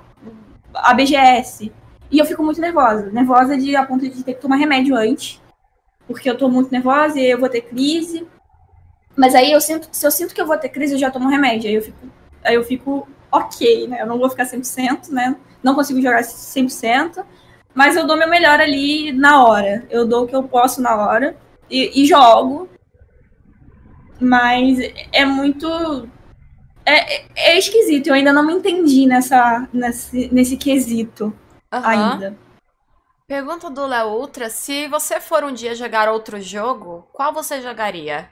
a 0.74 0.94
BGS. 0.94 1.72
E 2.10 2.18
eu 2.18 2.24
fico 2.24 2.42
muito 2.42 2.60
nervosa. 2.60 3.10
Nervosa 3.10 3.56
de 3.56 3.74
a 3.74 3.84
ponto 3.84 4.08
de 4.08 4.22
ter 4.22 4.34
que 4.34 4.40
tomar 4.40 4.56
remédio 4.56 4.94
antes. 4.94 5.40
Porque 6.06 6.30
eu 6.30 6.38
tô 6.38 6.48
muito 6.48 6.70
nervosa 6.70 7.18
e 7.18 7.30
eu 7.30 7.38
vou 7.38 7.48
ter 7.48 7.62
crise. 7.62 8.26
Mas 9.16 9.34
aí 9.34 9.50
eu 9.50 9.60
sinto, 9.60 9.88
se 9.90 10.06
eu 10.06 10.10
sinto 10.10 10.34
que 10.34 10.40
eu 10.40 10.46
vou 10.46 10.56
ter 10.56 10.68
crise, 10.68 10.94
eu 10.94 10.98
já 10.98 11.10
tomo 11.10 11.28
remédio. 11.28 11.68
Aí 11.68 11.74
eu 11.74 11.82
fico, 11.82 12.06
aí 12.44 12.54
eu 12.54 12.64
fico 12.64 13.08
ok, 13.32 13.88
né? 13.88 14.02
Eu 14.02 14.06
não 14.06 14.18
vou 14.18 14.30
ficar 14.30 14.44
100%, 14.44 15.10
né? 15.10 15.34
Não 15.62 15.74
consigo 15.74 16.00
jogar 16.00 16.22
100%. 16.22 17.24
Mas 17.74 17.96
eu 17.96 18.06
dou 18.06 18.16
meu 18.16 18.28
melhor 18.28 18.60
ali 18.60 19.10
na 19.12 19.44
hora. 19.44 19.84
Eu 19.90 20.06
dou 20.06 20.24
o 20.24 20.28
que 20.28 20.36
eu 20.36 20.44
posso 20.44 20.80
na 20.80 20.94
hora. 20.96 21.36
E, 21.68 22.02
e 22.02 22.06
jogo. 22.06 22.68
Mas 24.20 24.78
é 25.12 25.24
muito. 25.24 26.08
É, 26.88 27.50
é, 27.50 27.58
esquisito, 27.58 28.06
eu 28.06 28.14
ainda 28.14 28.32
não 28.32 28.46
me 28.46 28.52
entendi 28.52 29.06
nessa, 29.06 29.68
nesse, 29.72 30.32
nesse 30.32 30.56
quesito 30.56 31.24
uhum. 31.72 31.80
ainda. 31.84 32.38
Pergunta 33.26 33.68
do 33.68 33.84
Léo 33.86 34.10
Ultra: 34.10 34.48
se 34.48 34.86
você 34.86 35.20
for 35.20 35.42
um 35.42 35.52
dia 35.52 35.74
jogar 35.74 36.08
outro 36.08 36.40
jogo, 36.40 37.08
qual 37.12 37.32
você 37.32 37.60
jogaria? 37.60 38.30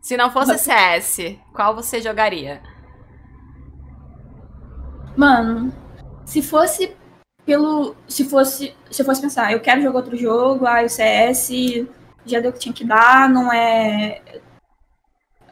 Se 0.00 0.16
não 0.16 0.30
fosse 0.30 0.56
CS, 0.56 1.36
qual 1.52 1.74
você 1.74 2.00
jogaria? 2.00 2.62
Mano, 5.14 5.74
se 6.24 6.40
fosse 6.40 6.96
pelo. 7.44 7.94
Se 8.08 8.24
fosse. 8.24 8.74
Se 8.90 9.02
eu 9.02 9.06
fosse 9.06 9.20
pensar, 9.20 9.52
eu 9.52 9.60
quero 9.60 9.82
jogar 9.82 9.98
outro 9.98 10.16
jogo, 10.16 10.66
ah, 10.66 10.82
o 10.82 10.88
CS 10.88 11.50
já 12.24 12.40
deu 12.40 12.50
o 12.50 12.54
que 12.54 12.60
tinha 12.60 12.72
que 12.72 12.84
dar, 12.84 13.28
não 13.28 13.52
é. 13.52 14.40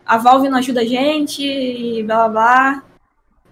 A 0.07 0.19
Valve 0.19 0.49
não 0.49 0.59
ajuda 0.59 0.83
a 0.83 0.85
gente, 0.85 1.43
e 1.43 2.03
blá 2.03 2.29
blá 2.29 2.29
blá. 2.29 2.83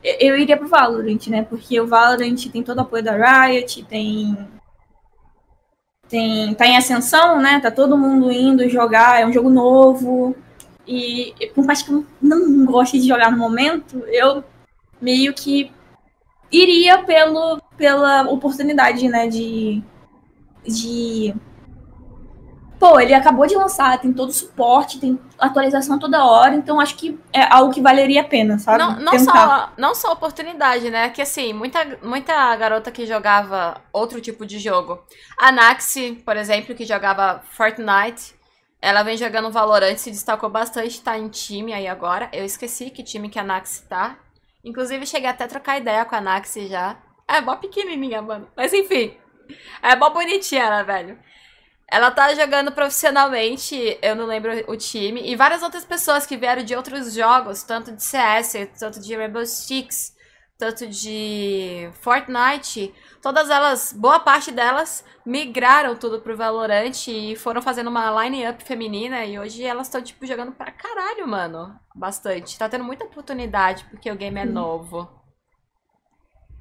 Eu 0.03 0.37
iria 0.37 0.57
pro 0.57 0.69
Valorant, 0.69 1.29
né? 1.29 1.43
Porque 1.43 1.81
o 1.81 1.87
Valorant 1.87 2.37
tem 2.53 2.63
todo 2.63 2.79
o 2.79 2.81
apoio 2.81 3.05
da 3.05 3.47
Riot, 3.47 3.85
tem. 3.85 4.37
Tem, 6.09 6.55
tá 6.55 6.67
em 6.67 6.77
ascensão, 6.77 7.41
né? 7.41 7.61
Tá 7.61 7.71
todo 7.71 7.97
mundo 7.97 8.31
indo 8.31 8.69
jogar, 8.69 9.21
é 9.21 9.27
um 9.27 9.33
jogo 9.33 9.49
novo. 9.49 10.37
E 10.87 11.33
por 11.55 11.65
mais 11.65 11.83
que 11.83 11.93
eu 11.93 12.05
não 12.21 12.67
goste 12.67 12.99
de 13.01 13.09
jogar 13.09 13.31
no 13.31 13.39
momento, 13.39 13.99
eu 14.09 14.45
meio 15.01 15.33
que 15.33 15.71
iria 16.51 17.03
pelo, 17.05 17.61
pela 17.77 18.23
oportunidade, 18.31 19.09
né? 19.09 19.29
De, 19.29 19.83
de 20.67 21.35
pô, 22.83 22.99
ele 22.99 23.15
acabou 23.15 23.47
de 23.47 23.55
lançar, 23.55 24.01
tem 24.01 24.13
todo 24.13 24.31
o 24.31 24.33
suporte, 24.33 24.99
tem 24.99 25.17
atualização 25.39 26.01
toda 26.01 26.27
hora, 26.27 26.57
então 26.57 26.81
acho 26.81 26.97
que 26.97 27.17
é 27.33 27.45
algo 27.45 27.73
que 27.73 27.81
valeria 27.81 28.23
a 28.23 28.25
pena, 28.25 28.59
sabe? 28.59 28.77
Não, 28.77 28.99
não, 28.99 29.19
só, 29.21 29.73
não 29.79 29.95
só 29.95 30.13
oportunidade, 30.13 30.91
né? 30.91 31.09
Que 31.11 31.23
assim, 31.23 31.53
muita, 31.53 31.97
muita 32.03 32.57
garota 32.57 32.91
que 32.91 33.07
jogava 33.07 33.81
outro 33.93 34.21
tipo 34.21 34.45
de 34.45 34.59
jogo. 34.59 35.01
A 35.39 35.53
Naxi, 35.53 36.21
por 36.25 36.37
exemplo, 36.37 36.75
que 36.75 36.85
jogava 36.85 37.41
Fortnite, 37.53 38.35
ela 38.81 39.05
vem 39.05 39.17
jogando 39.17 39.53
Valorant, 39.53 39.97
se 39.97 40.11
destacou 40.11 40.51
bastante, 40.51 41.01
tá 41.01 41.17
em 41.17 41.29
time 41.29 41.73
aí 41.73 41.87
agora. 41.87 42.29
Eu 42.33 42.45
esqueci 42.45 42.91
que 42.91 43.05
time 43.05 43.29
que 43.29 43.39
a 43.39 43.45
Naxi 43.45 43.87
tá. 43.87 44.19
Inclusive, 44.65 45.07
cheguei 45.07 45.29
até 45.29 45.45
a 45.45 45.49
trocar 45.49 45.79
ideia 45.79 46.05
com 46.05 46.17
a 46.17 46.21
Naxi 46.21 46.67
já. 46.67 46.97
É 47.29 47.41
mó 47.41 47.55
pequenininha, 47.55 48.21
mano. 48.21 48.49
Mas 48.57 48.73
enfim. 48.73 49.17
É 49.81 49.95
mó 49.95 50.11
bonitinha, 50.11 50.69
né, 50.69 50.83
velho? 50.83 51.32
Ela 51.93 52.11
tá 52.11 52.35
jogando 52.35 52.73
profissionalmente, 52.73 53.99
eu 54.01 54.17
não 54.17 54.25
lembro 54.25 54.51
o 54.67 54.75
time, 54.79 55.31
e 55.31 55.37
várias 55.37 55.63
outras 55.63 55.85
pessoas 55.85 56.25
que 56.25 56.39
vieram 56.39 56.65
de 56.65 56.75
outros 56.75 57.13
jogos, 57.13 57.63
tanto 57.63 57.93
de 57.93 58.03
CS, 58.03 58.55
tanto 58.81 58.99
de 58.99 59.15
Rainbow 59.15 59.45
Six, 59.45 60.15
tanto 60.59 60.87
de 60.87 61.91
Fortnite, 62.01 62.95
todas 63.21 63.51
elas, 63.51 63.93
boa 63.93 64.19
parte 64.19 64.51
delas, 64.51 65.05
migraram 65.27 65.95
tudo 65.95 66.23
pro 66.23 66.35
Valorant 66.35 67.09
e 67.09 67.37
foram 67.37 67.61
fazendo 67.61 67.91
uma 67.91 68.25
line-up 68.25 68.65
feminina, 68.65 69.27
e 69.27 69.39
hoje 69.39 69.63
elas 69.63 69.89
estão, 69.89 70.01
tipo, 70.01 70.25
jogando 70.25 70.53
pra 70.53 70.73
caralho, 70.73 71.29
mano. 71.29 71.79
Bastante. 71.95 72.59
Tá 72.59 72.71
tendo 72.71 72.85
muita 72.85 73.05
oportunidade, 73.05 73.85
porque 73.91 74.11
o 74.11 74.17
game 74.17 74.41
é 74.41 74.47
novo. 74.47 75.11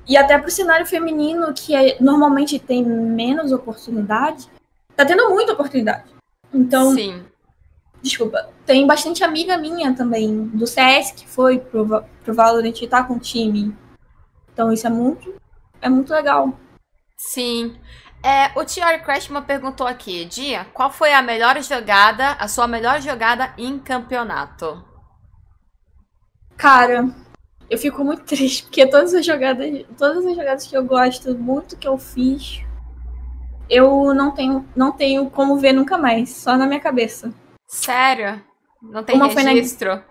E 0.05 0.17
até 0.17 0.37
pro 0.37 0.51
cenário 0.51 0.85
feminino, 0.85 1.53
que 1.53 1.73
é, 1.73 1.95
normalmente 2.01 2.59
tem 2.59 2.83
menos 2.83 3.53
oportunidade, 3.53 4.49
tá 5.01 5.05
tendo 5.05 5.29
muita 5.29 5.53
oportunidade. 5.53 6.09
Então. 6.53 6.93
Sim. 6.93 7.25
Desculpa. 8.01 8.49
Tem 8.65 8.85
bastante 8.87 9.23
amiga 9.23 9.57
minha 9.57 9.93
também 9.95 10.47
do 10.47 10.65
CS 10.65 11.11
que 11.11 11.27
foi 11.27 11.59
pro, 11.59 12.03
pro 12.23 12.33
Valorant 12.33 12.81
e 12.81 12.87
tá 12.87 13.03
com 13.03 13.15
o 13.15 13.19
time. 13.19 13.75
Então 14.53 14.71
isso 14.71 14.87
é 14.87 14.89
muito. 14.89 15.33
É 15.81 15.89
muito 15.89 16.11
legal. 16.11 16.57
Sim. 17.17 17.75
É, 18.23 18.51
o 18.59 18.63
Tior 18.63 19.03
Crashman 19.03 19.41
perguntou 19.41 19.87
aqui, 19.87 20.25
Dia, 20.25 20.65
qual 20.73 20.91
foi 20.91 21.11
a 21.11 21.23
melhor 21.23 21.59
jogada, 21.63 22.33
a 22.33 22.47
sua 22.47 22.67
melhor 22.67 23.01
jogada 23.01 23.51
em 23.57 23.79
campeonato? 23.79 24.83
Cara, 26.55 27.09
eu 27.67 27.77
fico 27.79 28.03
muito 28.03 28.23
triste, 28.25 28.63
porque 28.63 28.85
todas 28.85 29.13
as 29.15 29.25
jogadas, 29.25 29.85
todas 29.97 30.23
as 30.25 30.35
jogadas 30.35 30.67
que 30.67 30.77
eu 30.77 30.83
gosto 30.83 31.35
muito 31.35 31.77
que 31.77 31.87
eu 31.87 31.97
fiz 31.97 32.63
eu 33.71 34.13
não 34.13 34.31
tenho, 34.31 34.67
não 34.75 34.91
tenho 34.91 35.29
como 35.29 35.55
ver 35.55 35.71
nunca 35.71 35.97
mais, 35.97 36.29
só 36.29 36.57
na 36.57 36.67
minha 36.67 36.81
cabeça. 36.81 37.33
Sério? 37.65 38.43
Não 38.81 39.01
tem 39.01 39.15
uma 39.15 39.27
registro? 39.27 39.95
Na... 39.95 40.03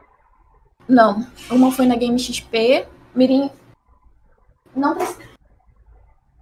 Não. 0.89 1.27
Uma 1.51 1.71
foi 1.71 1.85
na 1.85 1.95
Game 1.95 2.19
XP. 2.19 2.87
Mirim. 3.15 3.51
Não 4.75 4.95
precisa. 4.95 5.29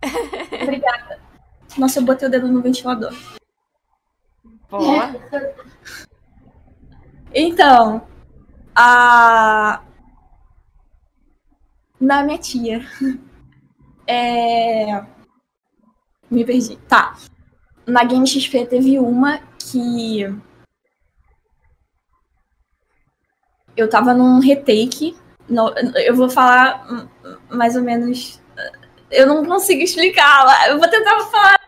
Obrigada. 0.62 1.20
Nossa, 1.77 1.99
eu 1.99 2.05
botei 2.05 2.28
o 2.28 2.31
dedo 2.31 2.47
no 2.47 2.62
ventilador. 2.62 3.12
Boa. 4.70 5.15
então, 7.35 8.07
a. 8.77 9.82
Na 12.01 12.23
minha 12.23 12.39
tia. 12.39 12.86
É... 14.11 15.05
Me 16.31 16.45
perdi. 16.45 16.77
Tá. 16.89 17.17
Na 17.87 18.05
Game 18.05 18.27
XP 18.27 18.67
teve 18.67 18.99
uma 18.99 19.41
que. 19.59 20.23
Eu 23.77 23.89
tava 23.89 24.13
num 24.13 24.41
retake. 24.41 25.17
No... 25.49 25.69
Eu 25.97 26.15
vou 26.15 26.29
falar 26.29 27.09
mais 27.51 27.77
ou 27.77 27.83
menos. 27.83 28.41
Eu 29.11 29.27
não 29.27 29.45
consigo 29.45 29.83
explicar. 29.83 30.69
Eu 30.69 30.79
vou 30.79 30.89
tentar 30.89 31.19
falar. 31.21 31.59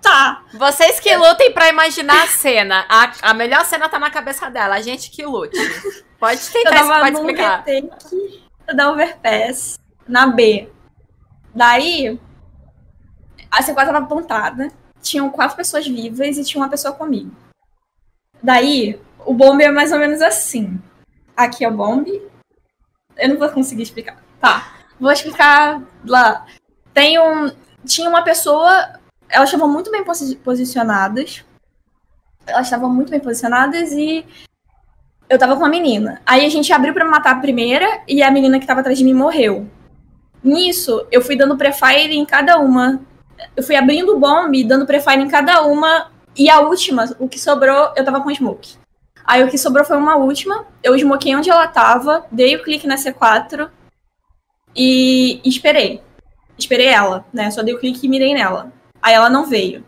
Tá. 0.00 0.44
Vocês 0.54 1.00
que 1.00 1.14
lutem 1.16 1.52
pra 1.52 1.68
imaginar 1.68 2.22
a 2.22 2.28
cena. 2.28 2.86
A, 2.88 3.30
a 3.30 3.34
melhor 3.34 3.64
cena 3.64 3.88
tá 3.88 3.98
na 3.98 4.10
cabeça 4.10 4.48
dela. 4.48 4.76
A 4.76 4.80
gente 4.80 5.10
que 5.10 5.24
lute. 5.24 5.56
Pode 6.18 6.40
tentar, 6.50 6.70
eu 6.70 6.74
tava 6.74 7.00
pode 7.00 7.12
num 7.12 7.18
explicar. 7.20 7.64
retake 7.64 8.48
da 8.74 8.90
Overpass. 8.90 9.78
Na 10.06 10.26
B. 10.26 10.70
Daí, 11.54 12.18
a 13.50 13.62
C4 13.62 13.74
tava 13.86 13.98
apontada. 13.98 14.70
Tinham 15.00 15.30
quatro 15.30 15.56
pessoas 15.56 15.86
vivas 15.86 16.36
e 16.36 16.44
tinha 16.44 16.62
uma 16.62 16.68
pessoa 16.70 16.92
comigo. 16.94 17.30
Daí, 18.42 19.00
o 19.24 19.32
bombe 19.34 19.64
é 19.64 19.70
mais 19.70 19.92
ou 19.92 19.98
menos 19.98 20.20
assim. 20.22 20.80
Aqui 21.36 21.64
é 21.64 21.68
o 21.68 21.74
bombe. 21.76 22.20
Eu 23.16 23.28
não 23.30 23.38
vou 23.38 23.48
conseguir 23.48 23.82
explicar. 23.82 24.16
Tá. 24.40 24.72
Vou 24.98 25.10
explicar 25.12 25.82
lá. 26.04 26.46
Tem 26.92 27.18
um. 27.18 27.50
Tinha 27.84 28.08
uma 28.08 28.22
pessoa. 28.22 28.98
Elas 29.28 29.48
estavam 29.48 29.68
muito 29.68 29.90
bem 29.90 30.04
posi- 30.04 30.36
posicionadas. 30.36 31.44
Elas 32.46 32.66
estavam 32.66 32.90
muito 32.92 33.10
bem 33.10 33.20
posicionadas 33.20 33.92
e. 33.92 34.24
Eu 35.28 35.38
tava 35.38 35.54
com 35.54 35.60
uma 35.62 35.68
menina. 35.68 36.20
Aí 36.24 36.44
a 36.44 36.48
gente 36.48 36.72
abriu 36.72 36.94
pra 36.94 37.04
matar 37.04 37.32
a 37.32 37.40
primeira 37.40 38.02
e 38.08 38.22
a 38.22 38.30
menina 38.30 38.58
que 38.58 38.66
tava 38.66 38.80
atrás 38.80 38.96
de 38.98 39.04
mim 39.04 39.12
morreu. 39.14 39.68
Nisso, 40.42 41.06
eu 41.10 41.20
fui 41.20 41.36
dando 41.36 41.56
prefire 41.56 42.16
em 42.16 42.24
cada 42.24 42.58
uma. 42.58 43.00
Eu 43.56 43.62
fui 43.62 43.76
abrindo 43.76 44.14
o 44.14 44.18
bomb, 44.18 44.64
dando 44.64 44.86
prefire 44.86 45.22
em 45.22 45.28
cada 45.28 45.62
uma. 45.62 46.10
E 46.36 46.48
a 46.48 46.60
última, 46.60 47.04
o 47.18 47.28
que 47.28 47.38
sobrou, 47.38 47.92
eu 47.96 48.04
tava 48.04 48.20
com 48.20 48.34
smoke. 48.34 48.76
Aí 49.24 49.44
o 49.44 49.48
que 49.48 49.58
sobrou 49.58 49.84
foi 49.84 49.96
uma 49.96 50.16
última. 50.16 50.66
Eu 50.82 50.96
smokei 50.96 51.36
onde 51.36 51.50
ela 51.50 51.66
tava, 51.66 52.24
dei 52.30 52.56
o 52.56 52.62
clique 52.62 52.86
na 52.86 52.96
C4 52.96 53.68
e 54.74 55.40
esperei. 55.44 56.00
Esperei 56.56 56.86
ela, 56.86 57.26
né? 57.32 57.50
Só 57.50 57.62
dei 57.62 57.74
o 57.74 57.78
clique 57.78 58.06
e 58.06 58.08
mirei 58.08 58.32
nela. 58.34 58.72
Aí 59.02 59.14
ela 59.14 59.28
não 59.28 59.44
veio. 59.44 59.84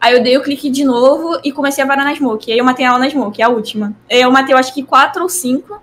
Aí 0.00 0.14
eu 0.14 0.22
dei 0.22 0.36
o 0.36 0.42
clique 0.42 0.70
de 0.70 0.84
novo 0.84 1.40
e 1.44 1.52
comecei 1.52 1.82
a 1.82 1.86
varar 1.86 2.04
na 2.04 2.14
smoke. 2.14 2.50
Aí 2.50 2.58
eu 2.58 2.64
matei 2.64 2.86
ela 2.86 2.98
na 2.98 3.10
smoke, 3.10 3.42
a 3.42 3.48
última. 3.48 3.94
Eu 4.08 4.30
matei, 4.30 4.54
eu 4.54 4.58
acho 4.58 4.72
que 4.72 4.82
quatro 4.82 5.22
ou 5.22 5.28
cinco 5.28 5.82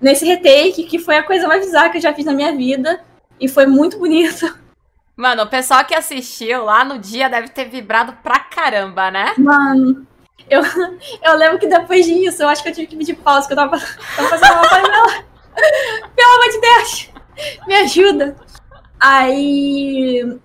nesse 0.00 0.24
retake, 0.24 0.84
que 0.84 0.98
foi 0.98 1.16
a 1.16 1.22
coisa 1.22 1.46
mais 1.46 1.64
bizarra 1.64 1.90
que 1.90 1.98
eu 1.98 2.02
já 2.02 2.12
fiz 2.12 2.24
na 2.24 2.32
minha 2.32 2.56
vida. 2.56 3.00
E 3.38 3.48
foi 3.48 3.66
muito 3.66 3.98
bonito. 3.98 4.58
Mano, 5.16 5.44
o 5.44 5.48
pessoal 5.48 5.84
que 5.84 5.94
assistiu 5.94 6.64
lá 6.64 6.84
no 6.84 6.98
dia 6.98 7.28
deve 7.28 7.48
ter 7.48 7.66
vibrado 7.66 8.14
pra 8.22 8.40
caramba, 8.40 9.10
né? 9.10 9.32
Mano, 9.38 10.06
eu, 10.50 10.60
eu 11.22 11.36
lembro 11.36 11.58
que 11.58 11.68
depois 11.68 12.04
disso, 12.04 12.42
eu 12.42 12.48
acho 12.48 12.62
que 12.62 12.68
eu 12.68 12.74
tive 12.74 12.86
que 12.88 12.96
pedir 12.96 13.14
pausa, 13.14 13.46
que 13.46 13.52
eu 13.52 13.56
tava, 13.56 13.78
tava 13.78 14.28
fazendo 14.28 14.52
uma 14.52 14.68
panela. 14.68 15.24
Pelo 16.16 16.32
amor 16.32 16.48
de 16.50 16.60
Deus, 16.60 17.10
me 17.66 17.74
ajuda. 17.76 18.36
Aí. 19.00 20.38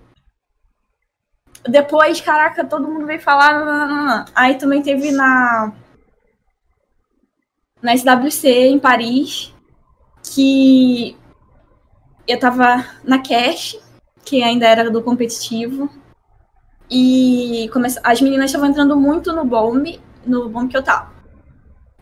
Depois, 1.67 2.21
caraca, 2.21 2.65
todo 2.65 2.87
mundo 2.87 3.05
veio 3.05 3.21
falar. 3.21 3.65
não, 3.65 3.87
não, 3.87 4.05
não. 4.05 4.25
Aí 4.35 4.55
também 4.55 4.81
teve 4.81 5.11
na. 5.11 5.73
Na 7.81 7.95
SWC 7.95 8.49
em 8.49 8.77
Paris, 8.77 9.53
que 10.21 11.17
eu 12.27 12.37
tava 12.37 12.85
na 13.03 13.19
cash, 13.19 13.77
que 14.25 14.43
ainda 14.43 14.67
era 14.67 14.89
do 14.89 15.01
competitivo. 15.01 15.89
E 16.89 17.69
come... 17.71 17.87
as 18.03 18.21
meninas 18.21 18.47
estavam 18.47 18.67
entrando 18.67 18.95
muito 18.95 19.33
no 19.33 19.45
bombe, 19.45 20.01
no 20.25 20.49
bombe 20.49 20.69
que 20.69 20.77
eu 20.77 20.83
tava. 20.83 21.11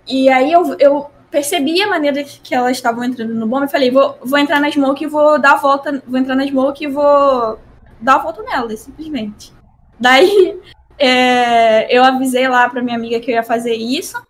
E 0.07 0.29
aí 0.29 0.51
eu, 0.51 0.75
eu 0.79 1.11
percebi 1.29 1.81
a 1.81 1.89
maneira 1.89 2.23
que 2.23 2.55
elas 2.55 2.77
estavam 2.77 3.03
entrando 3.03 3.33
no 3.33 3.47
bombe 3.47 3.65
e 3.65 3.71
falei, 3.71 3.91
vou, 3.91 4.17
vou 4.23 4.39
entrar 4.39 4.59
na 4.59 4.71
smoke 4.71 5.03
e 5.03 5.07
vou 5.07 5.39
dar 5.39 5.53
a 5.53 5.57
volta, 5.57 6.01
vou 6.07 6.17
entrar 6.17 6.35
na 6.35 6.47
smoke 6.47 6.83
e 6.83 6.87
vou 6.87 7.59
dar 7.99 8.15
a 8.15 8.19
volta 8.19 8.41
nelas, 8.43 8.79
simplesmente. 8.79 9.51
Daí 9.99 10.57
é, 10.97 11.95
eu 11.95 12.03
avisei 12.03 12.47
lá 12.47 12.69
pra 12.69 12.81
minha 12.81 12.95
amiga 12.95 13.19
que 13.19 13.31
eu 13.31 13.35
ia 13.35 13.43
fazer 13.43 13.73
isso. 13.73 14.21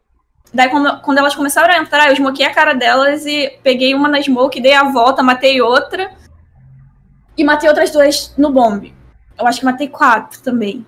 Daí 0.53 0.69
quando, 0.69 1.01
quando 1.01 1.17
elas 1.19 1.35
começaram 1.35 1.73
a 1.73 1.77
entrar, 1.77 2.07
eu 2.07 2.15
smokei 2.15 2.45
a 2.45 2.53
cara 2.53 2.73
delas 2.73 3.25
e 3.25 3.59
peguei 3.61 3.93
uma 3.93 4.07
na 4.07 4.21
smoke, 4.21 4.61
dei 4.61 4.73
a 4.73 4.85
volta, 4.85 5.21
matei 5.21 5.61
outra. 5.61 6.09
E 7.37 7.43
matei 7.43 7.69
outras 7.69 7.91
duas 7.91 8.33
no 8.37 8.51
bombe. 8.51 8.93
Eu 9.37 9.45
acho 9.45 9.59
que 9.59 9.65
matei 9.65 9.87
quatro 9.87 10.41
também. 10.41 10.85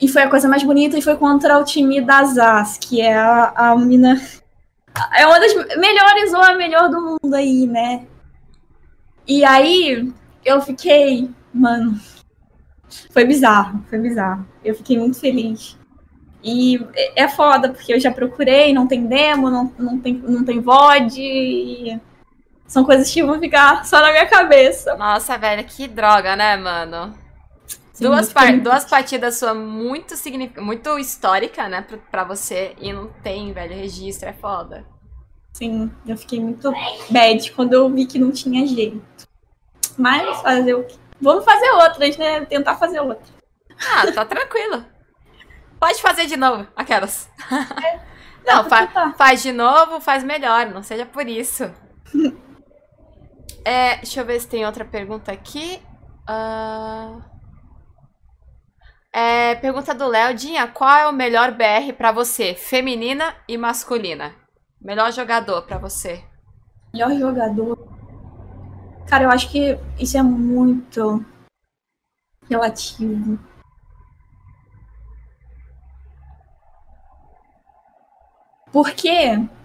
E 0.00 0.08
foi 0.08 0.22
a 0.22 0.30
coisa 0.30 0.48
mais 0.48 0.62
bonita 0.62 0.98
e 0.98 1.02
foi 1.02 1.16
contra 1.16 1.58
o 1.58 1.64
time 1.64 2.00
da 2.00 2.24
Zaz, 2.24 2.78
que 2.78 3.00
é 3.00 3.14
a, 3.14 3.52
a 3.54 3.76
mina. 3.76 4.20
É 5.16 5.26
uma 5.26 5.38
das 5.38 5.54
melhores 5.76 6.32
ou 6.32 6.42
a 6.42 6.54
melhor 6.54 6.88
do 6.88 7.00
mundo 7.00 7.34
aí, 7.34 7.66
né? 7.66 8.06
E 9.26 9.44
aí 9.44 10.12
eu 10.44 10.60
fiquei, 10.60 11.30
mano. 11.52 12.00
Foi 13.10 13.24
bizarro, 13.24 13.84
foi 13.88 13.98
bizarro. 13.98 14.46
Eu 14.64 14.74
fiquei 14.74 14.98
muito 14.98 15.20
feliz. 15.20 15.78
E 16.42 16.84
é 17.14 17.28
foda, 17.28 17.68
porque 17.70 17.94
eu 17.94 18.00
já 18.00 18.10
procurei, 18.10 18.72
não 18.72 18.86
tem 18.86 19.06
demo, 19.06 19.48
não, 19.48 19.72
não, 19.78 19.98
tem, 19.98 20.14
não 20.14 20.44
tem 20.44 20.60
VOD. 20.60 21.20
E 21.20 22.00
são 22.72 22.84
coisas 22.84 23.12
que 23.12 23.22
vão 23.22 23.38
ficar 23.38 23.84
só 23.84 24.00
na 24.00 24.10
minha 24.10 24.26
cabeça. 24.26 24.96
Nossa, 24.96 25.36
velho, 25.36 25.62
que 25.62 25.86
droga, 25.86 26.34
né, 26.34 26.56
mano? 26.56 27.14
Sim, 27.92 28.04
duas, 28.04 28.32
par 28.32 28.58
duas 28.58 28.86
partidas 28.86 29.38
sua 29.38 29.52
muito, 29.52 30.14
muito 30.56 30.98
histórica, 30.98 31.68
né, 31.68 31.82
pra, 31.82 31.98
pra 31.98 32.24
você, 32.24 32.74
e 32.80 32.90
não 32.90 33.08
tem, 33.22 33.52
velho, 33.52 33.74
registro, 33.74 34.26
é 34.26 34.32
foda. 34.32 34.86
Sim, 35.52 35.92
eu 36.06 36.16
fiquei 36.16 36.40
muito 36.40 36.72
bad 37.10 37.52
quando 37.52 37.74
eu 37.74 37.90
vi 37.90 38.06
que 38.06 38.18
não 38.18 38.32
tinha 38.32 38.66
jeito. 38.66 39.28
Mas 39.98 40.40
fazer 40.40 40.72
o 40.72 40.84
quê? 40.84 40.96
Vamos 41.20 41.44
fazer 41.44 41.70
outras, 41.72 42.16
né? 42.16 42.46
Tentar 42.46 42.76
fazer 42.76 43.00
outras. 43.00 43.30
Ah, 43.94 44.10
tá 44.10 44.24
tranquilo. 44.24 44.82
Pode 45.78 46.00
fazer 46.00 46.24
de 46.24 46.38
novo, 46.38 46.66
aquelas. 46.74 47.28
Dá 48.46 48.56
Não, 48.56 48.64
fa 48.64 48.86
tentar. 48.86 49.12
faz 49.18 49.42
de 49.42 49.52
novo, 49.52 50.00
faz 50.00 50.24
melhor, 50.24 50.70
não 50.70 50.82
seja 50.82 51.04
por 51.04 51.28
isso. 51.28 51.70
É, 53.64 53.96
deixa 53.96 54.20
eu 54.20 54.26
ver 54.26 54.40
se 54.40 54.48
tem 54.48 54.64
outra 54.66 54.84
pergunta 54.84 55.30
aqui. 55.32 55.80
Ah, 56.26 57.20
É, 59.14 59.54
pergunta 59.56 59.94
do 59.94 60.06
Léo. 60.08 60.34
Dinha, 60.34 60.66
qual 60.68 60.90
é 60.96 61.06
o 61.08 61.12
melhor 61.12 61.52
BR 61.52 61.92
pra 61.92 62.12
você? 62.12 62.54
Feminina 62.54 63.34
e 63.46 63.56
masculina. 63.58 64.34
Melhor 64.80 65.12
jogador 65.12 65.62
pra 65.62 65.78
você. 65.78 66.24
Melhor 66.92 67.12
jogador. 67.18 67.78
Cara, 69.06 69.24
eu 69.24 69.30
acho 69.30 69.50
que 69.50 69.78
isso 69.98 70.16
é 70.16 70.22
muito 70.22 71.24
relativo. 72.48 73.38
Porque 78.72 79.36
no- 79.36 79.48
no- 79.48 79.61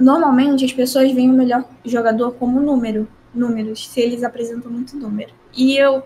normalmente 0.00 0.64
as 0.64 0.72
pessoas 0.72 1.10
veem 1.12 1.30
o 1.30 1.34
melhor 1.34 1.64
jogador 1.84 2.32
como 2.32 2.60
número, 2.60 3.08
números, 3.34 3.88
se 3.88 4.00
eles 4.00 4.22
apresentam 4.22 4.70
muito 4.70 4.96
número. 4.96 5.32
E 5.54 5.76
eu 5.76 6.02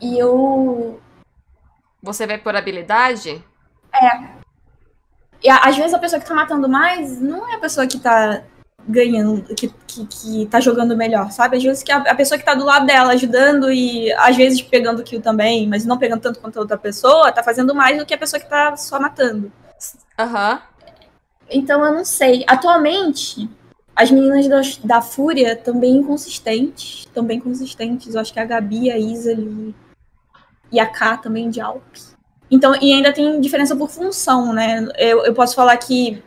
e 0.00 0.18
eu 0.18 1.00
Você 2.02 2.26
vê 2.26 2.36
por 2.38 2.54
habilidade? 2.54 3.42
E 5.42 5.48
a- 5.48 5.58
às 5.64 5.76
vezes 5.76 5.94
a 5.94 5.98
pessoa 5.98 6.20
que 6.20 6.26
tá 6.28 6.34
matando 6.34 6.68
mais 6.68 7.20
não 7.20 7.48
é 7.50 7.54
a 7.56 7.58
pessoa 7.60 7.86
que 7.86 7.98
tá 7.98 8.42
ganhando, 8.86 9.42
que, 9.54 9.68
que, 9.86 10.06
que 10.06 10.46
tá 10.46 10.60
jogando 10.60 10.94
melhor, 10.96 11.30
sabe? 11.30 11.56
Às 11.56 11.62
vezes 11.62 11.82
que 11.82 11.90
a, 11.90 11.98
a 11.98 12.14
pessoa 12.14 12.38
que 12.38 12.44
tá 12.44 12.54
do 12.54 12.64
lado 12.66 12.84
dela 12.86 13.12
ajudando 13.12 13.72
e 13.72 14.12
às 14.14 14.36
vezes 14.36 14.60
pegando 14.60 15.02
kill 15.02 15.22
também, 15.22 15.66
mas 15.66 15.86
não 15.86 15.96
pegando 15.96 16.20
tanto 16.20 16.40
quanto 16.40 16.58
a 16.58 16.60
outra 16.62 16.76
pessoa, 16.76 17.32
tá 17.32 17.42
fazendo 17.42 17.74
mais 17.74 17.96
do 17.98 18.04
que 18.04 18.12
a 18.12 18.18
pessoa 18.18 18.40
que 18.40 18.48
tá 18.48 18.76
só 18.76 19.00
matando. 19.00 19.50
Aham. 20.18 20.60
Então 21.50 21.84
eu 21.84 21.92
não 21.92 22.04
sei. 22.04 22.44
Atualmente, 22.46 23.48
as 23.94 24.10
meninas 24.10 24.48
da, 24.48 24.60
da 24.96 25.02
Fúria 25.02 25.52
estão 25.52 25.78
bem 25.78 25.96
inconsistentes. 25.96 27.00
Estão 27.00 27.24
bem 27.24 27.40
consistentes. 27.40 28.14
Eu 28.14 28.20
acho 28.20 28.32
que 28.32 28.40
a 28.40 28.44
Gabi, 28.44 28.90
a 28.90 28.98
Isa 28.98 29.32
e, 29.32 29.74
e 30.72 30.80
a 30.80 30.86
K 30.86 31.18
também 31.18 31.50
de 31.50 31.60
Alp. 31.60 31.82
Então, 32.50 32.74
e 32.80 32.92
ainda 32.92 33.12
tem 33.12 33.40
diferença 33.40 33.74
por 33.74 33.90
função, 33.90 34.52
né? 34.52 34.86
Eu, 34.96 35.24
eu 35.24 35.34
posso 35.34 35.54
falar 35.54 35.76
que. 35.76 36.22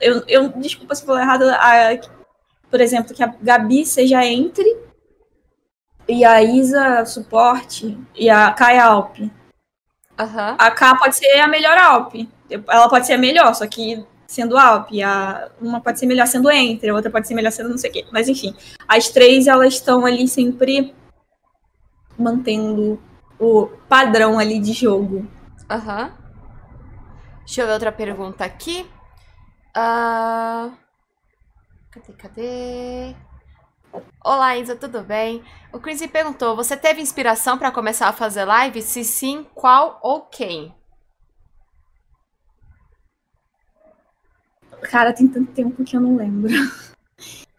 Eu, 0.00 0.22
eu, 0.28 0.48
desculpa 0.50 0.94
se 0.94 1.04
for 1.04 1.18
errado, 1.18 1.42
a, 1.50 1.98
por 2.70 2.80
exemplo, 2.80 3.14
que 3.14 3.22
a 3.22 3.34
Gabi 3.42 3.84
seja 3.84 4.24
entre 4.24 4.76
e 6.08 6.24
a 6.24 6.42
Isa 6.42 7.04
suporte 7.04 7.98
e 8.14 8.30
a 8.30 8.50
K 8.52 8.72
é 8.72 8.78
Alp. 8.78 9.16
Aham. 10.18 10.56
A 10.58 10.70
K 10.70 10.96
pode 10.96 11.16
ser 11.16 11.40
a 11.40 11.48
melhor 11.48 11.76
Alp. 11.76 12.14
Ela 12.48 12.88
pode 12.88 13.06
ser 13.06 13.14
a 13.14 13.18
melhor, 13.18 13.54
só 13.54 13.66
que 13.66 14.04
sendo 14.28 14.58
Alp, 14.58 14.90
a, 15.02 15.50
uma 15.58 15.80
pode 15.80 15.98
ser 15.98 16.06
melhor 16.06 16.26
sendo 16.26 16.50
Enter, 16.50 16.90
a 16.90 16.94
outra 16.94 17.10
pode 17.10 17.26
ser 17.26 17.34
melhor 17.34 17.50
sendo 17.50 17.70
não 17.70 17.78
sei 17.78 17.90
o 17.90 17.92
quê. 17.92 18.06
Mas 18.12 18.28
enfim, 18.28 18.54
as 18.86 19.08
três 19.08 19.46
elas 19.46 19.74
estão 19.74 20.04
ali 20.04 20.28
sempre 20.28 20.94
mantendo 22.16 23.00
o 23.40 23.66
padrão 23.88 24.38
ali 24.38 24.60
de 24.60 24.72
jogo. 24.72 25.26
Aham. 25.70 26.04
Uhum. 26.04 26.28
Deixa 27.40 27.62
eu 27.62 27.66
ver 27.66 27.72
outra 27.72 27.90
pergunta 27.90 28.44
aqui. 28.44 28.86
Uh... 29.74 30.70
Cadê, 31.90 32.12
cadê? 32.18 33.16
Olá, 34.22 34.58
Isa, 34.58 34.76
tudo 34.76 35.02
bem? 35.02 35.42
O 35.72 35.78
Chris 35.78 36.06
perguntou: 36.06 36.54
você 36.54 36.76
teve 36.76 37.00
inspiração 37.00 37.56
para 37.56 37.70
começar 37.70 38.08
a 38.08 38.12
fazer 38.12 38.44
live? 38.44 38.82
Se 38.82 39.02
sim, 39.02 39.46
qual 39.54 39.98
ou 40.02 40.20
quem? 40.22 40.74
Cara, 44.82 45.12
tem 45.12 45.28
tanto 45.28 45.52
tempo 45.52 45.84
que 45.84 45.96
eu 45.96 46.00
não 46.00 46.16
lembro. 46.16 46.50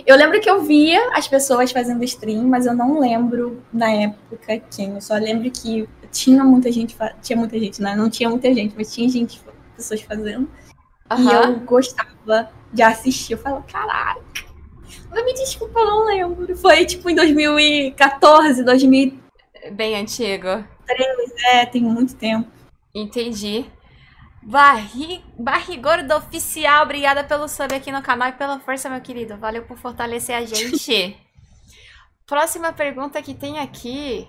Eu 0.06 0.16
lembro 0.16 0.40
que 0.40 0.50
eu 0.50 0.64
via 0.64 1.12
as 1.14 1.28
pessoas 1.28 1.72
fazendo 1.72 2.04
stream, 2.04 2.48
mas 2.48 2.66
eu 2.66 2.74
não 2.74 3.00
lembro 3.00 3.62
na 3.72 3.92
época 3.92 4.60
quem. 4.72 4.96
Eu 4.96 5.02
só 5.02 5.16
lembro 5.16 5.52
que 5.52 5.88
tinha 6.12 6.44
muita 6.44 6.72
gente, 6.72 6.98
tinha 7.22 7.38
muita 7.38 7.60
gente, 7.60 7.82
né? 7.82 7.96
Não 7.96 8.10
tinha 8.10 8.30
muita 8.30 8.52
gente, 8.54 8.74
mas 8.76 8.94
tinha 8.94 9.08
gente, 9.08 9.40
pessoas 9.76 10.02
fazendo. 10.02 10.50
Uhum. 11.12 11.30
E 11.30 11.34
eu 11.34 11.60
gostava 11.60 12.50
de 12.74 12.82
assistir. 12.82 13.34
Eu 13.34 13.38
falava, 13.38 13.64
caraca. 13.64 14.22
Mas 15.12 15.26
me 15.26 15.34
desculpa, 15.34 15.80
eu 15.80 15.86
não 15.86 16.06
lembro. 16.06 16.56
Foi 16.58 16.86
tipo 16.86 17.10
em 17.10 17.16
2014, 17.16 18.64
2000. 18.64 19.20
Bem 19.74 19.96
antigo. 19.96 20.64
É, 21.52 21.66
tem 21.66 21.84
muito 21.84 22.16
tempo. 22.16 22.50
Entendi. 22.96 23.66
Barri... 24.42 25.24
Barrigordo 25.38 26.16
Oficial, 26.16 26.84
obrigada 26.84 27.24
pelo 27.24 27.48
sub 27.48 27.74
aqui 27.74 27.92
no 27.92 28.02
canal 28.02 28.30
e 28.30 28.34
pela 28.34 28.60
força, 28.60 28.90
meu 28.90 29.02
querido. 29.02 29.38
Valeu 29.38 29.64
por 29.64 29.78
fortalecer 29.78 30.36
a 30.36 30.46
gente. 30.46 31.18
Próxima 32.26 32.72
pergunta 32.72 33.22
que 33.22 33.34
tem 33.34 33.60
aqui. 33.60 34.28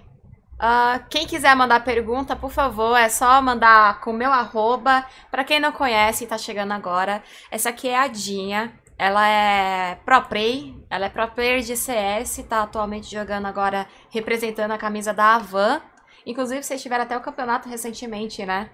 Uh, 0.55 1.03
quem 1.09 1.27
quiser 1.27 1.55
mandar 1.57 1.85
pergunta, 1.85 2.37
por 2.37 2.51
favor, 2.51 2.97
é 2.97 3.09
só 3.09 3.41
mandar 3.41 4.01
com 4.01 4.11
o 4.11 4.15
meu 4.15 4.31
arroba. 4.31 5.07
Pra 5.31 5.45
quem 5.45 5.61
não 5.61 5.73
conhece 5.73 6.25
e 6.25 6.27
tá 6.27 6.37
chegando 6.37 6.73
agora, 6.73 7.23
essa 7.51 7.71
aqui 7.71 7.89
é 7.89 7.99
a 7.99 8.07
Dinha. 8.07 8.73
Ela 8.99 9.27
é 9.27 9.95
pro 10.05 10.21
play, 10.23 10.77
ela 10.91 11.07
é 11.07 11.09
pro 11.09 11.27
player 11.29 11.61
de 11.61 11.75
CS, 11.75 12.45
tá 12.47 12.63
atualmente 12.63 13.11
jogando 13.11 13.47
agora 13.47 13.87
representando 14.11 14.73
a 14.73 14.79
camisa 14.79 15.15
da 15.15 15.37
Avan. 15.37 15.81
Inclusive, 16.27 16.63
vocês 16.63 16.83
tiveram 16.83 17.05
até 17.05 17.17
o 17.17 17.23
campeonato 17.23 17.67
recentemente, 17.67 18.45
né? 18.45 18.69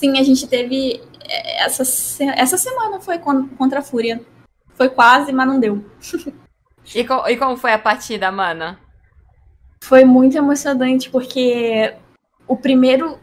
Sim, 0.00 0.18
a 0.18 0.22
gente 0.22 0.46
teve. 0.46 1.02
É, 1.28 1.64
essa, 1.64 1.82
essa 2.34 2.56
semana 2.56 3.00
foi 3.00 3.18
contra 3.18 3.80
a 3.80 3.82
Fúria. 3.82 4.18
Foi 4.72 4.88
quase, 4.88 5.30
mas 5.30 5.46
não 5.46 5.60
deu. 5.60 5.84
e, 6.94 7.04
co 7.04 7.28
e 7.28 7.36
como 7.36 7.58
foi 7.58 7.74
a 7.74 7.78
partida, 7.78 8.32
mana? 8.32 8.80
Foi 9.84 10.02
muito 10.06 10.38
emocionante, 10.38 11.10
porque 11.10 11.94
o 12.48 12.56
primeiro. 12.56 13.18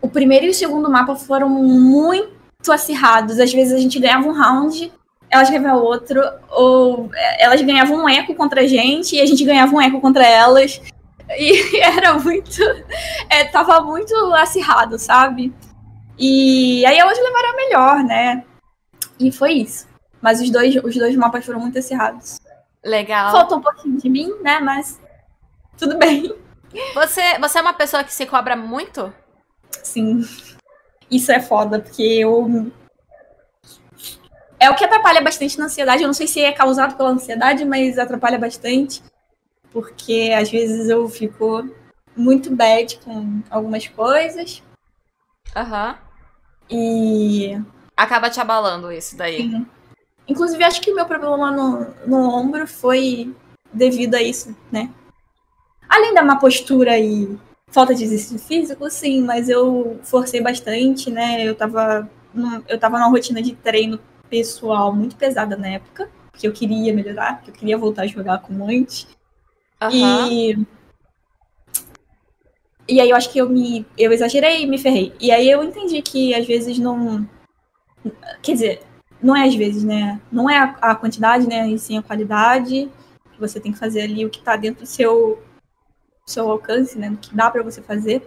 O 0.00 0.08
primeiro 0.08 0.46
e 0.46 0.50
o 0.50 0.54
segundo 0.54 0.90
mapa 0.90 1.14
foram 1.14 1.50
muito 1.50 2.72
acirrados. 2.72 3.38
Às 3.38 3.52
vezes 3.52 3.74
a 3.74 3.78
gente 3.78 3.98
ganhava 3.98 4.26
um 4.26 4.32
round, 4.32 4.90
elas 5.28 5.50
ganhavam 5.50 5.84
outro, 5.84 6.22
ou 6.48 7.10
elas 7.38 7.60
ganhavam 7.60 8.04
um 8.04 8.08
eco 8.08 8.34
contra 8.34 8.62
a 8.62 8.66
gente 8.66 9.16
e 9.16 9.20
a 9.20 9.26
gente 9.26 9.44
ganhava 9.44 9.74
um 9.74 9.82
eco 9.82 10.00
contra 10.00 10.24
elas. 10.26 10.80
E 11.30 11.78
era 11.80 12.14
muito. 12.14 12.62
É, 13.28 13.44
tava 13.44 13.80
muito 13.80 14.14
acirrado, 14.34 14.98
sabe? 14.98 15.52
E 16.18 16.84
aí 16.86 16.98
elas 16.98 17.18
levaram 17.18 17.50
a 17.50 17.56
melhor, 17.56 18.04
né? 18.04 18.44
E 19.18 19.32
foi 19.32 19.52
isso. 19.52 19.86
Mas 20.20 20.40
os 20.40 20.50
dois, 20.50 20.74
os 20.76 20.94
dois 20.94 21.16
mapas 21.16 21.44
foram 21.44 21.60
muito 21.60 21.78
acirrados. 21.78 22.38
Legal. 22.84 23.32
Faltou 23.32 23.58
um 23.58 23.62
pouquinho 23.62 23.98
de 23.98 24.08
mim, 24.08 24.32
né? 24.42 24.60
Mas 24.60 25.00
tudo 25.76 25.96
bem. 25.98 26.34
Você, 26.94 27.38
você 27.38 27.58
é 27.58 27.62
uma 27.62 27.74
pessoa 27.74 28.04
que 28.04 28.12
se 28.12 28.26
cobra 28.26 28.56
muito? 28.56 29.12
Sim. 29.82 30.22
Isso 31.10 31.30
é 31.32 31.40
foda, 31.40 31.80
porque 31.80 32.02
eu. 32.02 32.70
É 34.58 34.70
o 34.70 34.74
que 34.74 34.84
atrapalha 34.84 35.20
bastante 35.20 35.58
na 35.58 35.66
ansiedade. 35.66 36.02
Eu 36.02 36.06
não 36.06 36.14
sei 36.14 36.26
se 36.26 36.40
é 36.40 36.50
causado 36.52 36.96
pela 36.96 37.10
ansiedade, 37.10 37.64
mas 37.64 37.98
atrapalha 37.98 38.38
bastante 38.38 39.02
porque 39.76 40.32
às 40.34 40.50
vezes 40.50 40.88
eu 40.88 41.06
fico 41.06 41.68
muito 42.16 42.56
bad 42.56 42.98
com 43.04 43.42
algumas 43.50 43.86
coisas. 43.86 44.62
Aham. 45.54 45.98
Uhum. 46.70 46.78
E. 46.78 47.62
Acaba 47.94 48.30
te 48.30 48.40
abalando 48.40 48.90
isso 48.90 49.18
daí. 49.18 49.36
Sim. 49.36 49.66
Inclusive, 50.26 50.64
acho 50.64 50.80
que 50.80 50.90
o 50.90 50.94
meu 50.94 51.04
problema 51.04 51.50
no, 51.50 51.94
no 52.06 52.16
ombro 52.16 52.66
foi 52.66 53.36
devido 53.70 54.14
a 54.14 54.22
isso, 54.22 54.56
né? 54.72 54.90
Além 55.86 56.14
da 56.14 56.24
má 56.24 56.36
postura 56.36 56.98
e 56.98 57.38
falta 57.68 57.94
de 57.94 58.02
exercício 58.02 58.38
físico, 58.38 58.88
sim, 58.88 59.20
mas 59.20 59.50
eu 59.50 60.00
forcei 60.04 60.40
bastante, 60.40 61.10
né? 61.10 61.46
Eu 61.46 61.54
tava, 61.54 62.08
eu 62.66 62.80
tava 62.80 62.98
numa 62.98 63.10
rotina 63.10 63.42
de 63.42 63.54
treino 63.54 64.00
pessoal 64.30 64.90
muito 64.94 65.16
pesada 65.16 65.54
na 65.54 65.68
época, 65.68 66.08
porque 66.30 66.48
eu 66.48 66.52
queria 66.52 66.94
melhorar, 66.94 67.36
porque 67.36 67.50
eu 67.50 67.54
queria 67.54 67.76
voltar 67.76 68.04
a 68.04 68.06
jogar 68.06 68.38
como 68.38 68.64
antes. 68.64 69.06
Uhum. 69.82 70.30
E. 70.30 70.66
E 72.88 73.00
aí 73.00 73.10
eu 73.10 73.16
acho 73.16 73.30
que 73.30 73.38
eu 73.38 73.48
me. 73.48 73.84
Eu 73.98 74.12
exagerei 74.12 74.62
e 74.62 74.66
me 74.66 74.78
ferrei. 74.78 75.12
E 75.20 75.30
aí 75.30 75.50
eu 75.50 75.62
entendi 75.62 76.00
que 76.02 76.34
às 76.34 76.46
vezes 76.46 76.78
não. 76.78 77.28
Quer 78.42 78.52
dizer, 78.52 78.82
não 79.20 79.34
é 79.34 79.46
às 79.46 79.54
vezes, 79.54 79.82
né? 79.82 80.20
Não 80.30 80.48
é 80.48 80.58
a, 80.58 80.64
a 80.80 80.94
quantidade, 80.94 81.46
né? 81.46 81.68
E 81.68 81.78
sim 81.78 81.98
a 81.98 82.02
qualidade. 82.02 82.88
Você 83.38 83.60
tem 83.60 83.72
que 83.72 83.78
fazer 83.78 84.02
ali 84.02 84.24
o 84.24 84.30
que 84.30 84.40
tá 84.40 84.56
dentro 84.56 84.82
do 84.82 84.86
seu, 84.86 85.42
seu 86.24 86.50
alcance, 86.50 86.98
né? 86.98 87.10
Do 87.10 87.18
que 87.18 87.34
dá 87.34 87.50
para 87.50 87.62
você 87.62 87.82
fazer. 87.82 88.26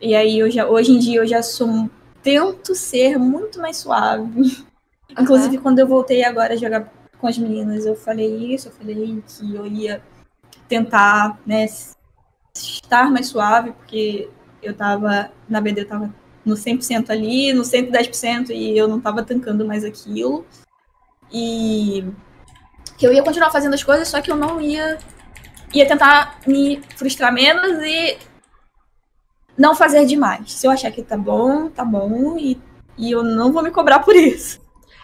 E 0.00 0.14
aí 0.14 0.38
eu 0.38 0.50
já, 0.50 0.66
hoje 0.68 0.92
em 0.92 0.98
dia 0.98 1.20
eu 1.20 1.26
já 1.26 1.42
sou. 1.42 1.90
Tento 2.22 2.74
ser 2.74 3.18
muito 3.18 3.58
mais 3.58 3.78
suave. 3.78 4.40
Uhum. 4.40 4.66
Inclusive, 5.18 5.58
quando 5.58 5.78
eu 5.78 5.86
voltei 5.86 6.22
agora 6.22 6.52
a 6.52 6.56
jogar 6.56 6.92
com 7.18 7.26
as 7.26 7.38
meninas, 7.38 7.86
eu 7.86 7.96
falei 7.96 8.54
isso, 8.54 8.68
eu 8.68 8.72
falei 8.72 9.22
que 9.26 9.54
eu 9.54 9.66
ia 9.66 10.02
tentar, 10.70 11.38
né, 11.44 11.66
estar 12.54 13.10
mais 13.10 13.26
suave, 13.26 13.72
porque 13.72 14.30
eu 14.62 14.72
tava, 14.72 15.30
na 15.48 15.60
BD 15.60 15.82
eu 15.82 15.88
tava 15.88 16.14
no 16.46 16.54
100% 16.54 17.10
ali, 17.10 17.52
no 17.52 17.62
110% 17.62 18.50
e 18.50 18.78
eu 18.78 18.86
não 18.86 19.00
tava 19.00 19.24
tancando 19.24 19.66
mais 19.66 19.84
aquilo. 19.84 20.46
E 21.32 22.04
eu 23.02 23.12
ia 23.12 23.22
continuar 23.22 23.50
fazendo 23.50 23.74
as 23.74 23.82
coisas, 23.82 24.08
só 24.08 24.20
que 24.20 24.30
eu 24.30 24.36
não 24.36 24.60
ia 24.60 24.98
ia 25.72 25.86
tentar 25.86 26.40
me 26.46 26.80
frustrar 26.96 27.32
menos 27.32 27.80
e 27.82 28.18
não 29.56 29.74
fazer 29.74 30.04
demais. 30.04 30.52
Se 30.52 30.66
eu 30.66 30.70
achar 30.70 30.90
que 30.90 31.02
tá 31.02 31.16
bom, 31.16 31.68
tá 31.68 31.84
bom 31.84 32.36
e, 32.38 32.60
e 32.96 33.10
eu 33.10 33.22
não 33.22 33.52
vou 33.52 33.62
me 33.62 33.70
cobrar 33.70 34.00
por 34.00 34.16
isso. 34.16 34.60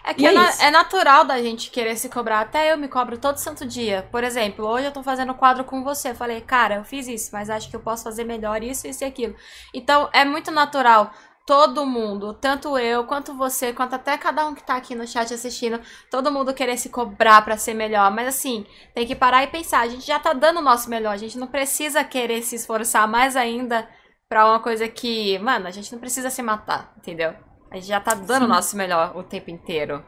É 0.07 0.13
que 0.13 0.25
é, 0.25 0.29
é, 0.29 0.33
na, 0.33 0.49
é, 0.61 0.71
natural 0.71 1.25
da 1.25 1.41
gente 1.41 1.69
querer 1.69 1.97
se 1.97 2.07
cobrar. 2.07 2.39
Até 2.39 2.71
eu 2.71 2.77
me 2.77 2.87
cobro 2.87 3.17
todo 3.17 3.35
santo 3.37 3.65
dia. 3.65 4.07
Por 4.09 4.23
exemplo, 4.23 4.65
hoje 4.65 4.85
eu 4.85 4.91
tô 4.93 5.03
fazendo 5.03 5.33
quadro 5.33 5.65
com 5.65 5.83
você. 5.83 6.11
Eu 6.11 6.15
falei, 6.15 6.39
cara, 6.39 6.75
eu 6.75 6.83
fiz 6.85 7.09
isso, 7.09 7.29
mas 7.33 7.49
acho 7.49 7.69
que 7.69 7.75
eu 7.75 7.81
posso 7.81 8.05
fazer 8.05 8.23
melhor 8.23 8.63
isso, 8.63 8.87
isso 8.87 9.03
e 9.03 9.05
aquilo. 9.05 9.35
Então, 9.73 10.09
é 10.13 10.23
muito 10.23 10.49
natural 10.49 11.11
todo 11.45 11.85
mundo, 11.85 12.33
tanto 12.33 12.77
eu, 12.77 13.05
quanto 13.05 13.33
você, 13.33 13.71
quanto 13.71 13.95
até 13.95 14.17
cada 14.17 14.45
um 14.45 14.53
que 14.53 14.61
tá 14.61 14.75
aqui 14.75 14.93
no 14.93 15.07
chat 15.07 15.33
assistindo, 15.33 15.79
todo 16.11 16.29
mundo 16.29 16.53
querer 16.53 16.77
se 16.77 16.89
cobrar 16.89 17.41
para 17.41 17.57
ser 17.57 17.73
melhor. 17.73 18.11
Mas 18.11 18.27
assim, 18.27 18.65
tem 18.93 19.07
que 19.07 19.15
parar 19.15 19.43
e 19.43 19.47
pensar, 19.47 19.79
a 19.79 19.87
gente 19.87 20.05
já 20.05 20.19
tá 20.19 20.33
dando 20.33 20.59
o 20.59 20.61
nosso 20.61 20.89
melhor, 20.89 21.11
a 21.13 21.17
gente 21.17 21.37
não 21.37 21.47
precisa 21.47 22.03
querer 22.03 22.43
se 22.43 22.55
esforçar 22.55 23.07
mais 23.07 23.37
ainda 23.37 23.87
pra 24.27 24.45
uma 24.45 24.59
coisa 24.59 24.89
que, 24.89 25.39
mano, 25.39 25.67
a 25.67 25.71
gente 25.71 25.91
não 25.91 25.99
precisa 25.99 26.29
se 26.29 26.41
matar, 26.41 26.93
entendeu? 26.97 27.33
A 27.69 27.75
gente 27.75 27.87
já 27.87 27.99
tá 27.99 28.13
dando 28.13 28.43
o 28.43 28.47
nosso 28.47 28.75
melhor 28.77 29.15
o 29.15 29.23
tempo 29.23 29.49
inteiro. 29.49 30.03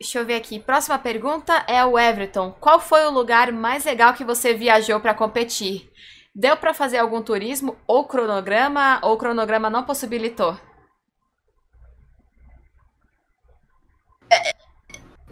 Deixa 0.00 0.18
eu 0.18 0.24
ver 0.24 0.36
aqui. 0.36 0.58
Próxima 0.58 0.98
pergunta 0.98 1.64
é 1.66 1.84
o 1.84 1.98
Everton. 1.98 2.52
Qual 2.52 2.80
foi 2.80 3.06
o 3.06 3.10
lugar 3.10 3.52
mais 3.52 3.84
legal 3.84 4.14
que 4.14 4.24
você 4.24 4.54
viajou 4.54 4.98
para 4.98 5.14
competir? 5.14 5.90
Deu 6.34 6.56
para 6.56 6.72
fazer 6.72 6.98
algum 6.98 7.20
turismo 7.20 7.76
ou 7.86 8.04
cronograma 8.04 8.98
ou 9.02 9.14
o 9.14 9.18
cronograma 9.18 9.68
não 9.68 9.84
possibilitou? 9.84 10.56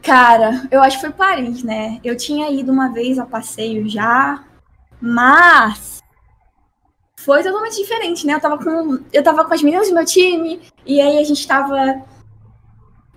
Cara, 0.02 0.66
eu 0.70 0.82
acho 0.82 0.96
que 0.96 1.06
foi 1.06 1.12
Paris, 1.12 1.62
né? 1.62 2.00
Eu 2.04 2.16
tinha 2.16 2.50
ido 2.50 2.72
uma 2.72 2.92
vez 2.92 3.18
a 3.18 3.26
passeio 3.26 3.88
já, 3.88 4.44
mas 5.00 6.00
foi 7.28 7.42
totalmente 7.42 7.76
diferente, 7.76 8.26
né? 8.26 8.32
Eu 8.32 8.40
tava 8.40 8.56
com, 8.56 9.00
eu 9.12 9.22
tava 9.22 9.44
com 9.44 9.52
as 9.52 9.62
meninas 9.62 9.86
do 9.88 9.94
meu 9.94 10.06
time, 10.06 10.62
e 10.86 10.98
aí 10.98 11.18
a 11.18 11.24
gente 11.24 11.46
tava 11.46 12.02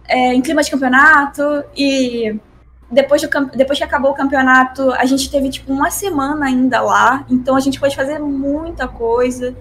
é, 0.05 0.33
em 0.33 0.41
clima 0.41 0.61
de 0.61 0.69
campeonato, 0.69 1.63
e 1.77 2.37
depois, 2.91 3.21
do, 3.21 3.29
depois 3.55 3.79
que 3.79 3.85
acabou 3.85 4.11
o 4.11 4.13
campeonato, 4.13 4.91
a 4.91 5.05
gente 5.05 5.31
teve, 5.31 5.49
tipo, 5.49 5.71
uma 5.71 5.89
semana 5.89 6.47
ainda 6.47 6.81
lá, 6.81 7.25
então 7.29 7.55
a 7.55 7.61
gente 7.61 7.79
pôde 7.79 7.95
fazer 7.95 8.19
muita 8.19 8.85
coisa. 8.85 9.55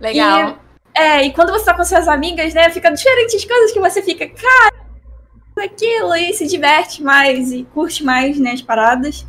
Legal. 0.00 0.48
E, 0.48 0.68
É, 0.94 1.22
e 1.26 1.32
quando 1.34 1.52
você 1.52 1.66
tá 1.66 1.74
com 1.74 1.84
suas 1.84 2.08
amigas, 2.08 2.54
né, 2.54 2.70
fica 2.70 2.90
diferentes 2.90 3.44
coisas 3.44 3.72
que 3.72 3.78
você 3.78 4.00
fica, 4.00 4.26
cara, 4.26 5.66
aquilo, 5.66 6.14
e 6.16 6.32
se 6.32 6.46
diverte 6.46 7.02
mais 7.02 7.52
e 7.52 7.64
curte 7.74 8.02
mais, 8.02 8.38
né, 8.38 8.52
as 8.52 8.62
paradas. 8.62 9.26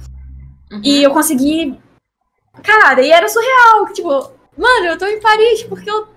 Uhum. 0.72 0.80
E 0.86 1.04
eu 1.04 1.12
consegui. 1.12 1.78
Cara, 2.64 3.02
e 3.02 3.12
era 3.12 3.28
surreal. 3.28 3.94
Tipo, 3.94 4.32
mano, 4.58 4.86
eu 4.86 4.98
tô 4.98 5.06
em 5.06 5.20
Paris 5.20 5.64
porque 5.64 5.90
eu 5.90 6.08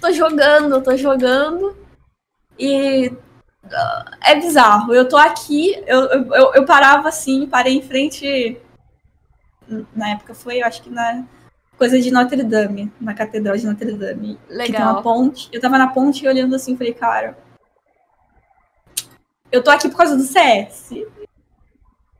tô 0.00 0.12
jogando, 0.12 0.76
eu 0.76 0.82
tô 0.82 0.96
jogando. 0.96 1.76
E 2.58 3.08
uh, 3.08 4.16
é 4.22 4.34
bizarro. 4.34 4.94
Eu 4.94 5.08
tô 5.08 5.16
aqui, 5.16 5.82
eu, 5.86 6.00
eu, 6.02 6.54
eu 6.54 6.64
parava 6.64 7.08
assim, 7.08 7.46
parei 7.46 7.74
em 7.74 7.82
frente. 7.82 8.60
Na 9.94 10.10
época 10.10 10.34
foi, 10.34 10.60
eu 10.60 10.66
acho 10.66 10.82
que 10.82 10.90
na 10.90 11.24
coisa 11.78 12.00
de 12.00 12.10
Notre 12.10 12.42
Dame, 12.42 12.92
na 13.00 13.14
Catedral 13.14 13.56
de 13.56 13.66
Notre 13.66 13.92
Dame. 13.92 14.38
Legal. 14.48 14.66
Que 14.66 14.72
tem 14.72 14.82
uma 14.82 15.02
ponte. 15.02 15.48
Eu 15.52 15.60
tava 15.60 15.78
na 15.78 15.88
ponte 15.88 16.26
olhando 16.26 16.54
assim, 16.54 16.76
falei, 16.76 16.94
cara. 16.94 17.36
Eu 19.50 19.62
tô 19.62 19.70
aqui 19.70 19.88
por 19.88 19.96
causa 19.96 20.16
do 20.16 20.22
CS. 20.22 20.90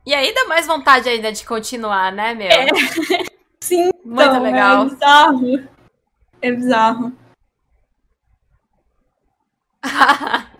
E 0.05 0.13
aí 0.13 0.33
dá 0.33 0.45
mais 0.45 0.67
vontade 0.67 1.07
ainda 1.07 1.31
de 1.31 1.45
continuar, 1.45 2.11
né, 2.11 2.33
meu? 2.33 2.47
É. 2.47 2.67
Sim, 3.63 3.91
muito 4.03 4.21
então, 4.21 4.43
legal. 4.43 4.81
É 4.81 4.89
bizarro. 4.89 5.67
É 6.41 6.51
bizarro. 6.51 7.13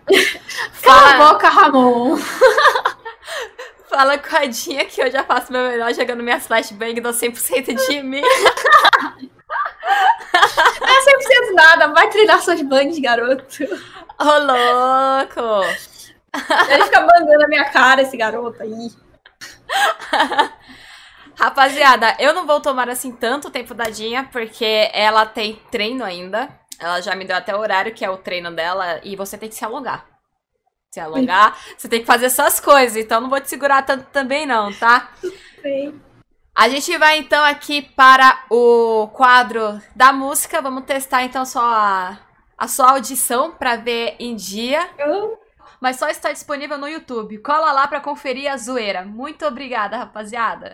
Cala 0.82 1.10
a 1.10 1.18
boca, 1.18 1.50
Ramon. 1.50 2.16
Fala 3.90 4.16
com 4.16 4.36
a 4.36 4.46
Dinha 4.46 4.86
que 4.86 5.02
eu 5.02 5.10
já 5.10 5.22
faço 5.22 5.52
meu 5.52 5.68
melhor 5.68 5.92
jogando 5.92 6.22
minhas 6.22 6.46
flashbang 6.46 6.98
dou 6.98 7.12
100% 7.12 7.74
de 7.88 8.00
mim. 8.02 8.22
Não 8.22 8.28
é 10.88 11.04
100% 11.50 11.52
nada, 11.52 11.88
vai 11.88 12.08
treinar 12.08 12.40
suas 12.40 12.62
bangs, 12.62 12.98
garoto. 12.98 13.64
Ô, 14.18 14.24
louco! 14.24 15.62
Ele 16.70 16.84
fica 16.84 17.02
mandando 17.02 17.44
a 17.44 17.48
minha 17.48 17.66
cara, 17.66 18.00
esse 18.00 18.16
garoto 18.16 18.62
aí. 18.62 18.90
Rapaziada, 21.36 22.16
eu 22.18 22.32
não 22.32 22.46
vou 22.46 22.60
tomar 22.60 22.88
assim 22.88 23.10
tanto 23.10 23.50
tempo 23.50 23.74
da 23.74 23.84
Dinha, 23.84 24.28
porque 24.30 24.90
ela 24.92 25.26
tem 25.26 25.60
treino 25.70 26.04
ainda. 26.04 26.48
Ela 26.78 27.00
já 27.00 27.14
me 27.14 27.24
deu 27.24 27.36
até 27.36 27.54
o 27.54 27.58
horário 27.58 27.94
que 27.94 28.04
é 28.04 28.10
o 28.10 28.16
treino 28.16 28.50
dela 28.50 29.00
e 29.02 29.16
você 29.16 29.36
tem 29.36 29.48
que 29.48 29.54
se 29.54 29.64
alongar. 29.64 30.06
Se 30.92 31.00
alongar, 31.00 31.58
você 31.76 31.88
tem 31.88 32.00
que 32.00 32.06
fazer 32.06 32.30
suas 32.30 32.60
coisas, 32.60 32.96
então 32.96 33.20
não 33.20 33.28
vou 33.28 33.40
te 33.40 33.48
segurar 33.48 33.82
tanto 33.82 34.04
também 34.12 34.46
não, 34.46 34.72
tá? 34.72 35.10
Sim. 35.60 36.00
A 36.54 36.68
gente 36.68 36.96
vai 36.98 37.18
então 37.18 37.44
aqui 37.44 37.82
para 37.82 38.44
o 38.48 39.08
quadro 39.08 39.80
da 39.96 40.12
música. 40.12 40.62
Vamos 40.62 40.84
testar 40.84 41.24
então 41.24 41.44
só 41.44 41.60
a, 41.60 42.18
a 42.56 42.68
sua 42.68 42.92
audição 42.92 43.50
para 43.50 43.74
ver 43.74 44.14
em 44.20 44.36
dia. 44.36 44.88
Eu 44.96 45.36
mas 45.84 45.96
só 45.96 46.08
está 46.08 46.32
disponível 46.32 46.78
no 46.78 46.88
YouTube. 46.88 47.36
Cola 47.42 47.70
lá 47.70 47.86
para 47.86 48.00
conferir 48.00 48.50
a 48.50 48.56
zoeira. 48.56 49.04
Muito 49.04 49.44
obrigada, 49.44 49.98
rapaziada. 49.98 50.72